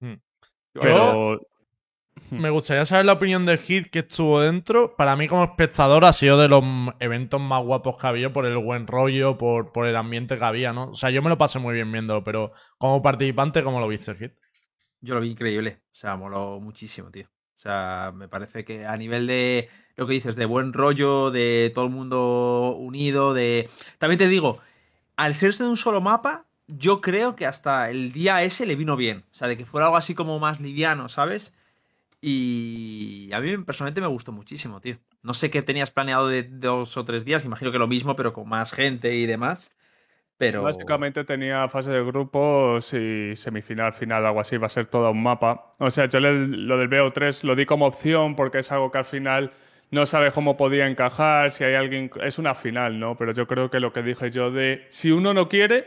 Hmm. 0.00 0.14
Pero 0.72 1.40
Me 2.30 2.50
gustaría 2.50 2.84
saber 2.84 3.04
la 3.06 3.14
opinión 3.14 3.44
de 3.46 3.58
Hit 3.58 3.90
que 3.90 4.00
estuvo 4.00 4.40
dentro. 4.40 4.96
Para 4.96 5.16
mí, 5.16 5.28
como 5.28 5.44
espectador, 5.44 6.04
ha 6.04 6.12
sido 6.12 6.38
de 6.38 6.48
los 6.48 6.64
eventos 7.00 7.40
más 7.40 7.62
guapos 7.62 7.96
que 7.96 8.06
había 8.06 8.32
por 8.32 8.46
el 8.46 8.56
buen 8.58 8.86
rollo, 8.86 9.36
por, 9.36 9.72
por 9.72 9.86
el 9.86 9.96
ambiente 9.96 10.38
que 10.38 10.44
había, 10.44 10.72
¿no? 10.72 10.90
O 10.90 10.94
sea, 10.94 11.10
yo 11.10 11.22
me 11.22 11.28
lo 11.28 11.38
pasé 11.38 11.58
muy 11.58 11.74
bien 11.74 11.90
viéndolo, 11.90 12.22
pero 12.24 12.52
como 12.78 13.02
participante, 13.02 13.62
¿cómo 13.62 13.80
lo 13.80 13.88
viste, 13.88 14.14
Hit? 14.14 14.32
Yo 15.00 15.14
lo 15.14 15.20
vi 15.20 15.30
increíble. 15.30 15.80
O 15.86 15.94
sea, 15.94 16.16
moló 16.16 16.60
muchísimo, 16.60 17.10
tío. 17.10 17.26
O 17.26 17.58
sea, 17.62 18.12
me 18.14 18.28
parece 18.28 18.64
que 18.64 18.86
a 18.86 18.96
nivel 18.96 19.26
de 19.26 19.68
lo 19.96 20.06
que 20.06 20.14
dices, 20.14 20.36
de 20.36 20.46
buen 20.46 20.72
rollo, 20.72 21.30
de 21.30 21.70
todo 21.74 21.84
el 21.86 21.90
mundo 21.90 22.74
unido, 22.78 23.34
de. 23.34 23.68
También 23.98 24.18
te 24.18 24.28
digo, 24.28 24.58
al 25.16 25.34
serse 25.34 25.64
de 25.64 25.70
un 25.70 25.76
solo 25.76 26.00
mapa, 26.00 26.44
yo 26.66 27.00
creo 27.00 27.36
que 27.36 27.46
hasta 27.46 27.90
el 27.90 28.12
día 28.12 28.42
ese 28.42 28.64
le 28.66 28.76
vino 28.76 28.96
bien. 28.96 29.24
O 29.30 29.34
sea, 29.34 29.48
de 29.48 29.56
que 29.56 29.66
fuera 29.66 29.86
algo 29.86 29.96
así 29.96 30.14
como 30.14 30.38
más 30.38 30.60
liviano, 30.60 31.08
¿sabes? 31.08 31.54
Y 32.24 33.30
a 33.32 33.40
mí 33.40 33.56
personalmente 33.58 34.00
me 34.00 34.06
gustó 34.06 34.30
muchísimo, 34.32 34.80
tío. 34.80 34.96
No 35.22 35.34
sé 35.34 35.50
qué 35.50 35.60
tenías 35.60 35.90
planeado 35.90 36.28
de 36.28 36.44
dos 36.44 36.96
o 36.96 37.04
tres 37.04 37.24
días, 37.24 37.44
imagino 37.44 37.72
que 37.72 37.78
lo 37.78 37.88
mismo, 37.88 38.14
pero 38.16 38.32
con 38.32 38.48
más 38.48 38.72
gente 38.72 39.14
y 39.16 39.26
demás. 39.26 39.74
Pero. 40.38 40.62
Básicamente 40.62 41.24
tenía 41.24 41.68
fase 41.68 41.90
de 41.90 42.02
grupos 42.04 42.92
y 42.94 43.34
semifinal, 43.36 43.92
final, 43.92 44.24
algo 44.24 44.40
así. 44.40 44.56
Va 44.56 44.66
a 44.66 44.70
ser 44.70 44.86
todo 44.86 45.10
un 45.10 45.22
mapa. 45.22 45.74
O 45.78 45.90
sea, 45.90 46.06
yo 46.08 46.20
le- 46.20 46.46
lo 46.46 46.78
del 46.78 46.88
BO3 46.88 47.44
lo 47.44 47.54
di 47.54 47.66
como 47.66 47.86
opción 47.86 48.34
porque 48.34 48.60
es 48.60 48.72
algo 48.72 48.90
que 48.90 48.98
al 48.98 49.04
final 49.04 49.52
no 49.92 50.06
sabes 50.06 50.32
cómo 50.32 50.56
podía 50.56 50.86
encajar, 50.86 51.50
si 51.50 51.64
hay 51.64 51.74
alguien... 51.74 52.10
Es 52.22 52.38
una 52.38 52.54
final, 52.54 52.98
¿no? 52.98 53.14
Pero 53.14 53.32
yo 53.32 53.46
creo 53.46 53.70
que 53.70 53.78
lo 53.78 53.92
que 53.92 54.02
dije 54.02 54.30
yo 54.30 54.50
de 54.50 54.86
si 54.88 55.12
uno 55.12 55.34
no 55.34 55.48
quiere, 55.48 55.86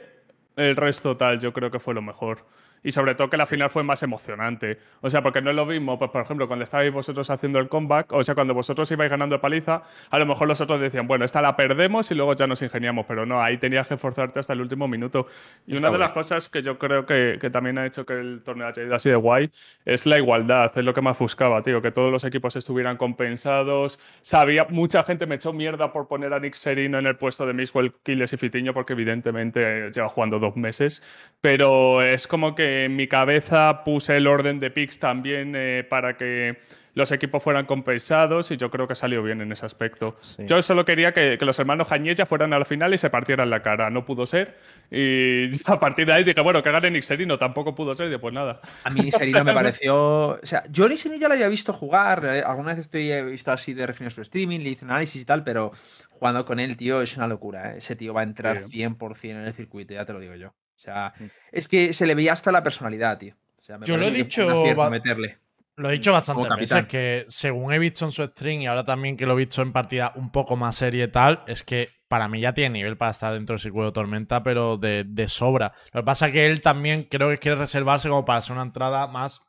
el 0.56 0.76
resto 0.76 1.18
tal, 1.18 1.40
yo 1.40 1.52
creo 1.52 1.72
que 1.72 1.80
fue 1.80 1.96
lo 1.96 2.04
mejor. 2.04 2.46
Y 2.86 2.92
sobre 2.92 3.16
todo 3.16 3.32
que 3.32 3.36
la 3.36 3.48
final 3.48 3.72
fue 3.72 3.82
más 3.82 4.04
emocionante. 4.04 4.78
O 5.02 5.10
sea, 5.10 5.24
porque 5.24 5.42
no 5.42 5.50
es 5.50 5.56
lo 5.56 5.66
mismo, 5.66 5.98
pues 5.98 6.12
por 6.12 6.22
ejemplo, 6.22 6.48
cuando 6.48 6.64
estabais 6.64 6.94
vosotros 6.94 7.28
haciendo 7.32 7.58
el 7.58 7.68
comeback, 7.68 8.14
o 8.14 8.24
sea, 8.24 8.36
cuando 8.36 8.54
vosotros 8.54 8.90
ibais 8.92 9.10
ganando 9.10 9.42
paliza, 9.42 9.82
a 10.12 10.20
lo 10.20 10.28
mejor 10.28 10.48
los 10.48 10.62
otros 10.62 10.80
decían, 10.80 11.08
bueno, 11.08 11.26
esta 11.26 11.42
la 11.42 11.56
perdemos 11.56 12.12
y 12.12 12.16
luego 12.16 12.36
ya 12.36 12.46
nos 12.46 12.62
ingeniamos, 12.62 13.08
pero 13.08 13.26
no, 13.26 13.42
ahí 13.42 13.58
tenías 13.58 13.88
que 13.88 13.96
esforzarte 13.96 14.40
hasta 14.40 14.54
el 14.54 14.62
último 14.62 14.88
minuto. 14.88 15.26
Y 15.66 15.76
una 15.76 15.90
de 15.90 15.98
las 15.98 16.12
cosas 16.12 16.48
que 16.48 16.62
yo 16.62 16.78
creo 16.78 17.08
que, 17.08 17.40
que 17.42 17.50
también 17.50 17.80
ha 17.80 17.88
hecho 17.88 18.06
que 18.06 18.14
el 18.14 18.44
torneo 18.44 18.68
haya 18.68 18.84
ido 18.84 18.94
así 18.94 19.10
de 19.10 19.16
guay 19.16 19.50
es 19.84 20.06
la 20.06 20.20
igualdad, 20.20 20.72
es 20.78 20.86
lo 20.86 20.94
que 20.94 21.02
más 21.02 21.18
buscaba, 21.18 21.64
tío, 21.64 21.82
que 21.82 21.90
todos 21.90 22.12
los 22.12 22.24
equipos 22.24 22.56
estuvieran 22.56 22.98
compensados. 22.98 24.00
Sabía, 24.22 24.68
mucha 24.70 25.04
gente 25.04 25.26
me 25.26 25.36
echó 25.36 25.54
mierda 25.54 25.92
por 25.92 26.08
poner 26.08 26.34
a 26.34 26.40
Nick 26.40 26.54
Serino 26.54 27.00
en 27.00 27.08
el 27.08 27.16
puesto 27.16 27.48
de 27.48 27.54
Mixwell, 27.54 27.94
Killes 28.04 28.32
y 28.32 28.38
Fitiño, 28.38 28.76
porque 28.76 28.94
evidentemente 28.94 29.90
lleva 29.90 30.08
jugando 30.08 30.38
dos 30.38 30.56
meses, 30.56 31.02
pero 31.42 32.04
es 32.04 32.28
como 32.28 32.54
que 32.54 32.75
en 32.84 32.96
mi 32.96 33.08
cabeza 33.08 33.84
puse 33.86 34.18
el 34.18 34.28
orden 34.28 34.60
de 34.60 34.70
picks 34.70 35.00
también 35.00 35.54
eh, 35.56 35.86
para 35.90 36.18
que 36.18 36.58
los 36.94 37.12
equipos 37.12 37.44
fueran 37.44 37.66
compensados 37.66 38.52
y 38.52 38.58
yo 38.58 38.72
creo 38.72 38.88
que 38.88 38.96
salió 38.96 39.22
bien 39.22 39.42
en 39.42 39.52
ese 39.52 39.66
aspecto. 39.66 40.16
Sí. 40.22 40.44
Yo 40.48 40.62
solo 40.62 40.86
quería 40.86 41.12
que, 41.12 41.38
que 41.38 41.44
los 41.46 41.60
hermanos 41.60 41.90
Jañez 41.90 42.16
ya 42.18 42.26
fueran 42.26 42.54
a 42.54 42.60
la 42.60 42.64
final 42.64 42.94
y 42.94 42.98
se 42.98 43.10
partieran 43.10 43.50
la 43.50 43.62
cara. 43.62 43.90
No 43.90 44.06
pudo 44.06 44.26
ser. 44.26 44.56
Y 44.90 45.50
a 45.66 45.78
partir 45.78 46.06
de 46.06 46.14
ahí 46.14 46.24
dije, 46.24 46.40
bueno, 46.40 46.64
que 46.64 46.72
gane 46.72 46.90
Nixerino. 46.90 47.38
Tampoco 47.38 47.76
pudo 47.76 47.94
ser. 47.96 48.10
Y 48.14 48.18
pues 48.18 48.34
nada. 48.34 48.62
A 48.86 48.90
mí 48.92 49.12
Serino 49.12 49.44
me 49.44 49.54
pareció. 49.54 50.28
O 50.30 50.40
sea, 50.44 50.64
yo 50.70 50.86
a 50.86 50.90
Serino 50.96 51.20
ya 51.20 51.28
lo 51.28 51.34
había 51.34 51.50
visto 51.50 51.74
jugar. 51.74 52.24
eh, 52.26 52.42
Alguna 52.46 52.70
vez 52.70 52.80
estoy 52.80 53.12
he 53.12 53.22
visto 53.24 53.52
así 53.52 53.74
de 53.74 53.86
refinar 53.88 54.14
su 54.14 54.22
streaming, 54.22 54.62
le 54.62 54.70
hice 54.70 54.86
análisis 54.86 55.22
y 55.22 55.26
tal, 55.26 55.44
pero 55.44 55.74
jugando 56.12 56.46
con 56.46 56.62
él, 56.62 56.78
tío, 56.78 57.02
es 57.02 57.18
una 57.18 57.28
locura. 57.28 57.74
¿eh? 57.74 57.80
Ese 57.80 57.98
tío 57.98 58.14
va 58.14 58.22
a 58.22 58.24
entrar 58.24 58.62
Sí. 58.62 58.80
100% 58.82 59.32
en 59.32 59.38
el 59.48 59.54
circuito, 59.54 59.94
ya 59.94 60.06
te 60.06 60.14
lo 60.14 60.22
digo 60.22 60.36
yo. 60.36 60.54
O 60.76 60.80
sea, 60.80 61.14
Mm. 61.20 61.26
es 61.52 61.68
que 61.68 61.94
se 61.94 62.06
le 62.06 62.16
veía 62.16 62.34
hasta 62.34 62.52
la 62.52 62.62
personalidad, 62.64 63.18
tío. 63.18 63.34
O 63.60 63.64
sea, 63.64 63.78
me 63.78 63.86
Yo 63.86 63.98
lo 63.98 64.06
he 64.08 64.12
dicho 64.12 64.48
meterle. 64.90 65.38
Lo 65.78 65.90
he 65.90 65.94
dicho 65.94 66.14
bastantes 66.14 66.48
Como 66.48 66.58
veces, 66.58 66.86
que 66.86 67.26
según 67.28 67.74
he 67.74 67.80
visto 67.80 68.06
en 68.06 68.14
su 68.14 68.26
stream 68.28 68.62
y 68.62 68.68
ahora 68.68 68.86
también 68.86 69.18
que 69.18 69.26
lo 69.26 69.34
he 69.34 69.38
visto 69.38 69.62
en 69.62 69.74
partida 69.74 70.14
un 70.16 70.32
poco 70.32 70.56
más 70.56 70.78
serie 70.78 71.04
y 71.04 71.08
tal, 71.10 71.44
es 71.48 71.64
que 71.64 71.90
para 72.08 72.30
mí 72.30 72.40
ya 72.40 72.54
tiene 72.54 72.70
nivel 72.78 72.96
para 72.96 73.12
estar 73.12 73.34
dentro 73.34 73.56
del 73.56 73.60
circuito 73.60 73.88
de 73.88 73.92
tormenta, 73.92 74.42
pero 74.42 74.78
de, 74.78 75.04
de 75.06 75.28
sobra. 75.28 75.74
Lo 75.92 76.02
que 76.02 76.06
pasa 76.06 76.28
es 76.28 76.32
que 76.34 76.46
él 76.46 76.62
también 76.62 77.04
creo 77.04 77.30
que 77.30 77.40
quiere 77.40 77.58
reservarse 77.58 78.08
como 78.08 78.24
para 78.24 78.38
hacer 78.40 78.54
una 78.54 78.62
entrada 78.62 79.08
más, 79.08 79.42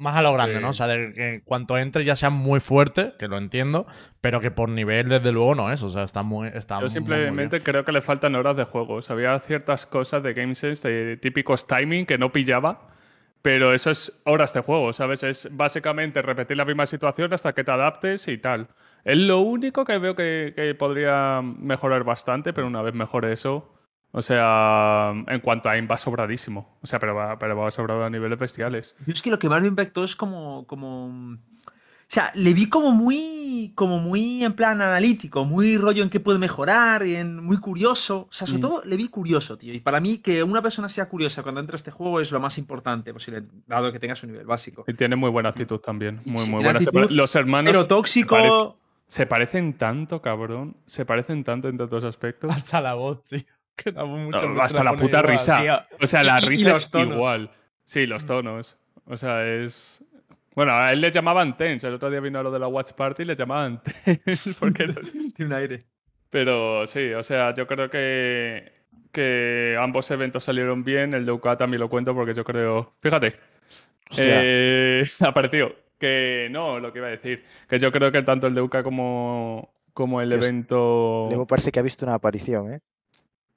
más 0.00 0.16
a 0.16 0.22
lo 0.22 0.32
grande, 0.32 0.56
Sí. 0.56 0.62
¿no? 0.62 0.70
O 0.70 0.72
sea, 0.72 0.86
de 0.86 1.12
que 1.12 1.34
en 1.34 1.40
cuanto 1.40 1.78
entre 1.78 2.04
ya 2.04 2.16
sea 2.16 2.30
muy 2.30 2.58
fuerte, 2.58 3.12
que 3.18 3.28
lo 3.28 3.36
entiendo, 3.38 3.86
pero 4.20 4.40
que 4.40 4.50
por 4.50 4.68
nivel 4.68 5.08
desde 5.08 5.30
luego 5.30 5.54
no 5.54 5.70
es. 5.70 5.82
O 5.82 5.90
sea, 5.90 6.04
está 6.04 6.22
muy... 6.22 6.48
Está 6.48 6.76
Yo 6.76 6.82
muy 6.82 6.90
simplemente 6.90 7.62
creo 7.62 7.84
que 7.84 7.92
le 7.92 8.00
faltan 8.00 8.34
horas 8.34 8.56
de 8.56 8.64
juego. 8.64 8.94
O 8.94 9.02
sea, 9.02 9.14
había 9.14 9.38
ciertas 9.40 9.86
cosas 9.86 10.22
de 10.22 10.32
GameSense, 10.34 10.88
de 10.88 11.16
típicos 11.16 11.66
timing 11.66 12.06
que 12.06 12.18
no 12.18 12.32
pillaba. 12.32 12.88
Pero 13.42 13.72
eso 13.72 13.90
es 13.90 14.12
horas 14.24 14.52
de 14.52 14.60
juego, 14.60 14.92
¿sabes? 14.92 15.22
Es 15.22 15.48
básicamente 15.50 16.20
repetir 16.20 16.56
la 16.58 16.66
misma 16.66 16.84
situación 16.86 17.32
hasta 17.32 17.54
que 17.54 17.64
te 17.64 17.70
adaptes 17.70 18.28
y 18.28 18.36
tal. 18.36 18.68
Es 19.04 19.16
lo 19.16 19.40
único 19.40 19.84
que 19.86 19.96
veo 19.96 20.14
que, 20.14 20.52
que 20.54 20.74
podría 20.74 21.40
mejorar 21.42 22.04
bastante, 22.04 22.52
pero 22.52 22.66
una 22.66 22.82
vez 22.82 22.92
mejore 22.92 23.32
eso. 23.32 23.74
O 24.12 24.22
sea, 24.22 25.12
en 25.28 25.40
cuanto 25.40 25.68
a 25.68 25.72
aim 25.72 25.86
va 25.90 25.96
sobradísimo. 25.96 26.76
O 26.82 26.86
sea, 26.86 26.98
pero 26.98 27.14
va, 27.14 27.38
pero 27.38 27.56
va 27.56 27.70
sobrado 27.70 28.04
a 28.04 28.10
niveles 28.10 28.38
bestiales. 28.38 28.96
Yo 29.06 29.12
es 29.12 29.22
que 29.22 29.30
lo 29.30 29.38
que 29.38 29.48
más 29.48 29.62
me 29.62 29.68
impactó 29.68 30.02
es 30.04 30.16
como. 30.16 30.66
como... 30.66 31.06
O 31.06 32.12
sea, 32.12 32.32
le 32.34 32.52
vi 32.54 32.68
como 32.68 32.90
muy. 32.90 33.72
como 33.76 34.00
muy 34.00 34.42
en 34.44 34.54
plan 34.54 34.82
analítico, 34.82 35.44
muy 35.44 35.76
rollo 35.76 36.02
en 36.02 36.10
qué 36.10 36.18
puede 36.18 36.40
mejorar, 36.40 37.06
y 37.06 37.14
en, 37.14 37.36
muy 37.44 37.58
curioso. 37.58 38.22
O 38.28 38.32
sea, 38.32 38.48
sobre 38.48 38.58
Mm. 38.58 38.62
todo 38.62 38.82
le 38.84 38.96
vi 38.96 39.06
curioso, 39.08 39.56
tío. 39.56 39.72
Y 39.72 39.78
para 39.78 40.00
mí, 40.00 40.18
que 40.18 40.42
una 40.42 40.60
persona 40.60 40.88
sea 40.88 41.08
curiosa 41.08 41.44
cuando 41.44 41.60
entra 41.60 41.74
a 41.74 41.76
este 41.76 41.92
juego 41.92 42.18
es 42.20 42.32
lo 42.32 42.40
más 42.40 42.58
importante 42.58 43.12
posible, 43.12 43.44
dado 43.68 43.92
que 43.92 44.00
tenga 44.00 44.16
su 44.16 44.26
nivel 44.26 44.44
básico. 44.44 44.84
Y 44.88 44.94
tiene 44.94 45.14
muy 45.14 45.30
buena 45.30 45.50
actitud 45.50 45.78
también. 45.78 46.20
Muy, 46.24 46.44
sí, 46.46 46.50
muy 46.50 46.64
buena. 46.64 46.80
Actitud, 46.80 47.10
Los 47.10 47.36
hermanos 47.36 47.70
Pero 47.70 47.86
tóxico. 47.86 48.76
se 49.06 49.26
parecen 49.26 49.74
tanto, 49.74 50.20
cabrón. 50.20 50.74
Se 50.86 51.04
parecen 51.04 51.44
tanto 51.44 51.68
en 51.68 51.78
tantos 51.78 52.02
aspectos. 52.02 52.50
Hasta 52.52 52.80
la 52.80 52.94
voz, 52.94 53.22
tío. 53.22 53.38
Que 53.82 53.92
mucho 53.92 54.48
No, 54.48 54.60
hasta 54.60 54.82
la 54.84 54.92
puta 54.92 55.18
igual. 55.20 55.32
risa. 55.32 55.60
tío. 55.60 55.78
O 56.02 56.06
sea, 56.06 56.22
la 56.22 56.38
Y- 56.40 56.42
y- 56.42 56.46
y 56.46 56.48
risa 56.50 56.68
los 56.70 56.82
es 56.82 56.90
tonos. 56.90 57.14
igual. 57.16 57.50
Sí, 57.84 58.06
los 58.06 58.26
tonos. 58.26 58.76
O 59.06 59.16
sea, 59.16 59.46
es. 59.46 60.04
Bueno, 60.54 60.72
a 60.76 60.92
él 60.92 61.00
le 61.00 61.10
llamaban 61.10 61.56
Tense. 61.56 61.86
El 61.88 61.94
otro 61.94 62.10
día 62.10 62.20
vino 62.20 62.38
a 62.38 62.42
lo 62.42 62.50
de 62.50 62.58
la 62.58 62.66
Watch 62.68 62.92
Party 62.92 63.22
y 63.22 63.26
le 63.26 63.36
llamaban 63.36 63.80
Tense. 64.14 64.54
Porque 64.58 64.86
Tiene 65.36 65.46
un 65.46 65.52
aire. 65.52 65.84
Pero 66.28 66.86
sí, 66.86 67.12
o 67.12 67.22
sea, 67.22 67.54
yo 67.54 67.66
creo 67.66 67.88
que, 67.90 68.72
que 69.12 69.76
ambos 69.80 70.10
eventos 70.10 70.44
salieron 70.44 70.84
bien. 70.84 71.14
El 71.14 71.26
de 71.26 71.32
UK 71.32 71.56
también 71.56 71.80
lo 71.80 71.88
cuento 71.88 72.14
porque 72.14 72.34
yo 72.34 72.44
creo. 72.44 72.94
Fíjate, 73.00 73.34
eh, 74.18 75.04
apareció. 75.20 75.74
Que 75.98 76.48
no, 76.50 76.78
lo 76.80 76.92
que 76.92 76.98
iba 76.98 77.08
a 77.08 77.10
decir. 77.10 77.44
Que 77.68 77.78
yo 77.78 77.92
creo 77.92 78.10
que 78.10 78.22
tanto 78.22 78.46
el 78.46 78.54
de 78.54 78.62
UK 78.62 78.82
como, 78.82 79.74
como 79.92 80.20
el 80.22 80.30
Dios, 80.30 80.44
evento. 80.44 81.26
Lemo 81.30 81.46
parece 81.46 81.70
que 81.72 81.78
ha 81.78 81.82
visto 81.82 82.06
una 82.06 82.14
aparición, 82.14 82.72
¿eh? 82.72 82.80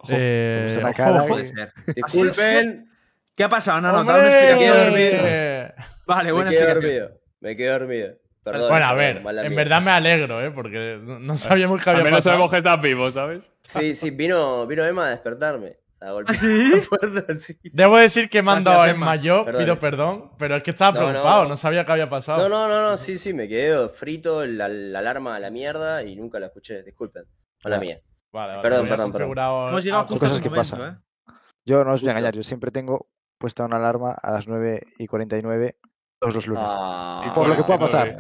Ojo, 0.03 0.11
Eh, 0.15 0.67
Pues 0.73 0.77
ojo, 0.85 0.93
cara 0.95 1.23
ojo. 1.23 1.35
Que-. 1.37 1.93
Disculpen, 1.95 2.89
¿Qué 3.35 3.43
ha 3.43 3.49
pasado? 3.49 3.81
No, 3.81 3.91
no, 3.91 4.03
Me 4.03 4.11
quedé 4.19 4.67
dormido. 4.67 5.73
Vale, 6.05 6.23
me 6.25 6.31
buena 6.33 6.49
quedé 6.51 6.61
explicación. 6.61 6.73
dormido. 7.01 7.21
Me 7.39 7.55
quedé 7.55 7.67
dormido. 7.69 8.13
Perdón, 8.43 8.69
Bueno, 8.69 8.85
a 8.85 8.93
ver, 8.93 9.17
en 9.17 9.23
mía. 9.23 9.49
verdad 9.55 9.81
me 9.81 9.91
alegro, 9.91 10.45
¿eh? 10.45 10.51
Porque 10.51 10.99
no 11.01 11.37
sabíamos 11.37 11.81
que 11.81 11.89
Al 11.89 11.95
había 11.95 12.03
menos 12.05 12.17
pasado. 12.19 12.33
sabemos 12.33 12.51
que 12.51 12.57
estás 12.57 12.81
vivo, 12.81 13.09
¿sabes? 13.09 13.49
Sí, 13.63 13.95
sí, 13.95 14.11
vino, 14.11 14.67
vino 14.67 14.85
Emma 14.85 15.07
a 15.07 15.09
despertarme. 15.11 15.77
A 16.01 16.11
golpear 16.11 16.35
¿Ah, 16.35 16.39
sí? 16.39 16.71
la 16.75 16.81
puerta, 16.81 17.33
sí, 17.39 17.53
sí. 17.63 17.69
Debo 17.71 17.97
decir 17.97 18.29
que 18.29 18.41
me 18.43 18.51
han 18.51 18.63
dado 18.65 18.79
Gracias, 18.79 18.95
en 18.97 19.01
Emma. 19.01 19.05
mayo, 19.05 19.45
Perdón. 19.45 19.63
pido 19.63 19.79
perdón, 19.79 20.31
pero 20.37 20.57
es 20.57 20.63
que 20.63 20.71
estaba 20.71 20.91
No, 20.99 21.07
preocupado, 21.07 21.43
no, 21.43 21.49
no. 21.49 21.55
sabía 21.57 21.85
qué 21.85 21.91
había 21.93 22.09
pasado. 22.09 22.37
No, 22.37 22.49
no, 22.49 22.67
no, 22.67 22.89
no, 22.89 22.97
sí, 22.97 23.17
sí, 23.17 23.33
me 23.33 23.47
quedé 23.47 23.87
frito, 23.87 24.45
la, 24.45 24.67
la 24.67 24.99
alarma 24.99 25.37
a 25.37 25.39
la 25.39 25.49
mierda 25.49 26.03
y 26.03 26.17
nunca 26.17 26.41
la 26.41 26.47
escuché. 26.47 26.83
Disculpen. 26.83 27.23
Ah. 27.63 27.77
mía. 27.77 27.99
Vale, 28.33 28.49
vale, 28.55 28.61
Perdón, 28.63 28.79
había 28.79 28.89
perdón, 28.89 29.11
perdón. 29.11 29.11
configurado 29.27 29.69
Hemos 29.69 29.83
llegado 29.83 30.03
justo 30.05 30.19
cosas 30.19 30.37
en 30.37 30.41
que 30.43 30.47
el 30.49 30.55
momento, 30.55 30.75
pasan. 30.77 30.93
¿eh? 30.93 31.35
Yo 31.65 31.83
no 31.85 31.91
os 31.93 32.01
voy 32.01 32.09
a 32.09 32.11
engañar, 32.11 32.33
yo 32.35 32.43
siempre 32.43 32.71
tengo 32.71 33.07
puesta 33.37 33.65
una 33.65 33.77
alarma 33.77 34.11
a 34.21 34.31
las 34.31 34.47
9 34.47 34.81
y 34.97 35.07
49 35.07 35.77
todos 36.19 36.33
los 36.35 36.47
lunes. 36.47 36.65
Ah, 36.67 37.31
Por 37.35 37.47
lo 37.47 37.55
que 37.55 37.63
pueda 37.63 37.77
no, 37.79 37.85
pasar. 37.85 38.17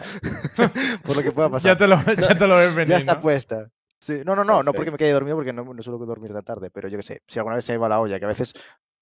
Por 1.05 1.15
lo 1.17 1.23
que 1.23 1.31
pueda 1.31 1.49
pasar. 1.49 1.71
Ya 1.73 1.77
te 1.77 1.87
lo, 1.87 1.97
ya 2.01 2.37
te 2.37 2.47
lo 2.47 2.55
ves 2.55 2.75
venir, 2.75 2.89
Ya 2.89 2.97
está 2.97 3.15
¿no? 3.15 3.19
puesta. 3.21 3.69
Sí, 3.99 4.21
No, 4.25 4.35
no, 4.35 4.43
no, 4.43 4.61
no 4.63 4.73
porque 4.73 4.91
me 4.91 4.97
quede 4.97 5.13
dormido, 5.13 5.35
porque 5.37 5.53
no, 5.53 5.63
no 5.63 5.81
suelo 5.81 5.97
dormir 6.05 6.33
tan 6.33 6.43
tarde, 6.43 6.69
pero 6.69 6.89
yo 6.89 6.97
qué 6.97 7.03
sé, 7.03 7.21
si 7.27 7.39
alguna 7.39 7.55
vez 7.55 7.65
se 7.65 7.71
me 7.73 7.77
va 7.79 7.89
la 7.89 7.99
olla, 8.01 8.19
que 8.19 8.25
a 8.25 8.27
veces 8.29 8.53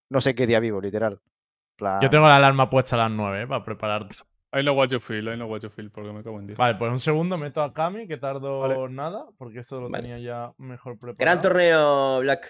no 0.09 0.21
sé 0.21 0.35
qué 0.35 0.45
día 0.45 0.59
vivo, 0.59 0.79
literal. 0.79 1.19
Plan- 1.75 1.99
Yo 2.01 2.09
tengo 2.11 2.27
la 2.27 2.37
alarma 2.37 2.69
puesta 2.69 2.95
a 2.95 2.99
las 2.99 3.11
9, 3.11 3.41
¿eh? 3.43 3.47
Para 3.47 3.63
prepararte. 3.65 4.15
I 4.53 4.61
know 4.61 4.73
what 4.75 4.89
you 4.89 4.99
feel, 4.99 5.27
I 5.29 5.35
know 5.35 5.47
what 5.49 5.61
you 5.61 5.69
feel, 5.69 5.89
porque 5.89 6.11
me 6.11 6.23
cago 6.23 6.39
en 6.39 6.47
Dios. 6.47 6.57
Vale, 6.57 6.75
pues 6.75 6.91
un 6.91 6.99
segundo, 6.99 7.37
meto 7.37 7.61
a 7.61 7.73
Cami, 7.73 8.07
que 8.07 8.17
tardo 8.17 8.59
Vale. 8.59 8.89
nada, 8.89 9.25
porque 9.37 9.59
esto 9.59 9.79
lo 9.79 9.89
Vale. 9.89 10.03
tenía 10.03 10.19
ya 10.19 10.51
mejor 10.57 10.97
preparado. 10.99 11.15
Gran 11.19 11.39
torneo, 11.39 12.19
Black. 12.19 12.47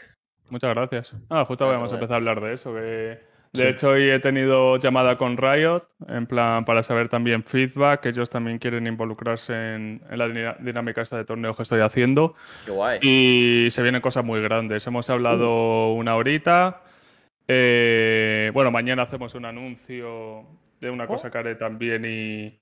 Muchas 0.49 0.73
gracias. 0.75 1.15
Ah, 1.29 1.45
justo 1.45 1.63
Nada, 1.63 1.75
habíamos 1.75 1.91
bueno. 1.91 1.97
empezado 2.03 2.13
a 2.13 2.17
hablar 2.17 2.41
de 2.41 2.53
eso. 2.53 2.73
Que... 2.73 3.31
De 3.53 3.63
Sí. 3.63 3.67
hecho, 3.67 3.89
hoy 3.89 4.09
he 4.09 4.19
tenido 4.19 4.77
llamada 4.77 5.17
con 5.17 5.35
Riot, 5.35 5.83
en 6.07 6.25
plan, 6.25 6.63
para 6.63 6.83
saber 6.83 7.09
también 7.09 7.43
feedback. 7.43 8.05
Ellos 8.05 8.29
también 8.29 8.57
quieren 8.59 8.87
involucrarse 8.87 9.53
en, 9.75 10.01
en 10.09 10.17
la 10.17 10.55
dinámica 10.59 11.01
esta 11.01 11.17
de 11.17 11.25
torneo 11.25 11.53
que 11.53 11.63
estoy 11.63 11.81
haciendo. 11.81 12.33
Qué 12.65 12.71
guay. 12.71 12.99
Y 13.01 13.67
se 13.69 13.83
vienen 13.83 13.99
cosas 14.01 14.23
muy 14.23 14.41
grandes. 14.41 14.87
Hemos 14.87 15.09
Uh. 15.09 15.11
hablado 15.11 15.91
una 15.93 16.15
horita. 16.15 16.81
Eh, 17.53 18.51
bueno, 18.53 18.71
mañana 18.71 19.03
hacemos 19.03 19.35
un 19.35 19.43
anuncio 19.43 20.45
de 20.82 20.89
una 20.89 21.07
cosa 21.07 21.32
que 21.32 21.38
haré 21.38 21.55
también 21.55 22.03
y, 22.05 22.59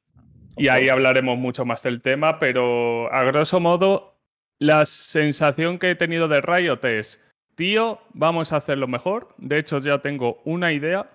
y 0.58 0.68
ahí 0.68 0.90
hablaremos 0.90 1.38
mucho 1.38 1.66
más 1.66 1.82
del 1.82 2.02
tema, 2.02 2.38
pero 2.38 3.12
a 3.14 3.24
grosso 3.24 3.60
modo, 3.60 4.20
la 4.60 4.86
sensación 4.86 5.80
que 5.80 5.92
he 5.92 5.96
tenido 5.96 6.28
de 6.28 6.42
Riot 6.42 6.84
es, 6.84 7.20
tío, 7.56 8.00
vamos 8.14 8.52
a 8.52 8.58
hacerlo 8.58 8.88
mejor. 8.88 9.34
De 9.38 9.58
hecho, 9.58 9.80
ya 9.80 10.00
tengo 10.00 10.42
una 10.44 10.74
idea 10.74 11.10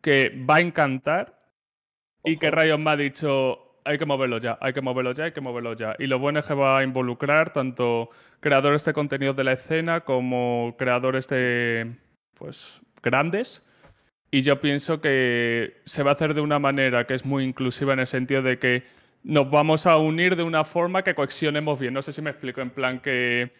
que 0.00 0.30
va 0.48 0.56
a 0.56 0.60
encantar 0.60 1.38
y 2.24 2.38
que. 2.38 2.50
Riot 2.50 2.78
me 2.78 2.90
ha 2.90 2.96
dicho, 2.96 3.78
hay 3.84 3.98
que 3.98 4.06
moverlo 4.06 4.38
ya, 4.38 4.58
hay 4.62 4.72
que 4.72 4.80
moverlo 4.80 5.12
ya, 5.12 5.24
hay 5.24 5.32
que 5.32 5.42
moverlo 5.42 5.74
ya. 5.74 5.94
Y 5.98 6.06
lo 6.06 6.18
bueno 6.18 6.40
es 6.40 6.46
que 6.46 6.54
va 6.54 6.78
a 6.78 6.84
involucrar 6.84 7.52
tanto 7.52 8.08
creadores 8.40 8.84
de 8.86 8.94
contenido 8.94 9.34
de 9.34 9.44
la 9.44 9.52
escena 9.52 10.00
como 10.00 10.74
creadores 10.78 11.28
de, 11.28 11.96
pues, 12.34 12.80
grandes. 13.02 13.62
Y 14.34 14.42
yo 14.42 14.60
pienso 14.60 15.00
que 15.00 15.76
se 15.84 16.02
va 16.02 16.10
a 16.10 16.14
hacer 16.14 16.34
de 16.34 16.40
una 16.40 16.58
manera 16.58 17.06
que 17.06 17.14
es 17.14 17.24
muy 17.24 17.44
inclusiva 17.44 17.92
en 17.92 18.00
el 18.00 18.06
sentido 18.08 18.42
de 18.42 18.58
que 18.58 18.82
nos 19.22 19.48
vamos 19.48 19.86
a 19.86 19.96
unir 19.96 20.34
de 20.34 20.42
una 20.42 20.64
forma 20.64 21.04
que 21.04 21.14
coexionemos 21.14 21.78
bien. 21.78 21.94
No 21.94 22.02
sé 22.02 22.12
si 22.12 22.20
me 22.20 22.30
explico, 22.30 22.60
en 22.60 22.70
plan 22.70 22.98
que, 22.98 23.52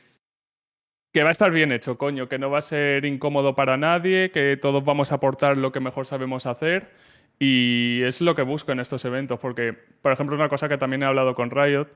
que 1.12 1.22
va 1.22 1.28
a 1.28 1.30
estar 1.30 1.52
bien 1.52 1.70
hecho, 1.70 1.96
coño, 1.96 2.28
que 2.28 2.40
no 2.40 2.50
va 2.50 2.58
a 2.58 2.62
ser 2.62 3.04
incómodo 3.04 3.54
para 3.54 3.76
nadie, 3.76 4.32
que 4.32 4.56
todos 4.60 4.84
vamos 4.84 5.12
a 5.12 5.14
aportar 5.14 5.56
lo 5.56 5.70
que 5.70 5.78
mejor 5.78 6.06
sabemos 6.06 6.44
hacer. 6.44 6.90
Y 7.38 8.02
es 8.02 8.20
lo 8.20 8.34
que 8.34 8.42
busco 8.42 8.72
en 8.72 8.80
estos 8.80 9.04
eventos, 9.04 9.38
porque, 9.38 9.78
por 10.02 10.10
ejemplo, 10.10 10.34
una 10.34 10.48
cosa 10.48 10.68
que 10.68 10.76
también 10.76 11.04
he 11.04 11.06
hablado 11.06 11.36
con 11.36 11.52
Riot 11.52 11.86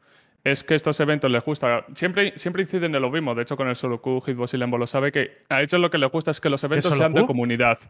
es 0.44 0.62
que 0.62 0.76
estos 0.76 1.00
eventos 1.00 1.28
les 1.32 1.44
gusta. 1.44 1.84
Siempre, 1.96 2.34
siempre 2.36 2.62
inciden 2.62 2.94
en 2.94 3.02
lo 3.02 3.10
mismo. 3.10 3.34
De 3.34 3.42
hecho, 3.42 3.56
con 3.56 3.66
el 3.66 3.74
Solo 3.74 4.00
Q, 4.00 4.20
Hitbox 4.20 4.54
y 4.54 4.56
Lembo 4.56 4.78
lo 4.78 4.86
sabe 4.86 5.10
que 5.10 5.42
a 5.48 5.62
ellos 5.62 5.80
lo 5.80 5.90
que 5.90 5.98
les 5.98 6.12
gusta 6.12 6.30
es 6.30 6.40
que 6.40 6.48
los 6.48 6.62
eventos 6.62 6.96
sean 6.96 7.12
de 7.12 7.26
comunidad. 7.26 7.80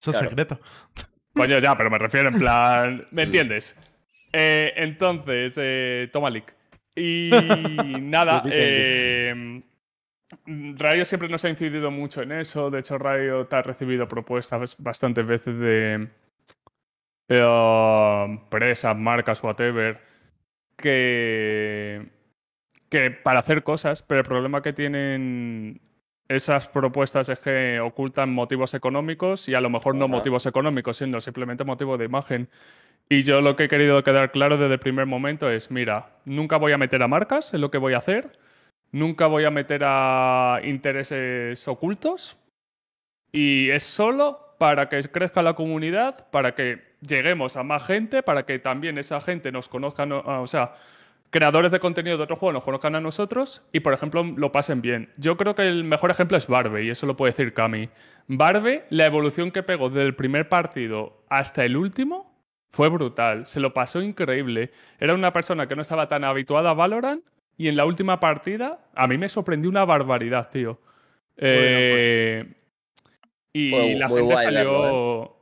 Eso 0.00 0.10
es 0.10 0.18
secreto. 0.18 0.60
Coño, 1.34 1.58
ya, 1.58 1.76
pero 1.76 1.90
me 1.90 1.98
refiero 1.98 2.28
en 2.28 2.38
plan. 2.38 3.06
¿Me 3.10 3.22
entiendes? 3.22 3.76
Eh, 4.32 4.72
entonces, 4.76 5.54
eh, 5.56 6.08
toma 6.12 6.30
leak. 6.30 6.54
Y 6.94 7.30
nada, 8.00 8.42
eh, 8.50 9.62
Rayo 10.46 11.04
siempre 11.04 11.28
nos 11.28 11.44
ha 11.44 11.48
incidido 11.48 11.90
mucho 11.90 12.22
en 12.22 12.32
eso. 12.32 12.70
De 12.70 12.80
hecho, 12.80 12.98
Rayo 12.98 13.46
te 13.46 13.56
ha 13.56 13.62
recibido 13.62 14.08
propuestas 14.08 14.76
bastantes 14.78 15.26
veces 15.26 15.58
de 15.58 16.08
eh, 17.28 18.24
empresas, 18.26 18.96
marcas, 18.96 19.42
whatever, 19.42 20.00
que, 20.76 22.08
que 22.88 23.10
para 23.10 23.40
hacer 23.40 23.62
cosas, 23.62 24.02
pero 24.02 24.20
el 24.20 24.26
problema 24.26 24.62
que 24.62 24.72
tienen 24.72 25.80
esas 26.28 26.68
propuestas 26.68 27.28
es 27.28 27.38
que 27.38 27.80
ocultan 27.80 28.32
motivos 28.32 28.74
económicos 28.74 29.48
y 29.48 29.54
a 29.54 29.60
lo 29.60 29.70
mejor 29.70 29.94
no 29.94 30.06
Ajá. 30.06 30.12
motivos 30.14 30.46
económicos, 30.46 30.96
sino 30.96 31.20
simplemente 31.20 31.64
motivos 31.64 31.98
de 31.98 32.04
imagen. 32.06 32.48
Y 33.08 33.22
yo 33.22 33.40
lo 33.40 33.54
que 33.54 33.64
he 33.64 33.68
querido 33.68 34.02
quedar 34.02 34.32
claro 34.32 34.56
desde 34.58 34.74
el 34.74 34.80
primer 34.80 35.06
momento 35.06 35.48
es, 35.48 35.70
mira, 35.70 36.10
nunca 36.24 36.56
voy 36.56 36.72
a 36.72 36.78
meter 36.78 37.02
a 37.02 37.08
marcas 37.08 37.54
en 37.54 37.60
lo 37.60 37.70
que 37.70 37.78
voy 37.78 37.94
a 37.94 37.98
hacer, 37.98 38.38
nunca 38.90 39.28
voy 39.28 39.44
a 39.44 39.50
meter 39.50 39.82
a 39.84 40.60
intereses 40.64 41.66
ocultos 41.68 42.36
y 43.30 43.70
es 43.70 43.84
solo 43.84 44.56
para 44.58 44.88
que 44.88 45.00
crezca 45.02 45.42
la 45.42 45.54
comunidad, 45.54 46.28
para 46.30 46.54
que 46.54 46.82
lleguemos 47.00 47.56
a 47.56 47.62
más 47.62 47.84
gente, 47.84 48.22
para 48.22 48.44
que 48.46 48.58
también 48.58 48.98
esa 48.98 49.20
gente 49.20 49.52
nos 49.52 49.68
conozca, 49.68 50.06
no- 50.06 50.22
ah, 50.26 50.40
o 50.40 50.46
sea, 50.46 50.72
creadores 51.30 51.70
de 51.70 51.80
contenido 51.80 52.16
de 52.16 52.24
otro 52.24 52.36
juego 52.36 52.52
nos 52.52 52.64
conozcan 52.64 52.94
a 52.94 53.00
nosotros 53.00 53.62
y, 53.72 53.80
por 53.80 53.92
ejemplo, 53.92 54.22
lo 54.22 54.52
pasen 54.52 54.80
bien. 54.80 55.10
Yo 55.16 55.36
creo 55.36 55.54
que 55.54 55.62
el 55.62 55.84
mejor 55.84 56.10
ejemplo 56.10 56.36
es 56.36 56.46
Barbe, 56.46 56.84
y 56.84 56.90
eso 56.90 57.06
lo 57.06 57.16
puede 57.16 57.32
decir 57.32 57.54
Cami. 57.54 57.88
Barbe, 58.28 58.84
la 58.90 59.06
evolución 59.06 59.50
que 59.50 59.62
pegó 59.62 59.88
desde 59.88 60.06
el 60.06 60.14
primer 60.14 60.48
partido 60.48 61.24
hasta 61.28 61.64
el 61.64 61.76
último 61.76 62.34
fue 62.70 62.88
brutal. 62.88 63.46
Se 63.46 63.60
lo 63.60 63.72
pasó 63.72 64.02
increíble. 64.02 64.70
Era 64.98 65.14
una 65.14 65.32
persona 65.32 65.66
que 65.66 65.76
no 65.76 65.82
estaba 65.82 66.08
tan 66.08 66.24
habituada 66.24 66.70
a 66.70 66.74
Valorant 66.74 67.24
y 67.56 67.68
en 67.68 67.76
la 67.76 67.84
última 67.84 68.20
partida 68.20 68.80
a 68.94 69.06
mí 69.06 69.16
me 69.16 69.28
sorprendió 69.28 69.70
una 69.70 69.84
barbaridad, 69.84 70.50
tío. 70.50 70.78
Eh, 71.36 72.44
y 73.52 73.94
la 73.94 74.08
gente 74.08 74.36
salió... 74.36 74.82
verlo, 74.82 75.35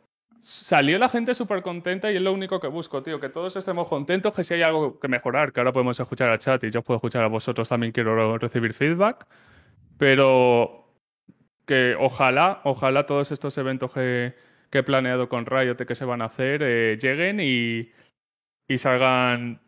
Salió 0.46 0.98
la 0.98 1.08
gente 1.08 1.34
súper 1.34 1.62
contenta 1.62 2.12
y 2.12 2.16
es 2.16 2.22
lo 2.22 2.30
único 2.30 2.60
que 2.60 2.66
busco, 2.66 3.02
tío, 3.02 3.18
que 3.18 3.30
todos 3.30 3.56
estemos 3.56 3.88
contentos, 3.88 4.34
que 4.34 4.44
si 4.44 4.52
hay 4.52 4.62
algo 4.62 5.00
que 5.00 5.08
mejorar, 5.08 5.52
que 5.54 5.60
ahora 5.60 5.72
podemos 5.72 5.98
escuchar 5.98 6.28
al 6.28 6.38
chat 6.38 6.62
y 6.64 6.70
yo 6.70 6.82
puedo 6.82 6.96
escuchar 6.96 7.24
a 7.24 7.28
vosotros, 7.28 7.66
también 7.66 7.92
quiero 7.92 8.36
recibir 8.36 8.74
feedback, 8.74 9.26
pero 9.96 10.86
que 11.66 11.96
ojalá, 11.98 12.60
ojalá 12.64 13.06
todos 13.06 13.32
estos 13.32 13.56
eventos 13.56 13.92
que, 13.92 14.34
que 14.68 14.78
he 14.80 14.82
planeado 14.82 15.30
con 15.30 15.46
Riot 15.46 15.76
que 15.76 15.94
se 15.94 16.04
van 16.04 16.20
a 16.20 16.26
hacer 16.26 16.60
eh, 16.62 16.98
lleguen 17.00 17.40
y, 17.40 17.90
y 18.68 18.78
salgan 18.78 19.62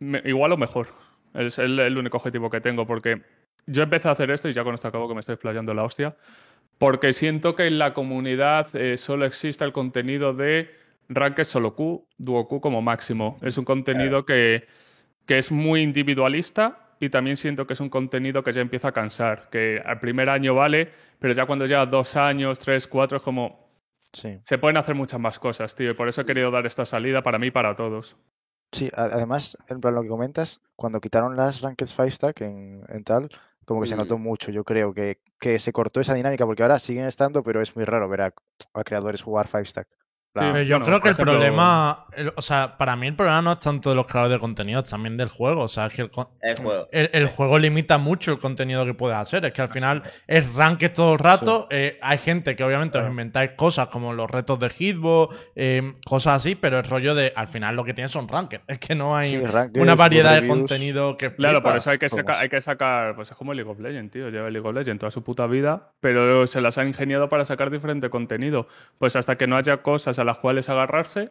me- 0.00 0.22
igual 0.24 0.50
o 0.52 0.56
mejor. 0.56 0.88
Es 1.34 1.60
el, 1.60 1.78
el 1.78 1.98
único 1.98 2.16
objetivo 2.16 2.50
que 2.50 2.60
tengo, 2.60 2.84
porque 2.84 3.22
yo 3.66 3.84
empecé 3.84 4.08
a 4.08 4.12
hacer 4.12 4.32
esto 4.32 4.48
y 4.48 4.52
ya 4.54 4.64
con 4.64 4.74
esto 4.74 4.88
acabo 4.88 5.06
que 5.06 5.14
me 5.14 5.20
estoy 5.20 5.34
explayando 5.34 5.72
la 5.72 5.84
hostia. 5.84 6.16
Porque 6.78 7.12
siento 7.12 7.54
que 7.56 7.66
en 7.66 7.78
la 7.78 7.94
comunidad 7.94 8.74
eh, 8.76 8.96
solo 8.96 9.24
existe 9.24 9.64
el 9.64 9.72
contenido 9.72 10.34
de 10.34 10.70
Ranked 11.08 11.44
Solo 11.44 11.74
Q, 11.74 12.06
Duo 12.18 12.46
Q 12.48 12.60
como 12.60 12.82
máximo. 12.82 13.38
Es 13.42 13.56
un 13.56 13.64
contenido 13.64 14.26
que, 14.26 14.66
que 15.24 15.38
es 15.38 15.50
muy 15.50 15.82
individualista 15.82 16.86
y 17.00 17.10
también 17.10 17.36
siento 17.36 17.66
que 17.66 17.74
es 17.74 17.80
un 17.80 17.88
contenido 17.88 18.42
que 18.42 18.52
ya 18.52 18.60
empieza 18.60 18.88
a 18.88 18.92
cansar. 18.92 19.48
Que 19.50 19.82
al 19.84 20.00
primer 20.00 20.28
año 20.28 20.54
vale, 20.54 20.90
pero 21.18 21.32
ya 21.32 21.46
cuando 21.46 21.66
ya 21.66 21.86
dos 21.86 22.16
años, 22.16 22.58
tres, 22.58 22.86
cuatro, 22.86 23.16
es 23.18 23.22
como. 23.22 23.66
Sí. 24.12 24.38
Se 24.44 24.58
pueden 24.58 24.76
hacer 24.76 24.94
muchas 24.94 25.20
más 25.20 25.38
cosas, 25.38 25.74
tío. 25.74 25.90
Y 25.90 25.94
por 25.94 26.08
eso 26.08 26.22
he 26.22 26.26
querido 26.26 26.50
dar 26.50 26.66
esta 26.66 26.86
salida 26.86 27.22
para 27.22 27.38
mí 27.38 27.48
y 27.48 27.50
para 27.50 27.74
todos. 27.74 28.16
Sí, 28.72 28.90
además, 28.94 29.56
en 29.68 29.80
plan 29.80 29.94
lo 29.94 30.02
que 30.02 30.08
comentas, 30.08 30.60
cuando 30.74 31.00
quitaron 31.00 31.36
las 31.36 31.60
Ranked 31.60 31.86
5 31.86 32.10
Stack 32.10 32.40
en, 32.42 32.82
en 32.88 33.04
tal, 33.04 33.30
como 33.66 33.82
que 33.82 33.88
se 33.88 33.96
notó 33.96 34.16
mucho, 34.16 34.50
yo 34.50 34.64
creo, 34.64 34.94
que, 34.94 35.20
que 35.38 35.58
se 35.58 35.72
cortó 35.72 36.00
esa 36.00 36.14
dinámica, 36.14 36.46
porque 36.46 36.62
ahora 36.62 36.78
siguen 36.78 37.04
estando, 37.06 37.42
pero 37.42 37.60
es 37.60 37.76
muy 37.76 37.84
raro 37.84 38.08
ver 38.08 38.22
a, 38.22 38.34
a 38.72 38.84
creadores 38.84 39.22
jugar 39.22 39.48
5 39.48 39.66
Stack. 39.66 39.88
Yo 40.42 40.52
bueno, 40.78 40.84
creo 40.84 41.00
que 41.00 41.08
el 41.08 41.14
ejemplo- 41.14 41.32
problema, 41.32 42.06
el- 42.16 42.32
o 42.36 42.42
sea, 42.42 42.76
para 42.76 42.96
mí 42.96 43.06
el 43.06 43.14
problema 43.16 43.42
no 43.42 43.52
es 43.52 43.58
tanto 43.58 43.90
de 43.90 43.96
los 43.96 44.06
creadores 44.06 44.36
de 44.36 44.40
contenido, 44.40 44.80
es 44.80 44.90
también 44.90 45.16
del 45.16 45.28
juego. 45.28 45.62
O 45.62 45.68
sea, 45.68 45.86
es 45.86 45.92
que 45.94 46.02
el, 46.02 46.10
El 46.42 46.56
juego. 46.56 46.88
el- 46.92 47.10
el 47.12 47.26
juego 47.28 47.58
limita 47.58 47.98
mucho 47.98 48.32
el 48.32 48.38
contenido 48.38 48.84
que 48.84 48.94
puedes 48.94 49.16
hacer. 49.16 49.44
Es 49.44 49.52
que 49.52 49.62
al 49.62 49.68
final 49.68 50.02
es 50.26 50.52
ranked 50.54 50.92
todo 50.92 51.12
el 51.14 51.18
rato. 51.18 51.66
eh, 51.70 51.98
hay 52.02 52.18
gente 52.18 52.54
que 52.56 52.64
obviamente 52.64 52.98
os 52.98 53.08
inventáis 53.08 53.52
cosas 53.56 53.88
como 53.88 54.12
los 54.12 54.30
retos 54.30 54.58
de 54.58 54.68
Hitbox, 54.68 55.36
eh, 55.54 55.82
cosas 56.06 56.36
así, 56.42 56.54
pero 56.54 56.78
el 56.78 56.84
rollo 56.84 57.14
de 57.14 57.32
al 57.34 57.48
final 57.48 57.74
lo 57.76 57.84
que 57.84 57.94
tienes 57.94 58.12
son 58.12 58.28
ranked. 58.28 58.60
Es 58.68 58.78
que 58.78 58.94
no 58.94 59.16
hay 59.16 59.30
sí, 59.30 59.38
rankeds, 59.40 59.80
una 59.82 59.94
variedad 59.94 60.30
de 60.34 60.40
reviews, 60.40 60.58
contenido 60.58 61.16
que 61.16 61.34
Claro, 61.34 61.62
por 61.62 61.76
eso 61.76 61.90
hay 61.90 61.98
que, 61.98 62.08
saca- 62.08 62.38
hay 62.40 62.48
que 62.48 62.60
sacar, 62.60 63.14
pues 63.16 63.30
es 63.30 63.36
como 63.36 63.52
League 63.54 63.70
of 63.70 63.78
Legends, 63.80 64.12
tío, 64.12 64.28
lleva 64.30 64.50
League 64.50 64.66
of 64.68 64.74
Legends 64.74 65.00
toda 65.00 65.10
su 65.10 65.22
puta 65.22 65.46
vida, 65.46 65.92
pero 66.00 66.46
se 66.46 66.60
las 66.60 66.78
ha 66.78 66.84
ingeniado 66.84 67.28
para 67.28 67.44
sacar 67.44 67.70
diferente 67.70 68.10
contenido. 68.10 68.66
Pues 68.98 69.16
hasta 69.16 69.36
que 69.36 69.46
no 69.46 69.56
haya 69.56 69.78
cosas 69.78 70.18
a 70.18 70.24
las 70.26 70.38
cuales 70.38 70.68
agarrarse, 70.68 71.30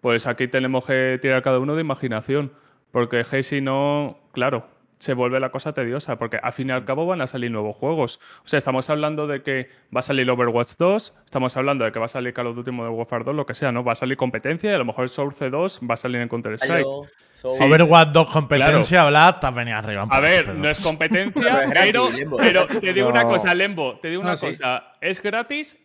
pues 0.00 0.26
aquí 0.26 0.46
tenemos 0.48 0.84
que 0.86 1.18
tirar 1.20 1.42
cada 1.42 1.58
uno 1.58 1.74
de 1.74 1.80
imaginación, 1.80 2.52
porque 2.92 3.24
hey, 3.30 3.42
si 3.42 3.60
no, 3.60 4.18
claro, 4.32 4.66
se 4.98 5.14
vuelve 5.14 5.38
la 5.38 5.50
cosa 5.50 5.72
tediosa, 5.72 6.18
porque 6.18 6.38
al 6.42 6.52
fin 6.52 6.70
y 6.70 6.72
al 6.72 6.84
cabo 6.84 7.06
van 7.06 7.20
a 7.20 7.28
salir 7.28 7.52
nuevos 7.52 7.76
juegos. 7.76 8.18
O 8.44 8.48
sea, 8.48 8.58
estamos 8.58 8.90
hablando 8.90 9.28
de 9.28 9.42
que 9.44 9.68
va 9.94 10.00
a 10.00 10.02
salir 10.02 10.28
Overwatch 10.28 10.72
2, 10.76 11.14
estamos 11.24 11.56
hablando 11.56 11.84
de 11.84 11.92
que 11.92 12.00
va 12.00 12.06
a 12.06 12.08
salir 12.08 12.32
Call 12.32 12.48
of 12.48 12.56
Duty 12.56 12.72
Modern 12.72 12.94
Warfare 12.96 13.22
2, 13.22 13.34
lo 13.36 13.46
que 13.46 13.54
sea, 13.54 13.70
¿no? 13.70 13.84
Va 13.84 13.92
a 13.92 13.94
salir 13.94 14.16
competencia 14.16 14.72
y 14.72 14.74
a 14.74 14.78
lo 14.78 14.84
mejor 14.84 15.08
Source 15.08 15.50
2 15.50 15.80
va 15.88 15.94
a 15.94 15.96
salir 15.96 16.20
en 16.20 16.28
Counter-Strike. 16.28 16.86
Sí. 17.34 17.46
Overwatch 17.62 18.08
2 18.10 18.28
competencia, 18.30 19.04
Vlad, 19.06 19.36
te 19.38 19.46
has 19.46 19.54
venido 19.54 19.76
arriba. 19.78 20.06
A 20.10 20.20
ver, 20.20 20.46
pero- 20.46 20.58
no 20.58 20.68
es 20.68 20.82
competencia, 20.82 21.66
Pero 21.72 22.66
te 22.66 22.92
digo 22.92 23.08
una 23.08 23.22
cosa, 23.22 23.54
Lembo, 23.54 24.00
te 24.00 24.08
digo 24.10 24.22
una 24.22 24.30
No, 24.32 24.36
sí. 24.36 24.46
cosa. 24.48 24.94
Es 25.00 25.22
gratis, 25.22 25.78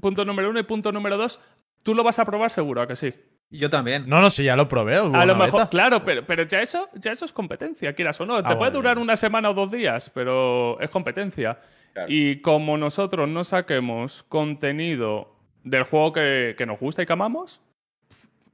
punto 0.00 0.24
número 0.24 0.50
uno, 0.50 0.60
y 0.60 0.62
punto 0.62 0.92
número 0.92 1.16
dos, 1.16 1.40
tú 1.82 1.94
lo 1.94 2.02
vas 2.04 2.18
a 2.18 2.24
probar 2.24 2.50
seguro, 2.50 2.82
¿a 2.82 2.86
que 2.86 2.96
sí? 2.96 3.14
Yo 3.50 3.68
también. 3.68 4.08
No, 4.08 4.20
no, 4.20 4.30
si 4.30 4.44
ya 4.44 4.54
lo 4.54 4.68
probé. 4.68 4.96
A 4.96 5.26
lo 5.26 5.34
mejor, 5.34 5.60
beta. 5.60 5.70
claro, 5.70 6.04
pero, 6.04 6.24
pero 6.24 6.44
ya, 6.44 6.60
eso, 6.62 6.88
ya 6.94 7.10
eso 7.10 7.24
es 7.24 7.32
competencia, 7.32 7.92
quieras 7.94 8.20
o 8.20 8.26
no. 8.26 8.36
te 8.42 8.48
Ah, 8.48 8.56
puede 8.56 8.70
vale, 8.70 8.74
durar 8.74 8.98
una 8.98 9.16
semana 9.16 9.50
o 9.50 9.54
dos 9.54 9.70
días, 9.72 10.10
pero 10.14 10.78
es 10.80 10.88
competencia. 10.90 11.58
Claro. 11.92 12.06
Y 12.08 12.40
como 12.42 12.76
nosotros 12.78 13.28
no 13.28 13.42
saquemos 13.42 14.22
contenido 14.22 15.34
del 15.64 15.82
juego 15.82 16.12
que, 16.12 16.54
que 16.56 16.64
nos 16.64 16.78
gusta 16.78 17.02
y 17.02 17.06
que 17.06 17.12
amamos, 17.12 17.60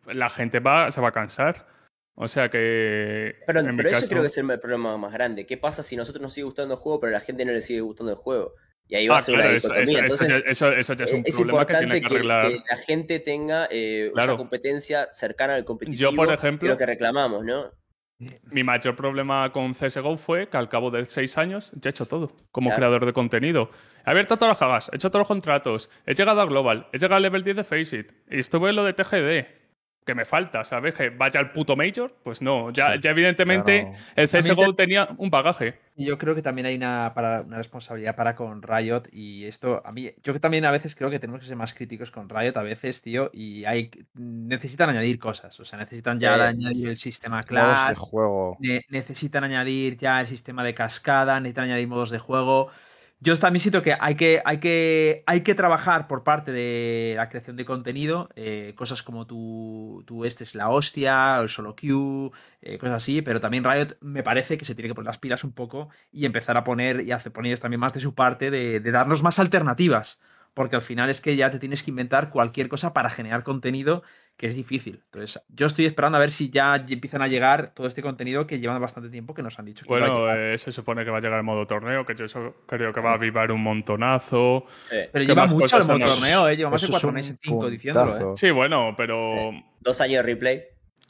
la 0.07 0.31
gente 0.31 0.61
va, 0.61 0.91
se 0.91 1.01
va 1.03 1.09
a 1.09 1.13
cansar. 1.13 1.67
O 2.15 2.29
sea 2.29 2.49
que. 2.49 3.37
Pero, 3.47 3.61
caso- 3.91 4.09
creo 4.09 4.23
que 4.23 4.29
es 4.29 4.39
el 4.39 4.47
problema 4.61 4.97
más 4.97 5.13
grande. 5.13 5.45
¿Qué 5.45 5.59
pasa 5.59 5.83
si 5.83 5.97
a 5.97 5.99
nosotros 5.99 6.23
nos 6.23 6.33
sigue 6.33 6.47
gustando 6.47 6.73
el 6.73 6.81
juego, 6.81 7.01
pero 7.01 7.11
a 7.11 7.19
la 7.19 7.21
gente 7.21 7.45
no 7.45 7.53
le 7.53 7.61
sigue 7.61 7.83
gustando 7.83 8.13
el 8.13 8.17
juego? 8.19 8.55
Y 8.89 8.95
ahí 8.95 9.09
va 9.09 9.17
Ah, 9.17 9.19
a 9.19 9.23
ser 9.23 9.35
claro, 9.35 9.49
una 9.51 9.57
eso, 9.59 9.69
dicotomía. 9.69 9.99
eso- 9.99 10.07
eso 10.15 10.25
Entonces, 10.25 10.45
ya- 10.45 10.51
eso- 10.51 10.73
eso 10.73 10.95
ya 10.95 11.05
es 11.05 11.13
un 11.13 11.23
es 11.27 11.37
problema 11.37 11.59
que 11.67 11.73
importante 11.73 11.85
tiene 11.87 12.01
que 12.09 12.15
arreglar. 12.15 12.49
que 12.49 12.59
la 12.71 12.77
gente 12.77 13.19
tenga 13.21 13.69
eh, 13.71 14.11
Claro. 14.15 14.33
una 14.35 14.39
competencia 14.39 15.09
cercana 15.11 15.55
al 15.57 15.65
competitivo. 15.65 16.11
Yo, 16.11 16.17
por 16.17 16.33
ejemplo- 16.33 16.67
que 16.67 16.69
lo 16.69 16.77
que 16.77 16.87
reclamamos, 16.87 17.45
¿no? 17.45 17.71
Mi 18.45 18.65
mayor 18.65 18.97
problema 18.97 19.53
con 19.53 19.75
CSGO 19.75 20.17
fue 20.17 20.49
que 20.49 20.57
al 20.57 20.71
cabo 20.71 20.91
de 20.91 21.05
seis 21.05 21.37
años 21.37 21.71
ya 21.75 21.89
he 21.89 21.91
hecho 21.91 22.07
todo 22.07 22.33
como 22.51 22.71
Claro. 22.71 22.79
creador 22.79 23.07
de 23.07 23.13
contenido. 23.13 23.71
He 24.07 24.11
abierto 24.11 24.37
todas 24.39 24.53
las 24.53 24.59
cagas, 24.59 24.89
he 24.91 24.97
hecho 24.97 25.11
todos 25.11 25.21
los 25.23 25.29
contratos, 25.29 25.91
he 26.07 26.15
llegado 26.15 26.41
a 26.41 26.47
Global, 26.47 26.87
he 26.95 26.99
llegado 26.99 27.17
al 27.17 27.23
level 27.23 27.43
10 27.45 27.57
de 27.57 27.65
Faceit 27.65 28.11
y 28.31 28.39
estuve 28.39 28.71
en 28.71 28.77
lo 28.77 28.85
de 28.85 28.95
TGD. 28.95 29.47
Que 30.07 30.15
me 30.15 30.25
falta, 30.25 30.63
¿sabes? 30.65 30.95
Que 30.95 31.11
vaya 31.11 31.41
al 31.41 31.51
puto 31.53 31.75
Major. 31.77 32.15
Pues 32.23 32.41
no, 32.41 32.71
ya, 32.73 32.93
Sí, 32.95 33.01
ya 33.03 33.11
evidentemente 33.11 33.81
claro. 33.83 33.97
el 34.15 34.29
CSGO 34.29 34.75
tenía 34.77 35.09
un 35.19 35.29
bagaje. 35.31 35.81
Yo 35.99 36.19
creo 36.19 36.35
que 36.35 36.43
también 36.43 36.67
hay 36.67 36.77
una, 36.77 37.13
para, 37.15 37.41
una 37.41 37.57
responsabilidad 37.57 38.15
para 38.17 38.37
con 38.37 38.61
Riot 38.61 39.05
y 39.13 39.47
esto 39.47 39.81
a 39.87 39.93
mí, 39.93 40.11
yo 40.23 40.39
también 40.39 40.67
a 40.67 40.71
veces 40.71 40.95
creo 40.95 41.09
que 41.09 41.19
tenemos 41.19 41.41
que 41.41 41.47
ser 41.47 41.57
más 41.57 41.73
críticos 41.73 42.11
con 42.11 42.29
Riot 42.29 42.55
a 42.59 42.63
veces, 42.63 43.01
tío, 43.01 43.31
y 43.33 43.65
hay 43.65 43.91
necesitan 44.13 44.91
añadir 44.91 45.19
cosas, 45.19 45.59
o 45.59 45.65
sea, 45.65 45.79
necesitan 45.79 46.21
ya 46.21 46.35
Sí. 46.35 46.41
añadir 46.49 46.89
el 46.89 46.99
sistema 46.99 47.45
Modos 47.49 47.85
de 47.85 47.95
class, 47.95 47.97
juego. 47.97 48.59
ne- 48.59 48.83
necesitan 48.91 49.45
añadir 49.45 49.97
ya 49.97 50.21
el 50.21 50.27
sistema 50.29 50.65
de 50.65 50.75
cascada, 50.75 51.41
necesitan 51.41 51.65
añadir 51.65 51.89
modos 51.89 52.11
de 52.11 52.19
juego. 52.19 52.71
Yo 53.19 53.39
también 53.39 53.61
siento 53.61 53.83
que 53.83 53.97
hay 53.99 54.15
que, 54.15 54.43
hay 54.45 54.61
que, 54.61 55.25
hay 55.27 55.41
que 55.41 55.55
trabajar 55.55 56.07
por 56.07 56.23
parte 56.23 56.53
de 56.53 57.15
la 57.17 57.31
creación 57.31 57.57
de 57.57 57.65
contenido, 57.65 58.29
eh, 58.37 58.75
cosas 58.77 59.03
como 59.03 59.27
tu, 59.27 60.05
tu 60.07 60.27
este 60.27 60.45
es 60.45 60.55
la 60.55 60.69
hostia, 60.69 61.39
el 61.41 61.49
solo 61.49 61.75
queue, 61.75 62.31
eh, 62.61 62.77
cosas 62.77 62.97
así, 62.97 63.23
pero 63.23 63.41
también 63.41 63.65
Riot 63.65 63.97
me 64.03 64.23
parece 64.23 64.59
que 64.59 64.67
se 64.67 64.75
tiene 64.75 64.89
que 64.89 64.95
poner 64.95 65.07
las 65.07 65.19
pilas 65.19 65.45
un 65.45 65.53
poco 65.53 65.89
y 66.13 66.27
empezar 66.27 66.59
a 66.59 66.65
poner 66.65 67.01
y 67.01 67.13
hacer 67.13 67.33
poner 67.33 67.59
también 67.59 67.81
más 67.81 67.95
de 67.95 68.01
su 68.01 68.15
parte 68.15 68.51
de, 68.51 68.81
de 68.81 68.91
darnos 68.91 69.23
más 69.23 69.39
alternativas. 69.39 70.21
Porque 70.53 70.77
al 70.77 70.83
final 70.83 71.11
es 71.11 71.21
que 71.21 71.37
ya 71.37 71.51
te 71.51 71.59
tienes 71.59 71.83
que 71.83 71.91
inventar 71.91 72.31
cualquier 72.31 72.69
cosa 72.69 72.95
para 72.95 73.11
generar 73.11 73.43
contenido 73.43 74.03
que 74.37 74.47
es 74.47 74.55
difícil. 74.55 75.01
Entonces, 75.07 75.43
yo 75.49 75.67
estoy 75.67 75.87
esperando 75.87 76.19
a 76.19 76.21
ver 76.21 76.31
si 76.31 76.51
ya 76.51 76.77
empiezan 76.89 77.23
a 77.23 77.27
llegar 77.29 77.73
todo 77.75 77.87
este 77.87 78.03
contenido 78.03 78.47
que 78.47 78.59
llevan 78.61 78.79
bastante 78.81 79.09
tiempo 79.09 79.33
que 79.33 79.43
nos 79.43 79.59
han 79.59 79.65
dicho 79.65 79.87
que 79.87 79.95
a 79.95 79.99
Bueno, 79.99 80.31
eh, 80.35 80.59
se 80.59 80.73
supone 80.73 81.05
que 81.05 81.11
va 81.11 81.19
a 81.19 81.21
llegar 81.21 81.39
el 81.39 81.45
modo 81.45 81.67
torneo, 81.67 82.05
que 82.05 82.15
yo 82.15 82.27
eso 82.27 82.55
creo 82.67 82.93
que 82.93 83.01
va 83.01 83.13
a 83.13 83.15
avivar 83.15 83.51
un 83.51 83.63
montonazo. 83.63 84.67
Eh, 84.93 85.09
Pero 85.13 85.23
¿qué 85.23 85.27
lleva 85.27 85.47
mucho 85.47 85.79
el 85.79 85.87
modo 85.87 85.99
torneo, 86.15 86.49
¿eh? 86.51 86.57
Lleva 86.57 86.71
más 86.71 86.83
de 86.83 86.89
cuatro 86.89 87.13
meses, 87.13 87.39
cinco 87.43 87.71
diciéndolo, 87.71 88.33
¿eh? 88.33 88.37
Sí, 88.37 88.51
bueno, 88.51 88.95
pero 88.97 89.53
dos 89.81 90.01
años 90.03 90.17
de 90.19 90.23
replay. 90.35 90.63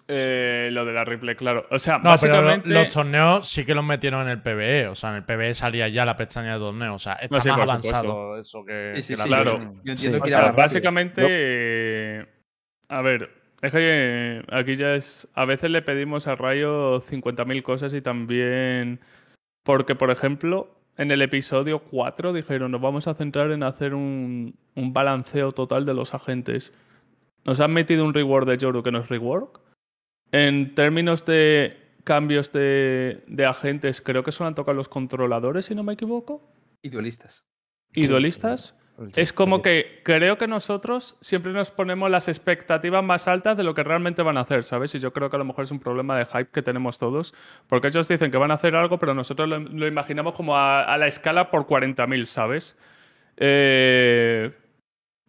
eh, 0.08 0.68
lo 0.70 0.84
de 0.84 0.92
la 0.92 1.04
replay, 1.04 1.34
claro. 1.34 1.66
O 1.72 1.80
sea, 1.80 1.98
No, 1.98 2.14
pero 2.20 2.34
lo- 2.40 2.42
básicamente... 2.46 2.68
los 2.68 2.88
torneos 2.94 3.48
sí 3.48 3.64
que 3.64 3.74
los 3.74 3.84
metieron 3.84 4.22
en 4.22 4.28
el 4.28 4.40
PvE. 4.40 4.86
O 4.86 4.94
sea, 4.94 5.10
en 5.10 5.16
el 5.16 5.24
PvE 5.24 5.52
salía 5.52 5.88
ya 5.88 6.04
la 6.04 6.14
pestaña 6.14 6.52
de 6.52 6.60
torneo. 6.60 6.94
O 6.94 6.98
sea, 7.00 7.14
está 7.14 7.38
No, 7.38 7.42
sí, 7.42 7.48
más 7.48 7.58
avanzado 7.60 8.38
eso 8.38 8.64
que, 8.64 8.92
Sí, 8.96 9.02
sí, 9.02 9.12
que 9.14 9.16
la 9.18 9.22
sí, 9.24 9.28
claro. 9.30 9.58
Yo, 9.82 9.92
entiendo 9.92 9.96
Sí. 9.96 10.10
que 10.12 10.18
O 10.20 10.26
sea, 10.26 10.52
básicamente, 10.52 11.22
Yo- 12.20 12.35
a 12.88 13.02
ver, 13.02 13.30
es 13.62 13.72
que 13.72 13.78
eh, 13.80 14.42
aquí 14.50 14.76
ya 14.76 14.94
es, 14.94 15.28
a 15.34 15.44
veces 15.44 15.70
le 15.70 15.82
pedimos 15.82 16.26
a 16.26 16.36
Rayo 16.36 17.00
50.000 17.02 17.62
cosas 17.62 17.94
y 17.94 18.00
también, 18.00 19.00
porque 19.64 19.94
por 19.94 20.10
ejemplo, 20.10 20.70
en 20.96 21.10
el 21.10 21.22
episodio 21.22 21.80
4 21.80 22.32
dijeron, 22.32 22.70
nos 22.72 22.80
vamos 22.80 23.08
a 23.08 23.14
centrar 23.14 23.50
en 23.52 23.62
hacer 23.62 23.94
un, 23.94 24.54
un 24.74 24.92
balanceo 24.92 25.52
total 25.52 25.84
de 25.84 25.94
los 25.94 26.14
agentes. 26.14 26.72
Nos 27.44 27.60
han 27.60 27.72
metido 27.72 28.04
un 28.04 28.14
reward 28.14 28.48
de 28.48 28.58
Yoru 28.58 28.82
que 28.82 28.90
no 28.92 29.00
es 29.00 29.08
rework. 29.08 29.60
En 30.32 30.74
términos 30.74 31.24
de 31.24 31.76
cambios 32.04 32.52
de, 32.52 33.22
de 33.26 33.46
agentes, 33.46 34.00
creo 34.00 34.22
que 34.22 34.32
solo 34.32 34.48
han 34.48 34.54
tocado 34.54 34.74
los 34.76 34.88
controladores, 34.88 35.66
si 35.66 35.74
no 35.74 35.82
me 35.82 35.92
equivoco. 35.92 36.42
Y 36.82 36.88
duelistas. 36.88 37.44
Y 37.94 38.02
Sí. 38.04 38.08
duelistas. 38.08 38.76
Es 39.14 39.32
como 39.34 39.60
que 39.60 40.00
creo 40.04 40.38
que 40.38 40.48
nosotros 40.48 41.16
siempre 41.20 41.52
nos 41.52 41.70
ponemos 41.70 42.10
las 42.10 42.28
expectativas 42.28 43.04
más 43.04 43.28
altas 43.28 43.56
de 43.56 43.62
lo 43.62 43.74
que 43.74 43.82
realmente 43.82 44.22
van 44.22 44.38
a 44.38 44.40
hacer, 44.40 44.64
¿sabes? 44.64 44.94
Y 44.94 45.00
yo 45.00 45.12
creo 45.12 45.28
que 45.28 45.36
a 45.36 45.38
lo 45.38 45.44
mejor 45.44 45.64
es 45.64 45.70
un 45.70 45.80
problema 45.80 46.16
de 46.16 46.24
hype 46.24 46.50
que 46.50 46.62
tenemos 46.62 46.98
todos, 46.98 47.34
porque 47.68 47.88
ellos 47.88 48.08
dicen 48.08 48.30
que 48.30 48.38
van 48.38 48.50
a 48.50 48.54
hacer 48.54 48.74
algo, 48.74 48.98
pero 48.98 49.12
nosotros 49.12 49.48
lo, 49.48 49.58
lo 49.58 49.86
imaginamos 49.86 50.34
como 50.34 50.56
a, 50.56 50.82
a 50.82 50.96
la 50.96 51.06
escala 51.08 51.50
por 51.50 51.66
40.000, 51.66 52.24
¿sabes? 52.24 52.78
Eh, 53.36 54.50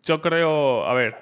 yo 0.01 0.22
creo, 0.22 0.86
a 0.86 0.93
ver, 0.93 1.18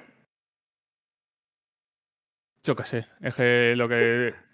yo 2.62 2.76
qué 2.76 2.84
sé, 2.84 3.06
es 3.20 3.34
que 3.34 3.74
lo 3.76 3.88
que... 3.88 4.45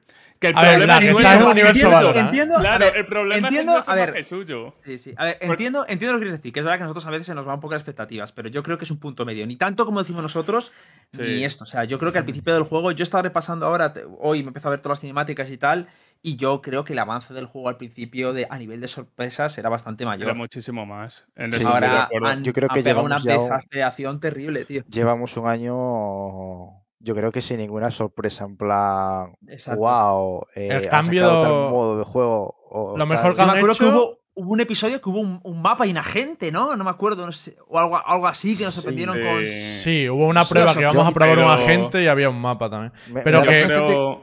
Que 0.42 0.48
el 0.48 0.56
A 0.58 0.62
ver, 0.62 0.70
problema 0.72 0.98
es 0.98 1.40
un 1.40 1.50
universo 1.52 1.86
entiendo, 1.88 2.20
entiendo, 2.20 2.56
a 2.56 2.60
Claro, 2.60 2.84
ver, 2.86 2.96
el 2.96 3.06
problema 3.06 3.48
entiendo, 3.48 3.78
es 3.78 3.88
a 3.88 3.94
no 3.94 4.00
es 4.00 4.06
ver, 4.06 4.14
que 4.16 4.24
suyo. 4.24 4.72
Sí, 4.84 4.98
sí. 4.98 5.14
A 5.16 5.24
ver, 5.26 5.38
entiendo, 5.40 5.84
entiendo 5.88 6.12
lo 6.14 6.18
que 6.18 6.24
quieres 6.24 6.40
decir, 6.40 6.52
que 6.52 6.58
es 6.58 6.64
verdad 6.64 6.78
que 6.78 6.82
a 6.82 6.86
nosotros 6.86 7.06
a 7.06 7.10
veces 7.10 7.26
se 7.28 7.34
nos 7.36 7.44
van 7.46 7.54
un 7.54 7.60
poco 7.60 7.74
las 7.74 7.80
expectativas, 7.82 8.32
pero 8.32 8.48
yo 8.48 8.64
creo 8.64 8.76
que 8.76 8.84
es 8.84 8.90
un 8.90 8.98
punto 8.98 9.24
medio. 9.24 9.46
Ni 9.46 9.54
tanto 9.54 9.86
como 9.86 10.00
decimos 10.00 10.20
nosotros, 10.20 10.72
Sí. 11.12 11.22
ni 11.22 11.44
esto. 11.44 11.62
O 11.62 11.66
sea, 11.66 11.84
yo 11.84 11.98
creo 12.00 12.10
que 12.10 12.18
al 12.18 12.24
principio 12.24 12.54
del 12.54 12.64
juego, 12.64 12.90
yo 12.90 13.04
estaba 13.04 13.22
repasando 13.22 13.66
ahora, 13.66 13.94
hoy 14.18 14.42
me 14.42 14.48
empezó 14.48 14.66
a 14.66 14.72
ver 14.72 14.80
todas 14.80 14.96
las 14.98 15.00
cinemáticas 15.00 15.48
y 15.48 15.58
tal, 15.58 15.86
y 16.22 16.34
yo 16.36 16.60
creo 16.60 16.82
que 16.84 16.92
el 16.94 16.98
avance 16.98 17.32
del 17.34 17.46
juego 17.46 17.68
al 17.68 17.76
principio, 17.76 18.32
de, 18.32 18.48
a 18.50 18.58
nivel 18.58 18.80
de 18.80 18.88
sorpresas, 18.88 19.56
era 19.58 19.68
bastante 19.68 20.04
mayor. 20.04 20.24
Era 20.24 20.34
muchísimo 20.34 20.84
más. 20.86 21.24
En 21.36 21.52
Sí, 21.52 21.62
ahora 21.64 22.08
han, 22.24 22.42
Yo 22.42 22.52
creo 22.52 22.68
han 22.68 22.74
que 22.74 22.80
una 22.80 22.88
llevamos 22.90 23.22
ya 23.24 23.38
un- 23.38 23.42
desaceleración 23.48 24.18
terrible, 24.20 24.64
tío. 24.64 24.82
Llevamos 24.88 25.36
un 25.36 25.46
año, 25.48 26.81
yo 27.02 27.14
creo 27.14 27.32
que 27.32 27.40
sin 27.42 27.58
ninguna 27.58 27.90
sorpresa, 27.90 28.44
en 28.44 28.56
plan, 28.56 29.34
Exacto. 29.48 29.80
wow, 29.80 30.46
eh, 30.54 30.68
El 30.70 30.76
han 30.84 30.88
cambio- 30.88 31.40
tal 31.40 31.50
modo 31.70 31.98
de 31.98 32.04
juego. 32.04 32.54
o 32.70 32.92
Lo 32.96 33.04
tal". 33.04 33.08
mejor 33.08 33.34
que 33.36 33.42
han 33.42 33.48
me 33.52 33.58
acuerdo 33.58 33.76
que 33.76 33.84
hubo, 33.84 34.18
hubo 34.34 34.52
un 34.52 34.60
episodio 34.60 35.00
que 35.02 35.10
hubo 35.10 35.20
un, 35.20 35.40
un 35.42 35.60
mapa 35.60 35.86
inagente, 35.86 36.50
¿no? 36.52 36.74
No 36.76 36.84
me 36.84 36.90
acuerdo, 36.90 37.26
no 37.26 37.32
sé, 37.32 37.56
o 37.68 37.78
algo, 37.78 38.00
algo 38.06 38.26
así 38.26 38.56
que 38.56 38.64
nos 38.64 38.72
sorprendieron 38.74 39.16
Sí. 39.16 39.22
con... 39.22 39.44
Sí, 39.44 40.08
hubo 40.08 40.26
una 40.28 40.44
prueba 40.44 40.72
que 40.72 40.80
íbamos 40.80 41.04
yo- 41.04 41.10
a 41.10 41.12
probar 41.12 41.30
un 41.38 41.44
pero- 41.44 41.50
agente 41.52 42.02
y 42.02 42.06
había 42.06 42.30
un 42.30 42.40
mapa 42.40 42.70
también. 42.70 42.92
Me- 43.12 43.20
pero 43.22 43.40
me 43.42 43.46
que- 43.48 43.64
creo, 43.64 44.22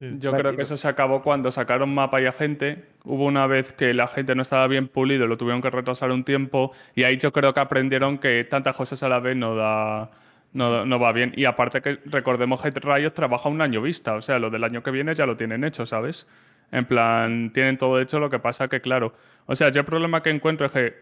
yo 0.00 0.32
creo 0.32 0.56
que 0.56 0.62
eso 0.62 0.76
se 0.76 0.88
acabó 0.88 1.22
cuando 1.22 1.50
sacaron 1.52 1.94
mapa 1.94 2.20
y 2.20 2.26
agente. 2.26 2.84
Hubo 3.04 3.24
una 3.24 3.46
vez 3.46 3.72
que 3.72 3.94
la 3.94 4.06
gente 4.08 4.34
no 4.34 4.42
estaba 4.42 4.66
bien 4.66 4.88
pulido, 4.88 5.26
lo 5.26 5.36
tuvieron 5.38 5.62
que 5.62 5.70
retrasar 5.70 6.10
un 6.10 6.24
tiempo 6.24 6.72
y 6.94 7.04
ahí 7.04 7.16
yo 7.16 7.32
creo 7.32 7.54
que 7.54 7.60
aprendieron 7.60 8.18
que 8.18 8.44
tantas 8.44 8.74
cosas 8.76 9.02
a 9.02 9.08
la 9.08 9.20
vez 9.20 9.36
no 9.36 9.54
da 9.54 10.10
no, 10.54 10.86
no 10.86 10.98
va 10.98 11.12
bien. 11.12 11.32
Y 11.36 11.44
aparte 11.44 11.82
que 11.82 11.98
recordemos 12.06 12.62
que 12.62 12.70
Riot 12.70 13.10
trabaja 13.10 13.48
un 13.48 13.60
año 13.60 13.82
vista, 13.82 14.14
o 14.14 14.22
sea, 14.22 14.38
lo 14.38 14.50
del 14.50 14.64
año 14.64 14.82
que 14.82 14.90
viene 14.90 15.14
ya 15.14 15.26
lo 15.26 15.36
tienen 15.36 15.64
hecho, 15.64 15.84
¿sabes? 15.84 16.26
En 16.72 16.86
plan, 16.86 17.52
tienen 17.52 17.76
todo 17.76 18.00
hecho, 18.00 18.18
lo 18.18 18.30
que 18.30 18.38
pasa 18.38 18.68
que, 18.68 18.80
claro, 18.80 19.14
o 19.46 19.54
sea, 19.54 19.70
yo 19.70 19.80
el 19.80 19.86
problema 19.86 20.22
que 20.22 20.30
encuentro 20.30 20.66
es 20.66 20.72
que 20.72 20.94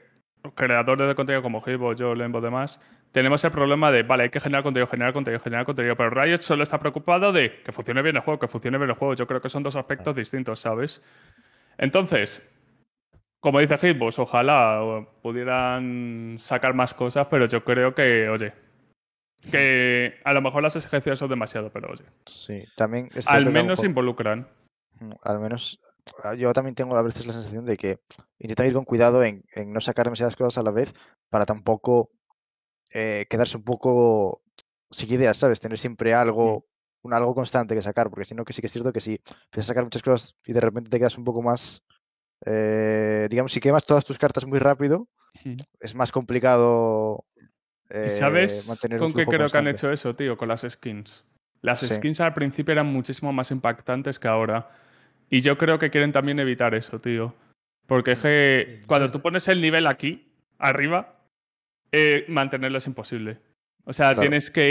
creadores 0.55 1.07
de 1.07 1.15
contenido 1.15 1.43
como 1.43 1.63
Gibo, 1.63 1.93
yo, 1.95 2.15
Lembo, 2.15 2.41
demás, 2.41 2.81
tenemos 3.13 3.45
el 3.45 3.51
problema 3.51 3.93
de, 3.93 4.03
vale, 4.03 4.25
hay 4.25 4.31
que 4.31 4.41
generar 4.41 4.63
contenido, 4.63 4.87
generar 4.89 5.13
contenido, 5.13 5.41
generar 5.41 5.67
contenido, 5.67 5.97
pero 5.97 6.11
Riot 6.11 6.41
solo 6.41 6.63
está 6.63 6.79
preocupado 6.79 7.33
de 7.33 7.63
que 7.63 7.73
funcione 7.73 8.03
bien 8.03 8.17
el 8.17 8.23
juego, 8.23 8.41
que 8.41 8.49
funcione 8.49 8.79
bien 8.79 8.91
el 8.91 8.97
juego. 8.97 9.15
Yo 9.15 9.27
creo 9.27 9.41
que 9.41 9.49
son 9.51 9.63
dos 9.63 9.77
aspectos 9.77 10.17
distintos, 10.17 10.61
¿sabes? 10.61 11.03
Entonces, 11.79 12.43
como 13.41 13.61
dice 13.61 13.77
Hitbox, 13.77 14.19
ojalá 14.19 14.83
o, 14.83 15.05
pudieran 15.23 16.37
sacar 16.39 16.75
más 16.75 16.95
cosas, 16.95 17.27
pero 17.31 17.47
yo 17.47 17.65
creo 17.65 17.95
que, 17.95 18.29
oye, 18.29 18.53
que 19.51 20.21
a 20.25 20.33
lo 20.33 20.41
mejor 20.43 20.63
las 20.63 20.77
exigencias 20.77 21.19
son 21.19 21.29
demasiado, 21.29 21.71
pero 21.71 21.91
oye, 21.91 22.05
Sí, 22.27 22.63
también 22.77 23.11
es 23.15 23.27
al 23.29 23.51
menos 23.51 23.83
involucran. 23.83 24.49
Mm, 25.01 25.13
Al 25.23 25.41
menos 25.41 25.81
ah, 26.23 26.35
yo 26.35 26.53
también 26.53 26.75
tengo 26.75 26.97
a 26.97 27.03
veces 27.03 27.27
la 27.27 27.33
sensación 27.33 27.65
de 27.65 27.77
que 27.77 27.99
intentan 28.39 28.67
ir 28.67 28.75
con 28.75 28.85
cuidado 28.85 29.25
en, 29.25 29.45
en 29.55 29.73
no 29.73 29.81
sacar 29.81 30.07
demasiadas 30.07 30.37
cosas 30.37 30.59
a 30.59 30.63
la 30.63 30.71
vez 30.71 30.95
para 31.31 31.47
tampoco 31.47 32.11
eh, 32.93 33.27
quedarse 33.29 33.57
un 33.57 33.65
poco 33.65 34.43
sin 34.91 35.13
ideas, 35.13 35.37
¿sabes? 35.37 35.61
Tener 35.61 35.79
siempre 35.79 36.13
algo, 36.15 36.67
un 37.03 37.15
algo 37.15 37.35
constante 37.35 37.75
que 37.75 37.83
sacar, 37.83 38.11
porque 38.11 38.27
si 38.27 38.35
no, 38.35 38.45
que 38.45 38.53
sí 38.53 38.61
que 38.61 38.67
es 38.67 38.73
cierto 38.73 38.93
que 38.93 39.01
si 39.01 39.13
empiezas 39.47 39.67
a 39.67 39.69
sacar 39.69 39.85
muchas 39.85 40.03
cosas 40.03 40.37
y 40.47 40.53
de 40.53 40.61
repente 40.61 40.91
te 40.91 40.99
quedas 40.99 41.17
un 41.17 41.25
poco 41.25 41.41
más, 41.43 41.83
eh, 42.45 43.27
digamos, 43.31 43.53
si 43.53 43.61
quemas 43.61 43.87
todas 43.87 44.05
tus 44.05 44.19
cartas 44.19 44.47
muy 44.47 44.59
rápido, 44.59 45.09
Ujú. 45.45 45.57
es 45.81 45.95
más 45.95 46.13
complicado 46.13 47.25
¿Y 47.93 47.97
eh, 47.99 48.09
sabes 48.09 48.67
mantener 48.69 48.99
con 48.99 49.13
qué 49.13 49.27
creo 49.27 49.49
que 49.49 49.59
han 49.59 49.69
hecho 49.69 49.91
eso, 49.93 50.15
tío? 50.17 50.37
Con 50.37 50.49
las 50.49 50.63
skins. 50.69 51.25
Las 51.61 51.81
Sí. 51.81 51.95
skins 51.95 52.21
al 52.21 52.35
principio 52.35 52.73
eran 52.73 52.87
muchísimo 52.87 53.33
más 53.33 53.51
impactantes 53.51 54.19
que 54.19 54.29
ahora. 54.29 54.71
Y 55.31 55.41
yo 55.43 55.57
creo 55.59 55.79
que 55.79 55.91
quieren 55.91 56.13
también 56.13 56.39
evitar 56.41 56.75
eso, 56.75 57.01
tío. 57.01 57.35
Porque 57.87 58.13
es 58.13 58.19
que 58.21 58.81
cuando 58.87 59.11
tú 59.11 59.21
pones 59.21 59.47
el 59.49 59.61
nivel 59.61 59.87
aquí, 59.87 60.29
arriba, 60.59 61.17
eh, 61.91 62.25
mantenerlo 62.29 62.79
es 62.79 62.87
imposible. 62.87 63.39
O 63.85 63.93
sea, 63.93 64.09
Claro. 64.09 64.21
tienes 64.23 64.51
que 64.51 64.71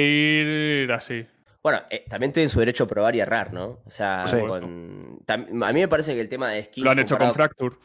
ir 0.84 0.91
así. 0.91 1.26
Bueno, 1.61 1.82
eh, 1.91 2.05
también 2.09 2.32
tienen 2.32 2.49
su 2.49 2.59
derecho 2.59 2.86
a 2.86 2.88
probar 2.88 3.15
y 3.15 3.19
errar, 3.19 3.53
¿no? 3.53 3.80
O 3.86 3.89
sea, 3.89 4.26
Sí. 4.26 4.38
con... 4.39 5.19
a 5.28 5.38
mí 5.74 5.80
me 5.80 5.88
parece 5.88 6.15
que 6.15 6.22
el 6.22 6.30
tema 6.30 6.49
de 6.49 6.63
skins. 6.63 6.86
Lo 6.86 6.91
han 6.91 6.99
hecho 6.99 7.17
con 7.17 7.34
Fracture. 7.34 7.76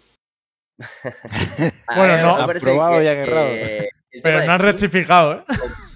Bueno, 1.94 2.16
no. 2.22 2.36
Han 2.36 2.58
probado 2.60 2.98
que, 2.98 3.04
y 3.04 3.08
han 3.08 3.16
errado. 3.18 3.46
eh, 3.48 3.88
Pero 4.22 4.44
no 4.44 4.52
han 4.52 4.60
rectificado, 4.60 5.32
¿eh? 5.34 5.44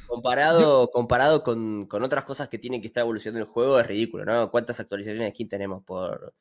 Comparado, 0.07 0.91
comparado 0.91 1.43
con, 1.43 1.87
con 1.87 2.03
otras 2.03 2.25
cosas 2.25 2.49
que 2.49 2.59
tienen 2.59 2.81
que 2.81 2.89
estar 2.89 3.03
evolucionando 3.03 3.45
el 3.47 3.51
juego, 3.51 3.79
es 3.79 3.87
ridículo, 3.87 4.25
¿no? 4.25 4.51
¿Cuántas 4.51 4.81
actualizaciones 4.81 5.25
de 5.27 5.31
skin 5.31 5.49
tenemos 5.49 5.83
por. 5.85 6.35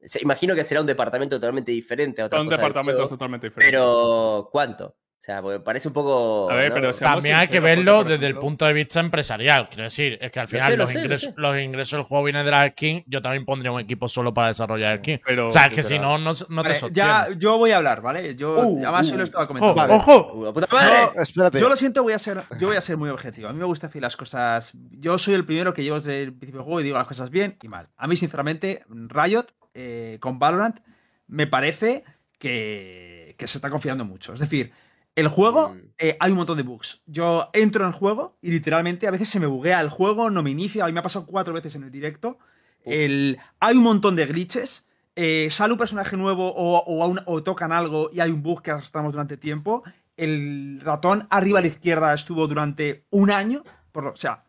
Se- 0.00 0.22
imagino 0.22 0.54
que 0.54 0.64
será 0.64 0.80
un 0.80 0.86
departamento 0.86 1.36
totalmente 1.36 1.72
diferente 1.72 2.22
a 2.22 2.26
otra 2.26 2.38
Son 2.38 2.46
cosa 2.46 2.56
del 2.56 2.60
departamentos 2.62 3.00
juego, 3.02 3.08
totalmente 3.16 3.48
diferentes. 3.48 3.70
Pero, 3.78 4.48
¿cuánto? 4.52 4.96
O 5.20 5.22
sea, 5.22 5.42
porque 5.42 5.60
parece 5.60 5.86
un 5.88 5.92
poco. 5.92 6.50
A 6.50 6.54
ver, 6.54 6.70
¿no? 6.70 6.74
pero 6.76 6.92
También 6.94 7.36
hay 7.36 7.48
que 7.48 7.60
verlo 7.60 8.04
desde 8.04 8.24
el 8.26 8.38
punto 8.38 8.64
de 8.64 8.72
vista 8.72 9.00
empresarial. 9.00 9.68
Quiero 9.68 9.84
decir, 9.84 10.16
es 10.18 10.32
que 10.32 10.40
al 10.40 10.44
Lo 10.46 10.48
final 10.48 10.70
sé, 10.70 10.76
lo 10.78 10.82
los, 10.84 10.90
sé, 10.90 10.94
lo 10.98 11.04
ingresos, 11.04 11.28
sé. 11.28 11.34
los 11.36 11.60
ingresos 11.60 11.90
del 11.98 12.02
juego 12.04 12.24
vienen 12.24 12.44
de 12.46 12.50
la 12.50 12.70
skin. 12.70 13.04
Yo 13.06 13.20
también 13.20 13.44
pondría 13.44 13.70
un 13.70 13.80
equipo 13.82 14.08
solo 14.08 14.32
para 14.32 14.46
desarrollar 14.48 14.96
skin. 14.96 15.20
Pero, 15.26 15.48
O 15.48 15.50
sea, 15.50 15.66
es 15.66 15.74
que 15.74 15.82
si 15.82 15.98
no, 15.98 16.16
no, 16.16 16.30
no 16.30 16.32
te 16.32 16.68
Vale, 16.70 16.74
sostienes. 16.74 16.94
ya, 16.94 17.28
yo 17.36 17.58
voy 17.58 17.70
a 17.72 17.76
hablar, 17.76 18.00
¿vale? 18.00 18.34
Yo, 18.34 18.54
Uh, 18.66 18.78
además, 18.78 19.12
uh. 19.12 19.16
lo 19.18 19.24
estaba 19.24 19.44
¡Ojo! 19.44 19.48
comentando. 19.48 19.74
Vale. 19.82 19.92
¡Ojo! 19.94 20.32
Uh, 20.38 20.44
la 20.46 20.52
puta 20.54 20.66
madre. 20.72 20.96
No, 21.14 21.22
Espérate. 21.22 21.60
Yo 21.60 21.68
lo 21.68 21.76
siento, 21.76 22.02
voy 22.02 22.14
a 22.14 22.18
ser, 22.18 22.42
yo 22.58 22.68
voy 22.68 22.76
a 22.78 22.80
ser 22.80 22.96
muy 22.96 23.10
objetivo. 23.10 23.48
A 23.48 23.52
mí 23.52 23.58
me 23.58 23.66
gusta 23.66 23.88
decir 23.88 24.00
las 24.00 24.16
cosas. 24.16 24.72
Yo 24.90 25.18
soy 25.18 25.34
el 25.34 25.44
primero 25.44 25.74
que 25.74 25.82
llevo 25.82 25.96
desde 25.96 26.22
el 26.22 26.32
principio 26.32 26.60
del 26.60 26.64
juego 26.64 26.80
y 26.80 26.84
digo 26.84 26.96
las 26.96 27.06
cosas 27.06 27.28
bien 27.28 27.58
y 27.62 27.68
mal. 27.68 27.88
A 27.98 28.06
mí, 28.06 28.16
sinceramente, 28.16 28.84
Riot 28.88 29.44
eh, 29.74 30.16
con 30.18 30.38
Valorant 30.38 30.80
me 31.26 31.46
parece 31.46 32.04
que, 32.38 33.34
que 33.38 33.46
se 33.46 33.58
está 33.58 33.68
confiando 33.68 34.06
mucho. 34.06 34.32
Es 34.32 34.40
decir, 34.40 34.72
el 35.16 35.28
juego, 35.28 35.70
Mm. 35.70 35.78
eh, 35.98 36.16
hay 36.20 36.30
un 36.30 36.38
montón 36.38 36.56
de 36.56 36.62
bugs. 36.62 37.02
Yo 37.06 37.50
entro 37.52 37.84
en 37.84 37.88
el 37.88 37.94
juego 37.94 38.38
y 38.40 38.50
literalmente 38.52 39.06
a 39.06 39.10
veces 39.10 39.28
se 39.28 39.40
me 39.40 39.46
buguea 39.46 39.80
el 39.80 39.88
juego, 39.90 40.30
no 40.30 40.42
me 40.42 40.50
inicia. 40.50 40.84
A 40.84 40.86
mí 40.86 40.92
me 40.92 41.00
ha 41.00 41.02
pasado 41.02 41.26
cuatro 41.26 41.52
veces 41.52 41.74
en 41.74 41.82
el 41.84 41.90
directo. 41.90 42.38
El, 42.84 43.38
hay 43.58 43.76
un 43.76 43.82
montón 43.82 44.16
de 44.16 44.26
glitches. 44.26 44.86
eh, 45.16 45.48
sale 45.50 45.72
un 45.74 45.78
personaje 45.78 46.16
nuevo 46.16 46.48
o, 46.54 47.06
un- 47.06 47.20
o 47.26 47.42
tocan 47.42 47.72
algo 47.72 48.08
y 48.12 48.20
hay 48.20 48.30
un 48.30 48.42
bug 48.42 48.62
que 48.62 48.70
arrastramos 48.70 49.12
durante 49.12 49.36
tiempo. 49.36 49.82
El 50.16 50.80
ratón 50.82 51.26
arriba 51.30 51.58
a 51.58 51.62
la 51.62 51.68
izquierda 51.68 52.14
estuvo 52.14 52.46
durante 52.46 53.04
un 53.10 53.30
año. 53.30 53.62
Por, 53.92 54.04
lo- 54.04 54.10
o 54.12 54.16
sea, 54.16 54.44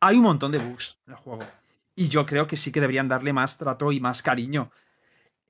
hay 0.00 0.16
un 0.16 0.24
montón 0.24 0.52
de 0.52 0.58
bugs 0.58 0.98
en 1.06 1.12
el 1.14 1.18
juego. 1.20 1.44
Y 1.94 2.08
yo 2.08 2.26
creo 2.26 2.46
que 2.46 2.56
sí 2.58 2.70
que 2.72 2.80
deberían 2.80 3.08
darle 3.08 3.32
más 3.32 3.56
trato 3.56 3.92
y 3.92 4.00
más 4.00 4.20
cariño. 4.20 4.70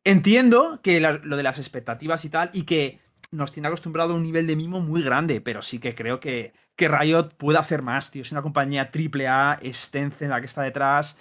Entiendo 0.04 0.80
que 0.82 1.00
la- 1.00 1.12
lo 1.22 1.36
de 1.36 1.42
las 1.42 1.58
expectativas 1.58 2.24
y 2.24 2.28
tal, 2.30 2.50
y 2.52 2.62
que 2.62 3.00
nos 3.30 3.52
tiene 3.52 3.68
acostumbrado 3.68 4.12
a 4.12 4.16
un 4.16 4.22
nivel 4.22 4.46
de 4.46 4.56
mimo 4.56 4.80
muy 4.80 5.02
grande, 5.02 5.40
pero 5.40 5.62
sí 5.62 5.78
que 5.78 5.94
creo 5.94 6.20
que, 6.20 6.52
que 6.76 6.88
Riot 6.88 7.30
pueda 7.36 7.60
hacer 7.60 7.82
más, 7.82 8.10
tío. 8.10 8.22
Es 8.22 8.32
una 8.32 8.42
compañía 8.42 8.90
triple 8.90 9.28
A, 9.28 9.58
es 9.62 9.90
Tencent 9.90 10.30
la 10.30 10.40
que 10.40 10.46
está 10.46 10.62
detrás. 10.62 11.16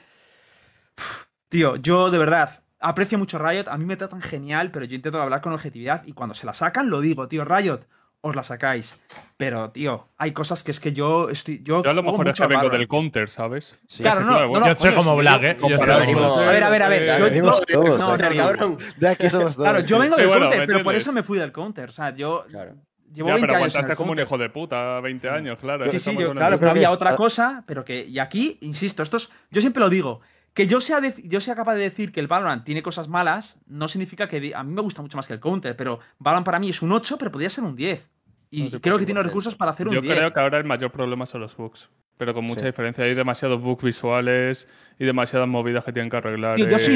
Tío, 1.50 1.76
yo 1.78 2.12
de 2.12 2.18
verdad 2.18 2.64
aprecio 2.80 3.18
mucho 3.18 3.40
Riot, 3.40 3.68
a 3.68 3.78
mí 3.78 3.86
me 3.86 3.98
tratan 3.98 4.22
genial, 4.22 4.72
pero 4.72 4.86
yo 4.86 4.96
intento 4.96 5.22
hablar 5.22 5.42
con 5.42 5.54
objetividad 5.54 6.04
y 6.06 6.14
cuando 6.14 6.36
se 6.36 6.46
la 6.46 6.54
sacan 6.54 6.90
lo 6.90 7.02
digo, 7.02 7.28
tío, 7.28 7.44
Riot, 7.46 7.82
os 8.22 8.36
la 8.36 8.44
sacáis. 8.44 8.98
Pero, 9.38 9.72
tío, 9.72 10.10
hay 10.18 10.34
cosas 10.34 10.64
que 10.64 10.72
es 10.72 10.80
que 10.80 10.92
yo 10.92 11.30
estoy. 11.30 11.62
Yo, 11.64 11.82
Yo 11.84 11.90
a 11.90 11.94
lo 11.94 12.04
mejor 12.04 12.28
es 12.28 12.34
que 12.34 12.42
vengo 12.48 12.56
Valorant. 12.58 12.80
del 12.80 12.88
counter, 12.88 13.30
¿sabes? 13.30 13.76
Sí. 13.88 14.04
Claro, 14.04 14.22
no, 14.22 14.32
no, 14.48 14.60
no, 14.60 14.68
yo 14.68 14.76
soy 14.76 14.92
como 14.94 15.14
sí, 15.16 15.20
Black, 15.22 15.44
¿eh? 15.44 15.58
Yo 15.68 15.78
soy 15.78 16.14
como. 16.14 16.36
A 16.40 16.52
ver, 16.52 16.64
a 16.64 16.70
ver, 16.70 16.84
a 16.84 16.88
ver. 16.90 17.04
Claro, 17.06 17.28
yo- 17.30 17.36
yo- 17.36 17.42
todos, 17.66 18.00
no, 18.00 18.18
no, 18.18 18.36
cabrón. 18.36 18.78
De 18.98 19.08
aquí 19.08 19.30
somos 19.30 19.56
todos. 19.56 19.70
Claro, 19.70 19.80
yo 19.80 19.96
sí. 19.96 20.02
vengo 20.02 20.16
Sí, 20.16 20.22
del 20.22 20.28
bueno, 20.30 20.42
counter, 20.46 20.60
¿me 20.62 20.68
pero 20.68 20.84
por 20.84 20.96
eso 20.96 21.12
me 21.14 21.24
fui 21.24 21.38
del 21.40 21.52
counter. 21.54 21.90
O 21.90 21.92
sea, 21.94 22.14
yo 22.14 22.46
Claro. 22.50 22.76
llevo 23.14 23.30
Ya, 23.30 23.36
20 23.36 23.48
pero 23.48 23.54
años 23.60 23.74
aguantaste 23.76 23.96
como 23.96 24.12
un 24.12 24.20
hijo 24.20 24.38
de 24.38 24.50
puta, 24.50 25.00
20 25.00 25.30
años, 25.30 25.58
claro. 25.60 25.86
Sí, 25.86 25.92
sí, 25.92 25.96
estamos 25.98 26.22
yo, 26.22 26.32
claro, 26.34 26.58
pero 26.60 26.72
había 26.72 26.92
otra 26.92 27.16
cosa, 27.16 27.64
pero 27.66 27.86
que. 27.86 28.04
Y 28.06 28.20
aquí, 28.20 28.58
insisto, 28.62 29.02
estos. 29.04 29.32
Yo 29.52 29.62
siempre 29.62 29.80
lo 29.80 29.90
digo. 29.90 30.20
Que 30.60 30.68
yo 30.68 30.82
sea, 30.82 31.00
de- 31.00 31.16
yo 31.24 31.40
sea 31.40 31.56
capaz 31.56 31.76
de 31.76 31.84
decir 31.84 32.12
que 32.12 32.20
el 32.20 32.28
Valorant 32.28 32.66
tiene 32.66 32.84
cosas 32.84 33.08
malas, 33.08 33.58
no 33.66 33.88
significa 33.88 34.28
que. 34.28 34.52
A 34.54 34.62
mí 34.62 34.74
me 34.74 34.82
gusta 34.82 35.02
mucho 35.02 35.16
más 35.16 35.26
que 35.26 35.32
el 35.34 35.40
Counter, 35.40 35.74
pero 35.78 36.00
Valorant 36.18 36.46
para 36.46 36.60
mí 36.60 36.68
es 36.68 36.82
un 36.82 36.92
8, 36.92 37.18
pero 37.18 37.32
podría 37.32 37.50
ser 37.50 37.64
un 37.64 37.78
10. 37.78 38.06
Y 38.52 38.64
No 38.64 38.70
sé, 38.72 38.82
creo 38.82 38.98
que 39.00 39.06
tiene 39.06 39.22
100%. 39.22 39.24
recursos 39.24 39.56
para 39.56 39.72
hacer 39.72 39.88
un 39.88 39.94
Yo 39.94 40.02
10. 40.02 40.18
creo 40.18 40.34
que 40.34 40.40
ahora 40.42 40.58
el 40.58 40.66
mayor 40.66 40.92
problema 40.92 41.26
son 41.26 41.40
los 41.40 41.56
bugs. 41.56 41.90
Pero 42.18 42.34
con 42.34 42.44
mucha 42.44 42.60
Sí. 42.60 42.66
diferencia. 42.66 43.06
Hay 43.06 43.14
demasiados 43.14 43.62
bugs 43.62 43.82
visuales 43.84 44.68
y 45.00 45.06
demasiadas 45.06 45.48
movidas 45.48 45.86
que 45.86 45.94
tienen 45.94 46.10
que 46.10 46.18
arreglar. 46.18 46.58
Tío, 46.58 46.68
yo 46.68 46.78
soy 46.78 46.96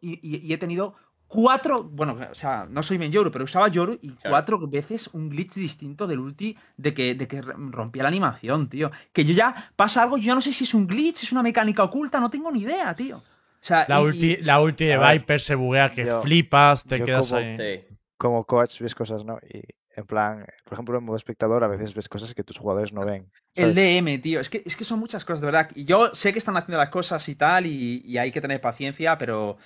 y, 0.00 0.18
y- 0.20 0.38
y 0.44 0.52
he 0.52 0.58
tenido 0.58 0.96
cuatro. 1.28 1.84
Bueno, 1.84 2.16
o 2.30 2.34
sea, 2.34 2.66
no 2.68 2.82
soy 2.82 2.98
main 2.98 3.12
Yoru, 3.12 3.30
pero 3.30 3.44
usaba 3.44 3.68
Yoru 3.68 3.98
y 4.02 4.08
Claro. 4.12 4.30
cuatro 4.30 4.66
veces 4.66 5.08
un 5.12 5.28
glitch 5.28 5.54
distinto 5.54 6.06
del 6.06 6.18
ulti 6.18 6.56
de 6.76 6.92
que, 6.94 7.14
de 7.14 7.28
que 7.28 7.40
rompía 7.42 8.02
la 8.02 8.08
animación, 8.08 8.68
tío. 8.68 8.90
Que 9.12 9.24
yo 9.24 9.34
ya 9.34 9.72
pasa 9.76 10.02
algo, 10.02 10.16
yo 10.16 10.24
ya 10.24 10.34
no 10.34 10.40
sé 10.40 10.52
si 10.52 10.64
es 10.64 10.74
un 10.74 10.86
glitch, 10.86 11.22
es 11.22 11.30
una 11.32 11.42
mecánica 11.42 11.84
oculta, 11.84 12.18
no 12.18 12.30
tengo 12.30 12.50
ni 12.50 12.62
idea, 12.62 12.94
tío. 12.96 13.18
O 13.18 13.24
sea, 13.60 13.84
La 13.88 14.00
y- 14.00 14.04
ulti, 14.04 14.32
y- 14.32 14.42
la 14.42 14.60
ulti 14.60 14.84
de 14.86 14.96
Viper 14.98 15.40
se 15.40 15.54
buguea 15.54 15.92
que 15.92 16.06
yo- 16.06 16.22
flipas, 16.22 16.84
te 16.84 17.02
quedas 17.02 17.28
como- 17.28 17.40
ahí. 17.40 17.56
Sí. 17.56 17.84
Como 18.16 18.44
coach 18.44 18.80
ves 18.80 18.94
cosas, 18.94 19.24
¿no? 19.24 19.38
Y 19.48 19.60
en 19.96 20.06
plan, 20.06 20.44
por 20.64 20.72
ejemplo, 20.74 20.98
en 20.98 21.04
modo 21.04 21.16
espectador 21.16 21.62
a 21.64 21.68
veces 21.68 21.92
ves 21.94 22.08
cosas 22.08 22.34
que 22.34 22.42
tus 22.44 22.56
jugadores 22.58 22.92
no 22.92 23.04
ven. 23.04 23.30
El. 23.54 23.74
DM, 23.74 24.18
tío. 24.18 24.40
Es 24.40 24.48
que, 24.48 24.62
es 24.64 24.76
que 24.76 24.84
son 24.84 24.98
muchas 25.00 25.24
cosas, 25.24 25.40
de 25.40 25.46
verdad. 25.46 25.70
Y 25.74 25.84
yo 25.84 26.14
sé 26.14 26.32
que 26.32 26.38
están 26.38 26.56
haciendo 26.56 26.78
las 26.78 26.88
cosas 26.90 27.28
y 27.28 27.34
tal, 27.34 27.66
y, 27.66 28.00
y 28.04 28.16
hay 28.18 28.30
que 28.30 28.40
tener 28.40 28.60
paciencia, 28.60 29.18
pero. 29.18 29.56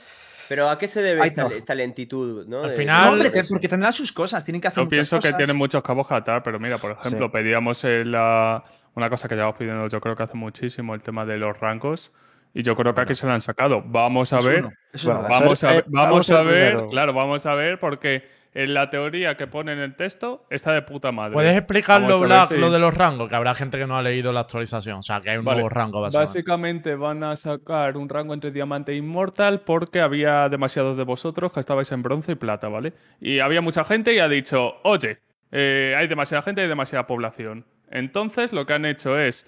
Pero 0.49 0.69
¿a 0.71 0.79
qué 0.79 0.89
se 0.89 1.03
debe 1.03 1.27
esta, 1.27 1.45
no. 1.45 1.51
esta 1.51 1.75
lentitud? 1.75 2.47
¿no? 2.47 2.65
Al 2.65 2.71
final- 2.71 3.07
No, 3.07 3.13
hombre, 3.13 3.31
te- 3.31 3.45
porque 3.45 3.69
tendrán 3.69 3.93
sus 3.93 4.13
cosas, 4.13 4.45
tienen 4.45 4.61
que 4.61 4.69
hacer 4.69 4.77
Yo 4.79 4.85
muchas 4.85 4.97
pienso 4.97 5.17
que 5.17 5.29
cosas. 5.29 5.37
tienen 5.37 5.57
muchos 5.57 5.83
cabos 5.83 6.07
que 6.09 6.15
atar, 6.15 6.43
pero 6.43 6.59
mira, 6.59 6.79
por 6.79 6.93
ejemplo, 6.93 7.27
Sí. 7.27 7.33
pedíamos 7.33 7.83
la- 7.85 8.65
una 8.95 9.09
cosa 9.09 9.29
que 9.29 9.35
llevamos 9.35 9.57
pidiendo 9.57 9.89
yo 9.89 10.01
creo 10.01 10.15
que 10.17 10.23
hace 10.23 10.37
muchísimo, 10.37 10.95
el 10.95 11.01
tema 11.03 11.25
de 11.25 11.39
los 11.39 11.59
rangos. 11.59 12.13
Y 12.55 12.63
yo 12.63 12.77
creo 12.77 12.95
que 12.95 13.01
aquí 13.01 13.15
se 13.15 13.27
lo 13.27 13.33
han 13.33 13.41
sacado. 13.41 13.83
Vamos 13.87 14.33
a 14.35 14.39
Es 14.39 14.47
ver. 14.47 14.59
uno, 14.65 14.73
es 14.93 15.05
Bueno. 15.07 15.23
Vamos 15.29 15.65
a 15.65 15.71
ver, 15.73 15.85
vamos 15.89 16.29
vamos 16.29 16.31
a 16.31 16.43
ver, 16.43 16.85
claro, 16.91 17.13
vamos 17.15 17.47
a 17.47 17.55
ver, 17.55 17.81
porque 17.81 18.29
en 18.55 18.75
la 18.75 18.91
teoría 18.91 19.37
que 19.37 19.47
pone 19.47 19.73
en 19.73 19.79
el 19.79 19.95
texto 19.97 20.45
está 20.51 20.73
de 20.73 20.83
puta 20.83 21.11
madre. 21.11 21.33
¿Puedes 21.33 21.57
explicarlo, 21.57 22.21
Black, 22.21 22.49
si- 22.51 22.59
lo 22.59 22.71
de 22.71 22.79
los 22.79 22.93
rangos? 22.93 23.29
Que 23.29 23.35
habrá 23.37 23.55
gente 23.55 23.79
que 23.79 23.87
no 23.87 23.97
ha 23.97 24.03
leído 24.03 24.31
la 24.33 24.41
actualización. 24.41 24.99
O 24.99 25.03
sea, 25.03 25.21
que 25.21 25.31
hay 25.31 25.39
un 25.39 25.45
Vale, 25.45 25.57
nuevo 25.63 25.69
rango, 25.71 26.01
básicamente. 26.03 26.29
Básicamente 26.39 26.95
van 26.95 27.25
a 27.25 27.37
sacar 27.37 27.97
un 27.97 28.09
rango 28.09 28.35
entre 28.35 28.51
diamante 28.51 28.93
e 28.93 28.97
inmortal 28.97 29.61
porque 29.61 30.01
había 30.01 30.49
demasiados 30.51 30.97
de 30.97 31.05
vosotros 31.05 31.51
que 31.53 31.61
estabais 31.61 31.91
en 31.93 32.03
bronce 32.03 32.33
y 32.33 32.35
plata, 32.35 32.69
¿vale? 32.69 32.93
Y 33.21 33.39
había 33.41 33.61
mucha 33.63 33.85
gente 33.85 34.13
y 34.15 34.19
ha 34.19 34.29
dicho, 34.29 34.75
oye, 34.83 35.19
eh, 35.51 35.95
hay 35.99 36.07
demasiada 36.07 36.43
gente 36.43 36.63
y 36.65 36.69
demasiada 36.69 37.07
población. 37.07 37.65
Entonces 37.91 38.53
lo 38.53 38.67
que 38.67 38.73
han 38.75 38.85
hecho 38.85 39.19
es 39.19 39.47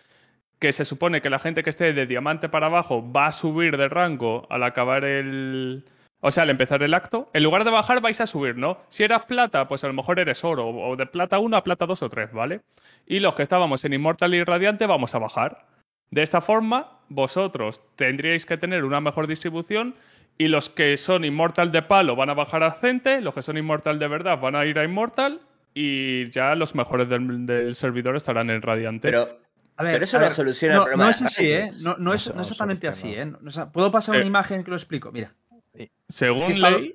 que 0.58 0.72
se 0.72 0.84
supone 0.86 1.20
que 1.20 1.28
la 1.28 1.38
gente 1.38 1.62
que 1.62 1.70
esté 1.70 1.92
de 1.92 2.06
diamante 2.06 2.48
para 2.48 2.66
abajo 2.66 3.04
va 3.12 3.26
a 3.26 3.32
subir 3.32 3.76
de 3.76 3.88
rango 3.88 4.46
al 4.48 4.62
acabar 4.62 5.04
el... 5.04 5.84
O 6.26 6.30
sea, 6.30 6.44
al 6.44 6.48
empezar 6.50 6.82
el 6.82 6.94
acto, 6.94 7.28
en 7.34 7.42
lugar 7.42 7.64
de 7.64 7.70
bajar 7.70 8.00
vais 8.00 8.18
a 8.18 8.26
subir, 8.26 8.56
¿no? 8.56 8.78
Si 8.88 9.02
eras 9.02 9.24
plata, 9.24 9.68
pues 9.68 9.84
a 9.84 9.88
lo 9.88 9.92
mejor 9.92 10.18
eres 10.18 10.42
oro, 10.42 10.66
o 10.68 10.96
de 10.96 11.04
plata 11.04 11.38
1 11.38 11.54
a 11.54 11.62
plata 11.62 11.84
2 11.84 12.02
o 12.02 12.08
3, 12.08 12.32
¿vale? 12.32 12.62
Y 13.06 13.20
los 13.20 13.34
que 13.34 13.42
estábamos 13.42 13.84
en 13.84 13.92
Inmortal 13.92 14.34
y 14.34 14.42
Radiante 14.42 14.86
vamos 14.86 15.14
a 15.14 15.18
bajar. 15.18 15.66
De 16.10 16.22
esta 16.22 16.40
forma, 16.40 16.98
vosotros 17.10 17.82
tendríais 17.96 18.46
que 18.46 18.56
tener 18.56 18.84
una 18.84 19.02
mejor 19.02 19.26
distribución 19.26 19.96
y 20.38 20.48
los 20.48 20.70
que 20.70 20.96
son 20.96 21.26
Inmortal 21.26 21.70
de 21.72 21.82
palo 21.82 22.16
van 22.16 22.30
a 22.30 22.34
bajar 22.34 22.62
a 22.62 22.68
Ascente, 22.68 23.20
los 23.20 23.34
que 23.34 23.42
son 23.42 23.58
Inmortal 23.58 23.98
de 23.98 24.08
verdad 24.08 24.38
van 24.40 24.56
a 24.56 24.64
ir 24.64 24.78
a 24.78 24.84
Inmortal 24.84 25.42
y 25.74 26.30
ya 26.30 26.54
los 26.54 26.74
mejores 26.74 27.06
del, 27.10 27.44
del 27.44 27.74
servidor 27.74 28.16
estarán 28.16 28.48
en 28.48 28.62
Radiante. 28.62 29.08
Pero, 29.10 29.40
A 29.76 29.82
ver, 29.82 29.92
pero 29.92 30.04
eso 30.04 30.16
a 30.16 30.20
no 30.22 30.30
soluciona 30.30 30.74
el 30.74 30.78
no, 30.78 30.84
problema 30.84 31.04
no 31.04 31.08
de 31.08 31.10
es 31.16 31.22
así, 31.22 31.52
¿eh? 31.52 31.68
No, 31.82 31.90
no 31.90 31.98
No 31.98 32.14
es, 32.14 32.28
no 32.28 32.36
no 32.36 32.40
exactamente 32.40 32.88
así. 32.88 33.12
¿eh? 33.12 33.30
O 33.46 33.50
sea, 33.50 33.70
Puedo 33.70 33.90
pasar 33.92 34.14
Sí. 34.14 34.18
una 34.20 34.26
imagen 34.28 34.64
que 34.64 34.70
lo 34.70 34.76
explico. 34.76 35.12
Mira. 35.12 35.34
Según 36.08 36.38
es 36.42 36.44
que 36.46 36.52
está- 36.52 36.70
ley, 36.70 36.94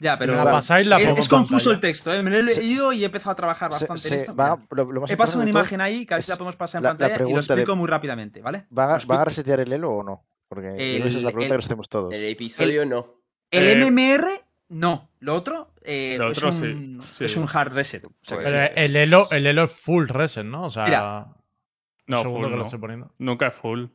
Ya, 0.00 0.16
pero. 0.16 0.36
La 0.36 0.44
pasáis, 0.44 0.86
la 0.86 0.98
es, 0.98 1.06
pongo 1.06 1.18
es 1.18 1.28
confuso 1.28 1.72
el 1.72 1.80
texto, 1.80 2.14
¿eh? 2.14 2.22
Me 2.22 2.30
lo 2.30 2.36
he 2.38 2.42
leído 2.44 2.92
y 2.92 3.02
he 3.02 3.06
empezado 3.06 3.32
a 3.32 3.34
trabajar 3.36 3.72
Se- 3.72 3.80
bastante 3.80 4.02
se 4.02 4.14
en 4.14 4.20
esto. 4.20 4.34
va- 4.36 4.56
lo, 4.70 4.92
lo 4.92 5.00
más 5.00 5.10
He 5.10 5.16
pasado 5.16 5.40
una 5.40 5.50
imagen 5.50 5.80
ahí, 5.80 6.06
que 6.06 6.14
a 6.14 6.18
ver 6.18 6.22
si 6.24 6.30
la 6.30 6.34
es 6.34 6.38
podemos 6.38 6.54
pasar 6.56 6.78
en 6.78 6.82
la- 6.84 6.88
la 6.90 6.92
pantalla 6.94 7.08
y 7.08 7.12
lo 7.12 7.16
pregunta 7.18 7.54
de- 7.54 7.60
explico 7.60 7.76
muy 7.76 7.88
rápidamente, 7.88 8.40
¿vale? 8.40 8.66
¿Van 8.70 8.88
Lo 8.88 8.92
a, 8.92 8.96
explico. 8.96 9.14
¿Van 9.14 9.20
a 9.22 9.24
resetear 9.24 9.60
el 9.60 9.72
elo 9.72 9.90
o 9.90 10.02
no? 10.04 10.24
Porque 10.48 10.68
que 10.76 10.96
esa 10.98 11.06
es 11.08 11.14
la 11.24 11.30
El- 11.30 11.34
pregunta 11.34 11.44
el- 11.46 11.48
que 11.50 11.56
nos 11.56 11.66
hacemos 11.66 11.88
todos. 11.88 12.14
El 12.14 12.24
episodio 12.26 12.86
no. 12.86 13.14
El 13.50 13.66
Eh, 13.66 13.72
MMR, 13.72 14.28
no. 14.68 15.10
Lo 15.18 15.34
otro, 15.34 15.72
eh, 15.82 16.14
Lo 16.16 16.30
es, 16.30 16.38
otro 16.38 16.50
un, 16.50 17.00
sí, 17.02 17.08
sí. 17.16 17.24
es 17.24 17.36
un 17.36 17.46
hard 17.52 17.72
reset. 17.72 18.04
O 18.04 18.12
sea, 18.22 18.36
Pues 18.38 18.50
Pero 18.52 18.66
sí. 18.66 18.72
el 18.76 18.94
elo, 18.96 19.28
el 19.32 19.46
elo 19.46 19.64
es 19.64 19.72
full 19.72 20.06
reset, 20.06 20.44
¿no? 20.46 20.62
O 20.66 20.70
sea, 20.70 20.84
Mira. 20.84 21.26
no, 22.06 22.22
full 22.22 22.44
que 22.44 22.50
lo 22.50 22.56
no. 22.58 22.64
estoy 22.66 22.78
poniendo. 22.78 23.12
nunca 23.18 23.48
es 23.48 23.54
full. 23.54 23.86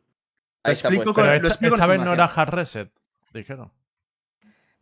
Ahí 0.63 0.73
está 0.73 0.89
explico 0.89 1.13
con- 1.13 1.23
Pero 1.23 1.27
lo 1.31 1.35
esta, 1.37 1.47
explico 1.47 1.75
esta 1.75 1.87
vez 1.87 2.01
no 2.01 2.13
era 2.13 2.25
hard 2.25 2.49
reset, 2.53 2.91
dijeron. 3.33 3.71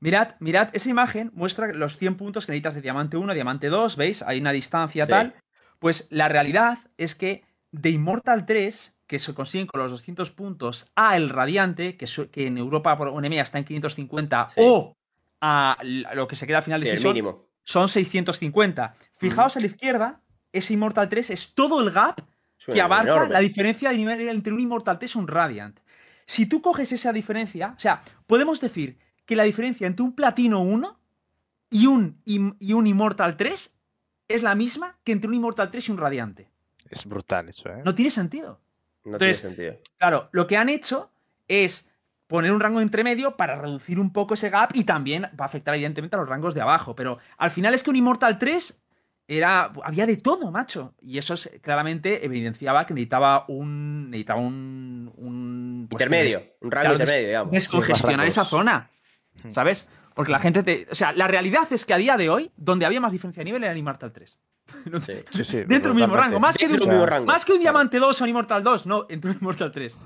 Mirad, 0.02 0.36
mirad, 0.40 0.70
esa 0.74 0.90
imagen 0.90 1.32
muestra 1.36 1.72
los 1.74 1.98
100 1.98 2.16
puntos 2.18 2.46
que 2.46 2.52
necesitas 2.52 2.76
de 2.76 2.82
diamante 2.82 3.18
1, 3.18 3.34
diamante 3.34 3.70
2, 3.70 3.96
¿veis? 3.96 4.24
Hay 4.24 4.40
una 4.42 4.52
distancia 4.52 5.06
Sí. 5.06 5.12
tal. 5.12 5.36
Pues 5.80 6.08
la 6.10 6.28
realidad 6.28 6.80
es 6.98 7.16
que 7.16 7.44
de 7.72 7.92
Immortal 7.92 8.46
3, 8.46 8.98
que 9.08 9.20
se 9.20 9.34
consiguen 9.34 9.68
con 9.68 9.80
los 9.80 9.92
200 9.92 10.32
puntos, 10.32 10.92
a 10.96 11.16
el 11.18 11.30
Radiante, 11.30 11.98
que, 11.98 12.08
su- 12.08 12.30
que 12.32 12.48
en 12.48 12.58
Europa 12.58 12.98
por 12.98 13.10
un 13.10 13.24
EMEA 13.26 13.44
está 13.44 13.60
en 13.60 13.64
550, 13.66 14.48
Sí. 14.50 14.62
o 14.64 14.98
a 15.40 15.78
lo 15.84 16.28
que 16.28 16.36
se 16.36 16.46
queda 16.48 16.58
al 16.58 16.64
final 16.64 16.82
Sí, 16.82 16.88
de 16.88 16.92
el 16.94 16.98
season, 16.98 17.14
mínimo. 17.14 17.46
son 17.64 17.88
650. 17.88 18.96
Fijaos 19.18 19.56
a 19.56 19.60
la 19.60 19.66
izquierda, 19.68 20.22
ese 20.52 20.74
Immortal 20.74 21.10
3 21.10 21.30
es 21.30 21.54
todo 21.54 21.80
el 21.82 21.92
gap 21.92 22.22
que 22.66 22.82
abarca 22.82 23.12
enorme. 23.12 23.34
la 23.34 23.40
diferencia 23.40 23.90
de 23.92 23.98
nivel 23.98 24.30
entre 24.30 24.52
un 24.54 24.60
Immortal 24.60 24.98
3 25.00 25.16
y 25.16 25.18
un 25.20 25.28
Radiant. 25.28 25.80
Si 26.26 26.46
tú 26.48 26.62
coges 26.62 26.92
esa 26.92 27.12
diferencia, 27.14 27.74
o 27.76 27.80
sea, 27.80 28.02
podemos 28.28 28.62
decir 28.62 28.98
que 29.26 29.36
la 29.36 29.44
diferencia 29.44 29.88
entre 29.88 30.04
un 30.04 30.14
Platino 30.14 30.62
1 30.62 31.00
y 31.70 31.86
un, 31.88 32.18
y 32.26 32.74
un 32.74 32.88
Immortal 32.88 33.38
3 33.38 33.76
es 34.28 34.44
la 34.44 34.56
misma 34.56 34.98
que 35.04 35.12
entre 35.12 35.28
un 35.30 35.36
Immortal 35.36 35.72
3 35.72 35.88
y 35.88 35.92
un 35.92 35.98
Radiante. 35.98 36.50
Es 36.90 37.06
brutal 37.06 37.48
eso, 37.50 37.70
¿eh? 37.70 37.82
No 37.86 37.96
tiene 37.96 38.12
sentido. 38.12 38.60
No 39.06 39.14
Entonces, 39.14 39.42
tiene 39.42 39.56
sentido. 39.56 39.84
Claro, 39.98 40.30
lo 40.32 40.46
que 40.48 40.58
han 40.58 40.70
hecho 40.70 41.10
es 41.48 41.90
poner 42.28 42.52
un 42.52 42.60
rango 42.60 42.82
entre 42.82 43.04
medio 43.04 43.36
para 43.36 43.56
reducir 43.56 44.00
un 44.00 44.14
poco 44.14 44.34
ese 44.36 44.50
gap 44.50 44.72
y 44.74 44.84
también 44.84 45.24
va 45.40 45.46
a 45.46 45.48
afectar 45.48 45.74
evidentemente 45.74 46.16
a 46.16 46.20
los 46.20 46.30
rangos 46.30 46.54
de 46.54 46.62
abajo. 46.62 46.96
Pero 46.96 47.18
al 47.38 47.52
final 47.52 47.74
es 47.74 47.84
que 47.84 47.90
un 47.90 47.96
Immortal 47.98 48.38
3 48.38 48.82
era. 49.28 49.72
había 49.84 50.06
de 50.06 50.18
todo, 50.18 50.52
macho. 50.52 50.94
Y 51.02 51.18
eso 51.18 51.34
es- 51.34 51.50
claramente 51.62 52.26
evidenciaba 52.26 52.86
que 52.86 52.94
necesitaba 52.94 53.46
un. 53.48 54.10
necesitaba 54.12 54.40
un. 54.42 55.12
un 55.18 55.88
pues, 55.90 56.02
intermedio. 56.02 56.40
Un 56.62 56.72
rango 56.72 56.82
claro, 56.90 56.94
intermedio, 56.96 57.28
digamos. 57.28 57.52
descongestionar 57.52 58.28
esa 58.28 58.44
zona. 58.46 58.90
¿Sabes? 59.50 59.90
Porque 60.14 60.32
la 60.32 60.40
gente 60.40 60.62
te. 60.64 60.88
O 60.92 60.96
sea, 60.96 61.14
la 61.14 61.28
realidad 61.28 61.72
es 61.72 61.86
que 61.86 61.94
a 61.94 61.98
día 61.98 62.18
de 62.18 62.30
hoy, 62.30 62.52
donde 62.58 62.86
había 62.86 63.00
más 63.00 63.12
diferencia 63.12 63.42
de 63.42 63.46
nivel 63.46 63.64
era 63.64 63.72
en 63.72 63.78
Immortal 63.80 64.12
3. 64.12 64.40
Sí. 65.06 65.14
Sí, 65.32 65.44
sí. 65.44 65.58
Dentro 65.68 65.90
del 65.90 65.96
mismo 65.96 66.16
rango. 66.16 66.40
Más 66.40 66.58
que, 66.58 66.68
de 66.68 66.78
Dentro 66.78 67.02
un, 67.02 67.08
rango. 67.08 67.26
más 67.26 67.44
que 67.44 67.52
un 67.52 67.58
Claro. 67.60 67.74
Diamante 67.74 67.98
2 68.00 68.22
o 68.22 68.24
un 68.24 68.30
Immortal 68.30 68.64
2. 68.64 68.86
No, 68.86 69.06
entre 69.10 69.32
un 69.32 69.38
Immortal 69.38 69.72
3. 69.72 69.98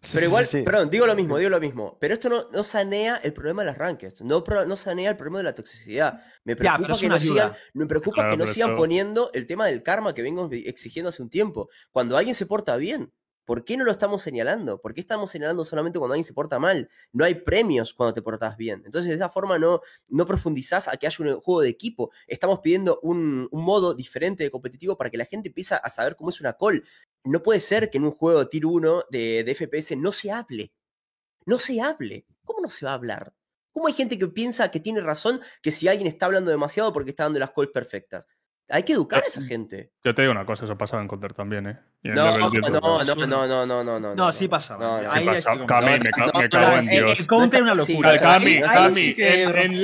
Sí, 0.00 0.10
Pero 0.14 0.26
igual, 0.26 0.44
sí. 0.46 0.62
perdón, 0.62 0.90
digo 0.90 1.06
lo 1.06 1.14
mismo, 1.14 1.38
digo 1.38 1.48
lo 1.48 1.60
mismo. 1.60 1.96
Pero 2.00 2.14
esto 2.14 2.28
no, 2.28 2.50
no 2.50 2.62
sanea 2.64 3.16
el 3.16 3.32
problema 3.32 3.62
de 3.62 3.66
las 3.70 3.78
rankings. 3.78 4.20
No, 4.22 4.42
no 4.66 4.76
sanea 4.76 5.10
el 5.10 5.16
problema 5.16 5.38
de 5.38 5.44
la 5.44 5.54
toxicidad. 5.54 6.20
Me 6.44 6.54
preocupa 6.56 6.98
que 6.98 7.08
no 7.08 7.18
sigan, 7.18 7.52
me 7.72 7.86
preocupa 7.86 8.14
Claro, 8.16 8.30
que 8.32 8.36
no 8.36 8.46
sigan 8.46 8.70
esto- 8.70 8.78
poniendo 8.78 9.30
el 9.32 9.46
tema 9.46 9.66
del 9.66 9.82
karma 9.82 10.12
que 10.14 10.22
vengo 10.22 10.48
exigiendo 10.52 11.08
hace 11.10 11.22
un 11.22 11.30
tiempo. 11.30 11.68
Cuando 11.90 12.16
alguien 12.18 12.34
se 12.34 12.44
porta 12.46 12.76
bien, 12.76 13.12
¿por 13.50 13.64
qué 13.64 13.76
no 13.76 13.82
lo 13.82 13.90
estamos 13.90 14.22
señalando? 14.22 14.80
¿Por 14.80 14.94
qué 14.94 15.00
estamos 15.00 15.28
señalando 15.28 15.64
solamente 15.64 15.98
cuando 15.98 16.12
alguien 16.12 16.22
se 16.22 16.32
porta 16.32 16.60
mal? 16.60 16.88
No 17.12 17.24
hay 17.24 17.34
premios 17.34 17.92
cuando 17.92 18.14
te 18.14 18.22
portas 18.22 18.56
bien. 18.56 18.80
Entonces, 18.86 19.08
de 19.08 19.16
esa 19.16 19.28
forma 19.28 19.58
no, 19.58 19.80
no 20.06 20.24
profundizás 20.24 20.86
a 20.86 20.92
que 20.92 21.08
haya 21.08 21.16
un 21.18 21.40
juego 21.40 21.60
de 21.60 21.68
equipo. 21.68 22.12
Estamos 22.28 22.60
pidiendo 22.60 23.00
un, 23.02 23.48
modo 23.50 23.92
diferente 23.94 24.44
de 24.44 24.52
competitivo 24.52 24.96
para 24.96 25.10
que 25.10 25.16
la 25.16 25.24
gente 25.24 25.48
empiece 25.48 25.74
a 25.74 25.90
saber 25.90 26.14
cómo 26.14 26.30
es 26.30 26.40
una 26.40 26.52
call. 26.52 26.84
No 27.24 27.42
puede 27.42 27.58
ser 27.58 27.90
que 27.90 27.98
en 27.98 28.04
un 28.04 28.12
juego 28.12 28.46
Tier 28.46 28.66
1 28.66 29.06
de, 29.10 29.42
de 29.42 29.54
FPS 29.56 29.96
no 29.96 30.12
se 30.12 30.30
hable. 30.30 30.72
No 31.44 31.58
se 31.58 31.80
hable. 31.80 32.26
¿Cómo 32.44 32.60
no 32.60 32.70
se 32.70 32.86
va 32.86 32.92
a 32.92 32.94
hablar? 32.94 33.34
¿Cómo 33.72 33.88
hay 33.88 33.94
gente 33.94 34.16
que 34.16 34.28
piensa 34.28 34.70
que 34.70 34.78
tiene 34.78 35.00
razón 35.00 35.40
que 35.60 35.72
si 35.72 35.88
alguien 35.88 36.06
está 36.06 36.26
hablando 36.26 36.52
demasiado 36.52 36.92
porque 36.92 37.10
está 37.10 37.24
dando 37.24 37.40
las 37.40 37.50
calls 37.50 37.72
perfectas? 37.72 38.28
Hay 38.70 38.84
que 38.84 38.92
educar 38.92 39.22
a 39.24 39.26
esa 39.26 39.42
gente. 39.42 39.90
Yo 40.04 40.14
te 40.14 40.22
digo 40.22 40.32
una 40.32 40.46
cosa, 40.46 40.64
eso 40.64 40.78
pasaba 40.78 41.02
en 41.02 41.08
Counter 41.08 41.32
también, 41.32 41.66
¿eh? 41.66 41.78
No, 42.02 42.38
no, 42.38 42.50
10, 42.50 42.70
no, 42.70 43.04
no, 43.04 43.04
no, 43.04 43.26
no, 43.26 43.66
no, 43.66 43.84
no, 43.84 44.00
no. 44.00 44.14
No, 44.14 44.32
sí 44.32 44.48
pasaba. 44.48 44.82
No, 44.82 45.02
no. 45.02 45.66
Cami, 45.66 45.98
me, 45.98 46.08
cago 46.08 46.78
en 46.78 46.88
eh, 46.88 46.90
Dios. 46.90 47.20
El 47.20 47.26
counter 47.26 47.58
es 47.58 47.62
una 47.62 47.74
locura. 47.74 48.18
Cami, 48.18 48.60
Cami, 48.60 49.14
en, 49.18 49.82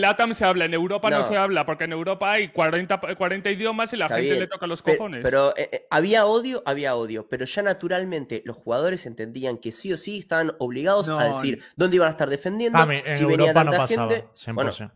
Latam, 0.00 0.34
se 0.34 0.44
habla, 0.44 0.64
en 0.64 0.74
Europa 0.74 1.10
no. 1.10 1.22
Se 1.24 1.36
habla, 1.36 1.64
porque 1.64 1.84
en 1.84 1.92
Europa 1.92 2.32
hay 2.32 2.48
40, 2.48 3.00
40 3.16 3.50
idiomas 3.50 3.92
y 3.92 3.96
la 3.96 4.08
gente 4.08 4.40
le 4.40 4.46
toca 4.46 4.66
los 4.66 4.82
cojones. 4.82 5.20
Pero, 5.22 5.56
eh, 5.56 5.68
eh, 5.70 5.86
había 5.90 6.26
odio, 6.26 6.62
había 6.66 6.96
odio, 6.96 7.28
pero 7.28 7.44
ya 7.44 7.62
naturalmente 7.62 8.42
los 8.44 8.56
jugadores 8.56 9.06
entendían 9.06 9.58
que 9.58 9.72
sí 9.72 9.92
o 9.92 9.96
sí 9.96 10.18
estaban 10.18 10.52
obligados 10.58 11.08
a 11.08 11.24
decir 11.24 11.62
dónde 11.76 11.96
iban 11.96 12.08
a 12.08 12.10
estar 12.10 12.28
defendiendo, 12.28 12.78
Cami, 12.78 13.02
en 13.04 13.18
si 13.18 13.24
venía 13.24 13.48
Europa 13.48 13.64
no 13.64 13.70
tanta 13.70 13.86
pasaba. 13.86 14.10
gente. 14.10 14.28
100%. 14.34 14.90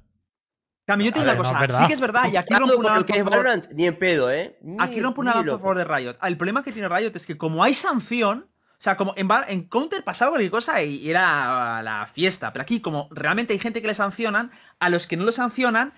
Cami, 0.93 1.05
yo 1.05 1.13
te 1.13 1.19
digo 1.21 1.31
una 1.33 1.43
no 1.53 1.67
cosa. 1.67 1.79
sí 1.81 1.87
que 1.87 1.93
es 1.95 2.01
verdad, 2.01 2.25
y 2.33 2.37
aquí 2.37 2.55
rompo 2.55 2.77
una 2.77 3.03
que 3.05 3.13
es 3.13 3.19
favor- 3.19 3.31
Valorant, 3.31 3.67
ni 3.73 3.87
en 3.87 3.97
pedo, 3.99 4.31
¿eh? 4.31 4.57
Ni- 4.63 4.77
Aquí 4.81 5.01
rompo 5.01 5.21
una 5.21 5.35
lanza 5.35 5.55
a 5.55 5.59
favor 5.59 5.77
de 5.79 5.85
Riot. 5.85 6.17
El 6.23 6.37
problema 6.37 6.63
que 6.65 6.73
tiene 6.73 6.89
Riot 6.89 7.13
es 7.15 7.27
que 7.27 7.37
como 7.39 7.63
hay 7.63 7.75
sanción, 7.75 8.47
o 8.73 8.83
sea, 8.83 8.97
como 8.97 9.15
en, 9.17 9.65
Counter 9.69 10.03
pasaba 10.03 10.31
cualquier 10.31 10.51
cosa 10.51 10.83
y 10.83 10.97
y 10.97 11.11
era 11.11 11.83
la 11.83 12.07
fiesta, 12.13 12.53
pero 12.53 12.63
aquí 12.63 12.81
como 12.81 13.09
realmente 13.13 13.53
hay 13.53 13.59
gente 13.59 13.81
que 13.81 13.87
le 13.89 13.95
sancionan, 13.95 14.51
a 14.79 14.89
los 14.91 15.07
que 15.07 15.17
no 15.17 15.25
lo 15.25 15.33
sancionan 15.33 15.93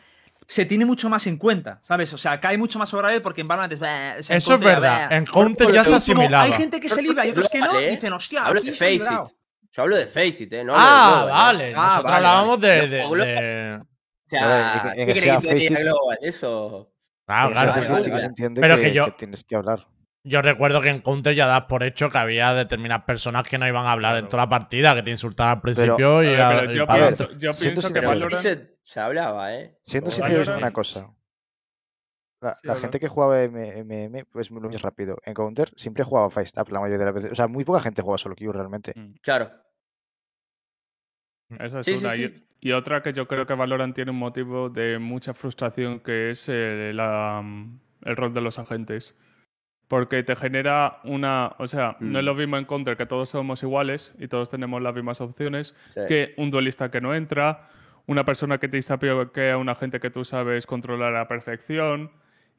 se 0.49 0.67
tiene 0.67 0.85
mucho 0.85 1.09
más 1.09 1.27
en 1.29 1.37
cuenta, 1.39 1.79
¿sabes? 1.83 2.13
O 2.13 2.19
sea, 2.19 2.41
cae 2.41 2.59
mucho 2.59 2.79
más 2.79 2.89
sobre 2.89 3.09
Riot 3.11 3.23
porque 3.23 3.41
en 3.43 3.49
Valorant 3.49 3.73
es... 3.73 3.79
"Bah", 3.79 4.17
o 4.19 4.23
sea, 4.23 4.35
en 4.35 4.39
Eso 4.39 4.55
es 4.55 4.61
verdad. 4.61 5.07
"Bah". 5.09 5.17
En 5.17 5.25
Counter 5.25 5.67
Por- 5.69 5.75
ya 5.75 5.85
se 5.85 5.91
Como 5.91 5.97
asimilaba. 5.99 6.43
hay 6.45 6.53
gente 6.53 6.81
que 6.81 6.89
se 6.89 7.01
libra 7.01 7.25
y 7.25 7.31
otros 7.31 7.49
que 7.49 7.61
no, 7.61 7.67
Global, 7.67 7.85
¿eh? 7.85 7.91
dicen, 7.91 8.13
hostia, 8.13 8.45
Hablo 8.45 8.59
aquí 8.61 8.71
de 8.71 8.77
se 8.77 8.85
ha 8.85 8.89
Face 8.89 8.99
librado. 8.99 9.25
It. 9.29 9.37
Yo 9.75 9.83
hablo 9.85 9.97
de 9.97 10.07
Face 10.07 10.43
It, 10.45 10.53
¿eh? 10.53 10.65
No 10.65 10.75
hablo 10.75 10.85
Ah, 10.87 11.25
vale. 11.31 11.73
Ah, 11.75 11.83
Nosotros 11.85 12.05
vale, 12.05 12.17
hablábamos 12.17 12.61
vale. 12.61 12.89
de, 12.89 12.99
No, 13.79 13.87
sea, 14.39 14.93
¿qué 14.95 15.07
que 15.07 15.15
sea 15.15 15.39
que 15.41 15.55
te 15.55 15.83
Global? 15.83 16.19
Eso. 16.21 16.93
Ah, 17.27 17.49
claro. 17.53 18.03
se 18.05 18.19
se 18.19 18.27
entiende 18.27 18.61
Pero 18.61 18.77
que, 18.77 18.83
que 18.83 18.93
yo- 18.93 19.05
que 19.07 19.13
tienes 19.13 19.45
que 19.45 19.57
hablar. 19.57 19.87
Yo 20.25 20.41
recuerdo 20.41 20.81
que 20.81 20.89
en 20.91 21.01
Counter 21.01 21.35
ya 21.35 21.47
das 21.49 21.65
por 21.65 21.83
hecho 21.83 22.09
que 22.09 22.17
había 22.19 22.55
determinadas 22.55 23.05
personas 23.05 23.49
que 23.49 23.59
no 23.59 23.67
iban 23.67 23.87
a 23.87 23.93
hablar 23.93 24.13
en 24.15 24.21
Claro. 24.21 24.29
toda 24.31 24.43
la 24.45 24.49
partida, 24.49 24.95
que 24.95 25.03
te 25.03 25.11
insultaban 25.11 25.55
al 25.57 25.61
principio 25.61 26.23
y 26.23 26.29
ver, 26.29 26.41
a- 26.41 26.49
pero 26.51 26.71
y 26.71 26.75
yo 26.77 26.87
para 26.87 27.07
ver, 27.07 27.17
pienso, 27.17 27.33
yo 27.39 27.51
pienso 27.53 27.93
que 27.93 28.01
Valorant... 28.01 28.45
It 28.45 28.61
se 28.83 29.01
hablaba, 29.01 29.53
¿eh? 29.55 29.79
Siendo 29.85 30.11
sincero, 30.13 30.43
es 30.43 30.49
una 30.49 30.73
cosa. 30.73 31.09
La, 32.41 32.55
Sí, 32.55 32.61
la 32.67 32.73
habla. 32.73 32.81
gente 32.83 33.01
que 33.01 33.09
jugaba 33.09 33.41
MM, 33.43 34.25
pues 34.31 34.51
muy 34.51 34.61
rápido. 34.77 35.17
En 35.25 35.35
Counter 35.35 35.71
siempre 35.77 36.03
jugaba 36.05 36.29
Face 36.31 36.53
Up 36.61 36.71
la 36.71 36.81
mayoría 36.81 36.99
de 36.99 37.05
las 37.05 37.15
veces. 37.15 37.33
O 37.33 37.35
sea, 37.35 37.47
muy 37.49 37.65
poca 37.65 37.81
gente 37.81 38.03
juega 38.03 38.19
solo 38.19 38.35
Q 38.37 38.53
realmente. 38.53 38.95
Claro. 39.23 39.51
Eso 41.61 41.81
es 41.81 41.87
Sí, 41.87 41.95
una. 41.95 42.11
sí. 42.15 42.33
Y, 42.61 42.69
y 42.69 42.73
otra 42.73 43.03
que 43.03 43.13
yo 43.13 43.27
creo 43.27 43.47
que 43.47 43.55
Valorant 43.55 43.95
tiene 43.95 44.11
un 44.11 44.19
motivo 44.19 44.69
de 44.71 44.99
mucha 44.99 45.35
frustración 45.35 46.01
que 46.01 46.31
es 46.31 46.49
eh, 46.49 46.93
la, 46.95 47.41
mm, 47.43 47.79
el 48.05 48.17
rol 48.17 48.33
de 48.35 48.41
los 48.41 48.59
agentes. 48.59 49.17
Porque 49.89 50.23
te 50.23 50.35
genera 50.37 51.01
una. 51.05 51.55
O 51.59 51.67
sea, 51.67 51.97
no 52.01 52.19
es 52.19 52.25
Mm. 52.25 52.27
lo 52.27 52.35
mismo 52.35 52.57
en 52.57 52.65
Counter 52.65 52.97
que 52.97 53.05
todos 53.07 53.29
somos 53.29 53.63
iguales 53.63 54.15
y 54.19 54.29
todos 54.29 54.49
tenemos 54.49 54.81
las 54.81 54.95
mismas 54.95 55.21
opciones 55.21 55.77
que 56.09 56.33
un 56.39 56.51
duelista 56.51 56.91
que 56.91 57.01
no 57.03 57.15
entra, 57.15 57.69
una 58.07 58.25
persona 58.25 58.59
que 58.59 58.69
te 58.69 58.81
que 59.35 59.51
a 59.51 59.57
un 59.59 59.69
agente 59.69 60.01
que 60.01 60.11
tú 60.11 60.25
sabes 60.25 60.67
controlar 60.67 61.15
a 61.15 61.19
la 61.21 61.29
perfección. 61.29 62.11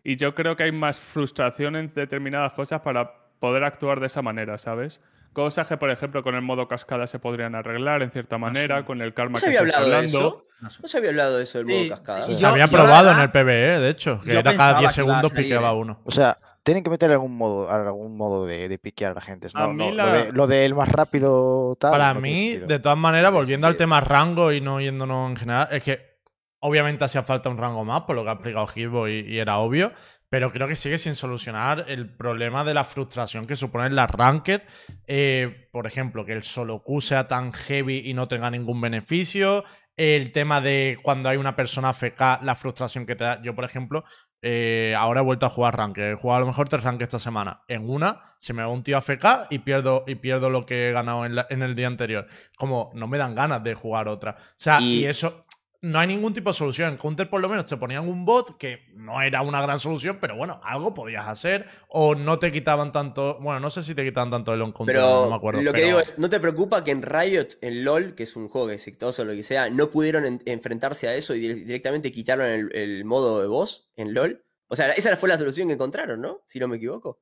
Y 0.04 0.18
yo 0.18 0.36
creo 0.36 0.56
que 0.56 0.64
hay 0.64 0.72
más 0.72 1.00
frustración 1.00 1.76
en 1.76 1.92
determinadas 1.94 2.54
cosas 2.54 2.82
para 2.82 3.14
poder 3.40 3.64
actuar 3.64 4.00
de 4.00 4.08
esa 4.08 4.22
manera, 4.22 4.58
¿sabes? 4.58 5.02
Cosas 5.34 5.68
que, 5.68 5.78
por 5.78 5.90
ejemplo, 5.90 6.24
con 6.24 6.36
el 6.36 6.42
modo 6.42 6.68
cascada 6.68 7.08
se 7.08 7.20
podrían 7.20 7.56
arreglar 7.56 8.02
en 8.04 8.12
cierta 8.12 8.38
manera, 8.38 8.86
con 8.86 9.02
el 9.02 9.14
karma 9.14 9.34
¿No 9.34 9.38
se 9.40 9.52
que 9.52 9.58
había 9.58 9.78
de 9.80 9.84
hablando. 9.84 10.18
eso? 10.20 10.46
No 10.62 10.70
sé. 10.70 10.80
¿No 10.82 10.88
se 10.88 10.98
había 11.00 11.10
hablado 11.10 11.38
de 11.38 11.44
eso 11.44 11.58
del 11.58 11.68
Sí, 11.68 11.74
modo 11.74 11.90
cascada? 11.90 12.22
sí, 12.22 12.36
Se 12.36 12.42
yo- 12.44 12.48
había 12.50 12.68
probado 12.68 13.12
en 13.12 13.20
el 13.20 13.32
PvE, 13.32 13.80
de 13.80 13.90
hecho, 13.90 14.20
que 14.24 14.32
era 14.32 14.44
cada 14.44 14.50
pensaba 14.52 14.70
10 14.80 14.80
que 14.80 14.84
la 14.86 14.90
segundos 14.92 15.32
piqueaba 15.34 15.74
uno. 15.74 16.00
O 16.06 16.12
sea, 16.12 16.38
tienen 16.64 16.84
que 16.84 16.90
meter 16.90 17.12
algún 17.12 17.36
modo, 17.36 17.70
algún 17.70 18.16
modo 18.16 18.46
de, 18.46 18.70
de 18.70 18.78
piquear 18.78 19.12
a 19.12 19.16
la 19.16 19.22
gente. 19.22 19.48
A 19.54 19.60
No, 19.68 19.74
mí 19.74 19.88
no, 19.90 19.96
la- 19.96 20.06
lo, 20.06 20.12
de, 20.26 20.32
lo 20.32 20.48
del 20.48 20.76
más 20.76 20.88
rápido 20.90 21.76
tal. 21.80 21.92
Para 21.92 22.14
no 22.14 22.22
mí, 22.22 22.56
de 22.56 22.80
todas 22.80 22.98
maneras, 22.98 23.34
volviendo 23.34 23.68
al 23.68 23.76
tema 23.76 24.00
rango 24.02 24.52
y 24.54 24.62
no 24.62 24.80
yéndonos 24.80 25.32
en 25.32 25.36
general, 25.38 25.68
es 25.72 25.84
que 25.84 26.14
obviamente 26.60 27.04
hacía 27.04 27.24
falta 27.24 27.50
un 27.50 27.58
rango 27.58 27.84
más, 27.84 28.04
por 28.04 28.16
lo 28.16 28.24
que 28.24 28.30
ha 28.30 28.34
explicado 28.34 28.68
Gilbo 28.68 29.08
y, 29.10 29.20
y 29.28 29.40
era 29.40 29.58
obvio, 29.58 29.92
pero 30.34 30.52
creo 30.52 30.68
que 30.68 30.76
sigue 30.76 30.98
sin 30.98 31.14
solucionar 31.14 31.86
el 31.90 32.10
problema 32.10 32.64
de 32.64 32.74
la 32.74 32.84
frustración 32.84 33.46
que 33.46 33.56
suponen 33.56 33.96
las 33.96 34.10
ranked. 34.10 34.62
Eh, 35.06 35.70
por 35.72 35.86
ejemplo, 35.86 36.26
que 36.26 36.34
el 36.34 36.42
solo 36.42 36.82
Q 36.82 37.02
sea 37.02 37.28
tan 37.28 37.54
heavy 37.54 38.02
y 38.10 38.16
no 38.16 38.28
tenga 38.28 38.50
ningún 38.50 38.82
beneficio. 38.82 39.64
El 39.96 40.32
tema 40.32 40.60
de 40.60 40.98
cuando 41.04 41.30
hay 41.30 41.38
una 41.38 41.56
persona 41.56 41.90
AFK, 41.90 42.42
la 42.42 42.56
frustración 42.56 43.06
que 43.06 43.16
te 43.16 43.24
da. 43.26 43.44
Yo, 43.44 43.54
por 43.54 43.64
ejemplo, 43.64 44.06
eh, 44.42 44.96
ahora 44.98 45.22
he 45.22 45.24
vuelto 45.24 45.46
a 45.46 45.50
jugar 45.52 45.78
ranked. 45.78 46.02
He 46.14 46.16
jugado 46.16 46.38
a 46.38 46.42
lo 46.42 46.48
mejor 46.48 46.68
tres 46.68 46.84
ranked 46.84 47.04
esta 47.04 47.20
semana. 47.20 47.62
En 47.68 47.88
una 47.88 48.34
se 48.40 48.54
me 48.54 48.64
va 48.64 48.70
un 48.70 48.82
tío 48.82 48.98
AFK 48.98 49.46
y 49.52 49.60
pierdo, 49.60 50.04
y 50.08 50.16
pierdo 50.16 50.50
lo 50.50 50.66
que 50.66 50.90
he 50.90 50.92
ganado 50.94 51.28
en, 51.28 51.36
la- 51.36 51.46
en 51.52 51.62
el 51.62 51.76
día 51.76 51.86
anterior. 51.86 52.26
Como 52.58 52.90
no 52.96 53.06
me 53.08 53.20
dan 53.20 53.36
ganas 53.36 53.64
de 53.64 53.76
jugar 53.76 54.08
otra. 54.08 54.32
O 54.40 54.44
sea, 54.56 54.80
y, 54.82 55.02
Y- 55.02 55.06
eso. 55.06 55.44
No 55.84 56.00
hay 56.00 56.08
ningún 56.08 56.34
tipo 56.34 56.50
de 56.50 56.54
solución. 56.54 56.92
En 56.92 56.98
Counter, 56.98 57.30
por 57.30 57.42
lo 57.42 57.50
menos, 57.50 57.66
te 57.66 57.76
ponían 57.76 58.08
un 58.08 58.24
bot 58.24 58.58
que 58.58 58.86
no 58.94 59.22
era 59.22 59.42
una 59.42 59.62
gran 59.62 59.80
solución, 59.82 60.18
pero 60.22 60.38
bueno, 60.38 60.62
algo 60.64 60.94
podías 60.94 61.28
hacer. 61.28 61.68
O 61.90 62.16
no 62.16 62.40
te 62.40 62.54
quitaban 62.54 62.94
tanto. 62.94 63.38
Bueno, 63.42 63.60
no 63.60 63.70
sé 63.70 63.84
si 63.84 63.94
te 63.94 64.02
quitaban 64.06 64.32
tanto 64.32 64.54
el 64.54 64.62
on 64.62 64.72
counter, 64.72 64.96
Pero 64.96 65.26
no 65.26 65.30
me 65.30 65.36
acuerdo. 65.36 65.62
lo 65.62 65.74
que 65.74 65.80
pero- 65.80 65.88
digo 65.88 66.00
es, 66.00 66.18
¿no 66.18 66.30
te 66.30 66.40
preocupa 66.40 66.86
que 66.86 66.92
en 66.92 67.02
Riot, 67.02 67.58
en 67.60 67.84
LOL, 67.84 68.16
que 68.16 68.24
es 68.24 68.36
un 68.38 68.48
juego 68.48 68.70
exitoso 68.70 69.24
o 69.24 69.26
lo 69.26 69.34
que 69.34 69.44
sea, 69.44 69.70
no 69.70 69.90
pudieron 69.92 70.26
en- 70.26 70.42
enfrentarse 70.46 71.10
a 71.10 71.16
eso 71.16 71.36
y 71.36 71.42
dire- 71.42 71.66
directamente 71.66 72.14
quitaron 72.14 72.48
el, 72.48 72.74
el 72.74 73.04
modo 73.04 73.42
de 73.42 73.48
voz 73.48 73.92
en 73.98 74.14
LOL? 74.14 74.42
O 74.70 74.78
sea, 74.78 74.90
esa 74.92 75.18
fue 75.18 75.28
la 75.28 75.38
solución 75.38 75.68
que 75.68 75.74
encontraron, 75.74 76.22
¿no? 76.22 76.44
Si 76.46 76.60
no 76.62 76.70
me 76.70 76.78
equivoco. 76.78 77.20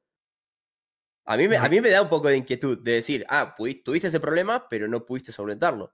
A 1.25 1.35
mí 1.35 1.47
me, 1.47 1.57
a 1.57 1.67
mí 1.67 1.81
me 1.81 1.89
da 1.89 2.01
un 2.03 2.09
poco 2.09 2.27
de 2.27 2.37
inquietud 2.37 2.77
de 2.77 2.93
decir, 2.93 3.25
ah, 3.27 3.55
tuviste 3.83 4.07
ese 4.07 4.19
problema, 4.19 4.67
pero 4.69 4.87
no 4.87 5.03
pudiste 5.05 5.31
solventarlo. 5.31 5.93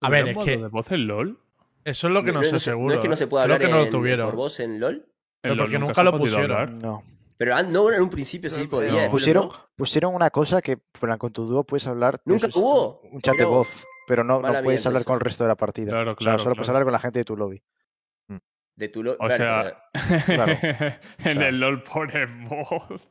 A 0.00 0.08
ver, 0.10 0.20
¿Tuvieron 0.22 0.28
es 0.28 0.34
modo 0.36 0.44
que- 0.46 0.56
de 0.62 0.68
voz 0.68 0.92
en 0.92 1.06
LOL? 1.06 1.38
Eso 1.84 2.06
es 2.08 2.12
lo 2.12 2.22
que 2.22 2.32
no, 2.32 2.42
sé 2.44 2.58
seguro. 2.58 2.88
No 2.88 2.94
es 2.94 3.00
que 3.00 3.08
no 3.08 3.14
¿eh? 3.14 3.16
se 3.16 3.26
pueda 3.26 3.44
Creo 3.44 3.54
hablar 3.56 3.66
que 3.66 3.72
no 3.72 3.78
lo 3.80 3.84
en- 3.86 3.90
tuvieron. 3.90 4.26
por 4.26 4.36
voz 4.36 4.60
en 4.60 4.78
LOL. 4.80 5.06
Pero 5.40 5.54
En 5.54 5.58
porque 5.60 5.78
LOL 5.78 5.86
nunca 5.88 6.02
lo 6.02 6.16
pusieron. 6.16 6.50
hablar. 6.52 6.70
No. 6.82 7.02
Pero 7.36 7.54
an- 7.54 7.70
no, 7.72 7.90
en 7.92 8.02
un 8.02 8.10
principio 8.10 8.50
sí 8.50 8.62
No, 8.64 8.68
podía. 8.70 9.04
no. 9.06 9.10
Pusieron, 9.10 9.46
no. 9.48 9.54
pusieron 9.76 10.14
una 10.14 10.30
cosa 10.30 10.60
que 10.60 10.78
con 11.18 11.32
tu 11.32 11.46
dúo 11.46 11.64
puedes 11.64 11.86
hablar. 11.86 12.20
Nunca 12.24 12.48
eso 12.48 12.48
es 12.48 12.56
hubo. 12.56 13.00
Un 13.12 13.20
chat 13.22 13.36
de 13.36 13.44
voz. 13.44 13.86
Pero 14.06 14.24
no, 14.24 14.40
no 14.42 14.62
puedes 14.62 14.84
hablar 14.86 15.04
con 15.04 15.14
el 15.14 15.20
resto 15.20 15.44
de 15.44 15.48
la 15.48 15.54
partida. 15.56 15.90
Claro, 15.92 16.10
o 16.12 16.14
sea, 16.14 16.16
claro, 16.16 16.38
solo 16.40 16.54
puedes 16.56 16.68
hablar 16.68 16.82
con 16.84 16.92
la 16.92 16.98
gente 16.98 17.20
de 17.20 17.24
tu 17.24 17.36
lobby. 17.36 17.62
De 18.76 18.88
tu 18.88 19.02
LOL. 19.02 19.16
O 19.20 19.26
Claro, 19.26 19.36
sea, 19.36 20.24
claro. 20.24 20.52
en 21.18 21.38
sea, 21.38 21.48
el 21.48 21.58
LOL 21.60 21.82
pone 21.82 22.26
voz. 22.48 23.08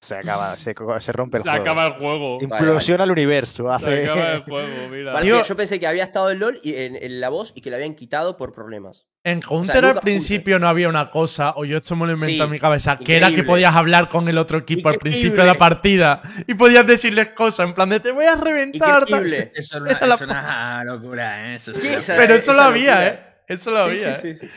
Se 0.00 0.16
acaba, 0.16 0.56
se, 0.56 0.74
se 1.00 1.12
rompe 1.12 1.36
el 1.38 1.42
Se 1.42 1.48
juego. 1.50 1.62
acaba 1.64 1.86
el 1.88 1.92
juego. 1.94 2.38
Vale, 2.40 2.44
Implosiona 2.44 3.04
el 3.04 3.10
universo. 3.10 3.64
Se 3.78 4.04
acaba 4.04 4.32
el 4.32 4.42
juego, 4.44 4.68
mira. 4.90 5.12
Vale, 5.12 5.26
yo 5.46 5.56
pensé 5.56 5.78
que 5.78 5.86
había 5.86 6.04
estado 6.04 6.30
en 6.30 6.38
LOL 6.38 6.58
y 6.62 6.74
en, 6.76 6.96
en 6.96 7.20
la 7.20 7.28
voz 7.28 7.52
y 7.54 7.60
que 7.60 7.70
la 7.70 7.76
habían 7.76 7.94
quitado 7.94 8.36
por 8.36 8.52
problemas. 8.52 9.06
En 9.22 9.42
Counter 9.42 9.84
al 9.84 10.00
principio 10.00 10.58
no 10.58 10.66
había 10.66 10.88
una 10.88 11.10
cosa, 11.10 11.52
o 11.54 11.66
yo 11.66 11.76
esto 11.76 11.94
me 11.94 12.06
lo 12.06 12.12
inventé 12.14 12.36
Sí, 12.36 12.40
en 12.40 12.50
mi 12.50 12.58
cabeza, 12.58 12.96
que 12.98 13.18
era 13.18 13.26
que 13.26 13.32
increíble. 13.32 13.50
podías 13.52 13.74
hablar 13.76 14.08
con 14.08 14.26
el 14.30 14.38
otro 14.38 14.56
equipo 14.56 14.88
al 14.88 14.94
principio 14.96 15.32
de 15.32 15.36
la 15.36 15.52
Increíble. 15.52 15.58
partida 15.58 16.22
y 16.46 16.54
podías 16.54 16.86
decirles 16.86 17.28
cosas 17.34 17.68
en 17.68 17.74
plan 17.74 17.90
de 17.90 18.00
te 18.00 18.12
voy 18.12 18.24
a 18.24 18.36
reventar. 18.36 19.02
Increíble. 19.06 19.52
Eso 19.54 19.76
es 19.84 19.90
Era 19.92 19.98
una, 19.98 20.06
la 20.06 20.14
es 20.14 20.20
una 20.22 20.84
locura, 20.84 21.52
¿eh? 21.52 21.54
Eso 21.56 21.72
Pero 21.74 22.34
eso 22.34 22.54
lo 22.54 22.60
esa 22.60 22.66
había, 22.68 22.94
locura. 22.94 23.06
¿eh? 23.08 23.26
Eso 23.46 23.70
lo 23.72 23.78
había. 23.80 24.14
sí, 24.14 24.28
¿eh? 24.28 24.34
sí, 24.36 24.46
sí. 24.46 24.50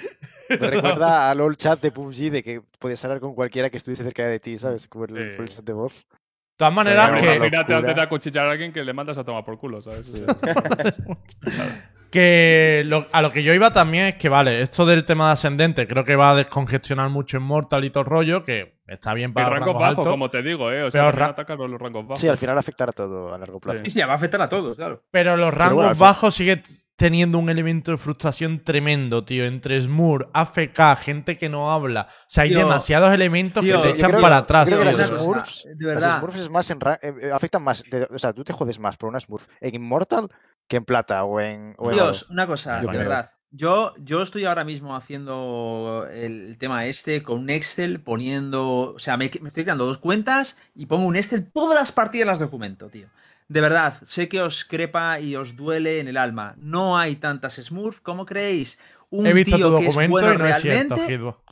Me 0.61 0.69
recuerda 0.69 1.29
al 1.29 1.41
old 1.41 1.57
chat 1.57 1.81
de 1.81 1.91
PUBG 1.91 2.31
de 2.31 2.43
que 2.43 2.61
podías 2.79 3.03
hablar 3.05 3.19
con 3.19 3.33
cualquiera 3.35 3.69
que 3.69 3.77
estuviese 3.77 4.03
cerca 4.03 4.25
de 4.27 4.39
ti, 4.39 4.57
¿sabes? 4.57 4.87
Como 4.87 5.05
el, 5.05 5.11
Sí. 5.15 5.41
el 5.41 5.47
chat 5.49 5.65
de 5.65 5.73
voz. 5.73 6.05
De 6.05 6.57
todas 6.57 6.73
maneras, 6.73 7.19
que, 7.21 7.35
Imagínate 7.35 7.73
antes 7.73 7.95
de 7.95 8.01
acuchillar 8.01 8.47
a 8.47 8.51
alguien 8.51 8.71
que 8.71 8.83
le 8.83 8.93
mandas 8.93 9.17
a 9.17 9.23
tomar 9.23 9.43
por 9.43 9.57
culo, 9.57 9.81
¿sabes? 9.81 10.07
Sí. 10.07 10.23
que 12.13 12.83
lo- 12.85 13.07
a 13.11 13.21
lo 13.23 13.31
que 13.31 13.41
yo 13.43 13.53
iba 13.55 13.73
también 13.73 14.05
es 14.05 14.15
que, 14.15 14.29
vale, 14.29 14.61
esto 14.61 14.85
del 14.85 15.03
tema 15.03 15.27
de 15.27 15.33
ascendente 15.33 15.87
creo 15.87 16.05
que 16.05 16.15
va 16.15 16.29
a 16.29 16.35
descongestionar 16.35 17.09
mucho 17.09 17.37
en 17.37 17.43
Mortal 17.43 17.83
y 17.83 17.89
todo 17.89 18.01
el 18.03 18.09
rollo, 18.09 18.43
que 18.43 18.77
está 18.87 19.15
bien 19.15 19.31
Y 19.31 19.33
para 19.33 19.47
los 19.47 19.53
rangos 19.55 19.67
rangos 19.67 19.81
bajos, 19.81 19.97
altos, 19.97 20.11
como 20.13 20.29
te 20.29 20.43
digo, 20.43 20.71
¿eh? 20.71 20.83
O 20.83 20.91
sea, 20.91 21.11
ra- 21.11 21.27
atacan 21.29 21.57
los 21.57 21.81
rangos 21.81 22.03
bajos. 22.05 22.19
Sí, 22.19 22.27
al 22.27 22.37
final 22.37 22.57
afectará 22.57 22.91
todo 22.91 23.33
a 23.33 23.37
largo 23.39 23.59
plazo. 23.59 23.79
Sí, 23.83 23.89
sí, 23.89 23.99
va 24.01 24.13
a 24.13 24.15
afectar 24.15 24.41
a 24.41 24.47
todos, 24.49 24.77
claro. 24.77 25.01
pero 25.11 25.35
los 25.35 25.53
rangos 25.53 25.75
bueno, 25.85 25.95
bajos 25.95 26.35
sigue 26.35 26.57
t- 26.57 26.69
teniendo 26.95 27.39
un 27.39 27.49
elemento 27.49 27.89
de 27.91 27.97
frustración 27.97 28.63
tremendo, 28.63 29.25
tío, 29.25 29.45
entre 29.45 29.81
Smur, 29.81 30.29
AFK, 30.33 30.95
gente 30.97 31.37
que 31.37 31.49
no 31.49 31.71
habla. 31.73 32.07
O 32.09 32.13
sea, 32.27 32.43
hay 32.43 32.51
Tío, 32.51 32.59
demasiados 32.59 33.11
elementos 33.11 33.63
tío, 33.63 33.81
que 33.81 33.87
te 33.89 33.93
echan 33.95 34.11
creo- 34.11 34.21
para 34.21 34.37
atrás, 34.37 34.67
creo 34.69 34.79
que 34.79 34.85
las 34.85 34.97
Smurfs, 35.07 35.63
de 35.65 35.85
las 35.87 35.95
verdad. 35.95 36.17
Smurfs 36.19 36.39
es 36.39 36.49
más 36.51 36.69
en 36.69 36.77
eh, 37.01 37.13
eh, 37.23 37.31
afectan 37.33 37.63
más. 37.63 37.83
de- 37.89 38.07
o 38.13 38.19
sea, 38.19 38.31
tú 38.31 38.43
te 38.43 38.53
jodes 38.53 38.77
más 38.79 38.95
por 38.97 39.09
una 39.09 39.19
Smurf 39.19 39.47
en 39.59 39.73
Immortal 39.75 40.29
que 40.67 40.77
en 40.77 40.85
plata 40.85 41.23
o 41.23 41.39
en. 41.39 41.75
O 41.77 41.91
en 41.91 41.99
oro. 41.99 42.05
Dios, 42.05 42.27
una 42.29 42.47
cosa, 42.47 42.81
Yo 42.81 42.87
de 42.87 42.97
verdad. 42.97 43.31
Yo, 43.55 43.93
yo 43.99 44.23
estoy 44.23 44.45
ahora 44.45 44.63
mismo 44.63 44.95
haciendo 44.95 46.07
el 46.11 46.57
tema 46.57 46.87
este 46.87 47.21
con 47.21 47.39
un 47.39 47.49
Excel 47.51 48.01
poniendo. 48.01 48.93
O 48.95 48.99
sea, 48.99 49.15
me, 49.17 49.29
me 49.41 49.47
estoy 49.49 49.63
creando 49.63 49.85
dos 49.85 49.99
cuentas 49.99 50.57
y 50.73 50.87
pongo 50.87 51.05
un 51.05 51.15
Excel, 51.15 51.51
todas 51.51 51.75
las 51.79 51.91
partidas 51.91 52.27
las 52.27 52.39
documento, 52.39 52.89
tío. 52.89 53.09
De 53.47 53.61
verdad, 53.61 54.01
sé 54.05 54.27
que 54.29 54.41
os 54.41 54.65
crepa 54.65 55.19
y 55.19 55.35
os 55.35 55.55
duele 55.55 55.99
en 55.99 56.07
el 56.07 56.17
alma. 56.17 56.55
No 56.57 56.97
hay 56.97 57.15
tantas 57.17 57.55
Smurf, 57.55 57.99
¿cómo 58.01 58.25
creéis? 58.25 58.79
un 59.09 59.27
He 59.27 59.33
visto 59.33 59.59
tu 59.59 59.69
tío 59.69 59.75
que 59.75 59.87
es 59.87 59.95
documento 59.95 60.05
bueno 60.05 60.33
y 60.33 60.37
no 60.37 60.47
es 60.47 60.57
cierto, 60.59 60.95
realmente. 60.97 61.23
O 61.27 61.43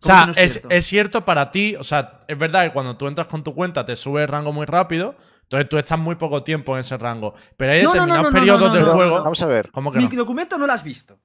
¿Cómo 0.00 0.16
sea, 0.16 0.20
que 0.20 0.26
no 0.26 0.32
es 0.32 0.38
es, 0.38 0.52
cierto? 0.52 0.68
es 0.68 0.86
cierto 0.86 1.24
para 1.24 1.50
ti, 1.52 1.76
o 1.76 1.84
sea, 1.84 2.20
es 2.28 2.38
verdad 2.38 2.64
que 2.64 2.72
cuando 2.72 2.96
tú 2.96 3.06
entras 3.06 3.28
con 3.28 3.44
tu 3.44 3.54
cuenta 3.54 3.86
te 3.86 3.96
sube 3.96 4.22
el 4.22 4.28
rango 4.28 4.52
muy 4.52 4.66
rápido, 4.66 5.16
entonces 5.42 5.68
tú 5.68 5.78
estás 5.78 5.98
muy 5.98 6.14
poco 6.16 6.42
tiempo 6.42 6.74
en 6.74 6.80
ese 6.80 6.96
rango. 6.96 7.34
Pero 7.56 7.72
hay 7.72 7.82
No, 7.82 7.92
determinados 7.92 8.24
no, 8.24 8.30
no, 8.30 8.34
periodos 8.38 8.72
del 8.74 8.84
juego. 8.84 9.22
Vamos 9.22 9.42
a 9.42 9.46
ver. 9.46 9.70
¿Cómo 9.70 9.90
que 9.92 9.98
Mi 9.98 10.08
documento 10.08 10.56
no 10.58 10.66
lo 10.66 10.72
has 10.72 10.82
visto. 10.84 11.18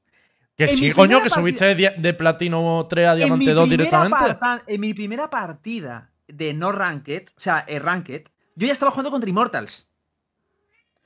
Que 0.55 0.63
en 0.65 0.69
sí, 0.75 0.91
coño, 0.91 1.21
que 1.21 1.29
subiste 1.29 1.75
de, 1.75 2.13
platino 2.15 2.87
3 2.89 3.07
a 3.07 3.15
diamante 3.15 3.51
2 3.53 3.67
primera 3.67 3.83
directamente. 3.83 4.17
parta- 4.17 4.63
en 4.65 4.81
mi 4.81 4.93
primera 4.93 5.29
partida 5.29 6.11
de 6.27 6.53
no 6.53 6.71
ranked, 6.71 7.25
o 7.37 7.39
sea, 7.39 7.63
eh, 7.67 7.77
ranked, 7.79 8.23
yo 8.55 8.65
ya 8.67 8.73
estaba 8.73 8.89
jugando 8.91 9.11
contra 9.11 9.29
Immortals. 9.29 9.87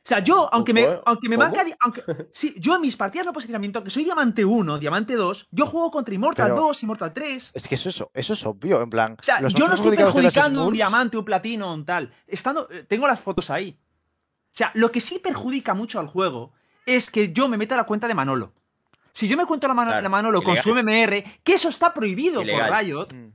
O 0.04 0.08
sea, 0.08 0.18
yo, 0.20 0.50
aunque 0.52 0.74
me, 0.74 0.88
aunque 1.06 1.30
me 1.30 1.38
di- 1.38 1.74
Aunque, 1.80 2.04
sí, 2.32 2.56
yo 2.58 2.74
en 2.76 2.82
mis 2.82 2.96
partidas 2.96 3.28
de 3.28 3.34
posicionamiento, 3.34 3.78
aunque 3.80 3.92
soy 3.92 4.04
diamante 4.04 4.44
1, 4.44 4.80
diamante 4.80 5.16
2, 5.16 5.48
yo 5.52 5.68
juego 5.68 5.92
contra 5.92 6.14
Immortal 6.16 6.50
Pero- 6.50 6.62
2, 6.62 6.84
Immortal 6.84 7.14
3. 7.14 7.52
Es 7.54 7.68
que 7.68 7.76
eso, 7.76 7.90
es- 7.90 8.04
eso 8.14 8.34
es 8.34 8.46
obvio, 8.46 8.82
en 8.82 8.90
plan. 8.90 9.16
O 9.20 9.24
sea, 9.24 9.40
yo 9.48 9.68
no 9.68 9.76
estoy 9.76 9.96
perjudicando 9.96 10.66
un 10.66 10.74
diamante, 10.74 11.18
un 11.18 11.26
platino, 11.26 11.72
un 11.74 11.86
tal. 11.86 12.12
Estando, 12.26 12.68
eh, 12.72 12.84
tengo 12.88 13.08
las 13.08 13.20
fotos 13.20 13.50
ahí. 13.52 13.78
O 13.80 14.54
sea, 14.58 14.72
lo 14.74 14.92
que 14.92 15.00
sí 15.00 15.20
perjudica 15.20 15.74
mucho 15.76 16.00
al 16.00 16.08
juego 16.08 16.52
es 16.86 17.12
que 17.12 17.32
yo 17.32 17.48
me 17.48 17.58
meta 17.58 17.76
la 17.76 17.84
cuenta 17.86 18.08
de 18.08 18.16
Manolo. 18.16 18.54
Si 19.14 19.28
yo 19.28 19.38
me 19.38 19.46
cuento 19.46 19.68
la, 19.68 19.74
mano, 19.76 19.92
Claro, 19.92 20.04
la 20.04 20.10
Manolo 20.10 20.42
con 20.42 20.54
ilegal. 20.54 20.64
su 20.64 20.70
MMR, 20.74 21.24
que 21.44 21.54
eso 21.54 21.70
está 21.70 21.94
prohibido 21.94 22.42
Ilegal. 22.42 22.70
por 22.70 22.78
Riot, 22.80 23.08
Mm. 23.14 23.34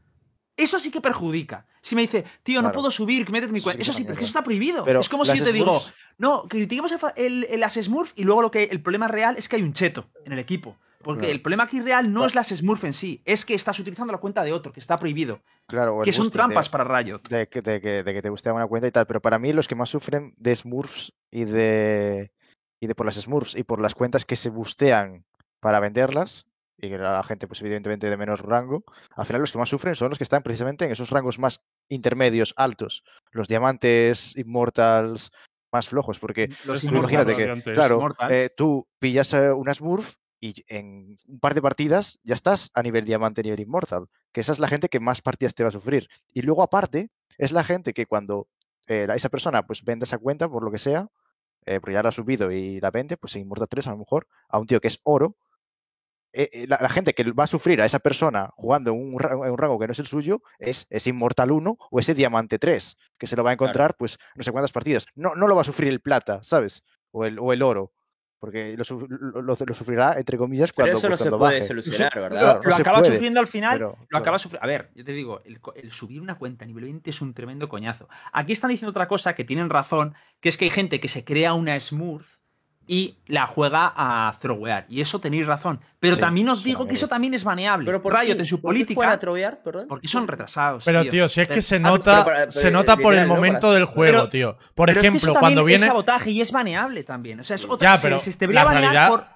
Eso 0.56 0.78
sí 0.78 0.90
que 0.90 1.00
perjudica. 1.00 1.66
Si 1.80 1.94
me 1.94 2.02
dice, 2.02 2.24
tío, 2.42 2.60
no 2.62 2.68
Claro. 2.68 2.74
puedo 2.80 2.90
subir, 2.90 3.30
métete 3.30 3.52
mi 3.52 3.60
cuenta. 3.60 3.80
Eso 3.82 3.90
es 3.92 3.96
sí, 3.98 4.04
porque 4.04 4.20
eso 4.20 4.28
está 4.28 4.42
prohibido. 4.42 4.84
Pero 4.84 5.00
es 5.00 5.08
como 5.08 5.24
si 5.24 5.36
yo 5.38 5.44
te 5.44 5.52
digo, 5.52 5.80
no, 6.18 6.44
critiquemos 6.48 6.92
el, 7.16 7.46
las 7.60 7.74
Smurf 7.74 8.12
y 8.16 8.24
luego 8.24 8.42
lo 8.42 8.50
que 8.50 8.64
el 8.64 8.80
problema 8.82 9.06
real 9.08 9.36
es 9.38 9.48
que 9.48 9.56
hay 9.56 9.62
un 9.62 9.72
cheto 9.72 10.08
en 10.24 10.32
el 10.32 10.38
equipo. 10.38 10.76
Porque 11.02 11.20
Claro. 11.20 11.32
el 11.34 11.40
problema 11.42 11.62
aquí 11.64 11.80
real 11.80 12.12
no 12.12 12.20
Claro. 12.20 12.28
es 12.30 12.34
las 12.34 12.48
Smurf 12.48 12.82
en 12.82 12.92
sí, 12.92 13.22
es 13.24 13.44
que 13.44 13.54
estás 13.54 13.78
utilizando 13.78 14.12
la 14.12 14.18
cuenta 14.18 14.42
de 14.42 14.52
otro, 14.52 14.72
que 14.72 14.80
está 14.80 14.98
prohibido. 14.98 15.40
Claro, 15.68 16.00
Que 16.02 16.12
son 16.12 16.30
trampas 16.30 16.66
de- 16.66 16.70
para 16.72 16.84
Riot. 17.02 17.20
de 17.28 17.46
que 17.48 17.62
te 18.22 18.28
guste 18.30 18.50
una 18.50 18.66
cuenta 18.66 18.88
y 18.88 18.90
tal, 18.90 19.06
pero 19.06 19.20
para 19.20 19.38
mí 19.38 19.52
los 19.52 19.68
que 19.68 19.76
más 19.76 19.88
sufren 19.88 20.34
de 20.36 20.56
Smurfs 20.56 21.12
y 21.30 21.44
de 21.44 22.32
y 22.80 22.88
de 22.88 22.94
por 22.96 23.06
las 23.06 23.14
Smurfs 23.14 23.54
y 23.54 23.62
por 23.62 23.80
las 23.80 23.94
cuentas 23.94 24.24
que 24.24 24.34
se 24.36 24.50
bustean 24.50 25.24
para 25.60 25.78
venderlas 25.80 26.46
y 26.78 26.88
que 26.88 26.98
la 26.98 27.22
gente 27.22 27.46
pues 27.46 27.60
evidentemente 27.62 28.10
de 28.10 28.16
menos 28.16 28.40
rango, 28.40 28.84
al 29.14 29.26
final 29.26 29.40
los 29.40 29.52
que 29.52 29.58
más 29.58 29.68
sufren 29.68 29.94
son 29.94 30.10
los 30.10 30.18
que 30.18 30.24
están 30.24 30.42
precisamente 30.42 30.84
en 30.84 30.92
esos 30.92 31.10
rangos 31.10 31.38
más 31.38 31.62
intermedios, 31.88 32.52
altos, 32.56 33.04
los 33.32 33.48
diamantes, 33.48 34.36
immortals, 34.36 35.30
más 35.72 35.88
flojos, 35.88 36.18
porque 36.18 36.48
Los 36.64 36.80
Tú 36.80 36.88
tú 36.88 36.96
imagínate 36.96 37.36
que, 37.36 37.72
claro, 37.72 38.14
eh, 38.30 38.50
tú 38.56 38.86
pillas 38.98 39.32
eh, 39.34 39.52
una 39.52 39.74
Smurf 39.74 40.16
y 40.40 40.64
en 40.68 41.16
un 41.26 41.40
par 41.40 41.54
de 41.54 41.62
partidas 41.62 42.18
ya 42.22 42.34
estás 42.34 42.70
a 42.74 42.82
nivel 42.82 43.04
diamante, 43.04 43.42
nivel 43.42 43.60
inmortal. 43.60 44.06
Que 44.32 44.42
esa 44.42 44.52
es 44.52 44.58
la 44.58 44.68
gente 44.68 44.88
que 44.88 45.00
más 45.00 45.22
partidas 45.22 45.54
te 45.54 45.62
va 45.62 45.70
a 45.70 45.72
sufrir. 45.72 46.08
Y 46.34 46.42
luego, 46.42 46.62
aparte, 46.62 47.10
es 47.38 47.52
la 47.52 47.64
gente 47.64 47.94
que 47.94 48.06
cuando 48.06 48.48
eh, 48.86 49.06
esa 49.14 49.28
persona 49.28 49.66
pues 49.66 49.82
vende 49.82 50.04
esa 50.04 50.18
cuenta, 50.18 50.48
por 50.48 50.62
lo 50.62 50.70
que 50.70 50.78
sea, 50.78 51.08
eh, 51.64 51.80
porque 51.80 51.94
ya 51.94 52.02
la 52.02 52.10
ha 52.10 52.12
subido 52.12 52.52
y 52.52 52.80
la 52.80 52.90
vende, 52.90 53.16
pues 53.16 53.34
en 53.34 53.42
Immortal 53.42 53.68
3 53.68 53.86
a 53.88 53.90
lo 53.90 53.98
mejor, 53.98 54.28
a 54.48 54.58
un 54.58 54.66
tío 54.66 54.80
que 54.80 54.88
es 54.88 55.00
oro, 55.02 55.36
eh, 56.36 56.50
eh, 56.52 56.66
la, 56.68 56.78
la 56.80 56.88
gente 56.88 57.14
que 57.14 57.24
va 57.32 57.44
a 57.44 57.46
sufrir 57.48 57.80
a 57.80 57.84
esa 57.86 57.98
persona 57.98 58.50
jugando 58.56 58.92
en 58.92 59.14
un, 59.14 59.18
ra- 59.18 59.32
en 59.32 59.50
un 59.50 59.58
rango 59.58 59.78
que 59.78 59.86
no 59.86 59.92
es 59.92 59.98
el 59.98 60.06
suyo 60.06 60.42
es 60.58 60.86
ese 60.90 61.10
Inmortal 61.10 61.50
1 61.50 61.76
o 61.90 61.98
ese 61.98 62.14
Diamante 62.14 62.58
3, 62.58 62.96
que 63.18 63.26
se 63.26 63.36
lo 63.36 63.42
va 63.44 63.50
a 63.50 63.52
encontrar 63.54 63.96
pues 63.96 64.18
no 64.34 64.42
sé 64.42 64.52
cuántas 64.52 64.72
partidas. 64.72 65.06
No, 65.14 65.34
no 65.34 65.48
lo 65.48 65.54
va 65.54 65.62
a 65.62 65.64
sufrir 65.64 65.88
el 65.92 66.00
plata, 66.00 66.42
¿sabes? 66.42 66.84
O 67.10 67.24
el, 67.24 67.38
o 67.38 67.52
el 67.52 67.62
oro. 67.62 67.92
Porque 68.38 68.76
lo, 68.76 68.84
lo- 69.08 69.40
lo- 69.42 69.56
lo 69.66 69.74
sufrirá, 69.74 70.18
entre 70.18 70.36
comillas, 70.36 70.70
Pero 70.76 70.92
cuando, 70.92 70.98
eso 70.98 71.08
no 71.08 71.16
pues, 71.16 71.22
se 71.22 71.30
puede 71.30 71.54
baje. 71.60 71.66
solucionar, 71.68 72.12
¿verdad? 72.14 72.38
Claro, 72.40 72.60
lo 72.64 72.74
acaba 72.76 72.98
puede, 72.98 73.12
sufriendo 73.12 73.40
al 73.40 73.46
final. 73.46 73.72
pero, 73.78 73.96
lo 74.10 74.18
acaba 74.18 74.38
sufriendo. 74.38 74.62
A 74.62 74.66
ver, 74.66 74.90
yo 74.94 75.04
te 75.06 75.12
digo, 75.12 75.40
el, 75.46 75.58
co- 75.58 75.72
el 75.74 75.90
subir 75.90 76.20
una 76.20 76.36
cuenta 76.36 76.64
a 76.66 76.68
nivel 76.68 76.84
20 76.84 77.08
es 77.08 77.22
un 77.22 77.32
tremendo 77.32 77.66
coñazo. 77.70 78.08
Aquí 78.34 78.52
están 78.52 78.68
diciendo 78.70 78.90
otra 78.90 79.08
cosa 79.08 79.34
que 79.34 79.44
tienen 79.44 79.70
razón, 79.70 80.14
que 80.40 80.50
es 80.50 80.58
que 80.58 80.66
hay 80.66 80.70
gente 80.70 81.00
que 81.00 81.08
se 81.08 81.24
crea 81.24 81.54
una 81.54 81.80
Smurf 81.80 82.35
y 82.88 83.16
la 83.26 83.46
juega 83.46 83.92
a 83.96 84.32
throwear. 84.40 84.86
Y 84.88 85.00
eso 85.00 85.18
tenéis 85.18 85.46
razón. 85.46 85.80
Pero 85.98 86.14
Sí, 86.14 86.20
también 86.20 86.48
os 86.48 86.62
digo 86.62 86.86
que 86.86 86.94
eso 86.94 87.08
también 87.08 87.34
es 87.34 87.42
baneable. 87.42 87.84
Pero 87.86 88.00
por 88.00 88.12
Riot 88.14 88.34
qué? 88.36 88.40
en 88.40 88.46
su 88.46 88.60
¿Por 88.60 88.70
qué 88.70 88.74
política. 88.74 88.94
juegan 88.98 89.14
a 89.14 89.18
trovear, 89.18 89.62
perdón? 89.62 89.86
Porque 89.88 90.06
son 90.08 90.28
retrasados. 90.28 90.84
Pero, 90.84 91.04
tío, 91.08 91.26
si 91.28 91.40
es 91.40 91.48
que 91.48 91.62
se 91.62 91.76
Ah, 91.76 91.80
nota, 91.80 92.24
pero 92.24 92.50
se 92.50 92.70
nota 92.70 92.96
por 92.96 93.14
el 93.14 93.26
momento 93.26 93.72
del 93.72 93.84
juego, 93.86 94.12
Pero- 94.12 94.28
tío. 94.28 94.56
Por 94.74 94.86
Pero 94.86 94.92
es 94.92 94.98
que 95.02 95.06
ejemplo, 95.08 95.32
eso 95.32 95.40
cuando 95.40 95.64
viene. 95.64 95.82
Es 95.84 95.88
sabotaje 95.88 96.30
y 96.30 96.40
es 96.40 96.52
baneable 96.52 97.02
también. 97.02 97.40
O 97.40 97.44
sea, 97.44 97.56
es 97.56 97.64
otra 97.64 97.90
Ya, 97.92 97.96
se- 97.96 98.02
pero 98.08 98.20
se, 98.20 98.30
se 98.32 98.38
debería 98.38 98.60
la 98.60 98.64
banear 98.72 98.82
realidad- 98.92 99.08
por. 99.08 99.35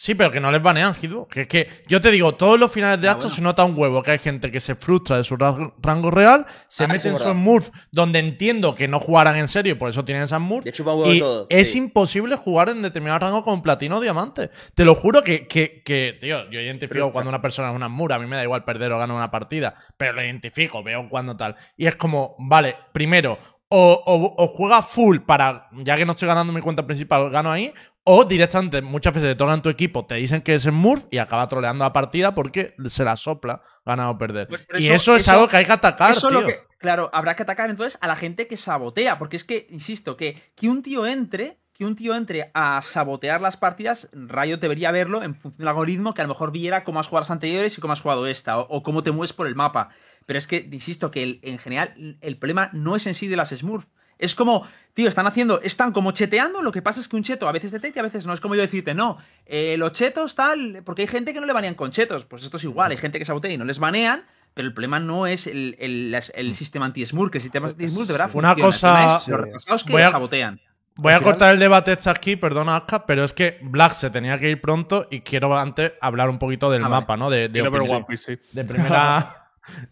Sí, 0.00 0.14
pero 0.14 0.30
que 0.30 0.38
no 0.38 0.52
les 0.52 0.62
banean, 0.62 0.94
Hitbo. 0.94 1.26
Que 1.26 1.40
es 1.40 1.48
que 1.48 1.68
yo 1.88 2.00
te 2.00 2.12
digo, 2.12 2.36
todos 2.36 2.56
los 2.56 2.70
finales 2.70 3.00
de 3.00 3.08
Ah, 3.08 3.12
acto 3.12 3.22
bueno. 3.24 3.34
se 3.34 3.42
nota 3.42 3.64
un 3.64 3.76
huevo, 3.76 4.00
que 4.00 4.12
hay 4.12 4.20
gente 4.20 4.52
que 4.52 4.60
se 4.60 4.76
frustra 4.76 5.16
de 5.16 5.24
su 5.24 5.36
ra- 5.36 5.72
rango 5.82 6.12
real, 6.12 6.46
se 6.68 6.84
Ah, 6.84 6.86
mete 6.86 7.08
en 7.08 7.14
es 7.16 7.20
su 7.20 7.24
verdad. 7.26 7.40
Smurf, 7.40 7.70
donde 7.90 8.20
entiendo 8.20 8.76
que 8.76 8.86
no 8.86 9.00
jugarán 9.00 9.34
en 9.36 9.48
serio 9.48 9.72
y 9.72 9.74
por 9.74 9.88
eso 9.88 10.04
tienen 10.04 10.22
esas 10.22 10.38
Smurf. 10.40 10.64
Y 10.66 11.18
todo. 11.18 11.46
es 11.50 11.72
sí. 11.72 11.78
imposible 11.78 12.36
jugar 12.36 12.68
en 12.68 12.80
determinado 12.80 13.18
rango 13.18 13.42
con 13.42 13.60
platino 13.60 13.96
o 13.96 14.00
diamante. 14.00 14.50
Te 14.76 14.84
lo 14.84 14.94
juro 14.94 15.24
que, 15.24 15.48
que, 15.48 15.82
que, 15.84 16.16
tío, 16.20 16.48
yo 16.48 16.60
identifico 16.60 16.94
Frustra. 17.00 17.12
cuando 17.12 17.30
una 17.30 17.42
persona 17.42 17.70
es 17.70 17.74
una 17.74 17.88
mura. 17.88 18.14
A 18.14 18.18
mí 18.20 18.26
me 18.28 18.36
da 18.36 18.44
igual 18.44 18.62
perder 18.62 18.92
o 18.92 18.98
ganar 19.00 19.16
una 19.16 19.32
partida, 19.32 19.74
pero 19.96 20.12
lo 20.12 20.22
identifico, 20.22 20.80
veo 20.84 21.08
cuando 21.08 21.36
tal. 21.36 21.56
Y 21.76 21.86
es 21.88 21.96
como, 21.96 22.36
vale, 22.38 22.76
primero, 22.92 23.36
o, 23.70 24.00
o, 24.06 24.44
o 24.44 24.46
juega 24.46 24.80
full 24.80 25.18
para, 25.26 25.68
ya 25.72 25.96
que 25.96 26.04
no 26.06 26.12
estoy 26.12 26.28
ganando 26.28 26.52
mi 26.52 26.60
cuenta 26.60 26.86
principal, 26.86 27.30
gano 27.30 27.50
ahí. 27.50 27.72
O 28.10 28.24
directamente, 28.24 28.80
muchas 28.80 29.12
veces 29.12 29.32
te 29.32 29.34
tocan 29.36 29.60
tu 29.60 29.68
equipo, 29.68 30.06
te 30.06 30.14
dicen 30.14 30.40
que 30.40 30.54
es 30.54 30.62
Smurf 30.62 31.04
y 31.10 31.18
acaba 31.18 31.46
troleando 31.46 31.84
la 31.84 31.92
partida 31.92 32.34
porque 32.34 32.74
se 32.86 33.04
la 33.04 33.18
sopla 33.18 33.60
ganar 33.84 34.06
o 34.08 34.16
perder. 34.16 34.46
Pues 34.48 34.64
y 34.78 34.88
eso- 34.88 35.14
es 35.14 35.22
eso- 35.24 35.32
algo 35.32 35.46
que 35.48 35.58
hay 35.58 35.66
que 35.66 35.72
atacar, 35.72 36.12
Eso 36.12 36.30
tío. 36.30 36.40
lo 36.40 36.46
que, 36.46 36.60
claro, 36.78 37.10
habrá 37.12 37.36
que 37.36 37.42
atacar 37.42 37.68
entonces 37.68 37.98
a 38.00 38.06
la 38.08 38.16
gente 38.16 38.46
que 38.46 38.56
sabotea, 38.56 39.18
porque 39.18 39.36
es 39.36 39.44
que, 39.44 39.66
insisto, 39.68 40.16
que, 40.16 40.40
que 40.54 40.70
un 40.70 40.82
tío 40.82 41.06
entre, 41.06 41.58
que 41.74 41.84
un 41.84 41.96
tío 41.96 42.14
entre 42.16 42.50
a 42.54 42.80
sabotear 42.82 43.42
las 43.42 43.58
partidas, 43.58 44.08
Riot 44.14 44.56
debería 44.56 44.90
verlo 44.90 45.22
en 45.22 45.34
función 45.34 45.58
del 45.58 45.68
algoritmo, 45.68 46.14
que 46.14 46.22
a 46.22 46.24
lo 46.24 46.28
mejor 46.32 46.50
viera 46.50 46.84
cómo 46.84 47.00
has 47.00 47.08
jugado 47.08 47.24
las 47.24 47.30
anteriores 47.30 47.76
y 47.76 47.80
cómo 47.82 47.92
has 47.92 48.00
jugado 48.00 48.26
esta, 48.26 48.58
o, 48.58 48.62
o 48.70 48.82
cómo 48.82 49.02
te 49.02 49.10
mueves 49.12 49.34
por 49.34 49.46
el 49.46 49.54
mapa. 49.54 49.90
Pero 50.24 50.38
es 50.38 50.46
que, 50.46 50.66
insisto, 50.72 51.10
que 51.10 51.22
el- 51.22 51.40
en 51.42 51.58
general 51.58 52.16
el 52.22 52.38
problema 52.38 52.70
no 52.72 52.96
es 52.96 53.06
en 53.06 53.12
sí 53.12 53.28
de 53.28 53.36
las 53.36 53.50
Smurf. 53.50 53.84
Es 54.18 54.34
como, 54.34 54.66
tío, 54.94 55.08
están 55.08 55.26
haciendo, 55.26 55.60
están 55.62 55.92
como 55.92 56.10
cheteando, 56.12 56.60
lo 56.62 56.72
que 56.72 56.82
pasa 56.82 57.00
es 57.00 57.08
que 57.08 57.16
un 57.16 57.22
cheto 57.22 57.48
a 57.48 57.52
veces 57.52 57.70
detecta 57.70 57.98
y 57.98 58.00
a 58.00 58.02
veces 58.04 58.26
no. 58.26 58.32
Es 58.32 58.40
como 58.40 58.54
yo 58.56 58.62
decirte, 58.62 58.94
no, 58.94 59.18
eh, 59.46 59.76
los 59.78 59.92
chetos 59.92 60.34
tal, 60.34 60.82
porque 60.84 61.02
hay 61.02 61.08
gente 61.08 61.32
que 61.32 61.40
no 61.40 61.46
le 61.46 61.52
banean 61.52 61.74
con 61.74 61.90
chetos. 61.90 62.24
Pues 62.24 62.42
esto 62.42 62.56
es 62.56 62.64
igual, 62.64 62.90
hay 62.90 62.96
gente 62.96 63.18
que 63.18 63.24
sabotea 63.24 63.52
y 63.52 63.58
no 63.58 63.64
les 63.64 63.78
banean, 63.78 64.24
pero 64.54 64.66
el 64.66 64.74
problema 64.74 64.98
no 64.98 65.26
es 65.28 65.46
el, 65.46 65.76
el- 65.78 66.18
el 66.34 66.54
sistema 66.54 66.86
anti-smurf, 66.86 67.30
que 67.30 67.38
el 67.38 67.42
sistema 67.42 67.68
anti-smurf 67.68 68.06
de 68.08 68.12
verdad 68.12 68.30
Una 68.34 68.54
funciona. 68.54 68.56
El 68.56 68.62
cosa- 68.64 68.88
problema 68.92 69.16
es 69.16 69.22
Sí. 69.22 69.30
los 69.30 69.40
retrasados 69.40 69.84
que 69.84 70.02
a- 70.02 70.10
sabotean. 70.10 70.60
Voy 71.00 71.12
a 71.12 71.20
cortar 71.20 71.54
el 71.54 71.60
debate 71.60 71.92
este 71.92 72.10
aquí, 72.10 72.34
perdona, 72.34 72.74
Aska, 72.78 73.06
pero 73.06 73.22
es 73.22 73.32
que 73.32 73.60
Black 73.62 73.92
se 73.92 74.10
tenía 74.10 74.36
que 74.40 74.50
ir 74.50 74.60
pronto 74.60 75.06
y 75.12 75.20
quiero 75.20 75.56
antes 75.56 75.92
hablar 76.00 76.28
un 76.28 76.40
poquito 76.40 76.72
del 76.72 76.82
Ah, 76.82 76.88
vale. 76.88 77.00
mapa, 77.02 77.16
¿no? 77.16 77.30
De, 77.30 77.44
opinión. 77.62 78.04
Sí. 78.16 78.36
De 78.50 78.64
primera. 78.64 79.32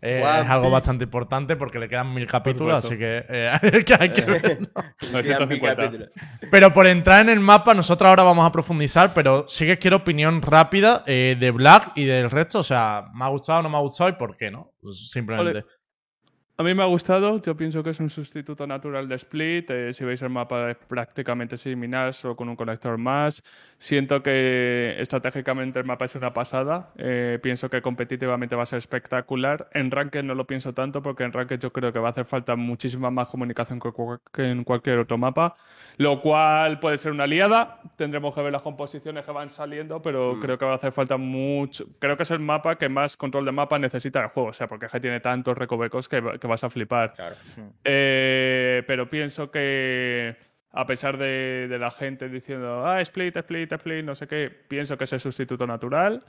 eh, 0.01 0.21
es 0.21 0.51
algo 0.51 0.65
Piece. 0.65 0.73
bastante 0.75 1.05
importante 1.05 1.57
porque 1.57 1.79
le 1.79 1.89
quedan 1.89 2.13
mil 2.13 2.27
capítulos, 2.27 2.85
así 2.85 2.97
que, 2.97 3.25
eh, 3.29 3.85
que 3.87 3.97
hay 3.99 4.11
que 4.11 4.23
ver. 4.23 4.59
¿no? 4.61 5.23
Quedan 5.23 5.49
mil 5.49 5.61
950. 5.61 5.77
capítulos. 5.77 6.09
Pero 6.51 6.73
por 6.73 6.87
entrar 6.87 7.23
en 7.23 7.31
el 7.31 7.41
mapa, 7.41 7.75
nosotros 7.75 8.09
ahora 8.09 8.23
vamos 8.23 8.47
a 8.47 8.53
profundizar, 8.53 9.15
pero 9.15 9.47
sí 9.49 9.67
que 9.67 9.79
quiero 9.79 9.99
opinión 9.99 10.43
rápida 10.43 11.05
eh, 11.07 11.37
de 11.39 11.51
Black 11.51 11.93
y 11.97 12.05
del 12.05 12.31
resto. 12.31 12.61
O 12.61 12.65
sea, 12.65 13.07
¿me 13.15 13.25
ha 13.25 13.29
gustado 13.29 13.61
o 13.61 13.63
no 13.63 13.69
me 13.69 13.77
ha 13.77 13.81
gustado 13.81 14.11
y 14.11 14.15
por 14.15 14.37
qué 14.37 14.51
no? 14.51 14.73
Pues 14.81 15.11
simplemente. 15.11 15.51
Ole. 15.51 15.65
A 16.59 16.63
mí 16.63 16.73
me 16.73 16.83
ha 16.83 16.87
gustado, 16.87 17.39
yo 17.43 17.55
pienso 17.55 17.83
que 17.83 17.91
es 17.91 18.01
un 18.01 18.09
sustituto 18.09 18.67
natural 18.67 19.07
de 19.07 19.17
Split. 19.17 19.71
eh, 19.71 19.93
si 19.93 20.07
veis 20.07 20.23
el 20.23 20.31
mapa 20.31 20.71
es 20.71 20.79
prácticamente 20.89 21.59
similar, 21.59 22.15
solo 22.15 22.35
con 22.35 22.49
un 22.49 22.57
conector 22.57 22.97
más. 22.97 23.43
Siento 23.79 24.23
que 24.23 24.97
estratégicamente 24.99 25.79
el 25.79 25.85
mapa 25.85 26.07
es 26.07 26.15
una 26.15 26.33
pasada. 26.33 26.93
eh, 26.97 27.39
pienso 27.43 27.69
que 27.69 27.83
competitivamente 27.83 28.57
va 28.57 28.63
a 28.63 28.67
ser 28.67 28.79
espectacular. 28.79 29.69
En 29.73 29.91
Ranked 29.91 30.23
no 30.23 30.35
lo 30.35 30.47
pienso 30.47 30.73
tanto 30.73 31.03
porque 31.03 31.25
en 31.25 31.33
Ranked 31.33 31.59
yo 31.59 31.73
creo 31.73 31.93
que 31.93 31.99
va 31.99 32.09
a 32.09 32.11
hacer 32.11 32.25
falta 32.25 32.57
muchísima 32.57 33.11
más 33.11 33.29
comunicación 33.29 33.79
que, 34.33 34.43
en 34.43 34.65
cualquier 34.65 34.99
otro 34.99 35.19
mapa. 35.19 35.57
Lo 35.99 36.21
cual 36.21 36.81
puede 36.81 36.97
ser 36.99 37.13
una 37.13 37.25
aliada. 37.25 37.81
Tendremos 37.97 38.35
que 38.35 38.43
ver 38.43 38.53
las 38.53 38.63
composiciones 38.63 39.25
que 39.25 39.33
van 39.33 39.49
saliendo, 39.51 40.01
pero 40.01 40.39
creo 40.41 40.57
que 40.59 40.65
va 40.65 40.73
a 40.73 40.77
hacer 40.77 40.93
falta 40.93 41.17
mucho. 41.19 41.87
Creo 41.99 42.17
que 42.17 42.23
es 42.23 42.31
el 42.31 42.41
mapa 42.41 42.77
que 42.77 42.89
más 42.89 43.17
control 43.17 43.45
de 43.45 43.53
mapa 43.53 43.79
necesita 43.79 44.23
el 44.23 44.29
juego. 44.29 44.51
O 44.51 44.53
sea, 44.53 44.69
porque 44.69 44.89
tiene 45.01 45.21
tantos 45.21 45.57
recovecos 45.57 46.09
que, 46.09 46.23
que 46.41 46.47
vas 46.47 46.65
a 46.65 46.71
flipar. 46.71 47.13
Claro. 47.13 47.37
Eh, 47.85 48.83
pero 48.87 49.09
pienso 49.11 49.51
que 49.51 50.37
a 50.77 50.87
pesar 50.87 51.17
de, 51.17 51.67
de 51.69 51.79
la 51.79 51.91
gente 51.91 52.29
diciendo, 52.29 52.87
ah, 52.87 53.01
split, 53.01 53.37
split, 53.37 53.73
split, 53.73 54.05
no 54.05 54.15
sé 54.15 54.29
qué, 54.29 54.51
pienso 54.51 54.97
que 54.99 55.05
es 55.05 55.13
el 55.15 55.21
sustituto 55.21 55.67
natural. 55.67 56.23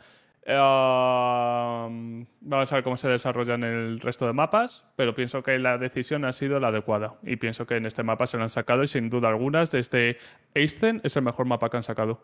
Um, 0.49 2.25
vamos 2.39 2.71
a 2.71 2.75
ver 2.75 2.83
cómo 2.85 2.95
se 2.95 3.09
desarrolla 3.09 3.55
en 3.55 3.65
el 3.65 3.99
resto 3.99 4.25
de 4.25 4.31
mapas, 4.31 4.85
pero 4.95 5.13
pienso 5.13 5.43
que 5.43 5.59
la 5.59 5.77
decisión 5.77 6.23
ha 6.23 6.31
sido 6.31 6.61
la 6.61 6.69
adecuada. 6.69 7.19
Y 7.23 7.35
pienso 7.35 7.67
que 7.67 7.75
en 7.75 7.85
este 7.85 8.03
mapa 8.03 8.27
se 8.27 8.37
lo 8.37 8.43
han 8.43 8.49
sacado 8.49 8.83
y 8.83 8.87
sin 8.87 9.09
duda 9.09 9.27
alguna, 9.27 9.65
desde 9.65 10.17
Eisten 10.53 11.01
es 11.03 11.17
el 11.17 11.23
mejor 11.23 11.45
mapa 11.45 11.69
que 11.69 11.75
han 11.77 11.83
sacado. 11.83 12.23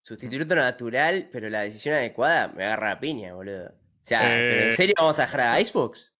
Sustituto 0.00 0.54
natural, 0.54 1.28
pero 1.30 1.50
la 1.50 1.60
decisión 1.60 1.96
adecuada 1.96 2.48
me 2.48 2.64
agarra 2.64 2.90
la 2.90 3.00
piña, 3.00 3.34
boludo. 3.34 3.66
O 3.66 3.72
sea, 4.00 4.20
¿pero 4.20 4.64
Eh, 4.64 4.66
¿en 4.68 4.72
serio 4.72 4.94
vamos 4.98 5.18
a 5.18 5.22
dejar 5.22 5.40
a 5.40 5.60
Icebox? 5.60 6.13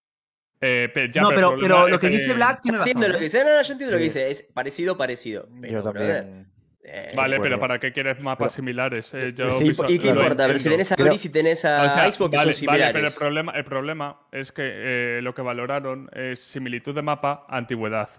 Eh, 0.61 0.89
pe- 0.93 1.11
ya, 1.11 1.21
no, 1.21 1.29
pero, 1.29 1.55
pero 1.59 1.87
lo 1.87 1.99
que 1.99 2.07
dice 2.09 2.33
Black 2.33 2.57
Yo 2.57 2.61
tiene 2.63 2.77
razón. 2.79 2.87
entiendo 2.91 3.07
lo 3.09 3.13
que 3.19 3.19
¿eh? 3.19 3.23
dice. 3.25 3.43
No, 3.43 3.49
no, 3.55 3.61
yo 3.61 3.71
entiendo 3.73 3.91
lo 3.91 3.97
que 3.97 4.03
dice. 4.05 4.31
Es 4.31 4.41
parecido, 4.43 4.97
parecido. 4.97 5.47
Pero, 5.61 5.73
Yo 5.73 5.91
brother, 5.91 6.23
también. 6.23 6.47
eh, 6.83 7.11
Vale, 7.15 7.39
pero. 7.39 7.59
¿para 7.59 7.79
qué 7.79 7.91
quieres 7.91 8.19
mapas 8.21 8.53
Pero- 8.53 8.55
similares? 8.55 9.13
Eh, 9.13 9.33
yo 9.35 9.51
Sí, 9.59 9.65
¿Y, 9.65 9.67
piso- 9.69 9.85
y 9.89 9.99
qué 9.99 10.07
importa? 10.09 10.47
Pero 10.47 10.57
si 10.59 10.69
tenés 10.69 10.91
a 10.91 10.95
Breeze 10.95 11.27
y 11.27 11.31
tenés 11.31 11.65
a 11.65 11.83
O 11.83 11.89
sea, 11.89 12.07
Icebox 12.07 12.31
que 12.31 12.37
vale, 12.37 12.53
son 12.53 12.65
vale, 12.67 12.73
similares. 12.79 12.93
pero 12.93 13.07
el 13.07 13.13
problema, 13.13 13.51
el 13.51 13.65
problema 13.65 14.19
es 14.31 14.51
que 14.51 14.61
eh, 14.65 15.19
lo 15.21 15.33
que 15.35 15.41
valoraron 15.41 16.09
es 16.13 16.39
similitud 16.39 16.95
de 16.95 17.01
mapa, 17.01 17.45
antigüedad. 17.49 18.09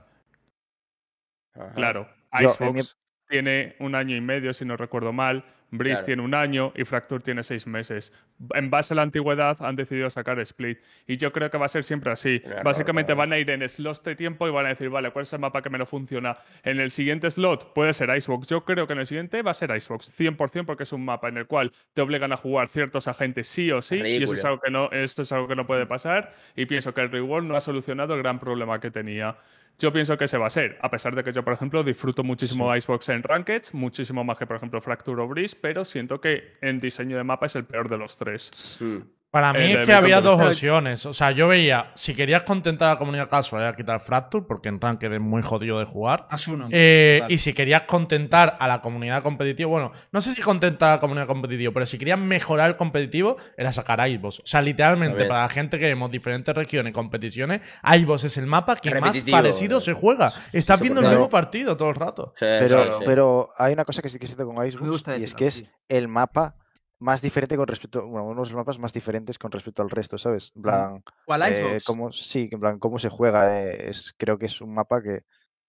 Ajá. 1.55 1.73
Claro, 1.75 2.09
Icebox 2.39 2.75
mi- 2.75 2.83
tiene 3.29 3.77
un 3.81 3.95
año 3.95 4.15
y 4.15 4.21
medio, 4.21 4.53
si 4.53 4.65
no 4.65 4.77
recuerdo 4.77 5.13
mal. 5.13 5.45
Breeze 5.71 5.95
Claro. 5.97 6.07
tiene 6.07 6.23
un 6.23 6.35
año 6.35 6.73
y 6.77 6.85
Fracture 6.85 7.23
tiene 7.23 7.43
seis 7.43 7.67
meses. 7.67 8.13
En 8.55 8.71
base 8.71 8.95
a 8.95 8.97
la 8.97 9.03
antigüedad 9.03 9.57
han 9.61 9.75
decidido 9.77 10.09
sacar 10.11 10.39
Split. 10.41 10.79
Y 11.07 11.17
yo 11.17 11.33
creo 11.33 11.51
que 11.51 11.59
va 11.59 11.67
a 11.67 11.69
ser 11.69 11.83
siempre 11.85 12.13
así. 12.13 12.41
Básicamente 12.65 13.15
van 13.15 13.33
a 13.33 13.39
ir 13.39 13.51
en 13.51 13.69
slots 13.69 14.03
de 14.05 14.15
tiempo 14.15 14.47
y 14.47 14.51
van 14.51 14.67
a 14.67 14.69
decir, 14.71 14.89
vale, 14.91 15.11
¿cuál 15.11 15.25
es 15.25 15.33
el 15.33 15.41
mapa 15.41 15.63
que 15.63 15.71
me 15.71 15.79
lo 15.79 15.87
funciona? 15.87 16.39
En 16.63 16.79
el 16.81 16.91
siguiente 16.91 17.31
slot 17.31 17.73
puede 17.75 17.93
ser 17.93 18.17
Icebox. 18.17 18.47
Yo 18.47 18.65
creo 18.65 18.87
que 18.87 18.93
en 18.93 19.01
el 19.01 19.07
siguiente 19.07 19.43
va 19.43 19.51
a 19.51 19.55
ser 19.55 19.75
Icebox. 19.77 20.11
100% 20.17 20.67
porque 20.67 20.85
es 20.85 20.93
un 20.93 21.05
mapa 21.05 21.29
en 21.29 21.39
el 21.39 21.47
cual 21.47 21.73
te 21.95 22.03
obligan 22.03 22.33
a 22.33 22.37
jugar 22.37 22.69
ciertos 22.69 23.09
agentes 23.09 23.49
sí 23.49 23.71
o 23.73 23.83
sí. 23.83 23.97
Y 24.05 24.23
eso 24.23 24.35
es 24.35 24.45
algo 24.45 24.61
que 24.61 24.71
no, 24.71 24.91
esto 24.93 25.23
es 25.23 25.33
algo 25.33 25.49
que 25.49 25.57
no 25.57 25.67
puede 25.67 25.87
pasar. 25.87 26.35
Y 26.55 26.67
pienso 26.67 26.95
que 26.95 27.01
el 27.01 27.11
reward 27.11 27.45
no 27.45 27.57
ha 27.57 27.61
solucionado 27.61 28.15
el 28.15 28.23
gran 28.23 28.39
problema 28.39 28.79
que 28.81 28.91
tenía. 28.91 29.37
Yo 29.79 29.93
pienso 29.93 30.17
que 30.17 30.25
ese 30.25 30.39
va 30.39 30.47
a 30.47 30.51
ser, 30.51 30.79
a 30.81 30.91
pesar 30.91 31.15
de 31.15 31.23
que 31.23 31.33
yo, 31.33 31.45
por 31.45 31.53
ejemplo, 31.53 31.85
disfruto 31.85 32.25
muchísimo 32.25 32.75
Icebox 32.75 33.11
en 33.11 33.23
Rankeds, 33.23 33.75
muchísimo 33.75 34.25
más 34.25 34.39
que, 34.39 34.47
por 34.47 34.57
ejemplo, 34.57 34.81
Fracture 34.81 35.21
o 35.21 35.29
Breeze, 35.29 35.57
pero 35.61 35.85
siento 35.85 36.21
que 36.21 36.57
en 36.63 36.81
diseño 36.81 37.17
de 37.19 37.25
mapa 37.25 37.47
es 37.47 37.57
el 37.57 37.65
peor 37.67 37.89
de 37.91 37.99
los 37.99 38.17
tres. 38.17 38.79
Mm. 38.81 38.99
Para 39.37 39.53
mí 39.53 39.65
El 39.65 39.81
es 39.81 39.87
que 39.87 39.93
había 39.93 40.23
dos 40.23 40.41
opciones. 40.41 41.05
O 41.05 41.13
sea, 41.13 41.31
yo 41.31 41.47
veía, 41.47 41.91
si 41.93 42.15
querías 42.15 42.43
contentar 42.43 42.89
a 42.89 42.93
la 42.93 42.99
comunidad 42.99 43.29
casual, 43.29 43.61
era 43.61 43.77
quitar 43.77 44.01
Fracture, 44.01 44.47
porque 44.49 44.71
en 44.71 44.81
Ranked 44.81 45.13
es 45.13 45.21
muy 45.21 45.43
jodido 45.43 45.79
de 45.79 45.85
jugar. 45.85 46.27
Eh, 46.71 47.21
y 47.29 47.37
si 47.37 47.53
querías 47.53 47.83
contentar 47.83 48.57
a 48.59 48.67
la 48.67 48.81
comunidad 48.81 49.23
competitiva, 49.23 49.69
bueno, 49.69 49.93
no 50.11 50.23
sé 50.23 50.35
si 50.35 50.41
contentar 50.41 50.89
a 50.89 50.93
la 50.95 51.01
comunidad 51.01 51.27
competitiva, 51.27 51.71
pero 51.75 51.85
si 51.85 51.99
querías 51.99 52.19
mejorar 52.19 52.71
el 52.71 52.77
competitivo, 52.77 53.37
era 53.59 53.73
sacar 53.73 54.09
Icebox. 54.09 54.41
O 54.41 54.47
sea, 54.47 54.63
literalmente, 54.63 55.27
para 55.27 55.43
la 55.43 55.51
gente 55.51 55.79
que 55.79 55.85
vemos 55.85 56.11
diferentes 56.11 56.55
regiones 56.55 56.93
y 56.93 56.95
competiciones, 56.95 57.61
Icebox 57.85 58.25
es 58.25 58.39
el 58.39 58.47
mapa 58.47 58.77
que 58.77 58.99
más 58.99 59.21
parecido 59.21 59.77
eh. 59.77 59.83
se 59.83 59.93
juega. 59.93 60.33
Estás 60.55 60.81
viendo 60.81 61.03
el 61.03 61.09
mismo 61.09 61.29
partido 61.29 61.77
todo 61.77 61.91
el 61.91 61.97
rato. 61.97 62.33
Sí, 62.37 62.47
Pero, 62.47 62.85
sí, 62.85 62.91
sí. 63.01 63.05
pero 63.05 63.51
hay 63.59 63.75
una 63.75 63.85
cosa 63.85 64.01
que 64.01 64.09
sí 64.09 64.19
que 64.19 64.25
siento 64.25 64.47
con 64.47 64.57
gusta 64.81 65.19
y 65.19 65.25
es 65.25 65.35
que 65.35 65.49
es 65.49 65.65
el 65.91 66.09
mapa 66.09 66.55
más 66.99 67.21
diferente 67.23 67.57
con 67.57 67.67
respecto, 67.67 68.07
bueno, 68.07 68.25
uno 68.27 68.43
de 68.43 68.49
los 68.49 68.55
mapas 68.55 68.79
más 68.79 68.93
diferentes 68.93 69.39
con 69.39 69.51
respecto 69.53 69.83
al 69.83 69.91
resto, 69.91 70.17
¿sabes? 70.19 70.53
En 70.57 70.63
plan, 70.63 71.05
¿Cuál 71.25 71.43
eh, 71.43 71.51
Icebox? 71.51 71.85
cómo, 71.85 72.13
sí, 72.13 72.49
en 72.51 72.61
plan, 72.61 72.79
cómo 72.79 72.99
se 72.99 73.09
juega, 73.11 73.61
eh, 73.63 73.91
es, 73.91 74.15
creo 74.17 74.39
que 74.39 74.47
es 74.47 74.61
un 74.61 74.73
mapa 74.75 75.03
que, 75.03 75.23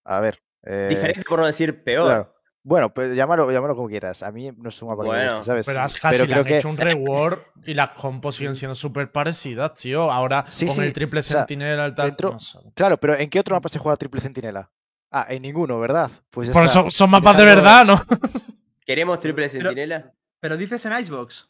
a 0.06 0.20
ver, 0.20 0.42
eh, 0.64 0.88
Diferente 0.90 1.24
por 1.28 1.40
no 1.40 1.46
decir 1.46 1.84
peor. 1.84 2.06
claro. 2.06 2.34
Bueno, 2.64 2.94
pues 2.94 3.14
llámalo, 3.14 3.50
llámalo 3.50 3.78
como 3.78 3.88
quieras. 3.88 4.24
A 4.24 4.32
mí 4.34 4.52
no 4.52 4.68
es 4.68 4.82
un 4.82 4.90
mapa 4.90 5.04
que 5.04 5.10
me 5.10 5.16
Bueno, 5.16 5.32
guste, 5.38 5.46
¿sabes? 5.46 5.66
Pero 5.66 5.80
has 5.84 5.98
Pero 6.02 6.26
creo 6.26 6.40
han 6.40 6.44
que 6.46 6.58
hecho 6.58 6.68
un 6.68 6.76
reward 6.76 7.40
y 7.64 7.74
las 7.74 7.92
compos 7.92 8.36
siguen 8.36 8.56
siendo 8.56 8.76
súper 8.76 9.10
parecidas, 9.10 9.74
tío. 9.76 10.12
Ahora 10.12 10.44
Sí, 10.50 10.66
con 10.66 10.76
sí, 10.76 10.82
el 10.82 10.92
triple 10.92 11.22
o 11.22 11.24
sea, 11.24 11.38
sentinela, 11.40 11.86
el 11.86 11.96
tal. 11.96 12.08
dentro- 12.08 12.32
no 12.34 12.40
sé. 12.42 12.60
Claro, 12.74 12.98
pero 12.98 13.16
¿en 13.16 13.30
qué 13.30 13.40
otro 13.40 13.56
mapa 13.56 13.70
se 13.70 13.80
juega 13.80 13.96
triple 13.96 14.20
sentinela? 14.20 14.70
Ah, 15.12 15.28
en 15.30 15.44
ninguno, 15.44 15.80
¿verdad? 15.80 16.12
Pues 16.30 16.50
ya 16.50 16.54
Por 16.54 16.66
está. 16.66 16.82
eso 16.82 16.92
son 16.92 17.10
mapas 17.10 17.38
de 17.38 17.46
verdad, 17.46 17.86
¿no? 17.86 17.96
¿Queremos 18.86 19.18
triple 19.22 19.48
Pero- 19.50 19.70
sentinela? 19.70 20.14
Pero 20.40 20.58
dices 20.58 20.86
en 20.86 20.98
Icebox. 21.00 21.50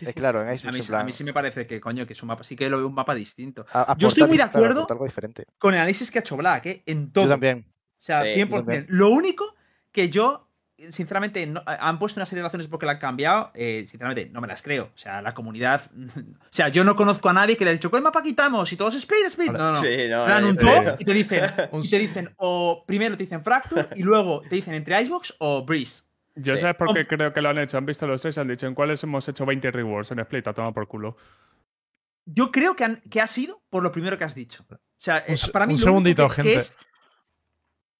Eh, 0.00 0.12
claro, 0.14 0.42
en 0.42 0.48
A 0.48 0.54
Icebox, 0.54 0.74
mí, 0.74 0.80
en 0.80 0.86
plan, 0.86 1.00
a 1.00 1.04
mí 1.04 1.12
sí 1.12 1.22
me 1.24 1.32
parece 1.32 1.66
que, 1.66 1.80
coño, 1.80 2.06
que 2.06 2.12
es 2.14 2.22
un 2.22 2.26
mapa, 2.28 2.42
sí 2.42 2.56
que 2.56 2.68
lo 2.68 2.78
veo 2.78 2.88
un 2.88 2.94
mapa 2.94 3.14
distinto. 3.14 3.64
a- 3.72 3.94
Yo 3.98 4.08
estoy 4.08 4.24
muy 4.26 4.36
de 4.36 4.48
claro, 4.50 4.84
acuerdo. 4.84 5.04
diferente. 5.04 5.44
Con 5.58 5.74
el 5.74 5.80
análisis 5.80 6.10
que 6.10 6.18
ha 6.18 6.20
hecho 6.20 6.36
Black, 6.36 6.66
¿eh? 6.66 6.82
En 6.86 7.12
todo. 7.12 7.24
Yo 7.24 7.30
también. 7.30 7.64
O 7.68 8.02
sea, 8.02 8.22
Sí, 8.24 8.30
100%. 8.34 8.48
yo 8.50 8.56
también. 8.64 8.86
Lo 8.88 9.10
único 9.10 9.54
que 9.92 10.10
yo, 10.10 10.48
sinceramente, 10.90 11.46
no- 11.46 11.62
han 11.66 11.98
puesto 12.00 12.18
una 12.18 12.26
serie 12.26 12.42
de 12.42 12.48
razones 12.48 12.66
porque 12.66 12.84
la 12.84 12.92
han 12.92 12.98
cambiado. 12.98 13.52
eh, 13.54 13.84
sinceramente, 13.88 14.28
no 14.32 14.40
me 14.40 14.48
las 14.48 14.60
creo. 14.60 14.90
O 14.94 14.98
sea, 14.98 15.22
la 15.22 15.32
comunidad. 15.34 15.82
o 16.40 16.48
sea, 16.50 16.68
yo 16.68 16.82
no 16.82 16.96
conozco 16.96 17.28
a 17.28 17.32
nadie 17.32 17.56
que 17.56 17.64
le 17.64 17.70
haya 17.70 17.78
dicho, 17.78 17.90
¿cuál 17.90 18.02
mapa 18.02 18.22
quitamos? 18.22 18.72
Y 18.72 18.76
todos 18.76 18.94
split, 18.96 19.26
split. 19.26 19.52
No, 19.52 19.72
no. 19.72 19.74
Sí, 19.76 20.08
no, 20.08 20.24
Dan 20.24 20.44
eh, 20.44 20.48
un 20.48 20.56
top 20.56 20.96
y 20.98 21.04
te 21.04 21.14
dicen, 21.14 21.44
y 21.72 21.88
te 21.90 21.98
dicen, 21.98 22.34
o 22.38 22.82
primero 22.86 23.16
te 23.16 23.22
dicen 23.22 23.44
Fracture 23.44 23.88
y 23.94 24.02
luego 24.02 24.42
te 24.48 24.56
dicen 24.56 24.74
entre 24.74 25.00
Icebox 25.00 25.34
o 25.38 25.64
Breeze. 25.64 26.02
Yo 26.36 26.54
Sí. 26.54 26.60
sabes 26.60 26.76
por 26.76 26.92
qué 26.94 27.06
creo 27.06 27.32
que 27.32 27.40
lo 27.40 27.48
han 27.48 27.58
hecho. 27.58 27.78
Han 27.78 27.86
visto 27.86 28.06
los 28.06 28.20
seis 28.20 28.36
y 28.36 28.40
han 28.40 28.48
dicho 28.48 28.66
en 28.66 28.74
cuáles 28.74 29.02
hemos 29.02 29.26
hecho 29.28 29.44
20 29.46 29.70
rewards 29.70 30.10
en 30.12 30.18
Split, 30.20 30.46
a 30.48 30.52
tomar 30.52 30.72
por 30.74 30.86
culo. 30.86 31.16
Yo 32.26 32.50
creo 32.50 32.74
que, 32.76 32.84
han- 32.84 33.02
que 33.10 33.20
ha 33.20 33.26
sido 33.26 33.62
por 33.70 33.82
lo 33.82 33.90
primero 33.92 34.18
que 34.18 34.24
has 34.24 34.34
dicho. 34.34 34.64
O 34.70 34.76
sea, 34.98 35.24
Un 35.26 35.34
eh, 35.34 35.36
se- 35.36 35.50
para 35.50 35.66
mí 35.66 35.74
un 35.74 35.80
lo 35.80 35.84
único 35.86 35.90
segundito, 35.90 36.28
que- 36.28 36.34
gente. 36.34 36.50
que 36.52 36.56
es- 36.58 36.74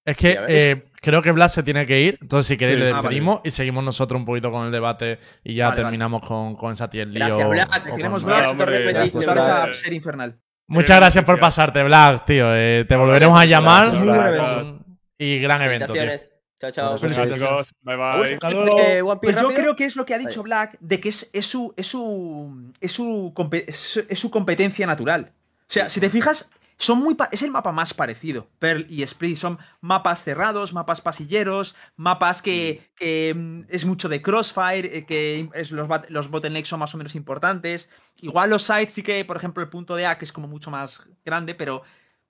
Es 0.08 0.16
que 0.16 0.38
eh, 0.48 0.84
creo 1.00 1.20
que 1.20 1.32
Blas 1.32 1.52
se 1.52 1.64
tiene 1.64 1.84
que 1.84 2.00
ir. 2.00 2.18
Entonces, 2.22 2.46
si 2.46 2.56
queréis, 2.56 2.78
Sí. 2.78 2.84
le 2.84 2.90
Ah, 2.90 2.96
vale. 2.96 3.08
despedimos 3.08 3.40
y 3.42 3.50
seguimos 3.50 3.82
nosotros 3.82 4.20
un 4.20 4.24
poquito 4.24 4.52
con 4.52 4.64
el 4.66 4.70
debate 4.70 5.18
y 5.42 5.54
ya 5.56 5.70
Vale, 5.70 5.82
terminamos 5.82 6.24
con, 6.24 6.54
con 6.54 6.72
esa 6.72 6.88
tier 6.88 7.08
Gracias, 7.10 7.40
o 7.44 7.80
te 7.82 7.96
queremos 7.96 8.22
esa 8.22 8.52
Black. 9.64 9.74
serie 9.74 9.96
infernal. 9.96 10.38
Muchas 10.68 10.96
gracias 10.98 11.24
por 11.24 11.40
pasarte, 11.40 11.82
Black, 11.82 12.24
tío. 12.24 12.54
Eh, 12.54 12.84
te 12.88 12.94
volveremos 12.96 13.40
a 13.40 13.44
llamar. 13.46 13.90
Gracias. 14.00 14.74
Y 15.18 15.38
gran 15.40 15.62
evento, 15.62 15.92
tío. 15.92 16.02
Chao, 16.58 16.70
chao. 16.70 16.98
Sí, 16.98 17.08
sí. 17.10 17.20
chicos. 17.34 17.74
Bye 17.82 17.94
¿Algún 17.94 18.22
bye. 18.22 18.38
Piece 19.20 19.32
Pues 19.32 19.40
yo 19.40 19.48
creo 19.48 19.76
que 19.76 19.84
es 19.84 19.96
lo 19.96 20.06
que 20.06 20.14
ha 20.14 20.18
dicho. 20.18 20.42
Black, 20.42 20.78
de 20.80 21.00
que 21.00 21.10
es, 21.10 21.28
es 21.32 21.46
su, 21.46 21.72
es, 21.76 21.86
su, 21.86 22.72
es, 22.80 22.92
su, 22.92 23.32
es, 23.66 23.76
su- 23.76 24.04
es 24.08 24.18
su 24.18 24.30
competencia 24.30 24.86
natural. 24.86 25.32
O 25.60 25.72
sea, 25.72 25.88
si 25.88 26.00
te 26.00 26.08
fijas, 26.08 26.48
son 26.78 26.98
muy 26.98 27.16
es 27.30 27.42
el 27.42 27.50
mapa 27.50 27.72
más 27.72 27.92
parecido. 27.94 28.48
Pearl 28.58 28.86
y 28.88 29.02
Split 29.02 29.36
son 29.36 29.58
mapas 29.80 30.22
cerrados, 30.24 30.72
mapas 30.72 31.00
pasilleros, 31.00 31.74
mapas 31.96 32.42
que, 32.42 32.88
que, 32.96 33.34
mm, 33.34 33.62
es 33.68 33.84
mucho 33.84 34.08
de 34.08 34.22
crossfire, 34.22 34.96
eh, 34.98 35.04
que 35.06 35.48
es 35.54 35.70
los, 35.72 35.88
los 36.08 36.30
bottlenecks 36.30 36.68
son 36.68 36.80
más 36.80 36.94
o 36.94 36.98
menos 36.98 37.14
importantes. 37.14 37.90
Igual 38.20 38.50
los 38.50 38.62
sites 38.62 38.92
sí 38.94 39.02
que, 39.02 39.24
por 39.24 39.36
ejemplo, 39.36 39.62
el 39.62 39.68
punto 39.68 39.96
de 39.96 40.06
A, 40.06 40.18
que 40.18 40.24
es 40.24 40.32
como 40.32 40.48
mucho 40.48 40.70
más 40.70 41.06
grande, 41.24 41.54
pero 41.54 41.82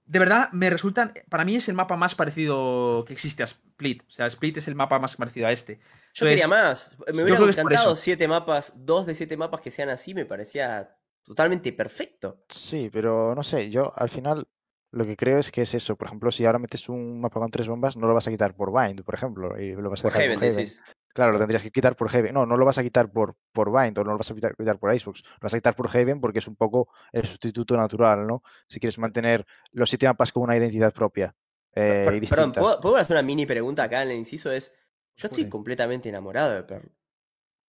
de 0.06 0.18
verdad 0.18 0.50
me 0.52 0.70
resultan, 0.70 1.12
para 1.28 1.44
mí 1.44 1.56
es 1.56 1.68
el 1.68 1.74
mapa 1.74 1.96
más 1.96 2.14
parecido 2.14 3.04
que 3.06 3.12
existe 3.12 3.42
a 3.42 3.46
Split. 3.46 4.02
O 4.08 4.10
sea, 4.10 4.26
Split 4.26 4.56
es 4.56 4.68
el 4.68 4.74
mapa 4.74 4.98
más 4.98 5.16
parecido 5.16 5.46
a 5.46 5.52
este. 5.52 5.74
Yo 6.14 6.26
Entonces, 6.26 6.40
quería 6.40 6.48
más. 6.48 6.96
Me 7.12 7.24
hubiera 7.24 7.44
encantado 7.44 7.96
siete 7.96 8.28
mapas, 8.28 8.72
dos 8.76 9.06
de 9.06 9.14
siete 9.14 9.36
mapas 9.36 9.60
que 9.60 9.70
sean 9.70 9.88
así, 9.88 10.14
me 10.14 10.24
parecía 10.24 10.96
totalmente 11.24 11.72
perfecto. 11.72 12.44
Sí, 12.48 12.88
pero 12.92 13.34
no 13.34 13.42
sé, 13.42 13.68
yo 13.68 13.92
al 13.96 14.08
final 14.08 14.46
lo 14.92 15.04
que 15.04 15.16
creo 15.16 15.38
es 15.38 15.50
que 15.50 15.62
es 15.62 15.74
eso. 15.74 15.96
Por 15.96 16.06
ejemplo, 16.06 16.30
si 16.30 16.46
ahora 16.46 16.58
metes 16.58 16.88
un 16.88 17.20
mapa 17.20 17.40
con 17.40 17.50
tres 17.50 17.68
bombas, 17.68 17.96
no 17.96 18.06
lo 18.06 18.14
vas 18.14 18.28
a 18.28 18.30
quitar 18.30 18.54
por 18.54 18.72
Bind, 18.72 19.02
por 19.02 19.14
ejemplo, 19.14 19.60
y 19.60 19.72
lo 19.72 19.90
vas 19.90 20.00
a 20.00 20.02
Por 20.04 20.12
dejar 20.12 20.22
Heaven, 20.22 20.38
con 20.38 20.48
Heaven. 20.48 20.68
Claro, 21.16 21.32
lo 21.32 21.38
tendrías 21.38 21.62
que 21.62 21.70
quitar 21.70 21.96
por 21.96 22.10
Heaven. 22.10 22.34
No, 22.34 22.44
no 22.44 22.58
lo 22.58 22.66
vas 22.66 22.76
a 22.76 22.82
quitar 22.82 23.10
por, 23.10 23.36
por 23.52 23.72
Bind 23.72 23.96
o 23.98 24.04
no 24.04 24.12
lo 24.12 24.18
vas 24.18 24.30
a 24.30 24.34
quitar, 24.34 24.54
quitar 24.54 24.78
por 24.78 24.94
Icebox. 24.94 25.22
Lo 25.24 25.38
vas 25.40 25.54
a 25.54 25.56
quitar 25.56 25.74
por 25.74 25.88
Heaven 25.88 26.20
porque 26.20 26.40
es 26.40 26.46
un 26.46 26.56
poco 26.56 26.88
el 27.10 27.24
sustituto 27.24 27.74
natural, 27.74 28.26
¿no? 28.26 28.42
Si 28.68 28.78
quieres 28.80 28.98
mantener 28.98 29.46
los 29.72 29.88
siete 29.88 30.06
mapas 30.06 30.30
con 30.30 30.42
una 30.42 30.58
identidad 30.58 30.92
propia 30.92 31.34
eh, 31.74 32.02
y 32.02 32.04
Perdón, 32.04 32.20
distinta. 32.20 32.60
¿puedo, 32.60 32.80
puedo 32.80 32.96
hacer 32.96 33.14
una 33.16 33.22
mini 33.22 33.46
pregunta 33.46 33.84
acá 33.84 34.02
en 34.02 34.10
el 34.10 34.16
inciso? 34.18 34.50
Es, 34.52 34.74
yo 35.16 35.28
estoy 35.28 35.44
Sí. 35.44 35.48
completamente 35.48 36.08
enamorado 36.10 36.52
de 36.54 36.62
Pearl. 36.64 36.92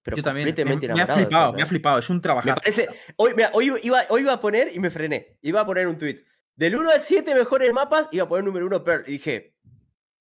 Pero 0.02 0.16
Yo 0.18 0.22
también. 0.22 0.44
Me, 0.44 0.50
completamente 0.50 0.86
me 0.88 0.92
ha 0.92 1.04
enamorado. 1.04 1.18
de 1.20 1.24
flipado, 1.26 1.44
Pearl, 1.46 1.56
me 1.56 1.62
ha 1.62 1.64
¿eh? 1.64 1.68
flipado. 1.68 1.98
Es 1.98 2.10
un 2.10 2.16
Me 2.16 2.22
trabajar. 2.22 2.54
parece. 2.56 2.88
Hoy, 3.16 3.32
mira, 3.36 3.50
hoy, 3.54 3.72
iba, 3.82 4.00
hoy 4.08 4.20
iba 4.22 4.32
a 4.34 4.40
poner 4.40 4.74
y 4.74 4.78
me 4.78 4.90
frené. 4.90 5.38
Iba 5.42 5.60
a 5.62 5.66
poner 5.66 5.86
un 5.88 5.98
tweet. 5.98 6.24
Del 6.54 6.76
1 6.76 6.90
al 6.90 7.00
7 7.02 7.34
mejores 7.34 7.72
mapas, 7.72 8.08
iba 8.12 8.24
a 8.24 8.28
poner 8.28 8.44
número 8.44 8.66
1 8.66 8.84
Pearl. 8.84 9.04
Y 9.08 9.12
dije, 9.12 9.55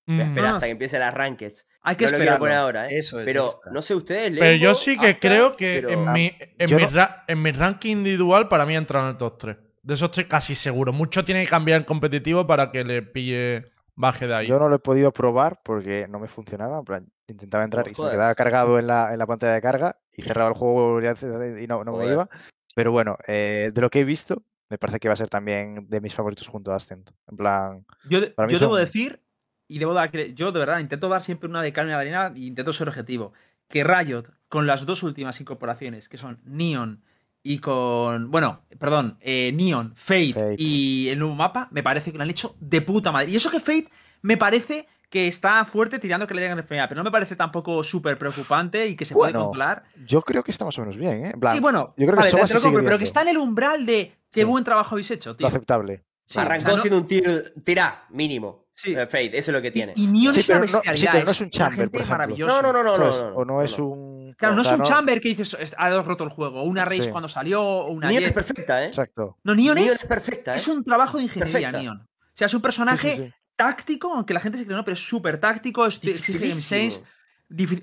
voy 0.06 0.20
a 0.20 0.24
esperar 0.24 0.54
hasta 0.54 0.66
que 0.66 0.72
empiece 0.72 0.98
las 0.98 1.12
rankeds. 1.14 1.66
Hay 1.82 1.96
que 1.96 2.04
no 2.06 2.10
esperar. 2.12 2.38
poner 2.38 2.56
ahora, 2.56 2.90
¿eh? 2.90 2.98
Eso 2.98 3.20
es. 3.20 3.26
Pero 3.26 3.60
no 3.72 3.82
sé 3.82 3.94
ustedes. 3.94 4.32
Pero 4.38 4.54
yo 4.56 4.74
sí 4.74 4.98
que 4.98 5.18
creo 5.18 5.56
que 5.56 5.80
pero- 5.84 5.90
en, 5.90 6.12
mi, 6.12 6.32
en, 6.58 6.76
mi 6.76 6.82
no- 6.82 6.88
ra- 6.90 7.24
en 7.26 7.42
mi 7.42 7.52
ranking 7.52 7.96
individual 7.96 8.48
para 8.48 8.66
mí 8.66 8.74
ha 8.74 8.78
entrado 8.78 9.06
en 9.06 9.12
el 9.12 9.18
top 9.18 9.38
3. 9.38 9.56
De 9.82 9.94
eso 9.94 10.06
estoy 10.06 10.24
casi 10.24 10.54
seguro. 10.54 10.92
Mucho 10.92 11.24
tiene 11.24 11.44
que 11.44 11.50
cambiar 11.50 11.78
en 11.78 11.84
competitivo 11.84 12.46
para 12.46 12.70
que 12.72 12.82
le 12.84 13.02
pille 13.02 13.66
baje 13.94 14.26
de 14.26 14.34
ahí. 14.34 14.46
Yo 14.46 14.58
no 14.58 14.68
lo 14.68 14.76
he 14.76 14.80
podido 14.80 15.12
probar 15.12 15.60
porque 15.64 16.06
no 16.08 16.18
me 16.18 16.26
funcionaba. 16.26 16.78
En 16.80 16.84
plan, 16.84 17.06
intentaba 17.28 17.62
entrar 17.64 17.86
y 17.88 17.94
se 17.94 18.02
me 18.02 18.10
quedaba 18.10 18.34
cargado 18.34 18.78
en 18.78 18.88
la, 18.88 19.12
en 19.12 19.18
la 19.18 19.26
pantalla 19.26 19.52
de 19.54 19.62
carga 19.62 19.96
y 20.12 20.22
cerraba 20.22 20.48
el 20.48 20.54
juego 20.54 21.00
y 21.00 21.66
no, 21.68 21.84
no 21.84 21.96
me 21.96 22.06
iba. 22.06 22.28
Pero 22.74 22.90
bueno, 22.92 23.16
eh, 23.28 23.70
de 23.72 23.80
lo 23.80 23.88
que 23.88 24.00
he 24.00 24.04
visto, 24.04 24.42
me 24.68 24.76
parece 24.76 24.98
que 24.98 25.08
va 25.08 25.14
a 25.14 25.16
ser 25.16 25.28
también 25.28 25.88
de 25.88 26.00
mis 26.00 26.12
favoritos 26.14 26.48
junto 26.48 26.72
a 26.72 26.76
Ascent. 26.76 27.08
En 27.30 27.36
plan, 27.36 27.86
Yo, 28.08 28.20
de- 28.20 28.30
Para 28.30 28.48
mí 28.48 28.52
yo 28.52 28.58
debo 28.58 28.76
decir, 28.76 29.22
y 29.68 29.78
debo 29.78 29.94
dar, 29.94 30.10
cre- 30.12 30.34
yo 30.34 30.52
de 30.52 30.58
verdad 30.60 30.78
intento 30.78 31.08
dar 31.08 31.22
siempre 31.22 31.48
una 31.48 31.62
de 31.62 31.70
una 31.76 31.84
de 31.84 31.94
arena 31.94 32.32
y 32.34 32.46
intento 32.46 32.72
ser 32.72 32.88
objetivo, 32.88 33.32
que 33.68 33.82
Riot, 33.84 34.24
con 34.48 34.66
las 34.66 34.86
dos 34.86 35.02
últimas 35.02 35.40
incorporaciones, 35.40 36.08
que 36.08 36.18
son 36.18 36.38
Neon 36.44 37.02
y 37.42 37.58
con, 37.58 38.30
bueno, 38.30 38.62
perdón, 38.78 39.18
eh, 39.20 39.52
Neon, 39.54 39.94
Fate, 39.96 40.32
Fate. 40.32 40.56
y 40.58 41.08
el 41.10 41.18
nuevo 41.18 41.34
mapa, 41.34 41.68
me 41.70 41.82
parece 41.82 42.10
que 42.12 42.18
lo 42.18 42.24
han 42.24 42.30
hecho 42.30 42.56
de 42.60 42.80
puta 42.82 43.12
madre. 43.12 43.30
Y 43.30 43.36
eso 43.36 43.50
que 43.50 43.60
Fate 43.60 43.88
me 44.22 44.36
parece 44.36 44.86
que 45.08 45.28
está 45.28 45.64
fuerte 45.64 46.00
tirando 46.00 46.26
que 46.26 46.34
le 46.34 46.40
llegan 46.42 46.58
FA, 46.58 46.88
pero 46.88 46.96
no 46.98 47.04
me 47.04 47.12
parece 47.12 47.36
tampoco 47.36 47.84
súper 47.84 48.18
preocupante 48.18 48.88
y 48.88 48.96
que 48.96 49.04
se 49.04 49.14
puede 49.14 49.32
controlar. 49.32 49.84
Yo 50.04 50.22
creo 50.22 50.42
que 50.42 50.50
está 50.50 50.64
más 50.64 50.76
o 50.78 50.80
menos 50.82 50.96
bien, 50.96 51.26
¿eh? 51.26 51.32
Sí, 51.52 51.60
bueno, 51.60 51.94
yo 51.96 52.06
creo 52.06 52.16
que 52.16 52.16
vale, 52.16 52.30
te 52.32 52.48
se 52.48 52.54
lo 52.54 52.60
compro, 52.60 52.82
pero 52.84 52.98
que 52.98 53.04
está 53.04 53.22
en 53.22 53.28
el 53.28 53.38
umbral 53.38 53.86
de 53.86 54.16
qué 54.32 54.40
Sí. 54.40 54.44
buen 54.44 54.64
trabajo 54.64 54.96
habéis 54.96 55.10
hecho, 55.12 55.30
lo 55.30 55.36
tío. 55.36 55.46
aceptable. 55.46 56.02
Sí, 56.26 56.38
o 56.38 56.40
Arrancó 56.40 56.66
sea, 56.66 56.76
no- 56.76 56.82
siendo 56.82 56.98
un 56.98 57.06
tiro, 57.06 57.30
tira 57.62 58.04
mínimo. 58.10 58.65
Sí. 58.78 58.94
Eh, 58.94 59.06
Fade, 59.06 59.30
eso 59.38 59.50
es 59.50 59.54
lo 59.54 59.62
que 59.62 59.70
tiene. 59.70 59.94
Y, 59.96 60.04
y 60.04 60.06
Neon 60.06 60.34
Sí, 60.34 60.40
es 60.40 60.48
una 60.50 60.60
pero 60.60 60.72
no- 60.72 60.80
sí, 60.82 60.88
bestialidad. 60.90 61.12
pero 61.12 61.24
no 61.24 61.30
es 61.30 61.40
un 61.40 61.50
chamber, 61.50 61.90
por 61.90 62.00
ejemplo. 62.02 62.46
no, 62.46 62.62
no, 62.62 62.72
no, 62.74 62.82
no, 62.84 62.96
¿sabes? 62.96 63.14
no, 63.22 63.30
no, 63.30 63.36
o 63.36 63.44
no, 63.46 63.62
es 63.62 63.78
no. 63.78 63.86
un. 63.86 64.34
Claro, 64.38 64.54
no 64.54 64.60
o 64.60 64.64
es 64.66 64.70
un 64.72 64.82
chamber 64.82 65.20
que 65.20 65.28
dices, 65.30 65.56
"Es- 65.58 65.74
ha 65.78 65.88
roto 66.02 66.24
el 66.24 66.30
juego, 66.30 66.60
o 66.60 66.64
una 66.64 66.84
race 66.84 67.04
Sí. 67.04 67.10
cuando 67.10 67.28
salió, 67.28 67.62
o 67.62 67.90
una 67.90 68.08
Neon 68.08 68.24
es 68.24 68.32
perfecta, 68.32 68.84
¿eh? 68.84 68.88
Exacto. 68.88 69.38
No, 69.44 69.54
Neon, 69.54 69.76
Neon 69.76 69.86
es, 69.88 70.02
es 70.02 70.04
perfecta, 70.04 70.52
¿eh? 70.52 70.56
es 70.56 70.68
un 70.68 70.84
trabajo 70.84 71.16
de 71.16 71.24
ingeniería, 71.24 71.52
Perfecta. 71.52 71.82
Neon. 71.82 71.96
O 72.02 72.06
sea, 72.34 72.46
es 72.46 72.54
un 72.54 72.60
personaje 72.60 73.10
Sí, 73.10 73.16
sí, 73.16 73.22
sí. 73.28 73.32
táctico, 73.56 74.12
aunque 74.12 74.34
la 74.34 74.40
gente 74.40 74.58
se 74.58 74.64
cree 74.64 74.74
que 74.74 74.76
no, 74.76 74.84
pero 74.84 74.92
es 74.94 75.00
súper 75.08 75.40
táctico, 75.40 75.86
es 75.86 75.98
Game. 76.00 76.52
Sense, 76.54 77.02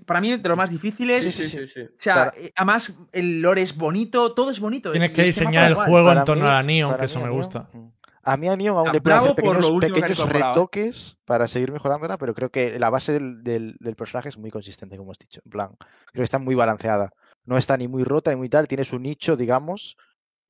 para 0.06 0.22
mí 0.22 0.38
de 0.38 0.48
los 0.48 0.58
más 0.58 0.70
difíciles. 0.70 1.24
Sí, 1.24 1.32
sí, 1.32 1.44
sí, 1.50 1.68
sí. 1.68 1.82
O 1.82 1.88
sea, 1.98 2.32
eh, 2.38 2.52
además 2.56 2.96
el 3.14 3.42
lore 3.42 3.64
es 3.64 3.76
bonito, 3.76 4.34
todo 4.34 4.52
es 4.52 4.60
bonito. 4.60 4.92
Tienes 4.92 5.12
que 5.12 5.28
este 5.28 5.42
diseñar 5.42 5.70
el 5.70 5.74
juego 5.76 6.12
en 6.12 6.24
torno 6.26 6.44
mí- 6.44 6.50
a 6.50 6.54
la 6.56 6.64
Neon, 6.64 6.98
que 6.98 7.06
eso 7.06 7.20
me 7.20 7.30
gusta. 7.32 7.68
mm. 7.74 7.88
A 8.26 8.38
mí 8.38 8.48
a 8.48 8.56
Neon 8.56 8.78
aún 8.78 8.92
le 8.94 9.02
puedo 9.02 9.18
hacer 9.18 9.36
pequeños, 9.36 9.70
pequeños 9.82 10.30
retoques 10.30 11.18
para 11.26 11.48
seguir 11.48 11.72
mejorándola, 11.72 12.18
pero 12.18 12.34
creo 12.34 12.50
que 12.52 12.80
la 12.80 12.90
base 12.90 13.12
del, 13.14 13.44
del- 13.44 13.76
del 13.80 13.96
personaje 13.96 14.30
es 14.30 14.38
muy 14.38 14.50
consistente, 14.50 14.96
como 14.98 15.12
has 15.12 15.20
dicho. 15.20 15.42
En 15.44 15.52
plan, 15.52 15.70
creo 15.78 16.22
que 16.22 16.24
está 16.24 16.40
muy 16.40 16.56
balanceada. 16.56 17.12
No 17.46 17.58
está 17.58 17.76
ni 17.76 17.88
muy 17.90 18.04
rota 18.06 18.32
ni 18.32 18.38
muy 18.38 18.48
tal, 18.50 18.68
tiene 18.70 18.86
su 18.86 18.98
nicho, 19.00 19.36
digamos, 19.36 19.98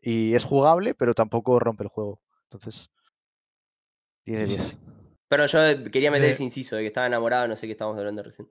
y 0.01 0.35
es 0.35 0.43
jugable, 0.43 0.93
pero 0.93 1.13
tampoco 1.15 1.57
rompe 1.59 1.83
el 1.83 1.89
juego. 1.89 2.21
Entonces, 2.43 2.91
10 4.25 4.39
de 4.39 4.45
10. 4.45 4.77
Pero 5.27 5.45
yo 5.47 5.59
quería 5.91 6.11
meter 6.11 6.27
De- 6.27 6.31
ese 6.33 6.43
inciso 6.43 6.75
de 6.75 6.83
que 6.83 6.87
estaba 6.87 7.07
enamorado, 7.07 7.47
no 7.47 7.55
sé 7.55 7.65
qué 7.65 7.71
estábamos 7.71 7.97
hablando 7.97 8.21
recién. 8.23 8.47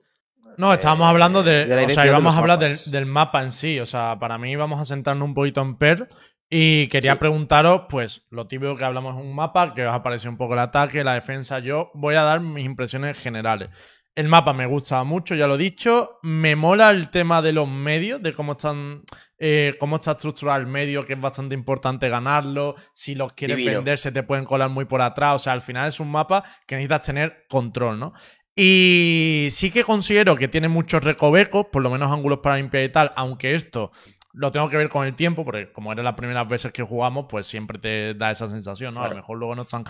No, 0.57 0.73
estábamos 0.73 1.05
Eh, 1.07 1.09
hablando 1.09 1.41
de. 1.41 1.65
de 1.65 1.75
la 1.75 1.83
o 1.85 1.89
sea, 1.89 2.05
íbamos 2.05 2.35
a 2.35 2.39
hablar 2.39 2.59
del, 2.59 2.77
del 2.91 3.05
mapa 3.05 3.41
en 3.41 3.51
sí. 3.51 3.79
O 3.79 3.85
sea, 3.85 4.19
para 4.19 4.37
mí 4.37 4.55
vamos 4.57 4.79
a 4.81 4.85
centrarnos 4.85 5.25
un 5.27 5.33
poquito 5.33 5.61
en 5.61 5.77
PER. 5.77 6.09
Y 6.55 6.87
quería 6.87 7.13
Sí. 7.13 7.17
preguntaros, 7.19 7.83
pues, 7.89 8.27
lo 8.29 8.45
típico 8.45 8.75
que 8.75 8.83
hablamos 8.85 9.15
en 9.19 9.25
un 9.25 9.33
mapa, 9.33 9.73
que 9.73 9.87
os 9.87 9.91
ha 9.91 10.03
parecido 10.03 10.29
un 10.29 10.37
poco 10.37 10.53
el 10.53 10.59
ataque, 10.59 11.03
la 11.03 11.15
defensa. 11.15 11.57
Yo 11.57 11.89
voy 11.95 12.13
a 12.13 12.21
dar 12.21 12.41
mis 12.41 12.63
impresiones 12.63 13.17
generales. 13.17 13.69
El 14.15 14.27
mapa 14.27 14.53
me 14.53 14.67
gusta 14.67 15.03
mucho, 15.03 15.33
ya 15.33 15.47
lo 15.47 15.55
he 15.55 15.57
dicho. 15.57 16.19
Me 16.21 16.55
mola 16.55 16.91
el 16.91 17.09
tema 17.09 17.41
de 17.41 17.53
los 17.53 17.67
medios, 17.67 18.21
de 18.21 18.33
cómo 18.33 18.51
están. 18.51 19.01
eh, 19.45 19.75
cómo 19.79 19.95
está 19.97 20.11
estructurado 20.11 20.59
el 20.61 20.67
medio, 20.67 21.05
que 21.05 21.13
es 21.13 21.19
bastante 21.19 21.53
importante 21.55 22.07
ganarlo. 22.07 22.75
Si 22.93 23.13
los 23.15 23.33
quieres 23.33 23.57
Divino. 23.57 23.79
vender, 23.79 23.97
se 23.97 24.11
te 24.13 24.23
pueden 24.23 24.45
colar 24.45 24.69
muy 24.69 24.85
por 24.85 25.01
atrás. 25.01 25.35
O 25.35 25.39
sea, 25.39 25.51
al 25.53 25.59
final 25.61 25.89
es 25.89 25.99
un 25.99 26.09
mapa 26.11 26.43
que 26.67 26.75
necesitas 26.75 27.01
tener 27.01 27.45
control, 27.49 27.99
¿no? 27.99 28.13
Y 28.55 29.47
sí 29.51 29.71
que 29.71 29.83
considero 29.83 30.35
que 30.37 30.47
tiene 30.47 30.69
muchos 30.69 31.03
recovecos, 31.03 31.65
por 31.71 31.81
lo 31.81 31.89
menos 31.89 32.11
ángulos 32.11 32.39
para 32.41 32.55
limpiar 32.57 32.83
y 32.83 32.89
tal, 32.89 33.11
aunque 33.17 33.53
esto 33.55 33.91
lo 34.35 34.51
tengo 34.51 34.67
que 34.67 34.77
ver 34.77 34.89
con 34.89 35.05
el 35.05 35.15
tiempo, 35.15 35.45
porque 35.45 35.71
como 35.71 35.91
eran 35.91 36.05
las 36.05 36.15
primeras 36.15 36.47
veces 36.47 36.71
que 36.73 36.81
jugamos, 36.81 37.27
pues 37.29 37.45
siempre 37.45 37.77
te 37.77 38.15
da 38.15 38.31
esa 38.31 38.47
sensación, 38.47 38.95
¿no? 38.95 39.01
A 39.03 39.07
lo 39.09 39.15
mejor 39.17 39.37
luego 39.37 39.53
no 39.55 39.61
es 39.61 39.67
tan, 39.67 39.83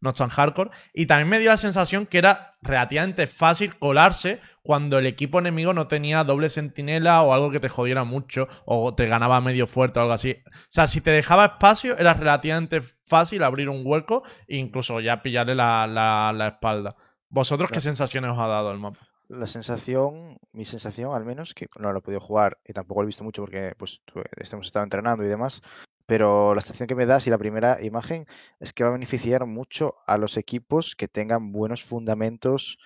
no 0.00 0.08
es 0.10 0.14
tan 0.16 0.30
hardcore. 0.30 0.70
Y 0.94 1.04
también 1.06 1.28
me 1.28 1.38
dio 1.38 1.50
la 1.50 1.58
sensación 1.58 2.06
que 2.06 2.16
era 2.18 2.50
relativamente 2.62 3.26
fácil 3.26 3.76
colarse 3.78 4.40
cuando 4.62 4.98
el 4.98 5.04
equipo 5.06 5.38
enemigo 5.38 5.74
no 5.74 5.86
tenía 5.86 6.24
doble 6.24 6.48
sentinela 6.48 7.22
o 7.22 7.34
algo 7.34 7.50
que 7.50 7.60
te 7.60 7.68
jodiera 7.68 8.04
mucho, 8.04 8.48
o 8.64 8.94
te 8.94 9.06
ganaba 9.06 9.40
medio 9.42 9.66
fuerte 9.66 9.98
o 9.98 10.02
algo 10.02 10.14
así. 10.14 10.42
O 10.46 10.50
sea, 10.70 10.86
si 10.86 11.02
te 11.02 11.10
dejaba 11.10 11.44
espacio, 11.44 11.98
era 11.98 12.14
relativamente 12.14 12.80
fácil 13.06 13.42
abrir 13.42 13.68
un 13.68 13.82
hueco 13.84 14.22
e 14.48 14.56
incluso 14.56 15.00
ya 15.00 15.20
pillarle 15.22 15.54
la, 15.54 15.86
la- 15.86 16.32
la 16.34 16.48
espalda. 16.48 16.96
¿Vosotros 17.28 17.70
qué 17.70 17.80
sensaciones 17.80 18.30
os 18.30 18.38
ha 18.38 18.46
dado 18.46 18.70
el 18.72 18.78
mapa? 18.78 19.00
La 19.28 19.46
sensación, 19.46 20.38
mi 20.52 20.64
sensación 20.64 21.14
al 21.14 21.24
menos, 21.24 21.54
que 21.54 21.66
no 21.80 21.92
lo 21.92 21.98
he 21.98 22.02
podido 22.02 22.20
jugar 22.20 22.58
y 22.64 22.72
tampoco 22.72 23.00
lo 23.02 23.06
he 23.06 23.08
visto 23.08 23.24
mucho 23.24 23.42
porque 23.42 23.74
pues 23.78 24.00
tu- 24.04 24.20
hemos 24.36 24.66
estado 24.66 24.84
entrenando 24.84 25.24
y 25.24 25.28
demás, 25.28 25.62
pero 26.06 26.54
la 26.54 26.60
sensación 26.60 26.86
que 26.88 26.94
me 26.94 27.06
da, 27.06 27.20
si 27.20 27.30
la 27.30 27.38
primera 27.38 27.82
imagen, 27.82 28.26
es 28.60 28.72
que 28.74 28.84
va 28.84 28.90
a 28.90 28.92
beneficiar 28.92 29.46
mucho 29.46 29.96
a 30.06 30.18
los 30.18 30.36
equipos 30.36 30.94
que 30.94 31.08
tengan 31.08 31.52
buenos 31.52 31.82
fundamentos 31.84 32.78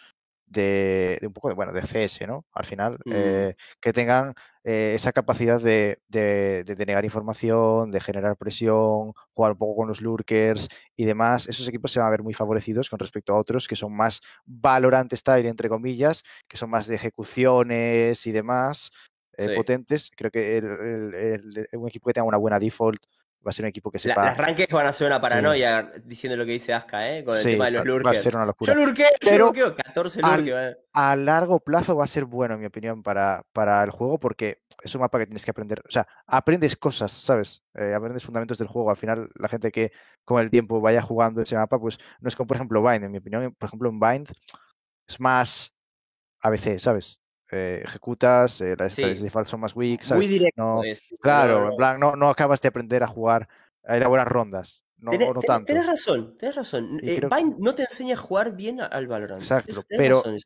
de, 0.48 1.18
de 1.20 1.26
un 1.26 1.32
poco 1.32 1.48
de, 1.48 1.54
bueno, 1.54 1.72
de 1.72 1.82
CS, 1.82 2.26
¿no? 2.26 2.44
Al 2.52 2.64
final, 2.64 2.98
Mm. 3.04 3.12
eh, 3.14 3.54
que 3.80 3.92
tengan 3.92 4.32
eh, 4.64 4.92
esa 4.94 5.12
capacidad 5.12 5.60
de, 5.60 6.00
de, 6.08 6.64
de 6.64 6.74
denegar 6.74 7.04
información, 7.04 7.90
de 7.90 8.00
generar 8.00 8.36
presión, 8.36 9.12
jugar 9.32 9.52
un 9.52 9.58
poco 9.58 9.76
con 9.76 9.88
los 9.88 10.00
lurkers 10.00 10.68
y 10.96 11.04
demás. 11.04 11.48
Esos 11.48 11.68
equipos 11.68 11.92
se 11.92 12.00
van 12.00 12.08
a 12.08 12.10
ver 12.10 12.22
muy 12.22 12.34
favorecidos 12.34 12.90
con 12.90 12.98
respecto 12.98 13.32
a 13.34 13.38
otros 13.38 13.68
que 13.68 13.76
son 13.76 13.94
más 13.94 14.20
Valorant 14.44 15.12
style, 15.14 15.46
entre 15.46 15.68
comillas, 15.68 16.22
que 16.48 16.56
son 16.56 16.70
más 16.70 16.86
de 16.86 16.96
ejecuciones 16.96 18.26
y 18.26 18.32
demás, 18.32 18.90
eh, 19.36 19.44
Sí. 19.46 19.54
potentes. 19.54 20.10
Creo 20.16 20.30
que 20.30 20.58
el- 20.58 21.14
el- 21.14 21.14
el- 21.14 21.78
un 21.78 21.88
equipo 21.88 22.08
que 22.08 22.14
tenga 22.14 22.26
una 22.26 22.38
buena 22.38 22.58
default 22.58 23.00
va 23.46 23.50
a 23.50 23.52
ser 23.52 23.64
un 23.64 23.68
equipo 23.70 23.90
que 23.90 23.98
La- 23.98 24.02
sepa. 24.02 24.24
las 24.24 24.36
ranques 24.36 24.66
van 24.70 24.86
a 24.86 24.92
ser 24.92 25.06
una 25.06 25.20
paranoia 25.20 25.90
diciendo 26.04 26.36
lo 26.36 26.44
que 26.44 26.52
dice 26.52 26.74
Aska, 26.74 27.10
¿eh? 27.10 27.24
Con 27.24 27.34
el 27.36 27.42
Sí, 27.42 27.50
tema 27.52 27.66
de 27.66 27.70
los 27.72 27.80
va- 27.80 27.84
va 27.86 27.90
a 27.92 27.98
lurkers. 27.98 28.22
ser 28.22 28.34
una 28.34 28.42
Yo 28.44 28.46
locura. 28.46 28.74
yo 28.74 28.80
Pero 29.20 29.38
lurqueo. 29.46 29.76
14 29.76 30.20
al- 30.22 30.36
lurkeo, 30.38 30.58
eh. 30.70 30.76
a 30.92 31.16
largo 31.16 31.60
plazo 31.60 31.96
va 31.96 32.04
a 32.04 32.08
ser 32.08 32.24
bueno, 32.24 32.54
en 32.54 32.60
mi 32.60 32.66
opinión, 32.66 33.02
para, 33.02 33.44
para 33.52 33.82
el 33.84 33.90
juego, 33.90 34.18
porque 34.18 34.62
es 34.82 34.94
un 34.94 35.00
mapa 35.00 35.18
que 35.18 35.26
tienes 35.26 35.44
que 35.44 35.50
aprender. 35.52 35.80
O 35.86 35.90
sea, 35.90 36.06
aprendes 36.26 36.76
cosas, 36.76 37.12
¿sabes? 37.12 37.62
Eh, 37.74 37.94
aprendes 37.94 38.24
fundamentos 38.24 38.58
del 38.58 38.68
juego. 38.68 38.90
Al 38.90 38.96
final, 38.96 39.28
la 39.36 39.48
gente 39.48 39.70
que 39.70 39.92
con 40.24 40.40
el 40.42 40.50
tiempo 40.50 40.80
vaya 40.80 41.00
jugando 41.02 41.40
ese 41.42 41.56
mapa, 41.56 41.78
pues 41.78 41.98
no 42.20 42.28
es 42.28 42.36
como, 42.36 42.48
por 42.48 42.56
ejemplo, 42.56 42.82
Bind. 42.82 43.04
En 43.04 43.12
mi 43.12 43.18
opinión, 43.18 43.54
por 43.58 43.68
ejemplo, 43.68 43.88
en 43.88 43.98
Bind 44.00 44.28
es 45.08 45.20
más 45.20 45.72
ABC, 46.40 46.78
¿sabes? 46.78 47.20
Eh, 47.50 47.80
ejecutas, 47.84 48.60
eh, 48.60 48.74
las 48.78 48.92
Sí. 48.94 49.02
default 49.02 49.46
son 49.46 49.60
más 49.60 49.74
weak, 49.74 50.00
Muy 50.00 50.06
¿sabes? 50.06 50.28
directo 50.28 50.62
No, 50.62 50.82
es. 50.84 51.02
claro, 51.20 51.70
en 51.70 51.76
plan, 51.76 51.98
no, 51.98 52.14
no 52.14 52.28
acabas 52.28 52.60
de 52.60 52.68
aprender 52.68 53.02
a 53.02 53.06
jugar, 53.06 53.48
a 53.86 53.96
ir 53.96 54.04
a 54.04 54.08
buenas 54.08 54.28
rondas. 54.28 54.82
No, 54.98 55.12
Tenés, 55.12 55.32
no 55.32 55.40
tanto. 55.42 55.66
tenés 55.72 55.86
razón, 55.86 56.36
tenés 56.36 56.56
razón. 56.56 56.98
Eh, 57.02 57.16
creo- 57.16 57.30
no 57.58 57.74
te 57.74 57.82
enseña 57.82 58.14
a 58.14 58.18
jugar 58.18 58.54
bien 58.56 58.80
al 58.80 59.06
Valorant. 59.06 59.40
Exacto, 59.40 59.70
Eso- 59.70 59.84
pero- 59.88 60.16
razón 60.22 60.36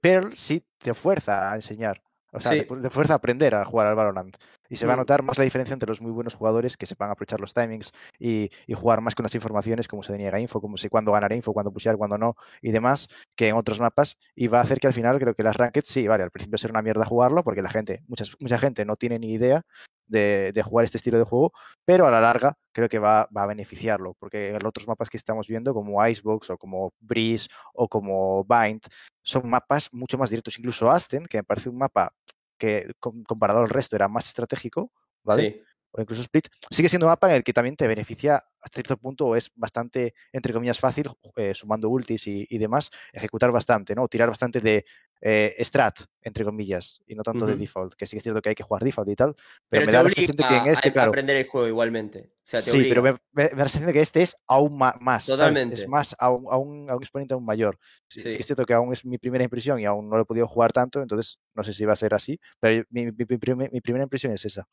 Pearl 0.00 0.34
sí 0.36 0.64
te 0.78 0.94
fuerza 0.94 1.50
a 1.52 1.56
enseñar. 1.56 2.00
O 2.36 2.40
sea, 2.40 2.52
Sí. 2.52 2.64
te 2.64 2.90
fuerza 2.90 3.14
aprender 3.14 3.54
a 3.54 3.64
jugar 3.64 3.86
al 3.86 3.94
Valorant. 3.94 4.36
Y 4.68 4.76
se 4.76 4.86
va 4.86 4.94
a 4.94 4.96
Mm. 4.96 4.98
notar 4.98 5.22
más 5.22 5.38
la 5.38 5.44
diferencia 5.44 5.72
entre 5.74 5.88
los 5.88 6.00
muy 6.02 6.10
buenos 6.10 6.34
jugadores 6.34 6.76
que 6.76 6.86
sepan 6.86 7.10
aprovechar 7.10 7.40
los 7.40 7.54
timings 7.54 7.92
y, 8.18 8.50
y 8.66 8.74
jugar 8.74 9.00
más 9.00 9.14
con 9.14 9.22
las 9.22 9.34
informaciones, 9.34 9.86
como 9.88 10.02
se 10.02 10.12
deniega 10.12 10.40
info, 10.40 10.60
como 10.60 10.76
si 10.76 10.88
cuándo 10.88 11.12
ganar 11.12 11.32
info, 11.32 11.52
cuándo 11.52 11.72
pushear, 11.72 11.96
cuándo 11.96 12.18
no, 12.18 12.34
y 12.60 12.72
demás, 12.72 13.08
que 13.36 13.48
en 13.48 13.54
otros 13.54 13.80
mapas. 13.80 14.18
Y 14.34 14.48
va 14.48 14.58
a 14.58 14.62
hacer 14.62 14.80
que 14.80 14.88
al 14.88 14.92
final 14.92 15.18
creo 15.18 15.34
que 15.34 15.42
las 15.44 15.56
rankeds, 15.56 15.86
sí, 15.88 16.06
vale, 16.08 16.24
al 16.24 16.30
principio 16.32 16.58
será 16.58 16.72
una 16.72 16.82
mierda 16.82 17.04
jugarlo, 17.04 17.42
porque 17.44 17.62
la 17.62 17.70
gente, 17.70 18.02
muchas, 18.08 18.36
mucha 18.40 18.58
gente 18.58 18.84
no 18.84 18.96
tiene 18.96 19.18
ni 19.20 19.32
idea 19.32 19.62
de, 20.08 20.52
de 20.52 20.62
jugar 20.62 20.84
este 20.84 20.98
estilo 20.98 21.18
de 21.18 21.24
juego, 21.24 21.52
pero 21.84 22.06
a 22.06 22.10
la 22.10 22.20
larga 22.20 22.56
creo 22.72 22.88
que 22.88 22.98
va, 22.98 23.28
va 23.36 23.44
a 23.44 23.46
beneficiarlo, 23.46 24.14
porque 24.18 24.48
en 24.48 24.54
los 24.54 24.64
otros 24.64 24.86
mapas 24.86 25.08
que 25.10 25.16
estamos 25.16 25.46
viendo, 25.48 25.74
como 25.74 26.04
Icebox 26.04 26.50
o 26.50 26.58
como 26.58 26.92
Breeze 27.00 27.48
o 27.72 27.88
como 27.88 28.44
Bind, 28.44 28.82
son 29.22 29.48
mapas 29.48 29.88
mucho 29.92 30.18
más 30.18 30.30
directos. 30.30 30.58
Incluso 30.58 30.90
Aston, 30.90 31.24
que 31.26 31.38
me 31.38 31.44
parece 31.44 31.68
un 31.68 31.78
mapa 31.78 32.12
que 32.58 32.92
com- 33.00 33.22
comparado 33.24 33.60
al 33.60 33.68
resto 33.68 33.96
era 33.96 34.08
más 34.08 34.26
estratégico, 34.26 34.92
¿vale? 35.22 35.42
Sí. 35.42 35.62
O 35.96 36.00
incluso 36.02 36.22
Split, 36.22 36.48
sigue 36.70 36.88
siendo 36.88 37.06
un 37.06 37.10
mapa 37.12 37.28
en 37.30 37.36
el 37.36 37.44
que 37.44 37.52
también 37.52 37.74
te 37.76 37.86
beneficia 37.86 38.36
hasta 38.60 38.74
cierto 38.76 38.96
punto, 38.98 39.26
o 39.26 39.36
es 39.36 39.50
bastante, 39.54 40.14
entre 40.32 40.52
comillas, 40.52 40.78
fácil, 40.78 41.08
eh, 41.36 41.54
sumando 41.54 41.88
ultis 41.88 42.26
y, 42.26 42.46
y 42.50 42.58
demás, 42.58 42.90
ejecutar 43.12 43.50
bastante, 43.52 43.94
¿no? 43.94 44.06
Tirar 44.08 44.28
bastante 44.28 44.60
de 44.60 44.84
eh, 45.20 45.54
strat, 45.64 46.00
entre 46.22 46.44
comillas, 46.44 47.02
y 47.06 47.14
no 47.14 47.22
tanto 47.22 47.46
de 47.46 47.56
default, 47.56 47.94
que 47.94 48.06
sí 48.06 48.16
que 48.16 48.18
es 48.18 48.22
cierto 48.24 48.42
que 48.42 48.50
hay 48.50 48.54
que 48.54 48.62
jugar 48.62 48.82
default 48.84 49.08
y 49.08 49.16
tal, 49.16 49.34
pero, 49.34 49.46
Pero, 49.70 49.86
me 49.86 49.92
da 49.92 50.02
la 50.02 50.08
sensación 50.10 50.36
de 50.36 50.44
que 50.44 50.56
en 50.56 50.66
este, 50.72 50.88
a 50.88 50.92
claro, 50.92 51.08
aprender 51.10 51.36
el 51.36 51.46
juego 51.46 51.66
igualmente. 51.68 52.32
O 52.36 52.48
sea, 52.48 52.60
te 52.62 52.70
Sí, 52.70 52.84
pero 52.88 53.02
me, 53.02 53.12
me- 53.12 53.18
me 53.32 53.48
da 53.48 53.56
la 53.56 53.68
sensación 53.68 53.86
de 53.88 53.92
que 53.94 54.00
este 54.00 54.22
es 54.22 54.36
aún 54.46 54.76
más. 54.78 54.96
¿sabes? 55.24 55.24
Totalmente. 55.38 55.74
Es 55.74 55.88
más, 55.88 56.14
a 56.18 56.30
un, 56.30 56.46
a 56.52 56.56
un- 56.58 56.90
a 56.90 56.94
un 56.96 57.02
exponente 57.02 57.34
aún 57.34 57.44
mayor. 57.44 57.78
Sí, 58.08 58.20
sí 58.20 58.30
Sí. 58.30 58.36
es 58.38 58.46
cierto 58.46 58.64
que 58.66 58.74
aún 58.74 58.92
es 58.92 59.04
mi 59.04 59.18
primera 59.18 59.42
impresión 59.44 59.80
y 59.80 59.84
aún 59.86 60.08
no 60.08 60.16
lo 60.16 60.22
he 60.22 60.26
podido 60.26 60.46
jugar 60.46 60.72
tanto, 60.72 61.00
entonces 61.02 61.38
no 61.54 61.64
sé 61.64 61.72
si 61.72 61.84
va 61.84 61.94
a 61.94 61.96
ser 61.96 62.14
así, 62.14 62.38
pero 62.60 62.84
mi, 62.90 63.06
mi- 63.06 63.12
mi 63.28 63.38
primer- 63.38 63.72
mi 63.72 63.80
primera 63.80 64.04
impresión 64.04 64.32
es 64.32 64.44
esa. 64.44 64.66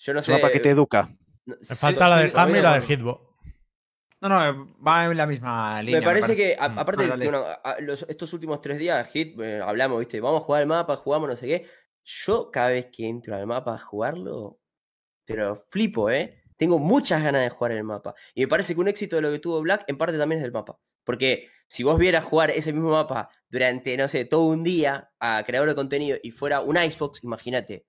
Yo 0.00 0.12
no 0.14 0.20
Es 0.20 0.26
sé. 0.26 0.32
un 0.32 0.38
mapa 0.40 0.52
que 0.52 0.60
te 0.60 0.70
educa. 0.70 1.08
Me 1.46 1.56
sí, 1.62 1.74
falta 1.76 2.08
la 2.08 2.18
de 2.22 2.32
Hammer 2.34 2.56
y 2.58 2.62
la 2.62 2.74
de. 2.74 2.80
Hitbox. 2.82 3.20
No, 4.22 4.28
no, 4.28 4.74
va 4.86 5.06
en 5.06 5.16
la 5.16 5.26
misma 5.26 5.82
línea. 5.82 6.00
Me 6.00 6.06
parece 6.06 6.36
que, 6.36 6.54
a- 6.58 6.68
Mm. 6.68 6.78
aparte, 6.78 7.04
Ah, 7.10 7.16
de 7.16 7.24
bueno, 7.24 7.38
a- 7.46 7.52
a- 7.54 7.80
los- 7.80 8.02
estos 8.08 8.32
últimos 8.34 8.60
tres 8.60 8.78
días, 8.78 9.08
Hit, 9.10 9.38
eh, 9.40 9.60
hablamos, 9.64 9.98
¿viste? 9.98 10.20
Vamos 10.20 10.42
a 10.42 10.44
jugar 10.44 10.60
el 10.62 10.68
mapa, 10.68 10.96
jugamos 10.96 11.28
no 11.28 11.36
sé 11.36 11.46
qué. 11.46 11.66
Yo, 12.04 12.50
cada 12.50 12.68
vez 12.70 12.86
que 12.92 13.08
entro 13.08 13.34
al 13.34 13.46
mapa 13.46 13.74
a 13.74 13.78
jugarlo, 13.78 14.58
pero 15.24 15.56
flipo, 15.70 16.10
¿eh? 16.10 16.42
Tengo 16.56 16.78
muchas 16.78 17.22
ganas 17.22 17.42
de 17.42 17.48
jugar 17.48 17.72
el 17.72 17.84
mapa. 17.84 18.14
Y 18.34 18.42
me 18.42 18.48
parece 18.48 18.74
que 18.74 18.80
un 18.80 18.88
éxito 18.88 19.16
de 19.16 19.22
lo 19.22 19.30
que 19.30 19.38
tuvo 19.38 19.60
Black, 19.62 19.84
en 19.86 19.96
parte 19.96 20.18
también 20.18 20.40
es 20.40 20.42
del 20.42 20.52
mapa. 20.52 20.78
Porque 21.04 21.48
si 21.66 21.82
vos 21.82 21.98
vieras 21.98 22.24
jugar 22.24 22.50
ese 22.50 22.74
mismo 22.74 22.90
mapa 22.90 23.30
durante, 23.48 23.96
no 23.96 24.06
sé, 24.08 24.26
todo 24.26 24.42
un 24.42 24.62
día 24.62 25.10
a 25.18 25.42
creador 25.46 25.68
de 25.70 25.74
contenido 25.74 26.18
y 26.22 26.30
fuera 26.30 26.60
un 26.60 26.76
Icebox, 26.76 27.24
imagínate. 27.24 27.86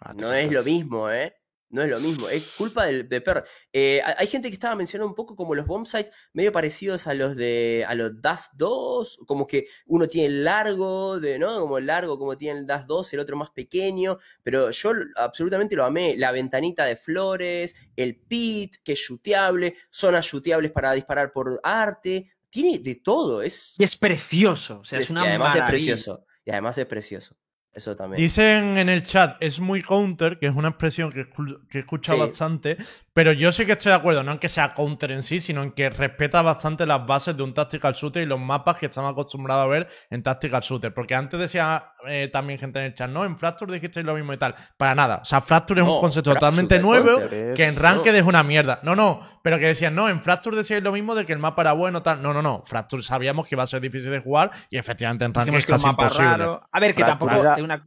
Ah, 0.00 0.14
No 0.14 0.32
es 0.32 0.50
lo 0.50 0.62
mismo, 0.62 1.10
¿eh? 1.10 1.34
No 1.70 1.82
es 1.82 1.90
lo 1.90 2.00
mismo, 2.00 2.30
es 2.30 2.44
culpa 2.56 2.86
del, 2.86 3.06
de 3.10 3.20
perro. 3.20 3.44
Eh, 3.74 4.00
hay 4.02 4.26
gente 4.26 4.48
que 4.48 4.54
estaba 4.54 4.74
mencionando 4.74 5.10
un 5.10 5.14
poco 5.14 5.36
como 5.36 5.54
los 5.54 5.66
bomb 5.66 5.86
sites 5.86 6.10
medio 6.32 6.50
parecidos 6.50 7.06
a 7.06 7.12
los 7.12 7.36
de 7.36 7.84
a 7.86 7.94
los 7.94 8.22
Dust 8.22 8.52
2, 8.54 9.20
como 9.26 9.46
que 9.46 9.66
uno 9.84 10.06
tiene 10.06 10.28
el 10.28 10.44
largo, 10.44 11.20
de, 11.20 11.38
¿no? 11.38 11.60
Como 11.60 11.76
el 11.76 11.84
largo, 11.84 12.18
como 12.18 12.38
tiene 12.38 12.60
el 12.60 12.66
Dust 12.66 12.86
2, 12.86 13.12
el 13.12 13.20
otro 13.20 13.36
más 13.36 13.50
pequeño, 13.50 14.16
pero 14.42 14.70
yo 14.70 14.92
absolutamente 15.16 15.76
lo 15.76 15.84
amé. 15.84 16.16
La 16.16 16.32
ventanita 16.32 16.86
de 16.86 16.96
flores, 16.96 17.76
el 17.96 18.16
pit, 18.16 18.76
que 18.82 18.92
es 18.92 19.02
chuteable, 19.02 19.76
zonas 19.90 20.26
chuteables 20.26 20.72
para 20.72 20.92
disparar 20.92 21.32
por 21.32 21.60
arte, 21.62 22.32
tiene 22.48 22.78
de 22.78 22.94
todo. 22.94 23.42
Es, 23.42 23.74
y 23.78 23.84
es 23.84 23.94
precioso, 23.94 24.80
o 24.80 24.84
sea, 24.84 25.00
es 25.00 25.10
una 25.10 25.26
y 25.26 25.28
además 25.28 25.54
maravilla. 25.54 25.66
es 25.66 25.70
precioso. 25.70 26.24
Y 26.46 26.50
además 26.50 26.78
es 26.78 26.86
precioso. 26.86 27.36
Eso 27.78 27.94
también. 27.94 28.20
Dicen 28.20 28.76
en 28.76 28.88
el 28.88 29.04
chat, 29.04 29.36
es 29.40 29.60
muy 29.60 29.82
counter, 29.82 30.38
que 30.38 30.46
es 30.46 30.54
una 30.54 30.68
expresión 30.68 31.12
que, 31.12 31.28
que 31.70 31.78
he 31.78 31.80
escuchado 31.80 32.18
Sí. 32.18 32.26
bastante, 32.26 32.76
pero 33.18 33.32
yo 33.32 33.50
sí 33.50 33.66
que 33.66 33.72
estoy 33.72 33.90
de 33.90 33.96
acuerdo, 33.96 34.22
no 34.22 34.30
en 34.30 34.38
que 34.38 34.48
sea 34.48 34.74
counter 34.74 35.10
en 35.10 35.22
sí, 35.22 35.40
sino 35.40 35.64
en 35.64 35.72
que 35.72 35.90
respeta 35.90 36.40
bastante 36.40 36.86
las 36.86 37.04
bases 37.04 37.36
de 37.36 37.42
un 37.42 37.52
tactical 37.52 37.92
shooter 37.92 38.22
y 38.22 38.26
los 38.26 38.38
mapas 38.38 38.76
que 38.78 38.86
estamos 38.86 39.10
acostumbrados 39.10 39.64
a 39.64 39.66
ver 39.66 39.88
en 40.08 40.22
tactical 40.22 40.60
shooter. 40.60 40.94
Porque 40.94 41.16
antes 41.16 41.40
decía 41.40 41.90
eh, 42.06 42.30
también 42.32 42.60
gente 42.60 42.78
en 42.78 42.84
el 42.84 42.94
chat, 42.94 43.10
no, 43.10 43.24
en 43.24 43.36
Fracture 43.36 43.72
dijisteis 43.72 44.06
lo 44.06 44.14
mismo 44.14 44.32
y 44.32 44.36
tal. 44.36 44.54
Para 44.76 44.94
nada. 44.94 45.18
O 45.20 45.24
sea, 45.24 45.40
Fracture 45.40 45.80
es 45.80 45.86
No, 45.88 45.96
un 45.96 46.00
concepto 46.00 46.32
totalmente 46.32 46.78
nuevo 46.78 47.18
que 47.28 47.64
en 47.66 47.74
Ranked 47.74 48.12
no. 48.12 48.18
es 48.18 48.22
una 48.22 48.44
mierda. 48.44 48.78
No, 48.84 48.94
no, 48.94 49.18
pero 49.42 49.58
que 49.58 49.66
decían, 49.66 49.96
no, 49.96 50.08
en 50.08 50.22
Fracture 50.22 50.56
decíais 50.56 50.84
lo 50.84 50.92
mismo 50.92 51.16
de 51.16 51.26
que 51.26 51.32
el 51.32 51.40
mapa 51.40 51.62
era 51.62 51.72
bueno, 51.72 52.04
tal. 52.04 52.22
No, 52.22 52.32
no, 52.32 52.40
no. 52.40 52.62
Fracture 52.62 53.02
sabíamos 53.02 53.48
que 53.48 53.56
iba 53.56 53.64
a 53.64 53.66
ser 53.66 53.80
difícil 53.80 54.12
de 54.12 54.20
jugar 54.20 54.52
y 54.70 54.78
efectivamente 54.78 55.24
en 55.24 55.34
Ranked 55.34 55.54
es 55.54 55.66
que 55.66 55.72
un 55.72 55.74
casi 55.78 55.86
mapa 55.88 56.02
imposible. 56.04 56.28
raro. 56.30 56.68
A 56.70 56.78
ver, 56.78 56.94
que 56.94 57.02
Fracture 57.02 57.32
tampoco 57.32 57.52
era- 57.52 57.64
una. 57.64 57.84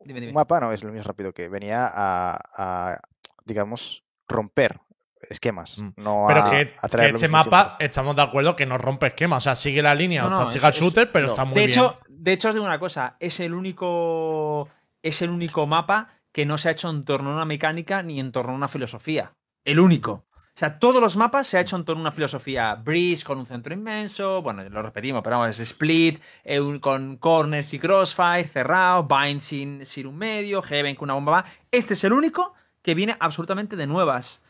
Dime, 0.00 0.20
dime. 0.20 0.30
Un 0.32 0.34
mapa 0.36 0.60
no 0.60 0.72
es 0.72 0.82
lo 0.82 0.92
mismo 0.92 1.06
rápido 1.06 1.34
que 1.34 1.46
venía 1.50 1.84
a, 1.92 2.38
a, 2.56 3.00
digamos, 3.44 4.05
romper 4.28 4.80
esquemas. 5.28 5.78
Mm. 5.80 5.88
No 5.96 6.24
Pero 6.28 6.44
a, 6.44 6.50
que, 6.50 6.74
a 6.80 6.88
que 6.88 7.06
este 7.08 7.28
mapa, 7.28 7.64
siempre. 7.64 7.86
estamos 7.86 8.14
de 8.16 8.22
acuerdo 8.22 8.54
que 8.54 8.66
no 8.66 8.78
rompe 8.78 9.08
esquema. 9.08 9.36
O 9.36 9.40
sea, 9.40 9.54
sigue 9.54 9.82
la 9.82 9.94
línea 9.94 10.22
No, 10.22 10.28
o 10.28 10.30
no, 10.30 10.38
tactical 10.44 10.70
es- 10.70 10.76
es- 10.76 10.82
shooter, 10.82 11.10
pero 11.12 11.26
no. 11.26 11.32
está 11.32 11.44
muy 11.44 11.54
de 11.54 11.60
bien. 11.60 11.70
hecho, 11.70 11.98
de 12.08 12.32
hecho, 12.32 12.48
os 12.48 12.54
digo 12.54 12.66
una 12.66 12.78
cosa, 12.78 13.16
es 13.20 13.40
el 13.40 13.54
único. 13.54 14.68
Es 15.02 15.22
el 15.22 15.30
único 15.30 15.66
mapa 15.66 16.08
que 16.32 16.46
no 16.46 16.58
se 16.58 16.68
ha 16.68 16.72
hecho 16.72 16.90
en 16.90 17.04
torno 17.04 17.30
a 17.30 17.34
una 17.34 17.44
mecánica 17.44 18.02
ni 18.02 18.18
en 18.20 18.32
torno 18.32 18.52
a 18.52 18.56
una 18.56 18.68
filosofía. 18.68 19.32
El 19.64 19.78
único. 19.80 20.24
O 20.32 20.58
sea, 20.58 20.78
todos 20.78 21.02
los 21.02 21.16
mapas 21.16 21.46
se 21.46 21.58
ha 21.58 21.60
hecho 21.60 21.76
en 21.76 21.84
torno 21.84 22.00
a 22.00 22.04
una 22.06 22.12
filosofía. 22.12 22.74
Breeze 22.76 23.24
con 23.24 23.38
un 23.38 23.46
centro 23.46 23.74
inmenso. 23.74 24.40
Bueno, 24.42 24.66
lo 24.68 24.82
repetimos, 24.82 25.22
pero 25.22 25.38
vamos, 25.38 25.50
es 25.54 25.60
split, 25.60 26.20
eh, 26.44 26.60
un- 26.60 26.78
con 26.78 27.18
corners 27.18 27.72
y 27.74 27.78
crossfire, 27.78 28.44
cerrado, 28.48 29.04
bind 29.06 29.40
sin, 29.40 29.84
sin 29.86 30.06
un 30.06 30.16
medio, 30.16 30.62
Heaven 30.62 30.94
con 30.96 31.06
una 31.06 31.14
bomba 31.14 31.32
va. 31.32 31.44
Este 31.70 31.94
es 31.94 32.02
el 32.04 32.12
único 32.14 32.54
que 32.86 32.94
viene 32.94 33.16
absolutamente 33.20 33.76
de 33.76 33.86
nuevas. 33.86 34.42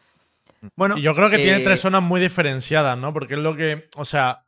Bueno, 0.76 0.96
Y 0.98 1.02
yo 1.02 1.14
creo 1.14 1.30
que 1.30 1.38
tiene 1.38 1.58
eh, 1.58 1.64
tres 1.64 1.80
zonas 1.80 2.02
muy 2.02 2.20
diferenciadas, 2.20 2.96
¿no? 2.98 3.12
Porque 3.12 3.34
es 3.34 3.40
lo 3.40 3.56
que. 3.56 3.88
O 3.96 4.04
sea, 4.04 4.42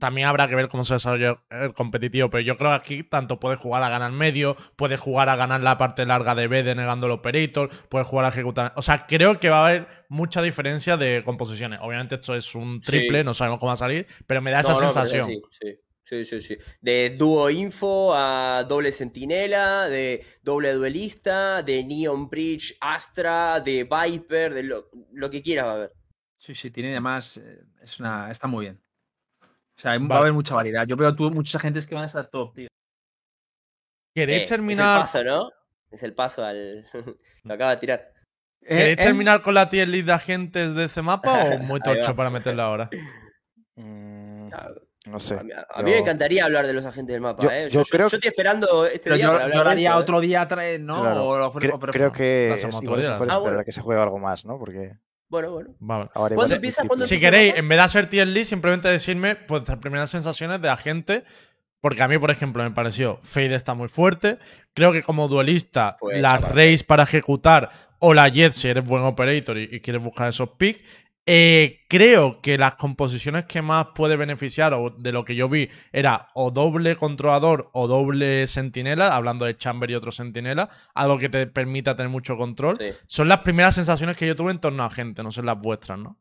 también 0.00 0.26
habrá 0.26 0.48
que 0.48 0.54
ver 0.54 0.68
cómo 0.68 0.82
se 0.82 0.94
desarrolla 0.94 1.36
el 1.50 1.74
competitivo, 1.74 2.30
pero 2.30 2.40
yo 2.40 2.56
creo 2.56 2.70
que 2.70 2.76
aquí 2.76 3.02
tanto 3.04 3.38
puedes 3.38 3.58
jugar 3.60 3.82
a 3.82 3.88
ganar 3.90 4.10
medio, 4.12 4.56
puedes 4.76 4.98
jugar 4.98 5.28
a 5.28 5.36
ganar 5.36 5.60
la 5.60 5.76
parte 5.76 6.06
larga 6.06 6.34
de 6.34 6.48
B 6.48 6.62
denegando 6.62 7.06
el 7.06 7.12
operator, 7.12 7.68
puedes 7.90 8.08
jugar 8.08 8.24
a 8.24 8.28
ejecutar. 8.28 8.72
O 8.76 8.82
sea, 8.82 9.06
creo 9.06 9.38
que 9.38 9.50
va 9.50 9.58
a 9.58 9.66
haber 9.68 9.86
mucha 10.08 10.40
diferencia 10.42 10.96
de 10.96 11.22
composiciones. 11.24 11.80
Obviamente, 11.82 12.14
esto 12.16 12.34
es 12.34 12.54
un 12.54 12.80
triple, 12.80 13.20
Sí. 13.20 13.24
no 13.26 13.34
sabemos 13.34 13.60
cómo 13.60 13.68
va 13.68 13.74
a 13.74 13.76
salir, 13.76 14.06
pero 14.26 14.40
me 14.40 14.50
da 14.50 14.60
esa 14.60 14.72
No, 14.72 14.78
sensación. 14.78 15.28
sí, 15.28 15.42
sí. 15.50 15.74
Sí, 16.06 16.22
sí, 16.24 16.40
sí. 16.40 16.56
De 16.80 17.16
dúo 17.18 17.48
info 17.48 18.12
a 18.14 18.64
doble 18.68 18.92
sentinela, 18.92 19.88
de 19.88 20.24
doble 20.42 20.72
duelista, 20.74 21.62
de 21.62 21.82
Neon 21.82 22.28
Bridge, 22.28 22.76
Astra, 22.80 23.60
de 23.60 23.84
Viper, 23.84 24.52
de 24.52 24.62
lo, 24.64 24.90
lo 25.12 25.30
que 25.30 25.42
quieras 25.42 25.64
va 25.66 25.70
a 25.70 25.74
haber. 25.76 25.92
Sí, 26.36 26.54
sí, 26.54 26.70
tiene 26.70 26.90
además. 26.90 27.38
eh, 27.38 27.64
Es 27.80 27.98
una, 28.00 28.30
está 28.30 28.46
muy 28.46 28.66
bien. 28.66 28.80
O 29.42 29.80
sea, 29.80 29.92
va 29.92 29.98
Vale. 29.98 30.14
a 30.14 30.18
haber 30.18 30.32
mucha 30.34 30.54
variedad. 30.54 30.86
Yo 30.86 30.94
veo 30.96 31.14
tú, 31.16 31.30
muchas 31.30 31.54
agentes 31.56 31.86
que 31.86 31.94
van 31.94 32.04
a 32.04 32.06
estar 32.08 32.26
top, 32.28 32.54
tío. 32.54 32.68
¿Queréis 34.14 34.40
Eh, 34.40 34.42
Es 34.44 34.50
el 34.50 34.56
terminar? 34.58 35.00
paso, 35.00 35.24
¿no? 35.24 35.50
Es 35.90 36.02
el 36.02 36.14
paso 36.14 36.44
al. 36.44 36.86
lo 37.44 37.54
acaba 37.54 37.70
de 37.72 37.76
tirar. 37.78 38.12
¿Queréis 38.60 38.88
Eh, 38.88 38.92
eh, 38.92 38.96
terminar 39.04 39.42
con 39.42 39.54
la 39.54 39.68
tier 39.70 39.88
list 39.88 40.06
de 40.06 40.12
agentes 40.12 40.74
de 40.74 40.84
ese 40.84 41.00
mapa 41.02 41.44
o 41.44 41.58
muy 41.58 41.80
tocho 41.80 42.14
para 42.14 42.28
meterla 42.30 42.64
ahora? 42.64 42.90
Mm, 43.76 44.50
no 45.10 45.20
sé. 45.20 45.34
a 45.34 45.42
mí, 45.42 45.50
a 45.52 45.82
mí 45.82 45.90
me 45.90 45.98
encantaría 45.98 46.44
hablar 46.44 46.66
de 46.66 46.72
los 46.72 46.84
agentes 46.86 47.12
del 47.14 47.20
mapa. 47.20 47.42
Yo- 47.42 47.50
¿eh? 47.50 47.68
yo 47.70 47.82
creo 47.84 48.08
yo 48.08 48.16
estoy 48.16 48.28
esperando 48.28 48.86
este 48.86 49.10
día 49.14 49.24
yo, 49.26 49.32
para 49.32 49.48
yo 49.52 49.60
hablar 49.60 49.96
otro 49.98 50.20
día, 50.20 50.46
trae- 50.48 50.78
¿no? 50.80 51.00
Claro. 51.00 51.24
O 51.26 51.38
lo- 51.38 51.52
Cre- 51.52 51.72
o 51.74 51.78
prefiero- 51.78 52.10
creo 52.10 52.12
que 52.12 52.48
es, 52.48 52.54
hacemos 52.54 52.82
igual 52.82 52.84
otro 52.86 52.96
es 52.98 53.04
día, 53.04 53.10
mejor 53.12 53.26
la 53.26 53.32
esperar 53.34 53.46
hacemos. 53.48 53.60
a 53.60 53.64
que 53.64 53.72
se 53.72 53.80
juegue 53.82 54.02
algo 54.02 54.18
más, 54.18 54.44
¿no? 54.44 54.58
Porque 54.58 54.92
Bueno, 55.28 55.50
bueno. 55.52 55.74
Vale. 55.80 56.08
ahora 56.14 56.34
¿Cuándo 56.34 56.34
igual- 56.34 56.52
empieza? 56.52 56.82
difícil. 56.82 56.88
¿Cuándo 56.88 57.06
Si 57.06 57.14
empieza 57.14 57.30
queréis, 57.30 57.54
en 57.56 57.68
vez 57.68 57.78
de 57.78 57.82
hacer 57.82 58.06
tier 58.08 58.28
list, 58.28 58.50
simplemente 58.50 58.88
decirme 58.88 59.36
vuestras 59.48 59.78
primeras 59.78 60.10
sensaciones 60.10 60.60
de 60.62 60.68
agente. 60.68 61.24
Porque 61.80 62.02
a 62.02 62.08
mí, 62.08 62.16
por 62.16 62.30
ejemplo, 62.30 62.62
me 62.62 62.70
pareció 62.70 63.18
Fade 63.20 63.54
está 63.54 63.74
muy 63.74 63.88
fuerte. 63.88 64.38
Creo 64.72 64.90
que 64.90 65.02
como 65.02 65.28
duelista, 65.28 65.98
Pues, 66.00 66.18
la. 66.22 66.38
Race 66.38 66.82
para 66.82 67.02
ejecutar 67.02 67.68
o 67.98 68.14
la 68.14 68.26
Jet 68.28 68.52
si 68.52 68.68
eres 68.68 68.84
buen 68.84 69.02
operator 69.02 69.58
y, 69.58 69.68
y 69.70 69.80
quieres 69.80 70.02
buscar 70.02 70.28
esos 70.30 70.48
picks. 70.56 70.80
Eh, 71.26 71.80
creo 71.88 72.42
que 72.42 72.58
las 72.58 72.74
composiciones 72.74 73.46
que 73.46 73.62
más 73.62 73.88
puede 73.94 74.16
beneficiar, 74.16 74.74
o 74.74 74.90
de 74.90 75.10
lo 75.10 75.24
que 75.24 75.34
yo 75.34 75.48
vi, 75.48 75.70
era 75.90 76.28
o 76.34 76.50
doble 76.50 76.96
controlador 76.96 77.70
o 77.72 77.88
doble 77.88 78.46
sentinela, 78.46 79.14
hablando 79.16 79.46
de 79.46 79.56
Chamber 79.56 79.90
y 79.90 79.94
otro 79.94 80.12
sentinela, 80.12 80.68
algo 80.94 81.18
que 81.18 81.30
te 81.30 81.46
permita 81.46 81.96
tener 81.96 82.10
mucho 82.10 82.36
control. 82.36 82.76
Sí. 82.76 82.90
Son 83.06 83.28
las 83.28 83.40
primeras 83.40 83.74
sensaciones 83.74 84.18
que 84.18 84.26
yo 84.26 84.36
tuve 84.36 84.52
en 84.52 84.58
torno 84.60 84.84
a 84.84 84.90
gente, 84.90 85.22
no 85.22 85.32
son 85.32 85.46
las 85.46 85.58
vuestras, 85.58 85.98
¿no? 85.98 86.18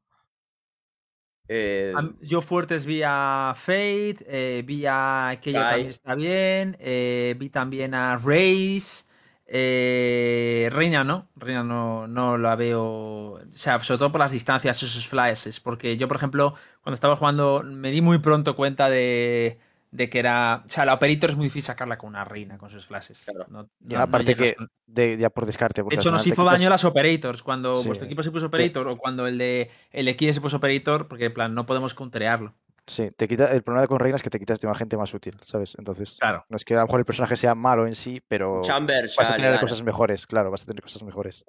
Eh, 1.49 1.91
Am- 1.95 2.15
Yo 2.21 2.39
fuertes 2.41 2.85
vi 2.85 3.01
a 3.05 3.53
Fate, 3.57 4.17
eh, 4.25 4.63
vi 4.65 4.85
a 4.87 5.37
que 5.41 5.51
también 5.51 5.89
está 5.89 6.15
bien, 6.15 6.77
eh, 6.79 7.35
vi 7.37 7.49
también 7.49 7.93
a 7.93 8.15
Raze, 8.15 9.03
eh, 9.55 10.67
Reina 10.71 11.03
no, 11.03 11.27
Reina 11.35 11.63
no, 11.63 12.07
no 12.07 12.37
la 12.39 12.55
veo, 12.55 12.83
o 13.33 13.39
sea, 13.51 13.79
sobre 13.81 13.99
todo 13.99 14.11
por 14.11 14.19
las 14.19 14.31
distancias, 14.31 14.81
esos 14.81 15.07
flashes, 15.07 15.59
porque 15.59 15.95
yo, 15.95 16.07
por 16.07 16.17
ejemplo, 16.17 16.55
cuando 16.81 16.95
estaba 16.95 17.15
jugando 17.15 17.61
me 17.63 17.91
di 17.91 18.01
muy 18.01 18.17
pronto 18.17 18.55
cuenta 18.55 18.89
de, 18.89 19.59
de 19.91 20.09
que 20.09 20.17
era, 20.19 20.63
o 20.65 20.67
sea, 20.67 20.85
la 20.85 20.95
Operator 20.95 21.29
es 21.29 21.35
muy 21.35 21.45
difícil 21.45 21.67
sacarla 21.67 21.99
con 21.99 22.09
una 22.09 22.25
Reina, 22.25 22.57
con 22.57 22.69
sus 22.71 22.87
flashes. 22.87 23.21
Claro. 23.25 23.45
No- 23.49 23.69
Ya, 23.79 23.99
no 23.99 24.03
aparte 24.05 24.35
que 24.35 24.55
con- 24.55 24.71
de, 24.87 25.17
ya 25.17 25.29
por 25.29 25.45
descarte. 25.45 25.83
de 25.83 25.95
hecho, 25.95 26.09
nos 26.11 26.25
hizo 26.25 26.43
daño 26.43 26.57
quitas- 26.57 26.69
las 26.71 26.85
operators 26.85 27.43
cuando 27.43 27.75
Sí. 27.75 27.85
vuestro 27.87 28.05
equipo 28.07 28.23
se 28.23 28.31
puso 28.31 28.47
operator 28.47 28.87
o 28.87 28.97
cuando 28.97 29.27
el 29.27 29.37
de 29.37 29.69
el 29.91 30.05
de 30.07 30.15
Kiel 30.15 30.33
se 30.33 30.41
puso 30.41 30.57
operator, 30.57 31.07
porque 31.07 31.25
en 31.25 31.33
plan 31.33 31.53
no 31.53 31.65
podemos 31.67 31.93
counterearlo. 31.93 32.55
Sí, 32.85 33.09
te 33.15 33.27
quita, 33.27 33.51
el 33.53 33.63
problema 33.63 33.87
con 33.87 33.99
Reina 33.99 34.17
es 34.17 34.23
que 34.23 34.29
te 34.29 34.39
quitas 34.39 34.59
de 34.59 34.67
una 34.67 34.75
gente 34.77 34.97
más 34.97 35.13
útil, 35.13 35.37
¿sabes? 35.43 35.75
Entonces, 35.79 36.17
Claro. 36.19 36.45
no 36.49 36.57
es 36.57 36.65
que 36.65 36.73
a 36.73 36.79
lo 36.79 36.85
mejor 36.85 36.99
el 36.99 37.05
personaje 37.05 37.35
sea 37.37 37.55
malo 37.55 37.87
en 37.87 37.95
sí, 37.95 38.21
pero 38.27 38.61
Chamber 38.63 39.09
vas 39.17 39.31
a 39.31 39.35
tener 39.35 39.59
cosas 39.59 39.81
mejores, 39.83 40.27
claro, 40.27 40.51
vas 40.51 40.63
a 40.63 40.65
tener 40.65 40.81
cosas 40.81 41.01
mejores. 41.03 41.45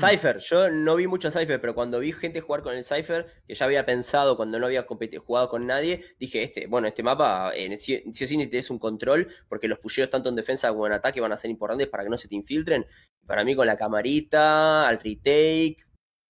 Cypher, 0.00 0.38
yo 0.38 0.70
no 0.70 0.94
vi 0.94 1.08
mucho 1.08 1.28
Cypher, 1.30 1.60
pero 1.60 1.74
cuando 1.74 1.98
vi 1.98 2.12
gente 2.12 2.40
jugar 2.40 2.62
con 2.62 2.72
el 2.74 2.84
Cypher, 2.84 3.26
que 3.46 3.54
ya 3.54 3.64
había 3.66 3.84
pensado 3.84 4.36
cuando 4.36 4.58
no 4.60 4.66
había 4.66 4.86
jugado 4.86 5.48
con 5.48 5.66
nadie, 5.66 6.04
dije, 6.20 6.44
este, 6.44 6.68
bueno, 6.68 6.86
este 6.86 7.02
mapa, 7.02 7.50
eh, 7.54 7.76
sí, 7.76 7.96
o 8.06 8.12
sí 8.12 8.36
necesitas 8.36 8.70
un 8.70 8.78
control, 8.78 9.26
porque 9.48 9.66
los 9.66 9.80
pusheos 9.80 10.08
tanto 10.08 10.28
en 10.28 10.36
defensa 10.36 10.68
como 10.70 10.86
en 10.86 10.92
ataque 10.92 11.20
van 11.20 11.32
a 11.32 11.36
ser 11.36 11.50
importantes 11.50 11.88
para 11.88 12.04
que 12.04 12.10
no 12.10 12.16
se 12.16 12.28
te 12.28 12.36
infiltren. 12.36 12.86
Para 13.26 13.42
mí 13.44 13.56
con 13.56 13.66
la 13.66 13.76
camarita, 13.76 14.86
al 14.86 15.00
retake, 15.00 15.76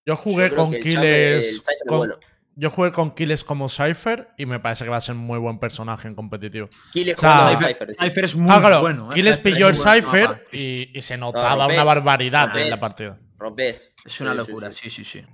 Yo 0.05 0.13
yo 0.13 0.15
jugué 0.15 0.49
creo 0.49 0.55
con 0.63 0.71
que 0.71 0.77
el 0.77 0.83
Chamber- 0.83 1.35
el 1.35 1.41
kills. 1.43 1.57
Cypher 1.59 1.73
es 1.75 1.83
con- 1.87 1.97
bueno. 1.99 2.19
Yo 2.55 2.69
jugué 2.69 2.91
con 2.91 3.11
kills 3.11 3.43
como 3.45 3.69
Cypher 3.69 4.29
y 4.37 4.45
me 4.45 4.59
parece 4.59 4.83
que 4.83 4.89
va 4.89 4.97
a 4.97 5.01
ser 5.01 5.15
muy 5.15 5.39
buen 5.39 5.59
personaje 5.59 6.07
en 6.07 6.15
competitivo. 6.15 6.67
Kill 6.91 7.13
O 7.13 7.15
sea, 7.17 7.37
jugando 7.51 7.59
Cypher- 7.67 7.95
Cypher, 7.97 8.25
es 8.25 8.35
muy 8.35 8.51
Ah, 8.51 8.59
claro, 8.59 8.81
bueno. 8.81 9.09
¿eh? 9.11 9.15
Killes 9.15 9.35
Cypher 9.37 9.47
es 9.47 9.53
pilló 9.53 9.67
el 9.69 9.75
bueno 9.75 9.93
Cypher 9.93 10.47
y, 10.51 10.97
y 10.97 11.01
se 11.01 11.17
notaba 11.17 11.55
rompes, 11.55 11.75
una 11.77 11.83
barbaridad 11.85 12.57
en 12.57 12.69
la 12.69 12.77
partida. 12.77 13.17
Rompes. 13.37 13.91
Es 14.05 14.19
una 14.19 14.33
locura, 14.33 14.71
sí. 14.73 14.89
sí, 14.89 15.03
sí, 15.05 15.19
sí. 15.21 15.25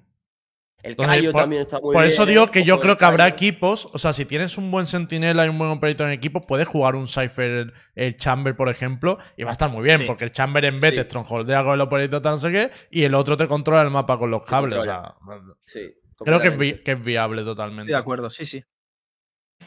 El 0.84 0.92
Entonces, 0.92 1.16
Cayo 1.18 1.32
por- 1.32 1.42
también 1.42 1.62
está 1.64 1.80
muy 1.80 1.94
Por 1.96 2.04
bien. 2.04 2.14
eso 2.14 2.26
digo 2.28 2.44
eh. 2.44 2.52
que 2.52 2.64
yo 2.64 2.80
creo 2.80 2.96
que 2.96 3.06
habrá 3.06 3.28
equipos, 3.28 3.88
o 3.92 3.98
sea, 3.98 4.14
si 4.14 4.24
tienes 4.26 4.56
un 4.60 4.70
buen 4.70 4.86
sentinela 4.86 5.44
y 5.44 5.50
un 5.50 5.58
buen 5.58 5.72
operator 5.72 6.06
en 6.06 6.14
equipo, 6.14 6.42
puedes 6.46 6.68
jugar 6.68 6.96
un 6.96 7.08
Cypher, 7.08 7.74
el 7.96 8.18
Chamber, 8.18 8.56
por 8.56 8.70
ejemplo, 8.70 9.18
y 9.36 9.42
va 9.44 9.50
a 9.50 9.54
estar 9.54 9.72
muy 9.72 9.82
bien, 9.84 10.02
Sí. 10.02 10.06
porque 10.06 10.26
el 10.26 10.32
Chamber 10.32 10.64
en 10.64 10.80
B 10.80 10.92
Sí. 10.92 10.98
te 10.98 11.04
strongholdea 11.06 11.64
con 11.64 11.74
el 11.74 11.82
operator, 11.82 12.22
tal, 12.22 12.34
no 12.34 12.38
sé 12.38 12.52
qué, 12.52 12.70
y 12.92 13.02
el 13.04 13.16
otro 13.16 13.36
te 13.36 13.48
controla 13.48 13.82
el 13.82 13.90
mapa 13.90 14.20
con 14.20 14.30
los 14.30 14.46
cables. 14.46 14.78
O 14.78 14.84
sea, 14.84 15.16
Sí, 15.64 15.92
creo 16.18 16.40
que 16.40 16.48
es, 16.48 16.54
completamente. 16.54 16.78
vi- 16.80 16.84
que 16.84 16.92
es 16.92 17.04
viable 17.04 17.42
Estoy 17.42 17.54
totalmente. 17.56 17.92
de 17.92 17.98
acuerdo, 17.98 18.30
sí, 18.30 18.46
sí. 18.46 18.64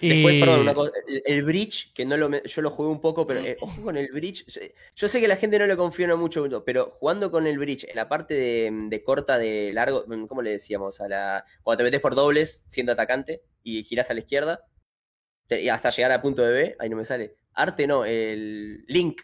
Después, 0.01 0.35
Y- 0.35 0.41
perdón, 0.41 0.61
una 0.61 0.75
cosa, 0.75 0.93
el, 1.09 1.23
el 1.25 1.43
bridge, 1.45 1.93
que 1.93 2.05
no 2.05 2.17
lo 2.17 2.29
me- 2.29 2.43
yo 2.45 2.63
lo 2.63 2.71
jugué 2.71 2.91
un 2.91 3.01
poco, 3.01 3.27
pero 3.27 3.41
eh, 3.41 3.57
ojo 3.61 3.83
con 3.83 3.97
el 3.97 4.09
bridge. 4.13 4.45
Yo, 4.95 5.09
sé 5.09 5.21
que 5.21 5.27
la 5.27 5.37
gente 5.37 5.59
no 5.59 5.67
le 5.67 5.77
confía 5.77 6.15
mucho, 6.15 6.65
pero 6.65 6.91
jugando 6.91 7.31
con 7.31 7.47
el 7.47 7.59
bridge 7.59 7.85
en 7.89 7.97
la 7.97 8.09
parte 8.09 8.35
de, 8.35 8.71
de 8.89 9.03
corta, 9.03 9.39
de 9.39 9.73
largo, 9.73 10.05
mm, 10.07 10.27
¿cómo 10.27 10.43
le 10.43 10.51
decíamos? 10.51 11.01
A 11.01 11.09
la, 11.09 11.45
cuando 11.63 11.79
te 11.79 11.85
metes 11.85 12.01
por 12.01 12.15
dobles 12.15 12.65
siendo 12.69 12.93
atacante 12.93 13.43
y 13.65 13.83
girás 13.83 14.11
a 14.11 14.15
la 14.15 14.21
izquierda, 14.21 14.65
te- 15.49 15.63
y 15.63 15.69
hasta 15.69 15.91
llegar 15.91 16.13
al 16.13 16.21
punto 16.21 16.43
de 16.43 16.53
B, 16.53 16.77
ahí 16.79 16.89
no 16.91 16.97
me 16.97 17.05
sale. 17.05 17.35
Arte 17.55 17.87
no, 17.87 18.05
el 18.05 18.85
link, 18.87 19.23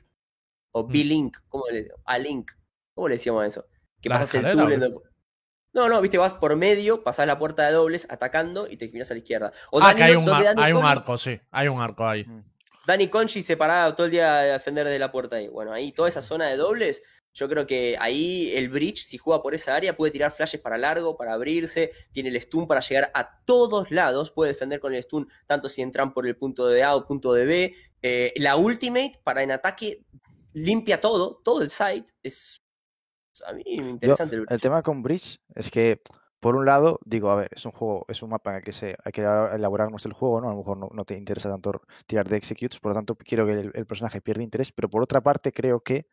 o 0.72 0.88
Mm. 0.88 0.92
B-link, 0.92 1.36
¿cómo 1.46 1.64
le 1.70 1.88
A 2.06 2.18
link, 2.18 2.50
¿cómo 2.94 3.08
le 3.08 3.14
decíamos 3.16 3.44
a 3.44 3.46
eso? 3.46 3.66
Que 4.00 4.08
¿La 4.08 4.18
pasas 4.18 4.42
el 4.42 4.50
túnel. 4.50 4.82
o 4.94 5.02
No, 5.74 5.88
no, 5.88 6.00
viste, 6.00 6.16
vas 6.18 6.34
por 6.34 6.54
medio, 6.56 7.02
pasás 7.02 7.26
la 7.26 7.38
puerta 7.38 7.66
de 7.66 7.72
dobles 7.72 8.06
atacando 8.08 8.68
y 8.70 8.76
te 8.76 8.88
miras 8.88 9.10
a 9.10 9.14
la 9.14 9.18
izquierda. 9.18 9.52
O 9.72 9.80
Ah, 9.82 9.88
Dani- 9.92 9.96
que 9.96 10.02
hay 10.04 10.14
un, 10.16 10.24
Dani 10.24 10.62
hay 10.62 10.72
un 10.72 10.84
arco, 10.84 11.18
sí. 11.18 11.38
Hay 11.50 11.68
un 11.68 11.80
arco 11.80 12.06
ahí. 12.06 12.24
Dani 12.86 13.08
Conchi 13.08 13.42
se 13.42 13.56
paraba 13.56 13.94
todo 13.96 14.06
el 14.06 14.12
día 14.12 14.38
a 14.38 14.42
defender 14.42 14.86
de 14.86 14.98
la 14.98 15.10
puerta 15.10 15.36
ahí. 15.36 15.48
Bueno, 15.48 15.72
ahí 15.72 15.90
toda 15.90 16.08
esa 16.08 16.22
zona 16.22 16.46
de 16.48 16.56
dobles, 16.56 17.02
yo 17.32 17.48
creo 17.48 17.66
que 17.66 17.96
ahí 17.98 18.52
el 18.54 18.68
Bridge, 18.68 19.02
si 19.04 19.18
juega 19.18 19.42
por 19.42 19.54
esa 19.54 19.74
área, 19.74 19.96
puede 19.96 20.12
tirar 20.12 20.30
flashes 20.30 20.60
para 20.60 20.78
largo, 20.78 21.16
para 21.16 21.32
abrirse, 21.32 21.90
tiene 22.12 22.28
el 22.28 22.40
stun 22.40 22.68
para 22.68 22.80
llegar 22.80 23.10
a 23.14 23.40
todos 23.44 23.90
lados, 23.90 24.30
puede 24.30 24.52
defender 24.52 24.78
con 24.78 24.94
el 24.94 25.02
stun, 25.02 25.28
tanto 25.46 25.68
si 25.68 25.82
entran 25.82 26.12
por 26.14 26.26
el 26.26 26.36
punto 26.36 26.68
de 26.68 26.84
A 26.84 26.94
o 26.94 27.04
punto 27.06 27.32
de 27.32 27.44
B. 27.46 27.74
Eh, 28.02 28.32
la 28.36 28.54
ultimate 28.56 29.18
para 29.24 29.42
en 29.42 29.50
ataque 29.50 30.02
limpia 30.52 31.00
todo, 31.00 31.40
todo 31.42 31.62
el 31.62 31.70
site. 31.70 32.12
Es 32.22 32.62
a 33.42 33.52
mí 33.52 33.62
interesante. 33.66 34.36
el 34.36 34.46
El 34.48 34.60
tema 34.60 34.82
con 34.82 35.02
Bridge 35.02 35.40
es 35.54 35.70
que, 35.70 36.00
por 36.40 36.56
un 36.56 36.66
lado, 36.66 37.00
digo, 37.04 37.30
a 37.30 37.36
ver, 37.36 37.50
es 37.54 37.64
un 37.64 37.72
juego, 37.72 38.04
es 38.08 38.22
un 38.22 38.30
mapa 38.30 38.50
en 38.50 38.56
el 38.56 38.62
que 38.62 38.72
se, 38.72 38.96
hay 39.04 39.12
que 39.12 39.22
elaborarnos 39.22 40.04
el 40.06 40.12
juego, 40.12 40.40
¿no? 40.40 40.48
A 40.48 40.52
lo 40.52 40.58
mejor 40.58 40.76
no, 40.76 40.88
no 40.92 41.04
te 41.04 41.16
interesa 41.16 41.50
tanto 41.50 41.82
tirar 42.06 42.28
de 42.28 42.36
executes, 42.36 42.78
por 42.78 42.90
lo 42.90 42.96
tanto 42.96 43.16
quiero 43.16 43.46
que 43.46 43.52
el, 43.52 43.72
el 43.74 43.86
personaje 43.86 44.20
pierda 44.20 44.42
interés, 44.42 44.72
pero 44.72 44.88
por 44.88 45.02
otra 45.02 45.20
parte 45.20 45.52
creo 45.52 45.80
que 45.80 46.06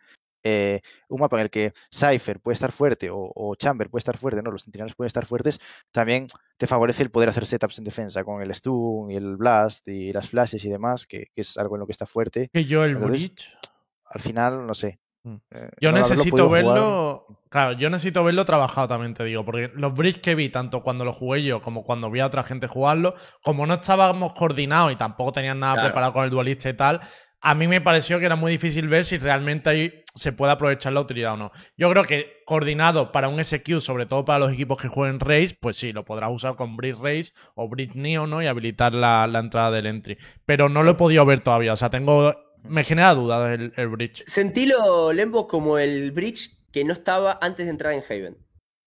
eh, 0.43 0.81
un 1.09 1.19
mapa 1.19 1.37
en 1.37 1.43
el 1.43 1.49
que 1.49 1.73
Cypher 1.91 2.39
puede 2.39 2.53
estar 2.53 2.71
fuerte 2.71 3.09
o, 3.11 3.31
o 3.35 3.55
Chamber 3.55 3.89
puede 3.89 3.99
estar 3.99 4.17
fuerte, 4.17 4.41
¿no? 4.41 4.51
Los 4.51 4.63
centinelas 4.63 4.95
pueden 4.95 5.07
estar 5.07 5.25
fuertes, 5.25 5.59
también 5.91 6.27
te 6.57 6.67
favorece 6.67 7.03
el 7.03 7.11
poder 7.11 7.29
hacer 7.29 7.45
setups 7.45 7.77
en 7.77 7.83
defensa 7.83 8.23
con 8.23 8.41
el 8.41 8.53
stun 8.55 9.11
y 9.11 9.15
el 9.15 9.37
blast 9.37 9.87
y 9.87 10.11
las 10.11 10.29
flashes 10.29 10.65
y 10.65 10.69
demás, 10.69 11.05
que, 11.05 11.27
que 11.33 11.41
es 11.41 11.57
algo 11.57 11.75
en 11.75 11.81
lo 11.81 11.85
que 11.85 11.91
está 11.91 12.05
fuerte. 12.05 12.49
Que 12.51 12.65
yo 12.65 12.83
el 12.83 12.91
Entonces, 12.91 13.29
Bridge. 13.29 13.57
Al 14.05 14.21
final, 14.21 14.65
no 14.65 14.73
sé. 14.73 14.99
Mm. 15.23 15.35
eh, 15.51 15.69
Yo 15.79 15.91
necesito 15.91 16.45
jugar- 16.47 16.63
verlo. 16.63 17.25
Claro, 17.49 17.73
yo 17.73 17.89
necesito 17.89 18.23
verlo 18.23 18.45
trabajado 18.45 18.87
también, 18.87 19.13
te 19.13 19.23
digo. 19.25 19.43
Porque 19.45 19.69
los 19.75 19.93
bridge 19.93 20.21
que 20.21 20.35
vi, 20.35 20.49
tanto 20.49 20.81
cuando 20.81 21.03
lo 21.05 21.13
jugué 21.13 21.43
yo 21.43 21.61
como 21.61 21.83
cuando 21.83 22.09
vi 22.09 22.19
a 22.21 22.25
otra 22.25 22.43
gente 22.43 22.67
jugarlo, 22.67 23.13
como 23.43 23.65
no 23.67 23.75
estábamos 23.75 24.33
coordinados 24.33 24.91
y 24.91 24.95
tampoco 24.95 25.33
tenían 25.33 25.59
nada 25.59 25.73
Claro. 25.73 25.87
preparado 25.89 26.13
con 26.13 26.23
el 26.23 26.29
dualista 26.29 26.69
y 26.69 26.73
tal, 26.73 27.01
a 27.43 27.55
mí 27.55 27.67
me 27.67 27.81
pareció 27.81 28.19
que 28.19 28.25
era 28.25 28.35
muy 28.35 28.51
difícil 28.51 28.87
ver 28.87 29.03
si 29.03 29.17
realmente 29.17 29.69
ahí 29.69 29.93
se 30.13 30.31
puede 30.31 30.51
aprovechar 30.53 30.93
la 30.93 30.99
utilidad 31.01 31.33
o 31.33 31.37
no. 31.37 31.51
Yo 31.75 31.89
creo 31.89 32.03
que 32.05 32.43
coordinado 32.45 33.11
para 33.11 33.29
un 33.29 33.39
SQ, 33.43 33.79
sobre 33.81 34.05
todo 34.05 34.23
para 34.25 34.39
los 34.39 34.53
equipos 34.53 34.79
que 34.79 34.87
jueguen 34.89 35.19
Race, 35.19 35.57
pues 35.59 35.75
sí, 35.77 35.91
lo 35.91 36.05
podrás 36.05 36.29
usar 36.31 36.55
con 36.55 36.77
Bridge 36.77 36.99
Race 37.01 37.33
o 37.55 37.67
Bridge 37.67 37.95
Neo, 37.95 38.27
¿no? 38.27 38.41
Y 38.43 38.47
habilitar 38.47 38.93
la, 38.93 39.25
la 39.27 39.39
entrada 39.39 39.71
del 39.71 39.87
entry. 39.87 40.17
Pero 40.45 40.69
no 40.69 40.83
lo 40.83 40.91
he 40.91 40.95
podido 40.95 41.25
ver 41.25 41.39
todavía. 41.41 41.73
O 41.73 41.77
sea, 41.77 41.89
tengo. 41.89 42.33
Me 42.63 42.83
genera 42.83 43.13
dudas 43.13 43.51
el, 43.51 43.73
el 43.75 43.87
Bridge. 43.87 44.23
Sentilo 44.27 45.11
Lembo 45.13 45.47
como 45.47 45.77
el 45.77 46.11
Bridge 46.11 46.57
que 46.71 46.83
no 46.83 46.93
estaba 46.93 47.37
antes 47.41 47.65
de 47.65 47.71
entrar 47.71 47.93
en 47.93 48.03
Haven. 48.07 48.37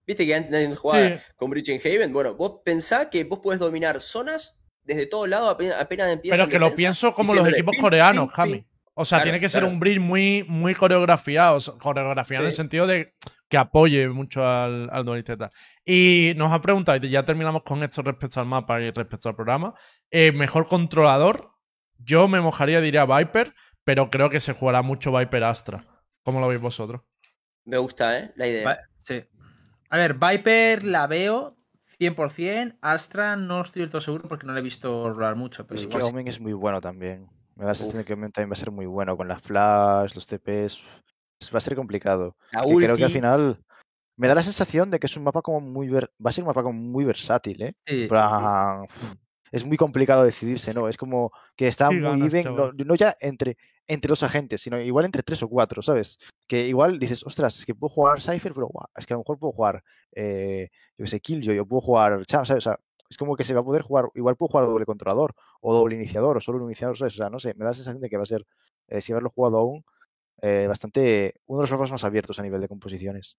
Viste 0.07 0.25
que 0.25 0.35
antes 0.35 0.51
nadie 0.51 0.73
jugaba 0.75 1.07
Sí. 1.07 1.13
con 1.35 1.49
Bridge 1.49 1.69
en 1.69 1.81
Haven. 1.83 2.13
Bueno, 2.13 2.35
vos 2.35 2.61
pensá 2.63 3.09
que 3.09 3.23
vos 3.23 3.39
podés 3.39 3.59
dominar 3.59 3.99
zonas 4.01 4.55
desde 4.83 5.07
todos 5.07 5.27
lados 5.27 5.49
apenas, 5.49 5.81
apenas 5.81 6.11
empiezas. 6.13 6.37
Pero 6.39 6.49
que 6.49 6.59
lo 6.59 6.73
pienso 6.75 7.13
como 7.13 7.33
los 7.33 7.47
equipos 7.47 7.75
coreanos, 7.79 8.31
Jami. 8.31 8.65
O 8.97 9.03
sea, 9.03 9.17
Claro, 9.17 9.23
tiene 9.25 9.39
que 9.41 9.49
ser 9.49 9.61
claro. 9.61 9.73
un 9.73 9.79
bridge 9.79 9.99
muy, 9.99 10.45
muy 10.47 10.73
coreografiado. 10.73 11.59
coreografiado 11.79 12.43
en 12.45 12.49
el 12.49 12.53
sentido 12.55 12.87
de 12.87 13.11
que 13.49 13.57
apoye 13.57 14.07
mucho 14.07 14.47
al, 14.47 14.89
al 14.91 15.03
duelista 15.03 15.33
y 15.33 15.37
tal. 15.37 15.51
Y 15.83 16.33
nos 16.37 16.51
ha 16.53 16.61
preguntado, 16.61 17.05
y 17.05 17.09
ya 17.09 17.25
terminamos 17.25 17.63
con 17.63 17.83
esto 17.83 18.01
respecto 18.03 18.39
al 18.39 18.45
mapa 18.45 18.79
y 18.79 18.91
respecto 18.91 19.27
al 19.29 19.35
programa. 19.35 19.73
eh, 20.11 20.31
mejor 20.31 20.67
controlador. 20.67 21.51
Yo 21.97 22.27
me 22.27 22.39
mojaría, 22.41 22.79
diría 22.81 23.05
Viper, 23.05 23.53
pero 23.85 24.09
creo 24.09 24.29
que 24.29 24.39
se 24.41 24.53
jugará 24.53 24.81
mucho 24.81 25.15
Viper 25.15 25.43
Astra. 25.45 25.85
¿Cómo 26.23 26.41
lo 26.41 26.47
veis 26.47 26.59
vosotros? 26.59 27.01
Me 27.65 27.77
gusta, 27.77 28.19
¿eh? 28.19 28.33
La 28.35 28.47
idea. 28.47 28.67
Va- 28.69 28.79
Sí. 29.03 29.23
A 29.89 29.97
ver, 29.97 30.15
Viper 30.15 30.83
la 30.83 31.05
veo 31.07 31.55
100%. 31.99 32.75
Astra 32.81 33.35
no 33.35 33.61
estoy 33.61 33.81
del 33.83 33.91
todo 33.91 34.01
seguro 34.01 34.27
porque 34.27 34.47
no 34.47 34.53
la 34.53 34.59
he 34.59 34.63
visto 34.63 35.13
rolar 35.13 35.35
mucho. 35.35 35.65
Pero 35.67 35.79
Es 35.79 35.87
que 35.87 36.01
sí. 36.01 36.07
Omen 36.09 36.27
es 36.27 36.41
muy 36.41 36.53
bueno 36.53 36.81
también. 36.81 37.29
Me 37.55 37.63
da 37.63 37.69
la 37.71 37.75
sensación 37.75 38.03
que 38.03 38.13
Omen 38.13 38.31
también 38.31 38.49
va 38.49 38.53
a 38.53 38.57
ser 38.57 38.71
muy 38.71 38.87
bueno 38.87 39.15
con 39.15 39.27
las 39.27 39.41
flash, 39.41 40.15
los 40.15 40.25
TPs. 40.25 40.83
Va 41.53 41.57
a 41.59 41.61
ser 41.61 41.75
complicado. 41.75 42.35
La 42.51 42.63
Y 42.65 42.75
creo 42.77 42.95
que 42.95 43.03
al 43.03 43.11
final 43.11 43.63
me 44.17 44.27
da 44.27 44.33
la 44.35 44.41
sensación 44.43 44.89
de 44.89 44.99
que 44.99 45.05
es 45.05 45.15
un 45.15 45.23
mapa 45.23 45.43
como 45.43 45.61
muy 45.61 45.87
ver- 45.87 46.11
va 46.23 46.29
a 46.31 46.33
ser 46.33 46.43
un 46.43 46.47
mapa 46.47 46.63
como 46.63 46.79
muy 46.81 47.05
versátil, 47.05 47.61
¿eh? 47.61 47.75
Sí. 47.85 48.07
Es 49.51 49.65
muy 49.65 49.77
complicado 49.77 50.23
decidirse, 50.23 50.73
¿no? 50.73 50.87
Es 50.87 50.97
como 50.97 51.31
que 51.55 51.67
está 51.67 51.89
Sí 51.89 51.95
muy 51.95 52.03
ganas, 52.03 52.33
bien, 52.33 52.55
no, 52.55 52.95
ya 52.95 53.15
entre, 53.19 53.57
entre 53.87 54.09
dos 54.09 54.23
agentes, 54.23 54.61
sino 54.61 54.79
igual 54.79 55.05
entre 55.05 55.23
tres 55.23 55.43
o 55.43 55.47
cuatro, 55.47 55.81
¿sabes? 55.81 56.17
Que 56.47 56.67
igual 56.67 56.99
dices, 56.99 57.25
ostras, 57.25 57.59
es 57.59 57.65
que 57.65 57.75
puedo 57.75 57.93
jugar 57.93 58.21
Cypher, 58.21 58.53
pero 58.53 58.69
es 58.95 59.05
que 59.05 59.13
a 59.13 59.15
lo 59.15 59.21
mejor 59.21 59.39
puedo 59.39 59.53
jugar, 59.53 59.83
eh, 60.13 60.69
yo 60.97 61.03
qué 61.03 61.07
sé, 61.07 61.19
Killjoy, 61.19 61.59
o 61.59 61.65
puedo 61.65 61.81
jugar 61.81 62.25
Cham, 62.25 62.45
¿sabes? 62.45 62.65
O 62.65 62.69
sea, 62.69 62.79
es 63.09 63.17
como 63.17 63.35
que 63.35 63.43
se 63.43 63.53
va 63.53 63.61
a 63.61 63.63
poder 63.63 63.83
jugar, 63.83 64.09
igual 64.15 64.35
puedo 64.35 64.49
jugar 64.49 64.65
doble 64.65 64.85
controlador, 64.85 65.35
o 65.61 65.73
doble 65.73 65.95
iniciador, 65.95 66.37
o 66.37 66.41
solo 66.41 66.57
un 66.59 66.65
iniciador, 66.65 66.97
¿sabes? 66.97 67.13
O 67.13 67.17
sea, 67.17 67.29
no 67.29 67.39
sé, 67.39 67.53
me 67.53 67.63
da 67.63 67.71
la 67.71 67.73
sensación 67.73 68.01
de 68.01 68.09
que 68.09 68.17
va 68.17 68.23
a 68.23 68.27
ser, 68.27 68.45
eh, 68.87 69.01
sin 69.01 69.13
haberlo 69.13 69.29
jugado 69.29 69.57
aún, 69.57 69.85
eh, 70.41 70.65
bastante, 70.67 71.35
uno 71.45 71.59
de 71.59 71.63
los 71.63 71.71
mapas 71.71 71.91
más 71.91 72.03
abiertos 72.03 72.39
a 72.39 72.43
nivel 72.43 72.61
de 72.61 72.67
composiciones. 72.67 73.37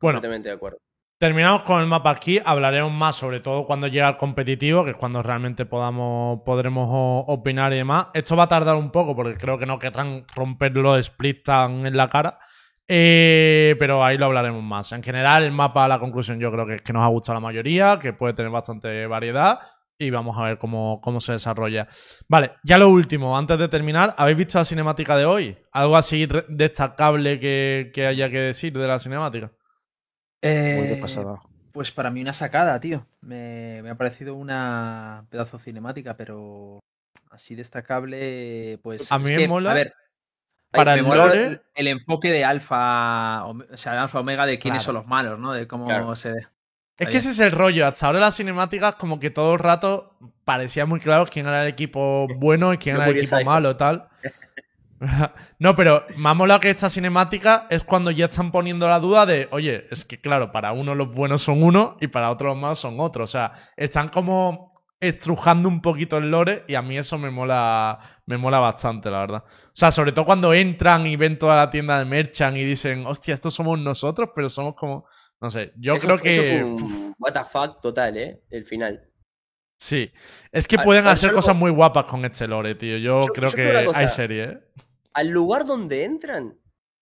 Bueno, 0.00 0.18
completamente 0.18 0.48
de 0.48 0.54
acuerdo. 0.54 0.78
Terminamos 1.18 1.62
con 1.62 1.80
el 1.80 1.86
mapa 1.86 2.10
aquí, 2.10 2.40
hablaremos 2.44 2.92
más 2.92 3.14
sobre 3.16 3.38
todo 3.38 3.66
cuando 3.66 3.86
llegue 3.86 4.02
al 4.02 4.16
competitivo, 4.16 4.84
que 4.84 4.90
es 4.90 4.96
cuando 4.96 5.22
realmente 5.22 5.64
podamos, 5.64 6.40
podremos 6.44 6.88
opinar 7.28 7.72
y 7.72 7.76
demás. 7.76 8.08
Esto 8.14 8.36
va 8.36 8.44
a 8.44 8.48
tardar 8.48 8.76
un 8.76 8.90
poco 8.90 9.14
porque 9.14 9.38
creo 9.38 9.56
que 9.56 9.64
no 9.64 9.78
querrán 9.78 10.26
romper 10.34 10.72
los 10.72 11.06
splits 11.06 11.44
tan 11.44 11.86
en 11.86 11.96
la 11.96 12.08
cara. 12.08 12.38
Eh, 12.86 13.76
pero 13.78 14.04
ahí 14.04 14.18
lo 14.18 14.26
hablaremos 14.26 14.62
más. 14.62 14.90
En 14.92 15.02
general, 15.02 15.44
el 15.44 15.52
mapa, 15.52 15.88
la 15.88 16.00
conclusión 16.00 16.40
yo 16.40 16.50
creo 16.50 16.66
que 16.66 16.74
es 16.74 16.82
que 16.82 16.92
nos 16.92 17.02
ha 17.02 17.08
gustado 17.08 17.34
la 17.34 17.40
mayoría, 17.40 17.98
que 18.00 18.12
puede 18.12 18.34
tener 18.34 18.50
bastante 18.50 19.06
variedad 19.06 19.60
y 19.96 20.10
vamos 20.10 20.36
a 20.36 20.44
ver 20.44 20.58
cómo, 20.58 21.00
cómo 21.00 21.20
se 21.20 21.32
desarrolla. 21.32 21.86
Vale, 22.28 22.54
ya 22.64 22.76
lo 22.76 22.88
último, 22.88 23.38
antes 23.38 23.58
de 23.58 23.68
terminar, 23.68 24.14
¿habéis 24.18 24.38
visto 24.38 24.58
la 24.58 24.64
cinemática 24.64 25.16
de 25.16 25.24
hoy? 25.24 25.56
¿Algo 25.72 25.96
así 25.96 26.26
destacable 26.48 27.38
que, 27.38 27.92
que 27.94 28.06
haya 28.06 28.28
que 28.28 28.40
decir 28.40 28.76
de 28.76 28.88
la 28.88 28.98
cinemática? 28.98 29.52
Muy 30.44 30.86
de 30.86 30.92
Eh, 30.94 30.98
pasada. 31.00 31.40
Pues 31.72 31.90
para 31.90 32.10
mí 32.10 32.20
una 32.22 32.32
sacada, 32.32 32.78
tío. 32.78 33.06
Me, 33.20 33.80
me 33.82 33.90
ha 33.90 33.94
parecido 33.96 34.34
una 34.34 35.24
pedazo 35.30 35.58
cinemática, 35.58 36.16
pero 36.16 36.78
así 37.30 37.54
destacable, 37.54 38.78
pues. 38.82 39.10
A 39.10 39.16
es 39.16 39.22
mí 39.22 39.30
me 39.30 39.36
que, 39.38 39.48
mola 39.48 39.70
A 39.72 39.74
ver, 39.74 39.94
para 40.70 40.92
me 40.92 40.98
el 41.00 41.04
mola 41.06 41.26
lore- 41.26 41.46
el, 41.46 41.62
el 41.74 41.88
enfoque 41.88 42.30
de 42.30 42.44
alfa, 42.44 43.44
o 43.46 43.56
sea, 43.76 43.92
de 43.92 43.98
alfa 43.98 44.20
omega 44.20 44.46
de 44.46 44.58
quiénes 44.58 44.82
Claro. 44.82 44.84
son 44.84 44.94
los 44.94 45.06
malos, 45.06 45.38
¿no? 45.38 45.52
De 45.52 45.66
cómo 45.66 45.84
Claro. 45.86 46.14
se. 46.14 46.32
Es 46.96 47.08
que 47.08 47.16
ese 47.16 47.30
es 47.30 47.40
el 47.40 47.50
rollo. 47.50 47.88
Hasta 47.88 48.06
ahora 48.06 48.20
las 48.20 48.36
cinemáticas, 48.36 48.94
como 48.94 49.18
que 49.18 49.30
todo 49.30 49.54
el 49.54 49.58
rato 49.58 50.16
parecía 50.44 50.86
muy 50.86 51.00
claro 51.00 51.26
quién 51.26 51.46
era 51.48 51.62
el 51.62 51.68
equipo 51.68 52.28
bueno 52.36 52.72
y 52.72 52.78
quién 52.78 52.94
No 52.94 53.02
era 53.02 53.10
el 53.10 53.18
equipo 53.18 53.42
malo, 53.44 53.76
tal. 53.76 54.08
no, 55.58 55.74
pero 55.74 56.04
me 56.16 56.28
ha 56.30 56.34
molado 56.34 56.60
que 56.60 56.70
esta 56.70 56.88
cinemática 56.88 57.66
es 57.70 57.82
cuando 57.82 58.10
ya 58.10 58.26
están 58.26 58.50
poniendo 58.52 58.88
la 58.88 58.98
duda 58.98 59.26
de, 59.26 59.48
oye, 59.50 59.86
es 59.90 60.04
que 60.04 60.20
claro, 60.20 60.52
para 60.52 60.72
uno 60.72 60.94
los 60.94 61.12
buenos 61.12 61.42
son 61.42 61.62
uno 61.62 61.96
y 62.00 62.06
para 62.08 62.30
otros 62.30 62.50
los 62.50 62.58
malos 62.58 62.78
son 62.78 63.00
otros. 63.00 63.30
O 63.30 63.32
sea, 63.32 63.52
están 63.76 64.08
como 64.08 64.66
estrujando 65.00 65.68
un 65.68 65.82
poquito 65.82 66.16
el 66.16 66.30
lore 66.30 66.64
y 66.66 66.74
a 66.76 66.82
mí 66.82 66.96
eso 66.96 67.18
me 67.18 67.30
mola, 67.30 67.98
me 68.26 68.38
mola 68.38 68.58
bastante, 68.58 69.10
la 69.10 69.18
verdad. 69.18 69.44
O 69.46 69.70
sea, 69.72 69.90
sobre 69.90 70.12
todo 70.12 70.24
cuando 70.24 70.54
entran 70.54 71.06
y 71.06 71.16
ven 71.16 71.38
toda 71.38 71.56
la 71.56 71.68
tienda 71.70 71.98
de 71.98 72.04
Merchant 72.06 72.56
y 72.56 72.64
dicen, 72.64 73.04
hostia, 73.06 73.34
estos 73.34 73.52
somos 73.54 73.78
nosotros, 73.78 74.30
pero 74.34 74.48
somos 74.48 74.74
como, 74.74 75.06
no 75.40 75.50
sé, 75.50 75.72
yo 75.76 75.94
Eso 75.94 76.06
creo 76.06 76.16
eso 76.16 76.22
que... 76.22 76.48
fue 76.60 76.64
un 76.64 77.14
what 77.18 77.32
the 77.32 77.44
fuck 77.44 77.80
total, 77.82 78.16
¿eh? 78.16 78.42
El 78.48 78.64
final. 78.64 79.10
Sí. 79.76 80.10
Es 80.52 80.66
que 80.66 80.76
Ah, 80.78 80.82
pueden 80.82 81.06
ah, 81.06 81.10
hacer 81.10 81.32
cosas 81.32 81.54
muy 81.54 81.70
guapas 81.70 82.04
con 82.04 82.24
este 82.24 82.46
lore, 82.46 82.74
tío. 82.76 82.96
Yo, 82.96 83.20
Yo- 83.22 83.26
creo 83.26 83.50
yo 83.50 83.56
que 83.56 83.92
hay 83.94 84.08
serie, 84.08 84.44
¿eh? 84.44 84.58
Al 85.14 85.28
lugar 85.28 85.64
donde 85.64 86.04
entran, 86.04 86.58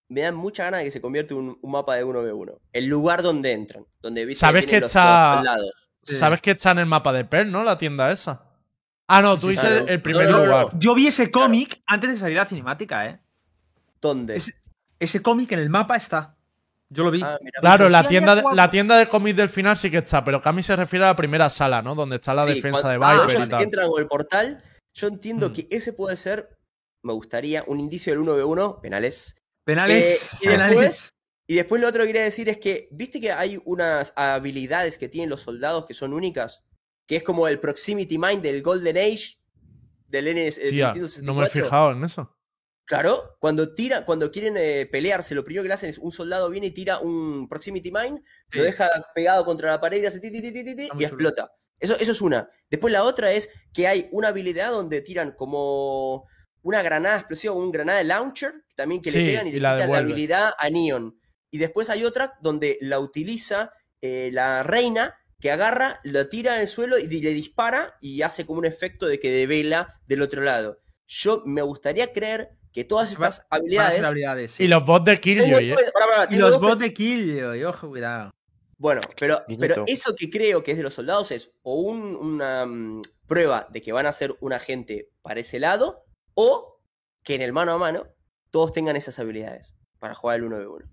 me 0.08 0.20
dan 0.20 0.34
mucha 0.36 0.64
ganas 0.64 0.80
de 0.80 0.84
que 0.84 0.90
se 0.90 1.00
convierta 1.00 1.34
en 1.34 1.40
un, 1.40 1.58
un 1.60 1.70
mapa 1.70 1.94
de 1.96 2.04
1v1. 2.04 2.58
El 2.72 2.86
lugar 2.86 3.22
donde 3.22 3.52
entran. 3.52 3.84
Donde 4.00 4.24
¿viste? 4.26 4.40
¿Sabes 4.40 4.66
que 4.66 4.80
los- 4.80 4.90
está- 4.90 5.36
los 5.36 5.44
lados. 5.44 5.70
Sí. 6.02 6.16
¿Sabes 6.16 6.40
que 6.40 6.50
está 6.52 6.72
en 6.72 6.78
el 6.80 6.86
mapa 6.86 7.12
de 7.12 7.24
Pearl, 7.24 7.50
no? 7.50 7.64
La 7.64 7.78
tienda 7.78 8.10
esa. 8.12 8.44
Ah, 9.08 9.22
no, 9.22 9.34
tú 9.36 9.42
Sí, 9.42 9.48
dices 9.50 9.68
claro. 9.70 9.86
el 9.88 10.02
primer 10.02 10.26
No, 10.26 10.32
no, 10.32 10.38
no, 10.38 10.44
lugar. 10.46 10.74
no. 10.74 10.78
Yo 10.78 10.94
vi 10.94 11.06
ese 11.06 11.30
cómic 11.30 11.82
antes 11.86 12.10
de 12.10 12.14
que 12.16 12.20
saliera 12.20 12.42
la 12.44 12.48
cinemática, 12.48 13.06
¿eh? 13.06 13.20
¿Dónde? 14.00 14.36
Ese, 14.36 14.52
ese 14.98 15.22
cómic 15.22 15.52
en 15.52 15.60
el 15.60 15.70
mapa 15.70 15.96
está. 15.96 16.36
Yo 16.88 17.04
lo 17.04 17.10
vi. 17.10 17.22
Ah, 17.22 17.38
mira, 17.40 17.60
Claro, 17.60 17.88
la 17.88 18.06
tienda, 18.06 18.34
de, 18.34 18.42
la 18.54 18.68
tienda 18.68 18.96
de 18.98 19.08
cómics 19.08 19.36
del 19.36 19.48
final 19.48 19.76
sí 19.76 19.90
que 19.90 19.98
está, 19.98 20.24
pero 20.24 20.42
Cami 20.42 20.62
se 20.62 20.76
refiere 20.76 21.04
a 21.04 21.08
la 21.08 21.16
primera 21.16 21.48
sala, 21.48 21.80
¿no? 21.82 21.94
Donde 21.94 22.16
está 22.16 22.34
la 22.34 22.42
Sí, 22.42 22.54
defensa 22.54 22.88
de 22.90 22.98
cuando- 22.98 23.22
Viper 23.22 23.36
ellos 23.36 23.48
y 23.48 23.50
tal. 23.50 23.62
entran 23.62 23.88
con 23.90 24.02
el 24.02 24.08
portal, 24.08 24.62
yo 24.92 25.08
entiendo 25.08 25.48
Mm. 25.50 25.52
que 25.54 25.68
ese 25.70 25.92
puede 25.92 26.16
ser, 26.16 26.50
me 27.02 27.12
gustaría, 27.12 27.64
un 27.66 27.80
indicio 27.80 28.12
del 28.12 28.20
1v1, 28.22 28.80
penales. 28.80 29.36
Penales. 29.64 30.34
Eh, 30.34 30.38
y 30.42 30.46
penales. 30.48 30.70
después- 30.78 31.14
Y 31.48 31.56
después 31.56 31.80
lo 31.82 31.88
otro 31.88 32.02
que 32.02 32.08
quería 32.08 32.22
decir 32.24 32.48
es 32.48 32.58
que, 32.58 32.88
¿viste 32.92 33.20
que 33.20 33.32
hay 33.32 33.60
unas 33.64 34.12
habilidades 34.16 34.96
que 34.96 35.08
tienen 35.08 35.28
los 35.28 35.40
soldados 35.42 35.84
que 35.86 35.92
son 35.94 36.12
únicas? 36.12 36.64
Que 37.06 37.16
es 37.16 37.22
como 37.22 37.48
el 37.48 37.58
Proximity 37.58 38.16
Mind 38.16 38.42
del 38.42 38.62
Golden 38.62 38.96
Age, 38.96 39.38
del 40.06 40.28
NS. 40.28 40.60
Tía, 40.70 40.92
Nintendo 40.92 41.08
no 41.22 41.34
me 41.34 41.44
he 41.44 41.48
64. 41.48 41.64
fijado 41.64 41.92
en 41.92 42.04
eso. 42.04 42.36
Claro, 42.84 43.36
cuando 43.40 43.74
tira, 43.74 44.04
cuando 44.04 44.30
quieren 44.30 44.54
eh, 44.56 44.86
pelearse, 44.90 45.34
lo 45.34 45.44
primero 45.44 45.62
que 45.62 45.68
le 45.68 45.74
hacen 45.74 45.90
es 45.90 45.98
un 45.98 46.10
soldado 46.12 46.48
viene 46.50 46.68
y 46.68 46.70
tira 46.72 46.98
un 46.98 47.48
proximity 47.48 47.90
mine, 47.90 48.22
Sí. 48.50 48.58
lo 48.58 48.64
deja 48.64 48.88
pegado 49.14 49.44
contra 49.44 49.70
la 49.70 49.80
pared 49.80 50.02
y 50.02 50.06
hace 50.06 50.20
ti, 50.20 50.30
ti, 50.30 50.40
ti, 50.40 50.48
y 50.60 50.88
chulo. 50.88 51.00
explota. 51.00 51.52
Eso, 51.80 51.96
eso 51.98 52.12
es 52.12 52.20
una. 52.20 52.48
Después 52.70 52.92
la 52.92 53.02
otra 53.04 53.32
es 53.32 53.48
que 53.72 53.88
hay 53.88 54.08
una 54.12 54.28
habilidad 54.28 54.70
donde 54.70 55.00
tiran 55.00 55.32
como 55.32 56.26
una 56.62 56.82
granada 56.82 57.16
explosiva, 57.18 57.54
un 57.54 57.70
granada 57.72 58.02
launcher, 58.04 58.54
también 58.76 59.00
que 59.02 59.10
Sí, 59.10 59.18
le 59.18 59.26
pegan 59.26 59.46
y, 59.46 59.50
y 59.50 59.52
le 59.54 59.60
la 59.60 59.74
quitan 59.74 59.92
la 59.92 59.98
habilidad 59.98 60.50
a 60.58 60.70
Neon. 60.70 61.18
Y 61.50 61.58
después 61.58 61.90
hay 61.90 62.04
otra 62.04 62.34
donde 62.40 62.78
la 62.80 62.98
utiliza 63.00 63.72
eh, 64.00 64.30
la 64.32 64.62
reina, 64.62 65.14
que 65.40 65.50
agarra, 65.50 66.00
la 66.04 66.28
tira 66.28 66.54
en 66.54 66.62
el 66.62 66.68
suelo 66.68 66.98
y 66.98 67.08
le 67.08 67.30
dispara 67.34 67.96
y 68.00 68.22
hace 68.22 68.46
como 68.46 68.60
un 68.60 68.64
efecto 68.64 69.06
de 69.06 69.18
que 69.18 69.30
devela 69.30 70.00
del 70.06 70.22
otro 70.22 70.42
lado. 70.42 70.80
Yo 71.08 71.42
me 71.44 71.62
gustaría 71.62 72.12
creer 72.12 72.50
que 72.72 72.84
todas 72.84 73.08
Va- 73.20 73.26
estas 73.28 73.38
Van 73.38 73.46
a 73.50 73.56
habilidades. 73.56 74.04
habilidades, 74.06 74.50
sí. 74.52 74.64
Y 74.64 74.68
los 74.68 74.84
bots 74.84 75.04
de 75.04 75.20
Killjoy, 75.20 75.72
¿eh? 75.72 75.76
Y 76.30 76.36
los 76.36 76.60
bots 76.60 76.78
de 76.78 76.94
kill, 76.94 77.38
y 77.56 77.64
ojo, 77.64 77.88
cuidado. 77.88 78.30
bueno, 78.78 79.00
pero, 79.18 79.42
pero 79.58 79.84
eso 79.86 80.14
que 80.16 80.30
creo 80.30 80.62
que 80.62 80.70
es 80.72 80.76
de 80.76 80.82
los 80.84 80.94
soldados 80.94 81.30
es 81.32 81.50
o 81.62 81.74
un- 81.82 82.16
una 82.16 82.64
mm, 82.64 83.02
prueba 83.26 83.66
de 83.70 83.82
que 83.82 83.92
van 83.92 84.06
a 84.06 84.12
ser 84.12 84.34
un 84.40 84.52
agente 84.52 85.10
para 85.22 85.40
ese 85.40 85.58
lado, 85.58 86.04
o 86.34 86.80
que 87.24 87.34
en 87.34 87.42
el 87.42 87.52
mano 87.52 87.72
a 87.72 87.78
mano 87.78 88.06
todos 88.50 88.72
tengan 88.72 88.96
esas 88.96 89.18
habilidades 89.18 89.74
para 89.98 90.14
jugar 90.14 90.40
el 90.40 90.44
1v1. 90.50 90.88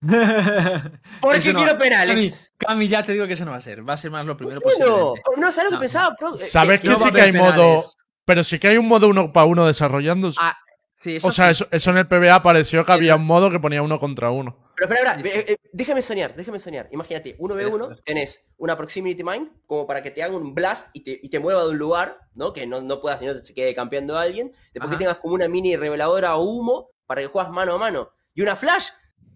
Porque 1.20 1.52
no 1.52 1.58
quiero 1.58 1.72
va- 1.72 1.78
penales. 1.78 2.52
Cami, 2.56 2.74
Cami, 2.84 2.88
ya 2.88 3.02
te 3.02 3.12
digo 3.12 3.26
que 3.26 3.32
eso 3.32 3.44
no 3.44 3.50
va 3.50 3.56
a 3.56 3.60
ser. 3.60 3.88
Va 3.88 3.94
a 3.94 3.96
ser 3.96 4.10
más 4.10 4.24
lo 4.24 4.36
primero 4.36 4.60
Bueno, 4.60 5.14
posible. 5.14 5.22
no, 5.40 5.52
¿sabes 5.52 5.70
lo 5.70 5.76
No. 5.76 5.78
que 5.78 5.84
pensaba? 5.84 6.14
Pro? 6.14 6.34
Eh, 6.36 6.38
¿Sabes 6.38 6.78
eh, 6.78 6.82
que 6.82 6.88
no 6.88 6.96
sí 6.96 7.10
que 7.10 7.20
hay 7.20 7.32
modo. 7.32 7.82
Pero 8.24 8.44
sí 8.44 8.58
que 8.58 8.68
hay 8.68 8.76
un 8.76 8.86
modo 8.86 9.08
uno 9.08 9.32
para 9.32 9.46
uno 9.46 9.66
desarrollándose. 9.66 10.38
Ah, 10.40 10.56
sí, 10.98 11.16
eso 11.16 11.28
o 11.28 11.32
sea, 11.32 11.46
sí. 11.46 11.50
eso, 11.52 11.68
eso 11.70 11.90
en 11.90 11.98
el 11.98 12.08
PBA 12.08 12.34
apareció 12.34 12.84
que 12.84 12.92
había 12.92 13.16
un 13.16 13.24
modo 13.24 13.50
que 13.50 13.60
ponía 13.60 13.80
uno 13.82 14.00
contra 14.00 14.30
uno. 14.30 14.68
Pero 14.76 14.92
espera, 14.92 15.12
espera, 15.12 15.34
eh, 15.36 15.44
eh, 15.48 15.56
déjame 15.72 16.02
soñar, 16.02 16.34
déjame 16.36 16.58
soñar. 16.58 16.88
Imagínate, 16.92 17.36
1v1, 17.38 18.02
tenés 18.04 18.46
una 18.58 18.76
proximity 18.76 19.24
mine 19.24 19.50
como 19.66 19.86
para 19.86 20.02
que 20.02 20.10
te 20.10 20.22
haga 20.22 20.36
un 20.36 20.54
blast 20.54 20.88
y 20.92 21.02
te, 21.02 21.18
y 21.20 21.28
te 21.28 21.38
mueva 21.38 21.62
de 21.62 21.70
un 21.70 21.78
lugar, 21.78 22.18
¿no? 22.34 22.52
Que 22.52 22.66
no, 22.66 22.80
no 22.80 23.00
puedas, 23.00 23.20
no 23.22 23.34
se 23.34 23.54
quede 23.54 23.74
campeando 23.74 24.18
a 24.18 24.22
alguien. 24.22 24.52
Después 24.72 24.88
Ajá. 24.88 24.90
que 24.90 24.96
tengas 24.98 25.18
como 25.18 25.34
una 25.34 25.48
mini 25.48 25.76
reveladora 25.76 26.36
o 26.36 26.42
humo 26.44 26.90
para 27.06 27.22
que 27.22 27.26
juegas 27.26 27.50
mano 27.50 27.74
a 27.74 27.78
mano. 27.78 28.10
Y 28.34 28.42
una 28.42 28.54
flash. 28.54 28.88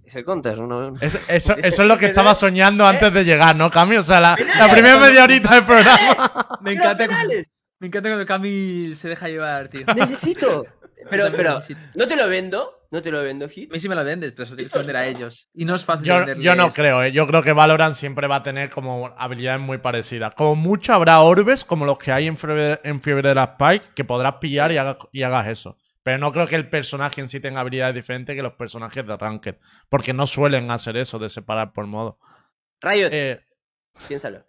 Es 0.04 0.14
el 0.16 0.24
counter, 0.24 0.58
1v1. 0.58 0.98
Es- 1.00 1.18
eso, 1.28 1.54
eso 1.54 1.82
es 1.82 1.88
lo 1.88 1.98
que 1.98 2.06
estaba 2.06 2.34
soñando 2.36 2.86
antes 2.86 3.12
de 3.12 3.24
llegar, 3.24 3.56
¿no, 3.56 3.70
Cami? 3.70 3.96
O 3.96 4.02
sea, 4.02 4.20
la, 4.20 4.36
primera 4.70 4.98
media 4.98 5.24
horita 5.24 5.54
del 5.56 5.64
programa. 5.64 6.58
Me 6.60 6.76
¡Quiero 6.76 6.92
encanta, 6.92 7.08
me 7.80 7.86
encanta 7.88 8.08
cuando 8.10 8.26
Cami 8.26 8.94
se 8.94 9.08
deja 9.08 9.28
llevar, 9.28 9.68
tío. 9.68 9.86
Necesito. 9.96 10.66
Pero, 11.10 11.30
pero, 11.36 11.60
no 11.94 12.06
te 12.06 12.16
lo 12.16 12.28
vendo, 12.28 12.86
no 12.90 13.02
te 13.02 13.10
lo 13.10 13.22
vendo, 13.22 13.48
Hit. 13.48 13.70
A 13.70 13.72
mí 13.74 13.78
sí 13.78 13.88
me 13.88 13.94
lo 13.94 14.04
vendes, 14.04 14.32
pero 14.32 14.44
eso 14.44 14.54
tienes 14.56 14.72
que 14.72 14.78
vender 14.78 14.96
a 14.96 15.06
ellos. 15.06 15.48
Y 15.54 15.64
no 15.64 15.74
es 15.74 15.84
fácil 15.84 16.06
Yo, 16.06 16.16
venderles. 16.18 16.44
yo 16.44 16.54
no 16.54 16.70
creo, 16.70 17.02
¿eh? 17.02 17.12
Yo 17.12 17.26
creo 17.26 17.42
que 17.42 17.52
Valorant 17.52 17.94
siempre 17.94 18.26
va 18.26 18.36
a 18.36 18.42
tener 18.42 18.70
como 18.70 19.14
habilidades 19.16 19.60
muy 19.60 19.78
parecidas. 19.78 20.34
Como 20.34 20.54
mucho 20.56 20.92
habrá 20.94 21.20
orbes 21.20 21.64
como 21.64 21.84
los 21.86 21.98
que 21.98 22.12
hay 22.12 22.26
en 22.26 22.36
Fiebre, 22.36 22.80
en 22.84 23.00
Fiebre 23.02 23.28
de 23.30 23.34
la 23.34 23.56
Spike 23.58 23.94
que 23.94 24.04
podrás 24.04 24.34
pillar 24.36 24.70
y, 24.72 24.76
haga- 24.78 24.98
y 25.12 25.22
hagas 25.22 25.46
eso. 25.48 25.76
Pero 26.02 26.18
no 26.18 26.32
creo 26.32 26.46
que 26.48 26.56
el 26.56 26.68
personaje 26.68 27.20
en 27.20 27.28
sí 27.28 27.38
tenga 27.40 27.60
habilidades 27.60 27.94
diferentes 27.94 28.34
que 28.34 28.42
los 28.42 28.54
personajes 28.54 29.06
de 29.06 29.16
Ranked. 29.16 29.56
Porque 29.88 30.12
no 30.12 30.26
suelen 30.26 30.70
hacer 30.70 30.96
eso 30.96 31.18
de 31.18 31.28
separar 31.28 31.72
por 31.72 31.86
modo. 31.86 32.18
Riot, 32.80 33.08
Eh, 33.12 33.40
piénsalo. 34.08 34.44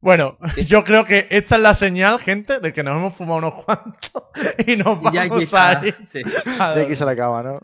Bueno, 0.00 0.38
yo 0.66 0.82
creo 0.84 1.04
que 1.04 1.26
esta 1.30 1.56
es 1.56 1.62
la 1.62 1.74
señal, 1.74 2.18
gente, 2.20 2.58
de 2.60 2.72
que 2.72 2.82
nos 2.82 2.96
hemos 2.96 3.14
fumado 3.14 3.38
unos 3.38 3.64
cuantos 3.64 4.22
y 4.66 4.76
nos 4.76 4.98
Y 5.02 5.10
ya 5.12 5.26
vamos 5.28 5.54
a 5.54 5.80
ir 5.82 5.88
ir. 5.88 6.08
sí. 6.08 6.22
a 6.60 6.74
De 6.74 6.84
que 6.86 6.90
irse 6.92 7.02
a 7.02 7.06
la 7.06 7.16
cama, 7.16 7.42
¿no? 7.42 7.54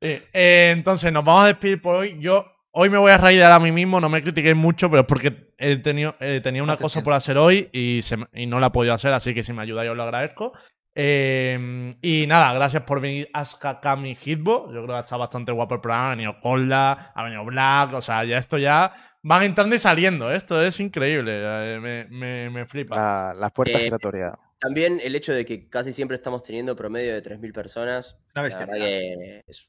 Sí, 0.00 0.20
eh, 0.32 0.72
entonces, 0.76 1.12
nos 1.12 1.24
vamos 1.24 1.44
a 1.44 1.46
despedir 1.46 1.80
por 1.80 1.96
hoy. 1.96 2.16
Yo 2.20 2.44
hoy 2.72 2.90
me 2.90 2.98
voy 2.98 3.10
a 3.12 3.16
raidar 3.18 3.50
a 3.52 3.58
mí 3.58 3.72
mismo, 3.72 4.00
no 4.00 4.08
me 4.08 4.22
critiquéis 4.22 4.54
mucho, 4.56 4.90
pero 4.90 5.02
es 5.02 5.06
porque 5.06 5.52
he 5.58 5.76
tenido, 5.78 6.14
eh, 6.20 6.40
tenía 6.42 6.62
una 6.62 6.76
cosa 6.76 6.98
bien. 6.98 7.04
por 7.04 7.12
hacer 7.14 7.38
hoy 7.38 7.70
y, 7.72 8.02
se 8.02 8.18
me- 8.18 8.26
y 8.34 8.46
no 8.46 8.60
la 8.60 8.66
he 8.66 8.70
podido 8.70 8.92
hacer, 8.92 9.12
así 9.14 9.32
que 9.32 9.42
si 9.42 9.52
me 9.54 9.62
ayudáis 9.62 9.90
os 9.90 9.96
lo 9.96 10.02
agradezco. 10.02 10.52
Eh, 10.98 11.92
y 12.00 12.26
nada, 12.26 12.54
gracias 12.54 12.82
por 12.84 13.02
venir 13.02 13.28
Aska, 13.34 13.80
Kami, 13.80 14.16
Hitbo. 14.16 14.72
Yo 14.72 14.82
creo 14.82 14.96
que 14.96 15.00
está 15.00 15.18
bastante 15.18 15.52
guapo 15.52 15.74
el 15.74 15.80
programa. 15.82 16.06
Ha 16.06 16.10
venido 16.16 16.40
Cola, 16.40 17.12
ha 17.14 17.22
venido 17.22 17.44
Black, 17.44 17.92
o 17.92 18.00
sea, 18.00 18.24
ya 18.24 18.38
esto 18.38 18.56
ya 18.56 18.90
van 19.22 19.42
entrando 19.42 19.76
y 19.76 19.78
saliendo. 19.78 20.32
¿eh? 20.32 20.36
Esto 20.36 20.62
es 20.62 20.80
increíble, 20.80 21.32
eh, 21.38 21.78
me, 21.80 22.04
me, 22.06 22.48
me 22.50 22.66
flipa. 22.66 22.96
La, 22.96 23.34
la 23.38 23.50
puerta 23.50 23.78
Eh, 23.78 23.82
giratoria. 23.84 24.38
También 24.58 24.98
el 25.04 25.14
hecho 25.14 25.34
de 25.34 25.44
que 25.44 25.68
casi 25.68 25.92
siempre 25.92 26.16
estamos 26.16 26.42
teniendo 26.42 26.74
promedio 26.74 27.12
de 27.12 27.22
3.000 27.22 27.52
personas. 27.52 28.14
Una 28.34 28.40
La 28.40 28.42
bestia. 28.42 28.66
que, 28.66 29.42
es- 29.46 29.68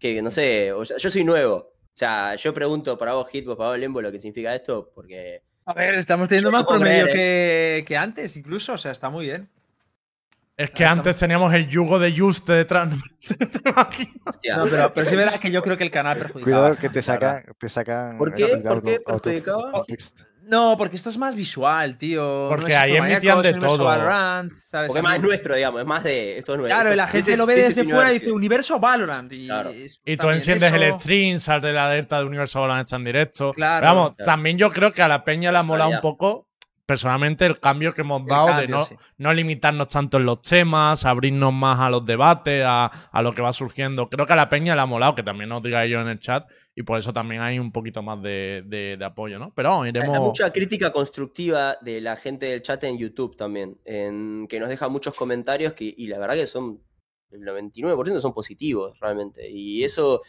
que 0.00 0.22
no 0.22 0.30
sé, 0.30 0.72
o 0.72 0.82
sea, 0.84 0.96
yo 0.96 1.10
soy 1.10 1.24
nuevo. 1.24 1.56
O 1.56 1.96
sea, 1.96 2.34
yo 2.36 2.52
pregunto 2.54 2.96
para 2.98 3.12
vos, 3.12 3.28
Hitbo, 3.32 3.54
para 3.56 3.68
vos, 3.70 3.78
Lembo, 3.78 4.00
lo 4.02 4.10
que 4.10 4.18
significa 4.18 4.54
esto, 4.54 4.90
porque 4.94 5.42
A 5.66 5.74
ver, 5.74 5.94
estamos 5.94 6.26
teniendo 6.28 6.50
más 6.50 6.64
promedio 6.64 7.04
creer, 7.04 7.80
que, 7.80 7.84
que 7.86 7.96
antes, 7.98 8.34
incluso. 8.36 8.72
O 8.72 8.78
sea, 8.78 8.90
está 8.92 9.10
muy 9.10 9.26
bien. 9.26 9.48
Es 10.56 10.70
que 10.70 10.84
ah, 10.84 10.92
antes 10.92 11.16
teníamos 11.16 11.52
el 11.54 11.68
yugo 11.68 11.98
de 11.98 12.16
Juste 12.16 12.52
detrás. 12.52 12.88
No, 12.90 12.96
pero, 14.70 14.92
pero 14.94 15.06
sí 15.06 15.16
verás 15.16 15.38
que 15.40 15.50
yo 15.50 15.62
creo 15.62 15.76
que 15.76 15.84
el 15.84 15.90
canal 15.90 16.16
perjudicaba. 16.16 16.42
Cuidado 16.44 16.62
bastante, 16.64 16.88
que 16.88 16.92
te 16.94 17.02
sacan, 17.02 17.44
te 17.58 17.68
sacan. 17.68 18.18
¿Por 18.18 18.34
qué? 18.34 18.46
¿Por 18.58 18.82
qué 18.82 19.00
perjudicaba? 19.00 19.84
No, 20.46 20.76
porque 20.76 20.96
esto 20.96 21.08
es 21.08 21.16
más 21.16 21.34
visual, 21.34 21.96
tío. 21.96 22.48
Porque 22.50 22.64
no 22.64 22.68
es 22.68 22.74
ahí 22.76 22.96
emitían 22.96 23.40
de 23.40 23.54
todo. 23.54 23.84
Valorant, 23.84 24.52
¿sabes? 24.62 24.88
porque 24.88 24.98
es 24.98 25.02
más 25.02 25.18
nuestro, 25.20 25.54
digamos, 25.54 25.80
es 25.80 25.86
más 25.86 26.04
de 26.04 26.36
esto 26.38 26.52
es 26.52 26.58
nuestro. 26.58 26.76
Claro, 26.76 26.92
y 26.92 26.96
la 26.96 27.04
Esto- 27.04 27.16
gente 27.16 27.36
lo 27.38 27.46
ve 27.46 27.54
this 27.54 27.68
desde 27.76 27.84
fuera 27.84 28.10
y 28.12 28.18
dice. 28.18 28.30
Universo 28.30 28.78
Valorant. 28.78 29.32
Y, 29.32 29.46
Claro. 29.46 29.70
es- 29.70 30.02
Y 30.04 30.18
tú 30.18 30.28
enciendes 30.28 30.70
el 30.70 30.98
stream, 30.98 31.38
sale 31.38 31.72
la 31.72 31.86
alerta 31.86 32.18
de 32.18 32.24
Universo 32.26 32.60
Valorant 32.60 32.86
está 32.86 32.96
en 32.96 33.04
directo. 33.04 33.54
Claro. 33.54 33.80
Pero 33.86 33.94
vamos, 33.94 34.14
Claro. 34.16 34.26
también 34.32 34.58
yo 34.58 34.70
creo 34.70 34.92
que 34.92 35.00
a 35.00 35.08
la 35.08 35.24
peña 35.24 35.50
le 35.50 35.56
ha 35.58 35.62
molado 35.62 35.90
un 35.90 36.00
poco, 36.02 36.46
personalmente, 36.86 37.46
el 37.46 37.58
cambio 37.60 37.94
que 37.94 38.02
hemos 38.02 38.26
dado 38.26 38.60
de 38.60 38.68
no, 38.68 38.84
sí. 38.84 38.94
no 39.18 39.32
limitarnos 39.32 39.88
tanto 39.88 40.18
en 40.18 40.26
los 40.26 40.42
temas, 40.42 41.04
abrirnos 41.06 41.52
más 41.52 41.80
a 41.80 41.88
los 41.90 42.04
debates, 42.04 42.62
a, 42.66 42.86
a 42.86 43.22
lo 43.22 43.32
que 43.32 43.42
va 43.42 43.52
surgiendo. 43.52 44.08
Creo 44.08 44.26
que 44.26 44.32
a 44.32 44.36
la 44.36 44.48
peña 44.48 44.74
le 44.74 44.80
ha 44.82 44.86
molado, 44.86 45.14
que 45.14 45.22
también 45.22 45.50
os 45.52 45.62
diga 45.62 45.86
yo 45.86 46.00
en 46.00 46.08
el 46.08 46.18
chat, 46.20 46.48
y 46.74 46.82
por 46.82 46.98
eso 46.98 47.12
también 47.12 47.40
hay 47.42 47.58
un 47.58 47.72
poquito 47.72 48.02
más 48.02 48.20
de, 48.22 48.62
de- 48.66 48.96
de 48.98 49.04
apoyo, 49.04 49.38
¿no? 49.38 49.52
Pero 49.54 49.70
vamos, 49.70 49.84
Hay 49.84 49.90
iremos... 49.90 50.18
mucha 50.18 50.52
crítica 50.52 50.92
constructiva 50.92 51.76
de 51.80 52.00
la 52.00 52.16
gente 52.16 52.46
del 52.46 52.62
chat 52.62 52.82
en 52.84 52.98
YouTube 52.98 53.36
también, 53.36 53.78
en, 53.84 54.46
que 54.48 54.60
nos 54.60 54.68
deja 54.68 54.88
muchos 54.88 55.14
comentarios 55.14 55.72
que, 55.72 55.94
y 55.96 56.06
la 56.08 56.18
verdad 56.18 56.34
que 56.34 56.46
son, 56.46 56.80
el 57.30 57.40
99% 57.40 58.20
son 58.20 58.32
positivos 58.34 58.98
realmente. 59.00 59.50
Y 59.50 59.84
eso, 59.84 60.20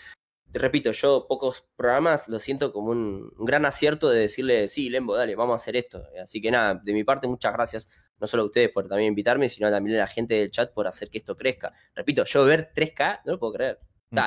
te 0.55 0.59
repito, 0.59 0.93
yo 0.93 1.25
pocos 1.27 1.65
programas 1.75 2.29
lo 2.29 2.39
siento 2.39 2.71
como 2.71 2.91
un, 2.91 3.29
un 3.37 3.45
gran 3.45 3.65
acierto 3.65 4.09
de 4.09 4.21
decirle, 4.21 4.69
sí, 4.69 4.89
Lembo, 4.89 5.13
dale, 5.13 5.35
vamos 5.35 5.51
a 5.51 5.55
hacer 5.55 5.75
esto. 5.75 6.01
Así 6.23 6.39
que 6.39 6.49
nada, 6.49 6.79
de 6.81 6.93
mi 6.93 7.03
parte, 7.03 7.27
muchas 7.27 7.51
gracias, 7.51 7.89
no 8.21 8.25
solo 8.25 8.43
a 8.43 8.45
ustedes 8.45 8.69
por 8.69 8.87
también 8.87 9.09
invitarme, 9.09 9.49
sino 9.49 9.69
también 9.69 9.97
a 9.97 10.03
la 10.03 10.07
gente 10.07 10.35
del 10.35 10.51
chat 10.51 10.71
por 10.71 10.87
hacer 10.87 11.09
que 11.09 11.17
esto 11.17 11.35
crezca. 11.35 11.73
Repito, 11.93 12.23
yo 12.23 12.45
ver 12.45 12.71
3K, 12.73 13.23
no 13.25 13.33
lo 13.33 13.39
puedo 13.39 13.51
creer. 13.51 13.79
Mm. 14.11 14.19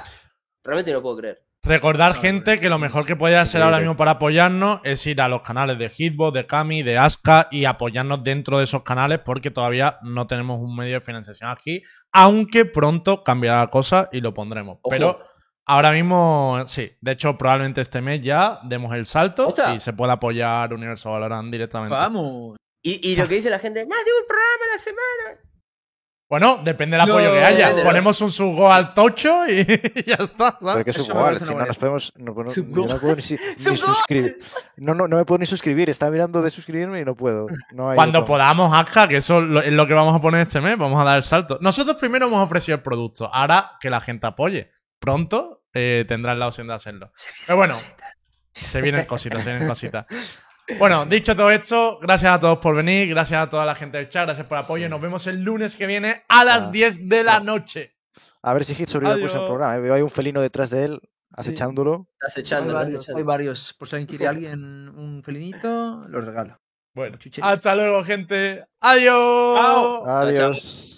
Realmente 0.64 0.90
no 0.90 0.98
lo 0.98 1.02
puedo 1.02 1.16
creer. 1.16 1.42
Recordar, 1.62 2.14
No, 2.14 2.20
gente, 2.20 2.60
que 2.60 2.68
lo 2.68 2.78
mejor 2.78 3.06
que 3.06 3.16
podéis 3.16 3.38
hacer 3.38 3.62
ahora 3.62 3.78
mismo 3.78 3.96
para 3.96 4.12
apoyarnos 4.12 4.80
es 4.84 5.06
ir 5.06 5.22
a 5.22 5.28
los 5.28 5.42
canales 5.42 5.78
de 5.78 5.88
Hitbox, 5.88 6.34
de 6.34 6.44
Kami, 6.44 6.82
de 6.82 6.98
Aska 6.98 7.48
y 7.50 7.64
apoyarnos 7.64 8.22
dentro 8.22 8.58
de 8.58 8.64
esos 8.64 8.82
canales 8.82 9.20
porque 9.24 9.50
todavía 9.50 9.98
no 10.02 10.26
tenemos 10.26 10.60
un 10.60 10.76
medio 10.76 10.94
de 10.96 11.00
financiación 11.00 11.48
aquí, 11.48 11.82
aunque 12.12 12.66
pronto 12.66 13.24
cambiará 13.24 13.60
la 13.60 13.70
cosa 13.70 14.10
y 14.12 14.20
lo 14.20 14.34
pondremos. 14.34 14.78
Ojo. 14.82 14.90
Pero 14.90 15.27
ahora 15.68 15.92
mismo, 15.92 16.62
sí, 16.66 16.90
de 17.00 17.12
hecho 17.12 17.36
probablemente 17.38 17.80
este 17.80 18.00
mes 18.00 18.20
ya 18.22 18.58
demos 18.64 18.94
el 18.94 19.06
salto 19.06 19.54
y 19.74 19.78
se 19.78 19.92
pueda 19.92 20.14
apoyar 20.14 20.72
Universo 20.74 21.10
Valorant 21.12 21.50
directamente. 21.52 21.94
Vamos. 21.94 22.56
Y, 22.82 23.12
y 23.12 23.16
lo 23.16 23.26
que 23.28 23.36
dice 23.36 23.50
la 23.50 23.58
gente, 23.58 23.86
más 23.86 24.04
de 24.04 24.10
un 24.20 24.26
programa 24.26 24.64
a 24.70 24.76
la 24.76 24.82
semana. 24.82 25.44
Bueno, 26.30 26.60
depende 26.62 26.98
del 26.98 27.06
No, 27.06 27.14
apoyo 27.14 27.32
que 27.32 27.42
haya. 27.42 27.74
Ponemos 27.82 28.20
un 28.20 28.30
subgo 28.30 28.70
al 28.70 28.92
tocho 28.92 29.46
y 29.46 29.64
ya 30.06 30.16
está, 30.16 30.58
Pero 30.58 30.60
¿sabes? 30.60 30.84
que 30.84 30.98
me 31.00 31.04
igual, 31.06 31.24
parece 31.24 31.44
si 31.46 31.54
no 31.54 31.64
nos 31.64 31.78
podemos. 31.78 32.12
No, 32.18 32.34
no- 32.34 32.86
no 32.86 32.98
puedo 33.00 33.16
ni, 33.16 33.22
suscribir. 33.22 34.38
No, 34.76 34.92
no, 34.92 35.08
no 35.08 35.16
me 35.16 35.24
puedo 35.24 35.38
ni 35.38 35.46
suscribir. 35.46 35.88
Estaba 35.88 36.12
mirando 36.12 36.42
de 36.42 36.50
suscribirme 36.50 37.00
y 37.00 37.04
no 37.06 37.14
puedo. 37.14 37.46
No 37.72 37.88
hay 37.88 37.96
Cuando 37.96 38.26
podamos, 38.26 38.76
Aska, 38.78 39.08
que 39.08 39.16
eso 39.16 39.40
lo- 39.40 39.62
es 39.62 39.72
lo 39.72 39.86
que 39.86 39.94
vamos 39.94 40.14
a 40.14 40.20
poner 40.20 40.42
este 40.42 40.60
mes, 40.60 40.76
vamos 40.76 41.00
a 41.00 41.04
dar 41.04 41.16
el 41.16 41.22
salto. 41.22 41.56
Nosotros 41.62 41.96
primero 41.96 42.26
hemos 42.26 42.44
ofrecido 42.44 42.76
el 42.76 42.82
producto, 42.82 43.30
ahora 43.32 43.78
que 43.80 43.88
la 43.88 44.02
gente 44.02 44.26
apoye. 44.26 44.70
Pronto 45.00 45.57
eh, 45.74 46.04
tendrán 46.08 46.38
la 46.38 46.46
opción 46.48 46.66
de 46.66 46.74
hacerlo. 46.74 47.12
Pero 47.46 47.56
bueno, 47.56 47.74
se 48.52 48.80
vienen 48.82 49.04
cositas, 49.06 49.42
se 49.44 49.50
vienen 49.50 49.68
cositas. 49.68 50.06
Bueno, 50.78 51.06
dicho 51.06 51.34
todo 51.34 51.50
esto, 51.50 51.98
gracias 52.00 52.30
a 52.32 52.40
todos 52.40 52.58
por 52.58 52.74
venir, 52.76 53.08
gracias 53.08 53.40
a 53.42 53.48
toda 53.48 53.64
la 53.64 53.74
gente 53.74 53.96
del 53.96 54.10
chat, 54.10 54.26
gracias 54.26 54.46
por 54.46 54.58
el 54.58 54.64
apoyo. 54.64 54.84
Sí. 54.84 54.90
Nos 54.90 55.00
vemos 55.00 55.26
el 55.26 55.42
lunes 55.42 55.76
que 55.76 55.86
viene 55.86 56.24
a 56.28 56.44
las 56.44 56.64
Ah. 56.64 56.70
10 56.70 57.08
de 57.08 57.24
la 57.24 57.36
Ah. 57.36 57.40
noche. 57.40 57.94
A 58.42 58.52
ver 58.52 58.64
si 58.64 58.74
Hit 58.74 58.88
sobrevive 58.88 59.24
al 59.32 59.46
programa. 59.46 59.76
¿eh? 59.76 59.80
Veo 59.80 59.94
ahí 59.94 60.02
un 60.02 60.10
felino 60.10 60.40
detrás 60.42 60.68
de 60.70 60.84
él, 60.84 61.00
acechándolo. 61.32 62.06
Estás 62.20 62.36
Hay 62.36 62.40
echando, 62.42 62.80
estás 62.82 63.24
varios, 63.24 63.70
hay. 63.70 63.78
Por 63.78 63.88
si 63.88 63.96
alguien 63.96 64.08
quiere 64.08 64.26
alguien 64.28 64.88
un 64.90 65.22
felinito, 65.24 66.04
lo 66.08 66.20
regalo. 66.20 66.60
Bueno, 66.94 67.16
Chuchería. 67.16 67.50
hasta 67.50 67.74
luego, 67.74 68.02
gente. 68.04 68.64
Adiós. 68.80 69.56
Chao. 69.58 70.04
chao. 70.04 70.16
Adiós. 70.18 70.97